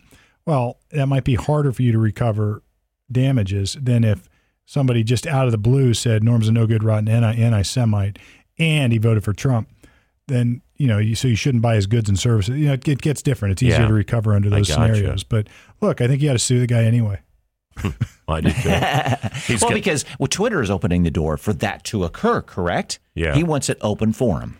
Well, 0.44 0.78
that 0.90 1.06
might 1.06 1.24
be 1.24 1.36
harder 1.36 1.72
for 1.72 1.82
you 1.82 1.90
to 1.92 1.98
recover 1.98 2.62
damages 3.10 3.78
than 3.80 4.04
if 4.04 4.28
somebody 4.66 5.02
just 5.02 5.26
out 5.26 5.46
of 5.46 5.52
the 5.52 5.58
blue 5.58 5.94
said 5.94 6.22
Norm's 6.22 6.48
a 6.48 6.52
no 6.52 6.66
good, 6.66 6.84
rotten 6.84 7.08
anti 7.08 7.62
Semite, 7.62 8.18
and 8.58 8.92
he 8.92 8.98
voted 8.98 9.24
for 9.24 9.32
Trump. 9.32 9.70
Then 10.26 10.60
you 10.76 10.86
know, 10.86 10.98
you, 10.98 11.14
so 11.14 11.28
you 11.28 11.34
shouldn't 11.34 11.62
buy 11.62 11.76
his 11.76 11.86
goods 11.86 12.10
and 12.10 12.18
services. 12.18 12.58
You 12.58 12.66
know, 12.66 12.74
it, 12.74 12.86
it 12.86 13.00
gets 13.00 13.22
different. 13.22 13.52
It's 13.52 13.62
easier 13.62 13.80
Yeah. 13.80 13.88
to 13.88 13.94
recover 13.94 14.34
under 14.34 14.50
those 14.50 14.68
scenarios. 14.68 15.24
But 15.24 15.48
look, 15.80 16.02
I 16.02 16.06
think 16.06 16.20
you 16.20 16.28
got 16.28 16.34
to 16.34 16.38
sue 16.38 16.60
the 16.60 16.66
guy 16.66 16.84
anyway. 16.84 17.20
I 18.28 18.40
did 18.40 18.54
too. 18.54 19.28
He's 19.52 19.62
well, 19.62 19.70
got- 19.70 19.74
because 19.74 20.04
well, 20.18 20.26
Twitter 20.26 20.62
is 20.62 20.70
opening 20.70 21.02
the 21.02 21.10
door 21.10 21.36
for 21.36 21.52
that 21.54 21.84
to 21.84 22.04
occur, 22.04 22.42
correct? 22.42 22.98
Yeah. 23.14 23.34
He 23.34 23.42
wants 23.42 23.68
it 23.68 23.78
open 23.80 24.12
for 24.12 24.40
him. 24.40 24.58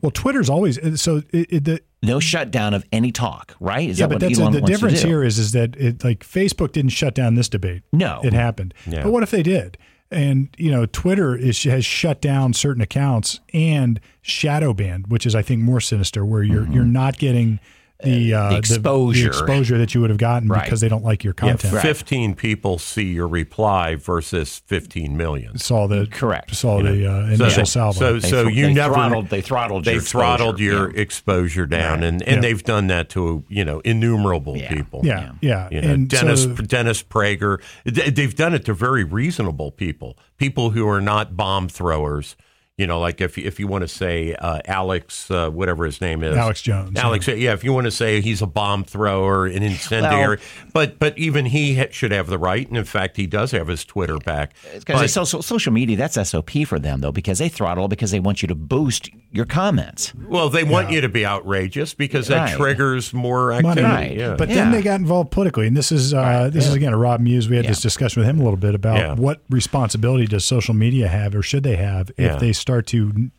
Well, 0.00 0.10
Twitter's 0.10 0.48
always 0.48 1.00
so. 1.00 1.22
It, 1.30 1.52
it, 1.52 1.64
the, 1.64 1.82
No 2.02 2.20
shutdown 2.20 2.72
of 2.72 2.86
any 2.90 3.12
talk, 3.12 3.54
right? 3.60 3.88
Is 3.88 3.98
yeah, 3.98 4.06
that 4.06 4.08
but 4.08 4.22
what 4.22 4.28
that's 4.28 4.40
Elon 4.40 4.52
the 4.54 4.60
difference 4.62 5.02
here 5.02 5.22
is 5.22 5.38
is 5.38 5.52
that 5.52 5.76
it 5.76 6.02
like 6.02 6.20
Facebook 6.20 6.72
didn't 6.72 6.92
shut 6.92 7.14
down 7.14 7.34
this 7.34 7.50
debate. 7.50 7.82
No. 7.92 8.20
it 8.24 8.32
happened. 8.32 8.72
Yeah. 8.86 9.02
But 9.02 9.12
what 9.12 9.22
if 9.22 9.30
they 9.30 9.42
did? 9.42 9.76
and 10.10 10.48
you 10.58 10.70
know 10.70 10.86
Twitter 10.86 11.36
is 11.36 11.62
has 11.64 11.84
shut 11.84 12.20
down 12.20 12.52
certain 12.52 12.82
accounts 12.82 13.40
and 13.54 14.00
shadow 14.22 14.72
banned, 14.72 15.06
which 15.06 15.24
is 15.24 15.34
I 15.34 15.42
think 15.42 15.62
more 15.62 15.80
sinister, 15.80 16.24
where 16.24 16.42
you're 16.42 16.62
mm-hmm. 16.62 16.72
you're 16.72 16.84
not 16.84 17.18
getting 17.18 17.60
the, 18.02 18.34
uh, 18.34 18.50
the 18.50 18.56
exposure. 18.58 19.28
exposure 19.28 19.78
that 19.78 19.94
you 19.94 20.00
would 20.00 20.10
have 20.10 20.18
gotten 20.18 20.48
Right. 20.48 20.64
because 20.64 20.80
they 20.80 20.88
don't 20.88 21.04
like 21.04 21.22
your 21.24 21.34
Yeah, 21.42 21.50
content. 21.56 21.80
15 21.82 22.34
people 22.34 22.78
see 22.78 23.04
your 23.12 23.28
reply 23.28 23.96
versus 23.96 24.62
15 24.66 25.16
million. 25.16 25.58
Saw 25.58 25.86
the 25.86 26.06
Correct. 26.10 26.54
Saw 26.54 26.82
the 26.82 27.06
uh, 27.06 27.26
initial 27.32 27.66
salvo. 27.66 27.98
So, 27.98 28.12
They 28.18 28.28
so 28.28 28.44
thr- 28.44 28.50
you 28.50 28.66
they 28.66 28.74
never 28.74 28.94
throttled- 28.94 29.28
they 29.28 29.40
throttled 29.40 29.84
they 29.84 29.92
your 29.94 30.00
throttled 30.02 30.54
exposure, 30.56 30.64
your 30.64 30.90
yeah. 30.94 31.00
exposure 31.00 31.66
down, 31.66 32.02
and, 32.02 32.22
and 32.22 32.36
Yeah. 32.36 32.40
they've 32.40 32.62
done 32.64 32.86
that 32.88 33.08
to 33.10 33.44
you 33.48 33.64
know 33.64 33.80
innumerable 33.80 34.56
Yeah. 34.56 34.74
people. 34.74 35.00
yeah, 35.04 35.32
yeah, 35.40 35.68
You 35.70 35.80
know, 35.80 35.88
and 35.90 36.08
Dennis 36.08 36.42
so, 36.44 36.54
Dennis 36.54 37.02
Prager. 37.02 37.58
They- 37.84 38.10
They've 38.10 38.34
done 38.34 38.54
it 38.54 38.64
to 38.66 38.74
very 38.74 39.04
reasonable 39.04 39.70
people, 39.70 40.16
people 40.38 40.70
who 40.70 40.86
are 40.88 41.00
not 41.00 41.36
bomb 41.36 41.68
throwers. 41.68 42.36
You 42.80 42.86
know, 42.86 42.98
like 42.98 43.20
if 43.20 43.36
if 43.36 43.60
you 43.60 43.66
want 43.66 43.82
to 43.82 43.88
say 43.88 44.34
uh, 44.34 44.60
Alex, 44.64 45.30
uh, 45.30 45.50
whatever 45.50 45.84
his 45.84 46.00
name 46.00 46.22
is, 46.22 46.34
Alex 46.34 46.62
Jones, 46.62 46.96
Alex, 46.98 47.28
yeah. 47.28 47.52
If 47.52 47.62
you 47.62 47.74
want 47.74 47.84
to 47.84 47.90
say 47.90 48.22
he's 48.22 48.40
a 48.40 48.46
bomb 48.46 48.84
thrower, 48.84 49.44
an 49.44 49.62
incendiary, 49.62 50.38
but 50.72 50.98
but 50.98 51.18
even 51.18 51.44
he 51.44 51.76
ha- 51.76 51.88
should 51.90 52.10
have 52.10 52.28
the 52.28 52.38
right, 52.38 52.66
and 52.66 52.78
in 52.78 52.84
fact, 52.84 53.18
he 53.18 53.26
does 53.26 53.50
have 53.50 53.68
his 53.68 53.84
Twitter 53.84 54.16
back. 54.16 54.54
Because 54.72 55.00
But- 55.02 55.10
social, 55.10 55.42
social 55.42 55.74
media, 55.74 55.94
that's 55.98 56.16
SOP 56.26 56.64
for 56.64 56.78
them, 56.78 57.02
though, 57.02 57.12
because 57.12 57.38
they 57.38 57.50
throttle 57.50 57.86
because 57.86 58.12
they 58.12 58.20
want 58.20 58.40
you 58.40 58.48
to 58.48 58.54
boost 58.54 59.10
your 59.30 59.44
comments. 59.44 60.14
well, 60.26 60.48
they 60.48 60.64
want 60.64 60.90
you 60.90 61.02
to 61.02 61.08
be 61.10 61.26
outrageous 61.26 61.92
because 61.92 62.28
that 62.28 62.44
Right. 62.46 62.56
triggers 62.56 63.12
more 63.12 63.50
money. 63.60 63.68
activity. 63.68 63.82
Right. 63.92 64.16
Yeah. 64.16 64.36
But 64.38 64.48
Yeah. 64.48 64.54
then 64.54 64.70
they 64.72 64.80
got 64.80 64.98
involved 65.00 65.30
politically, 65.32 65.66
and 65.66 65.76
this 65.76 65.92
is 65.92 66.14
uh, 66.14 66.48
this 66.50 66.66
is 66.66 66.72
again 66.72 66.94
a 66.94 66.96
Rob 66.96 67.20
Muse. 67.20 67.46
We 67.46 67.56
had 67.56 67.66
this 67.66 67.82
discussion 67.82 68.20
with 68.20 68.28
him 68.30 68.40
a 68.40 68.42
little 68.42 68.56
bit 68.56 68.74
about 68.74 68.96
Yeah. 68.96 69.14
what 69.16 69.42
responsibility 69.50 70.24
does 70.26 70.46
social 70.46 70.72
media 70.72 71.08
have, 71.08 71.34
or 71.34 71.42
should 71.42 71.62
they 71.62 71.76
have, 71.76 72.10
Yeah. 72.16 72.34
if 72.34 72.40
they 72.40 72.52
start 72.54 72.69
to 72.80 73.30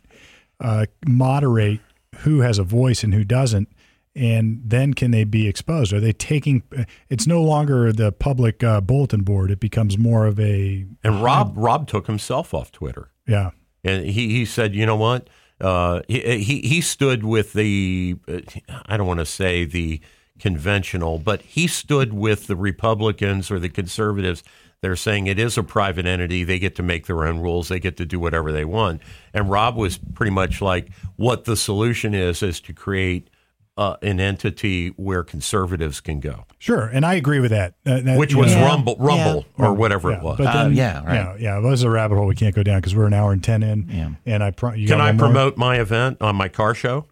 uh, 0.60 0.86
moderate 1.06 1.80
who 2.18 2.40
has 2.40 2.58
a 2.58 2.64
voice 2.64 3.02
and 3.02 3.14
who 3.14 3.24
doesn't, 3.24 3.68
and 4.14 4.60
then 4.64 4.94
can 4.94 5.10
they 5.10 5.24
be 5.24 5.48
exposed? 5.48 5.92
Are 5.92 6.00
they 6.00 6.12
taking? 6.12 6.62
It's 7.08 7.26
no 7.26 7.42
longer 7.42 7.92
the 7.92 8.12
public 8.12 8.62
uh, 8.62 8.80
bulletin 8.80 9.22
board; 9.22 9.50
it 9.50 9.60
becomes 9.60 9.96
more 9.96 10.26
of 10.26 10.38
a 10.38 10.86
and 11.02 11.22
Rob 11.22 11.54
Rob 11.56 11.88
took 11.88 12.06
himself 12.06 12.52
off 12.54 12.70
Twitter. 12.72 13.10
yeah. 13.26 13.50
And 13.84 14.04
he, 14.04 14.28
he 14.28 14.44
said, 14.44 14.76
you 14.76 14.86
know 14.86 14.94
what? 14.94 15.28
Uh, 15.60 16.02
he, 16.06 16.20
he 16.38 16.60
he 16.60 16.80
stood 16.80 17.24
with 17.24 17.52
the 17.52 18.16
uh, 18.28 18.40
I 18.86 18.96
don't 18.96 19.06
want 19.06 19.20
to 19.20 19.26
say 19.26 19.64
the 19.64 20.00
conventional, 20.38 21.18
but 21.18 21.42
he 21.42 21.66
stood 21.66 22.12
with 22.12 22.46
the 22.46 22.56
Republicans 22.56 23.50
or 23.50 23.58
the 23.58 23.68
conservatives. 23.68 24.42
They're 24.82 24.96
saying 24.96 25.28
it 25.28 25.38
is 25.38 25.56
a 25.56 25.62
private 25.62 26.06
entity. 26.06 26.42
They 26.44 26.58
get 26.58 26.74
to 26.76 26.82
make 26.82 27.06
their 27.06 27.24
own 27.24 27.38
rules. 27.38 27.68
They 27.68 27.78
get 27.78 27.96
to 27.98 28.04
do 28.04 28.18
whatever 28.18 28.50
they 28.50 28.64
want. 28.64 29.00
And 29.32 29.48
Rob 29.48 29.76
was 29.76 29.96
pretty 29.98 30.32
much 30.32 30.60
like, 30.60 30.90
what 31.16 31.44
the 31.44 31.56
solution 31.56 32.14
is 32.14 32.42
is 32.42 32.60
to 32.62 32.72
create 32.72 33.30
uh, 33.76 33.96
an 34.02 34.20
entity 34.20 34.88
where 34.96 35.22
conservatives 35.24 36.00
can 36.02 36.20
go, 36.20 36.44
Sure, 36.58 36.88
and 36.92 37.06
I 37.06 37.14
agree 37.14 37.40
with 37.40 37.52
that. 37.52 37.72
Uh, 37.86 38.00
that- 38.02 38.18
which 38.18 38.34
was 38.34 38.54
know, 38.54 38.66
Rumble, 38.66 38.96
Rumble, 38.98 39.46
or 39.56 39.72
whatever 39.72 40.10
yeah, 40.10 40.18
it 40.18 40.22
was. 40.22 40.36
But 40.38 40.46
Uh, 40.54 40.68
yeah, 40.68 41.02
right. 41.04 41.14
yeah, 41.14 41.36
yeah. 41.38 41.58
Well, 41.58 41.70
this 41.70 41.80
is 41.80 41.84
a 41.84 41.90
rabbit 41.90 42.16
hole 42.16 42.26
we 42.26 42.34
can't 42.34 42.54
go 42.54 42.62
down 42.62 42.80
because 42.80 42.94
we're 42.94 43.06
an 43.06 43.14
hour 43.14 43.32
and 43.32 43.42
ten 43.42 43.62
in. 43.62 43.88
Yeah. 43.88 44.10
And 44.26 44.44
I 44.44 44.50
pro- 44.50 44.74
you 44.74 44.86
Can 44.88 45.00
I 45.00 45.06
one 45.06 45.16
more? 45.16 45.26
promote 45.28 45.56
my 45.56 45.80
event 45.80 46.18
on 46.20 46.36
my 46.36 46.48
car 46.48 46.74
show? 46.74 47.06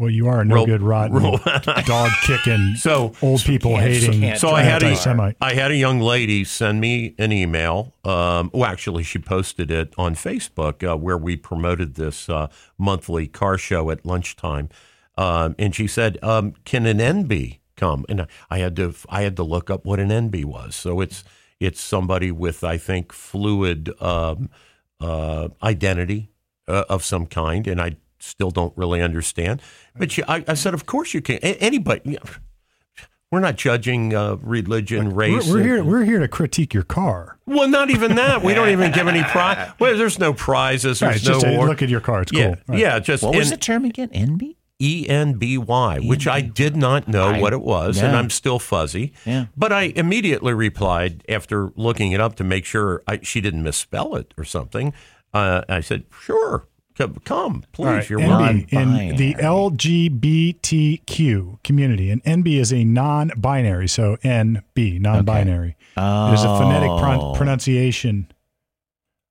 Well, 0.00 0.08
you 0.10 0.28
are 0.28 0.40
a 0.40 0.44
no 0.46 0.54
Real- 0.56 0.66
good, 0.66 0.82
rotten, 0.82 1.16
real- 1.16 1.36
dog 1.86 2.10
kicking, 2.22 2.74
So- 2.76 3.12
old 3.20 3.42
people 3.44 3.72
can't- 3.76 3.92
hating. 3.92 4.36
So 4.36 4.48
I 4.50 4.62
had 4.62 4.82
a 4.82 4.86
anti-Semite. 4.86 5.36
I 5.42 5.52
had 5.54 5.70
a 5.70 5.76
young 5.76 6.00
lady 6.00 6.42
send 6.44 6.80
me 6.80 7.14
an 7.18 7.32
email. 7.32 7.94
Um, 8.04 8.50
well, 8.54 8.64
actually, 8.64 9.02
she 9.02 9.18
posted 9.18 9.70
it 9.70 9.92
on 9.98 10.14
Facebook 10.14 10.82
uh, 10.90 10.96
where 10.96 11.18
we 11.18 11.36
promoted 11.36 11.96
this 11.96 12.28
uh, 12.30 12.48
monthly 12.78 13.26
car 13.28 13.58
show 13.58 13.90
at 13.90 14.06
lunchtime, 14.06 14.70
um, 15.18 15.54
and 15.58 15.74
she 15.74 15.86
said, 15.86 16.16
um, 16.24 16.54
"Can 16.64 16.86
an 16.86 16.98
NB 16.98 17.58
come?" 17.76 18.06
And 18.08 18.26
I 18.48 18.58
had 18.58 18.76
to 18.76 18.94
I 19.10 19.20
had 19.22 19.36
to 19.36 19.42
look 19.42 19.68
up 19.68 19.84
what 19.84 20.00
an 20.00 20.08
NB 20.08 20.46
was. 20.46 20.74
So 20.74 21.00
it's 21.02 21.24
it's 21.60 21.80
somebody 21.80 22.30
with 22.32 22.64
I 22.64 22.78
think 22.78 23.12
fluid 23.12 23.90
um, 24.00 24.48
uh, 24.98 25.48
identity 25.62 26.30
uh, 26.66 26.84
of 26.88 27.04
some 27.04 27.26
kind, 27.26 27.66
and 27.66 27.80
I 27.82 27.96
still 28.20 28.50
don't 28.50 28.76
really 28.76 29.02
understand. 29.02 29.60
But 29.96 30.12
she, 30.12 30.22
I, 30.24 30.44
I 30.46 30.54
said, 30.54 30.74
"Of 30.74 30.86
course 30.86 31.12
you 31.14 31.20
can. 31.20 31.36
A- 31.42 31.56
anybody." 31.62 32.18
We're 33.32 33.38
not 33.40 33.54
judging 33.54 34.12
uh, 34.12 34.36
religion, 34.40 35.10
We're, 35.10 35.14
race. 35.36 35.48
we're 35.48 35.62
here. 35.62 35.84
We're 35.84 36.02
here 36.04 36.18
to 36.18 36.26
critique 36.26 36.74
your 36.74 36.82
car. 36.82 37.38
Well, 37.46 37.68
not 37.68 37.88
even 37.90 38.16
that. 38.16 38.42
We 38.42 38.54
don't 38.54 38.70
even 38.70 38.90
give 38.90 39.06
any 39.06 39.22
prize. 39.30 39.70
Well, 39.78 39.96
there's 39.96 40.18
no 40.18 40.32
prizes. 40.32 41.00
Right, 41.00 41.10
There's 41.10 41.16
it's 41.18 41.26
just 41.26 41.46
no 41.46 41.64
a 41.64 41.66
look 41.66 41.80
at 41.80 41.88
your 41.88 42.00
car. 42.00 42.22
It's 42.22 42.32
yeah, 42.32 42.54
cool. 42.56 42.56
Right. 42.66 42.78
yeah. 42.80 42.98
Just 42.98 43.22
What 43.22 43.36
was 43.36 43.52
and 43.52 43.56
the 43.60 43.62
term 43.62 43.84
again? 43.84 44.08
NB? 44.08 44.56
E 44.82 45.06
N 45.08 45.34
B 45.34 45.58
Y, 45.58 45.98
which 46.00 46.26
I 46.26 46.40
did 46.40 46.74
not 46.74 47.06
know 47.06 47.28
I- 47.28 47.40
what 47.40 47.52
it 47.52 47.60
was, 47.60 47.98
and. 48.02 48.16
I'm 48.16 48.30
still 48.30 48.58
fuzzy. 48.58 49.12
Yeah. 49.24 49.46
But 49.56 49.72
I 49.72 49.82
immediately 49.94 50.52
replied 50.52 51.22
after 51.28 51.70
looking 51.76 52.10
it 52.10 52.20
up 52.20 52.34
to 52.36 52.44
make 52.44 52.64
sure 52.64 53.04
I, 53.06 53.20
she 53.22 53.40
didn't 53.40 53.62
misspell 53.62 54.16
it 54.16 54.34
or 54.36 54.42
something. 54.44 54.92
Uh, 55.32 55.62
I 55.68 55.80
said, 55.82 56.04
"Sure, 56.20 56.66
come, 57.00 57.14
come 57.24 57.64
please. 57.72 57.86
All 57.86 57.92
right, 57.94 58.10
You're 58.10 58.20
NB 58.20 58.72
in 58.72 59.16
the 59.16 59.34
LGBTQ 60.40 61.62
community, 61.64 62.10
and 62.10 62.22
NB 62.24 62.58
is 62.60 62.72
a 62.72 62.84
non-binary, 62.84 63.88
so 63.88 64.16
NB, 64.22 65.00
non-binary. 65.00 65.76
There's 65.96 66.42
a 66.42 66.58
phonetic 66.58 66.88
pro- 66.98 67.20
Oh. 67.20 67.34
pronunciation 67.34 68.26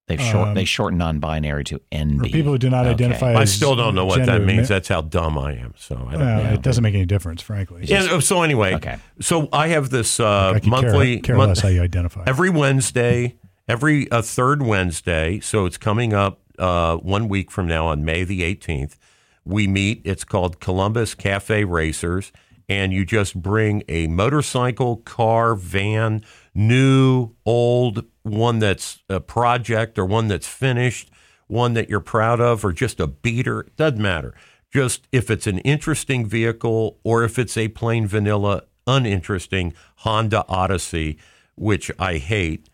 They've 0.08 0.20
short, 0.20 0.48
Um, 0.48 0.54
they 0.56 0.66
shorten 0.66 0.98
non-binary 0.98 1.64
to 1.66 1.80
NB. 1.92 2.18
for 2.18 2.34
people 2.34 2.52
who 2.54 2.58
do 2.58 2.72
not 2.72 2.88
Okay. 2.88 2.94
identify. 2.96 3.34
I 3.34 3.44
as 3.44 3.54
still 3.54 3.76
don't 3.76 3.94
know 3.94 4.06
what 4.06 4.16
gender. 4.18 4.40
that 4.40 4.44
means. 4.44 4.68
That's 4.68 4.88
how 4.88 5.02
dumb 5.02 5.38
I 5.38 5.52
am. 5.54 5.76
So 5.78 5.98
I 6.10 6.14
don't 6.14 6.20
Well, 6.26 6.44
know. 6.46 6.50
it 6.54 6.64
doesn't 6.64 6.82
make 6.82 6.96
any 6.96 7.06
difference, 7.06 7.44
frankly. 7.44 7.84
Yeah, 7.86 8.08
oh, 8.10 8.20
so 8.20 8.42
anyway, 8.42 8.74
Okay. 8.74 8.96
so 9.22 9.48
I 9.54 9.68
have 9.68 9.92
this 9.92 10.20
uh, 10.20 10.54
I 10.56 10.68
monthly 10.68 11.18
care, 11.18 11.22
care 11.22 11.36
mon- 11.38 11.50
less 11.50 11.60
how 11.60 11.68
you 11.70 11.84
identify. 11.84 12.24
every 12.26 12.50
Wednesday, 12.50 13.36
every 13.68 14.10
uh, 14.10 14.24
third 14.24 14.64
Wednesday. 14.64 15.40
So 15.42 15.68
it's 15.68 15.78
coming 15.78 16.12
up 16.16 16.40
uh, 16.60 16.98
one 16.98 17.28
week 17.28 17.50
from 17.50 17.68
now 17.68 17.88
on 17.88 18.06
May 18.06 18.24
the 18.24 18.42
18th. 18.42 18.98
We 19.46 19.68
meet. 19.68 20.02
It's 20.04 20.24
called 20.24 20.60
Columbus 20.60 21.16
Cafe 21.16 21.64
Racers, 21.64 22.32
and 22.68 22.94
you 22.94 23.06
just 23.06 23.42
bring 23.42 23.84
a 23.88 24.08
motorcycle, 24.08 24.98
car, 24.98 25.56
van, 25.56 26.24
new, 26.54 27.32
old, 27.46 28.06
one 28.24 28.60
that's 28.60 29.00
a 29.10 29.20
project 29.20 29.98
or 29.98 30.06
one 30.06 30.28
that's 30.28 30.48
finished, 30.48 31.10
one 31.48 31.74
that 31.74 31.90
you're 31.90 32.00
proud 32.00 32.40
of, 32.40 32.64
or 32.64 32.72
just 32.72 33.00
a 33.00 33.08
beater. 33.08 33.62
It 33.62 33.76
doesn't 33.76 34.02
matter. 34.02 34.36
Just 34.72 35.08
if 35.12 35.32
it's 35.32 35.48
an 35.48 35.60
interesting 35.60 36.28
vehicle 36.28 37.00
or 37.04 37.24
if 37.24 37.40
it's 37.40 37.58
a 37.58 37.70
plain 37.70 38.06
vanilla, 38.06 38.64
uninteresting 38.86 39.74
Honda 39.98 40.46
Odyssey, 40.48 41.18
which 41.56 41.92
I 41.98 42.18
hate, 42.18 42.70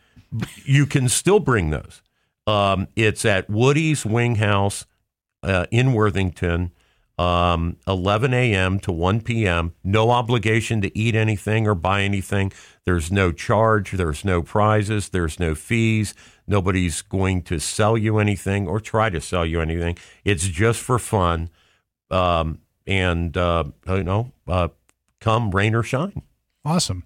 you 0.65 0.85
can 0.85 1.07
still 1.07 1.39
bring 1.39 1.69
those. 1.69 2.01
Um, 2.47 2.87
it's 2.95 3.25
at 3.25 3.49
Woody's 3.49 4.05
Wing 4.05 4.35
House 4.35 4.85
uh, 5.43 5.65
in 5.71 5.93
Worthington, 5.93 6.71
um, 7.17 7.77
11 7.87 8.33
a.m. 8.33 8.79
to 8.81 8.91
1 8.91 9.21
p.m. 9.21 9.73
No 9.83 10.11
obligation 10.11 10.81
to 10.81 10.97
eat 10.97 11.15
anything 11.15 11.67
or 11.67 11.75
buy 11.75 12.01
anything. 12.01 12.51
There's 12.85 13.11
no 13.11 13.31
charge. 13.31 13.91
There's 13.91 14.25
no 14.25 14.41
prizes. 14.41 15.09
There's 15.09 15.39
no 15.39 15.55
fees. 15.55 16.13
Nobody's 16.47 17.01
going 17.01 17.41
to 17.43 17.59
sell 17.59 17.97
you 17.97 18.19
anything 18.19 18.67
or 18.67 18.79
try 18.79 19.09
to 19.09 19.21
sell 19.21 19.45
you 19.45 19.61
anything. 19.61 19.97
It's 20.23 20.47
just 20.47 20.81
for 20.81 20.99
fun. 20.99 21.49
Um, 22.11 22.59
and, 22.85 23.35
uh, 23.35 23.63
you 23.87 24.03
know, 24.03 24.31
uh, 24.47 24.67
come 25.19 25.51
rain 25.51 25.73
or 25.73 25.83
shine. 25.83 26.21
Awesome. 26.63 27.05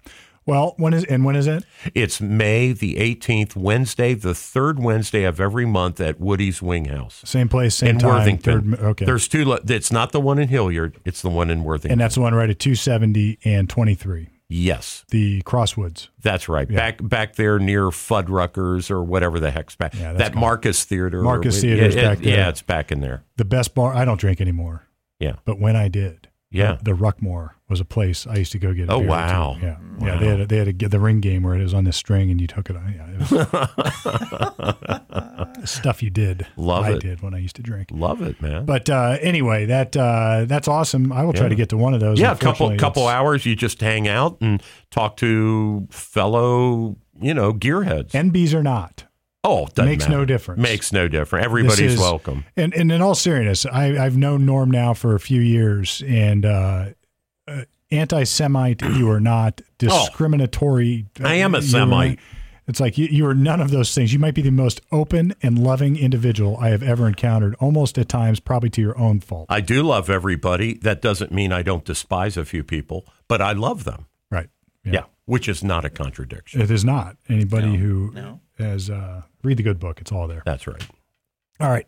Well, 0.50 0.74
when 0.76 0.92
is 0.92 1.04
and 1.04 1.24
when 1.24 1.36
is 1.36 1.46
it? 1.46 1.64
It's 1.94 2.20
May 2.20 2.72
the 2.72 2.96
18th, 2.96 3.56
Wednesday, 3.56 4.14
the 4.14 4.34
third 4.34 4.78
Wednesday 4.78 5.24
of 5.24 5.40
every 5.40 5.64
month 5.66 6.00
at 6.00 6.20
Woody's 6.20 6.60
Wing 6.60 6.86
House 6.86 7.22
Same 7.24 7.48
place, 7.48 7.76
same 7.76 7.90
in 7.90 7.98
time. 8.00 8.10
Worthington. 8.18 8.72
Third, 8.76 8.80
okay. 8.84 9.04
There's 9.04 9.28
two. 9.28 9.52
It's 9.68 9.92
not 9.92 10.12
the 10.12 10.20
one 10.20 10.38
in 10.38 10.48
Hilliard. 10.48 10.98
It's 11.04 11.22
the 11.22 11.30
one 11.30 11.50
in 11.50 11.64
Worthington. 11.64 11.92
and 11.92 12.00
that's 12.00 12.16
the 12.16 12.20
one 12.20 12.34
right 12.34 12.50
at 12.50 12.58
270 12.58 13.38
and 13.44 13.68
23, 13.70 14.28
yes, 14.48 15.04
the 15.10 15.42
Crosswoods. 15.42 16.08
that's 16.20 16.48
right. 16.48 16.68
Back 16.68 16.98
back 17.02 17.36
there 17.36 17.58
near 17.58 17.84
Fuddruckers 17.90 18.90
or 18.90 19.02
whatever 19.02 19.40
the 19.40 19.50
heck's 19.50 19.76
back. 19.76 19.94
Yeah, 19.94 20.12
that 20.14 20.32
cool. 20.32 20.40
Marcus 20.40 20.84
Theater. 20.84 21.22
Marcus 21.22 21.56
yeah, 21.62 21.74
Theater's 21.76 21.94
it- 21.96 22.02
back 22.02 22.18
there. 22.18 22.36
Yeah, 22.36 22.48
it's 22.48 22.62
back 22.62 22.92
in 22.92 23.00
there. 23.00 23.24
The 23.36 23.44
best 23.44 23.74
bar. 23.74 23.94
I 23.94 24.04
don't 24.04 24.20
drink 24.20 24.40
anymore, 24.40 24.86
Yeah. 25.18 25.36
but 25.44 25.58
when 25.60 25.76
I 25.76 25.88
did, 25.88 26.28
Yeah. 26.52 26.76
the, 26.82 26.84
the 26.84 26.94
Ruckmore 26.94 27.50
was 27.68 27.78
a 27.80 27.84
place 27.84 28.26
I 28.26 28.36
used 28.36 28.50
to 28.52 28.58
go 28.58 28.72
get. 28.74 28.88
A 28.88 28.92
Oh, 28.92 28.98
beer 28.98 29.06
to. 29.06 29.10
wow. 29.12 29.56
Yeah, 29.62 29.76
yeah. 30.00 30.16
They 30.18 30.26
had 30.26 30.40
a, 30.40 30.46
they 30.46 30.56
had 30.56 30.68
a, 30.82 30.88
the 30.88 30.98
ring 31.00 31.20
game 31.20 31.42
where 31.44 31.54
it 31.54 31.62
was 31.62 31.72
on 31.74 31.84
this 31.84 31.96
string 31.96 32.30
and 32.30 32.40
you 32.40 32.46
took 32.48 32.68
it 32.70 32.76
on. 32.76 32.92
Yeah, 32.92 33.06
it 35.62 35.66
stuff 35.68 36.02
you 36.02 36.10
did. 36.10 36.46
Love 36.56 36.84
I 36.86 36.92
it. 36.92 37.00
did 37.00 37.20
when 37.22 37.34
I 37.34 37.38
used 37.38 37.56
to 37.56 37.62
drink. 37.62 37.88
Love 37.92 38.22
it, 38.22 38.40
man. 38.42 38.64
But 38.64 38.88
uh, 38.90 39.18
anyway, 39.20 39.66
that 39.66 39.96
uh, 39.96 40.44
that's 40.46 40.66
awesome. 40.68 41.12
I 41.12 41.22
will 41.24 41.32
try 41.32 41.48
to 41.48 41.54
get 41.54 41.68
to 41.70 41.76
one 41.76 41.94
of 41.94 42.00
those. 42.00 42.18
yeah, 42.20 42.32
a 42.32 42.36
couple 42.36 42.76
couple 42.76 43.06
hours. 43.06 43.46
You 43.46 43.54
just 43.56 43.80
hang 43.80 44.08
out 44.08 44.38
and 44.40 44.62
talk 44.90 45.16
to 45.18 45.86
fellow, 45.90 46.96
you 47.20 47.34
know, 47.34 47.52
gearheads. 47.52 48.10
NBs 48.10 48.54
or 48.54 48.62
not. 48.62 49.04
Oh, 49.42 49.66
doesn't 49.74 49.86
Makes 49.86 50.08
no 50.08 50.24
difference. 50.24 50.60
Makes 50.60 50.92
no 50.92 51.08
difference. 51.08 51.44
Everybody's 51.44 51.94
is- 51.94 51.98
welcome. 51.98 52.44
And, 52.56 52.74
and 52.74 52.92
in 52.92 53.00
all 53.00 53.14
seriousness, 53.14 53.64
I, 53.66 53.96
I've 54.04 54.16
known 54.16 54.44
Norm 54.44 54.70
now 54.70 54.92
for 54.94 55.14
a 55.14 55.20
few 55.20 55.40
years, 55.40 56.02
and 56.06 56.44
uh, 56.44 56.86
uh, 57.48 57.62
anti-Semite, 57.90 58.82
you 58.82 59.08
are 59.10 59.20
not 59.20 59.62
discriminatory. 59.78 61.06
Oh. 61.20 61.24
I 61.26 61.34
am 61.36 61.54
a 61.54 61.58
you 61.58 61.64
Semite. 61.66 62.10
not- 62.10 62.18
It's 62.68 62.80
like 62.80 62.98
you, 62.98 63.06
you 63.06 63.26
are 63.26 63.34
none 63.34 63.60
of 63.60 63.70
those 63.70 63.94
things. 63.94 64.12
You 64.12 64.18
might 64.18 64.34
be 64.34 64.42
the 64.42 64.50
most 64.52 64.80
open 64.92 65.34
and 65.42 65.58
loving 65.58 65.96
individual 65.96 66.56
I 66.58 66.68
have 66.68 66.82
ever 66.82 67.08
encountered. 67.08 67.54
Almost 67.60 67.98
at 67.98 68.08
times, 68.08 68.40
probably 68.40 68.70
to 68.70 68.80
your 68.80 68.96
own 68.98 69.20
fault. 69.20 69.46
I 69.48 69.60
do 69.60 69.82
love 69.82 70.08
everybody. 70.10 70.74
That 70.74 71.00
doesn't 71.02 71.32
mean 71.32 71.50
I 71.52 71.62
don't 71.62 71.84
despise 71.84 72.36
a 72.36 72.44
few 72.44 72.62
people, 72.62 73.06
but 73.26 73.40
I 73.40 73.52
love 73.52 73.84
them. 73.84 74.06
Right? 74.30 74.50
Yeah, 74.84 75.04
which 75.24 75.48
is 75.48 75.64
not 75.64 75.84
a 75.84 75.90
contradiction. 75.90 76.60
It 76.60 76.70
is 76.70 76.84
not 76.84 77.16
anybody 77.28 77.72
No, 77.72 77.76
who 77.76 78.12
no. 78.14 78.40
Has 78.60 78.90
uh, 78.90 79.22
read 79.42 79.56
the 79.56 79.62
good 79.62 79.78
book. 79.78 80.00
It's 80.00 80.12
all 80.12 80.26
there. 80.28 80.42
That's 80.44 80.66
right. 80.66 80.82
All 81.60 81.68
right. 81.68 81.84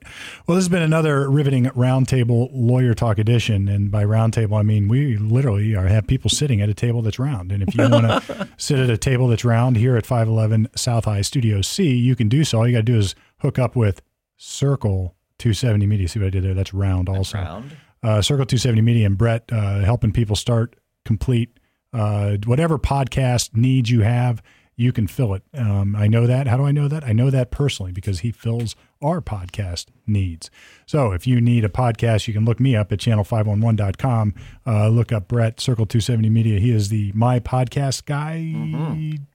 Well, 0.47 0.57
this 0.57 0.65
has 0.65 0.69
been 0.69 0.83
another 0.83 1.31
riveting 1.31 1.65
roundtable 1.67 2.51
lawyer 2.53 2.93
talk 2.93 3.19
edition, 3.19 3.69
and 3.69 3.91
by 3.91 4.05
roundtable 4.05 4.59
I 4.59 4.63
mean 4.63 4.87
we 4.87 5.17
literally 5.17 5.75
are 5.75 5.87
have 5.87 6.07
people 6.07 6.29
sitting 6.29 6.61
at 6.61 6.69
a 6.69 6.75
table 6.75 7.01
that's 7.01 7.19
round. 7.19 7.51
And 7.51 7.63
if 7.63 7.75
you 7.75 7.89
want 7.89 8.05
to 8.05 8.49
sit 8.59 8.79
at 8.79 8.91
a 8.91 8.99
table 8.99 9.29
that's 9.29 9.47
round 9.47 9.79
here 9.79 9.97
at 9.97 10.05
511 10.05 10.69
South 10.77 11.07
High 11.07 11.23
Studio 11.23 11.63
C, 11.63 11.95
you 11.95 12.15
can 12.15 12.29
do 12.29 12.45
so. 12.45 12.59
All 12.59 12.67
you 12.67 12.75
got 12.75 12.81
to 12.81 12.93
do 12.93 12.99
is 12.99 13.15
hook 13.39 13.59
up 13.59 13.75
with 13.75 14.03
Circle 14.37 15.15
270 15.39 15.87
Media. 15.87 16.07
See 16.07 16.19
what 16.19 16.27
I 16.27 16.31
did 16.31 16.45
there? 16.45 16.55
That's 16.55 16.75
round 16.75 17.09
also. 17.09 17.39
Round. 17.39 17.77
Uh, 18.03 18.21
Circle 18.21 18.45
270 18.47 18.83
Media 18.83 19.07
and 19.07 19.17
Brett 19.17 19.45
uh, 19.51 19.81
helping 19.81 20.13
people 20.13 20.37
start, 20.37 20.77
complete 21.07 21.59
uh, 21.95 22.37
whatever 22.45 22.79
podcast 22.79 23.57
needs 23.57 23.91
you 23.91 24.03
have. 24.03 24.43
You 24.75 24.91
can 24.93 25.07
fill 25.07 25.35
it. 25.35 25.43
Um, 25.55 25.95
I 25.95 26.07
know 26.07 26.27
that. 26.27 26.47
How 26.47 26.57
do 26.57 26.65
I 26.65 26.73
know 26.73 26.89
that? 26.89 27.05
I 27.05 27.13
know 27.13 27.29
that 27.31 27.51
personally 27.51 27.93
because 27.93 28.21
he 28.21 28.33
fills 28.33 28.75
our 29.03 29.21
podcast 29.21 29.87
needs. 30.07 30.51
So 30.87 31.13
if 31.13 31.27
you 31.27 31.41
need 31.41 31.65
a 31.65 31.69
podcast, 31.69 32.27
you 32.27 32.33
can 32.35 32.45
look 32.45 32.59
me 32.59 32.75
up 32.75 32.91
at 32.93 32.99
channel511.com. 32.99 34.35
Uh, 34.67 34.89
look 34.89 35.13
up 35.13 35.29
Brett, 35.29 35.61
Circle 35.61 35.87
270 35.87 36.31
Media. 36.31 36.59
He 36.59 36.71
is 36.71 36.89
the 36.89 37.13
My 37.15 37.39
Podcast 37.41 38.05
guy. 38.07 38.39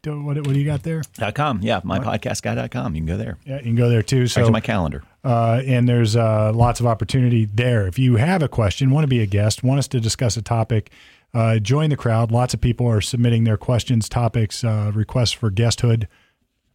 Do- 0.01 0.23
What, 0.23 0.37
what 0.37 0.47
do 0.53 0.59
you 0.59 0.65
got 0.65 0.83
there? 0.83 1.01
Dot 1.15 1.35
com. 1.35 1.59
Yeah, 1.61 1.81
mypodcastguy.com. 1.81 2.95
You 2.95 3.01
can 3.01 3.05
go 3.07 3.17
there. 3.17 3.37
Yeah, 3.45 3.57
you 3.57 3.63
can 3.63 3.75
go 3.75 3.89
there 3.89 4.01
too. 4.01 4.27
So 4.27 4.41
Check 4.43 4.51
my 4.51 4.59
calendar. 4.61 5.03
uh, 5.23 5.61
and 5.65 5.87
there's 5.87 6.15
uh, 6.15 6.51
lots 6.53 6.79
of 6.79 6.85
opportunity 6.87 7.45
there. 7.45 7.87
If 7.87 7.99
you 7.99 8.15
have 8.15 8.41
a 8.41 8.47
question, 8.47 8.89
want 8.89 9.03
to 9.03 9.07
be 9.09 9.21
a 9.21 9.25
guest, 9.25 9.63
want 9.63 9.79
us 9.79 9.87
to 9.89 9.99
discuss 9.99 10.37
a 10.37 10.41
topic, 10.41 10.91
uh, 11.33 11.59
join 11.59 11.89
the 11.89 11.97
crowd. 11.97 12.31
Lots 12.31 12.53
of 12.53 12.61
people 12.61 12.87
are 12.87 13.01
submitting 13.01 13.43
their 13.43 13.57
questions, 13.57 14.07
topics, 14.09 14.63
uh, 14.63 14.91
requests 14.93 15.33
for 15.33 15.49
guesthood. 15.49 16.07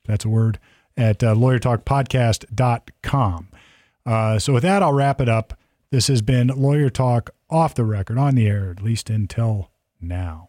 That's 0.04 0.24
a 0.24 0.28
word 0.28 0.58
at 0.96 1.22
uh, 1.22 1.34
lawyertalkpodcast.com. 1.34 3.48
Uh, 4.04 4.38
so 4.38 4.52
with 4.52 4.62
that, 4.62 4.82
I'll 4.82 4.92
wrap 4.92 5.20
it 5.20 5.28
up. 5.28 5.58
This 5.90 6.08
has 6.08 6.22
been 6.22 6.48
Lawyer 6.48 6.90
Talk 6.90 7.30
off 7.50 7.74
the 7.74 7.84
record, 7.84 8.18
on 8.18 8.34
the 8.34 8.48
air, 8.48 8.70
at 8.70 8.82
least 8.82 9.10
until 9.10 9.70
now. 10.00 10.48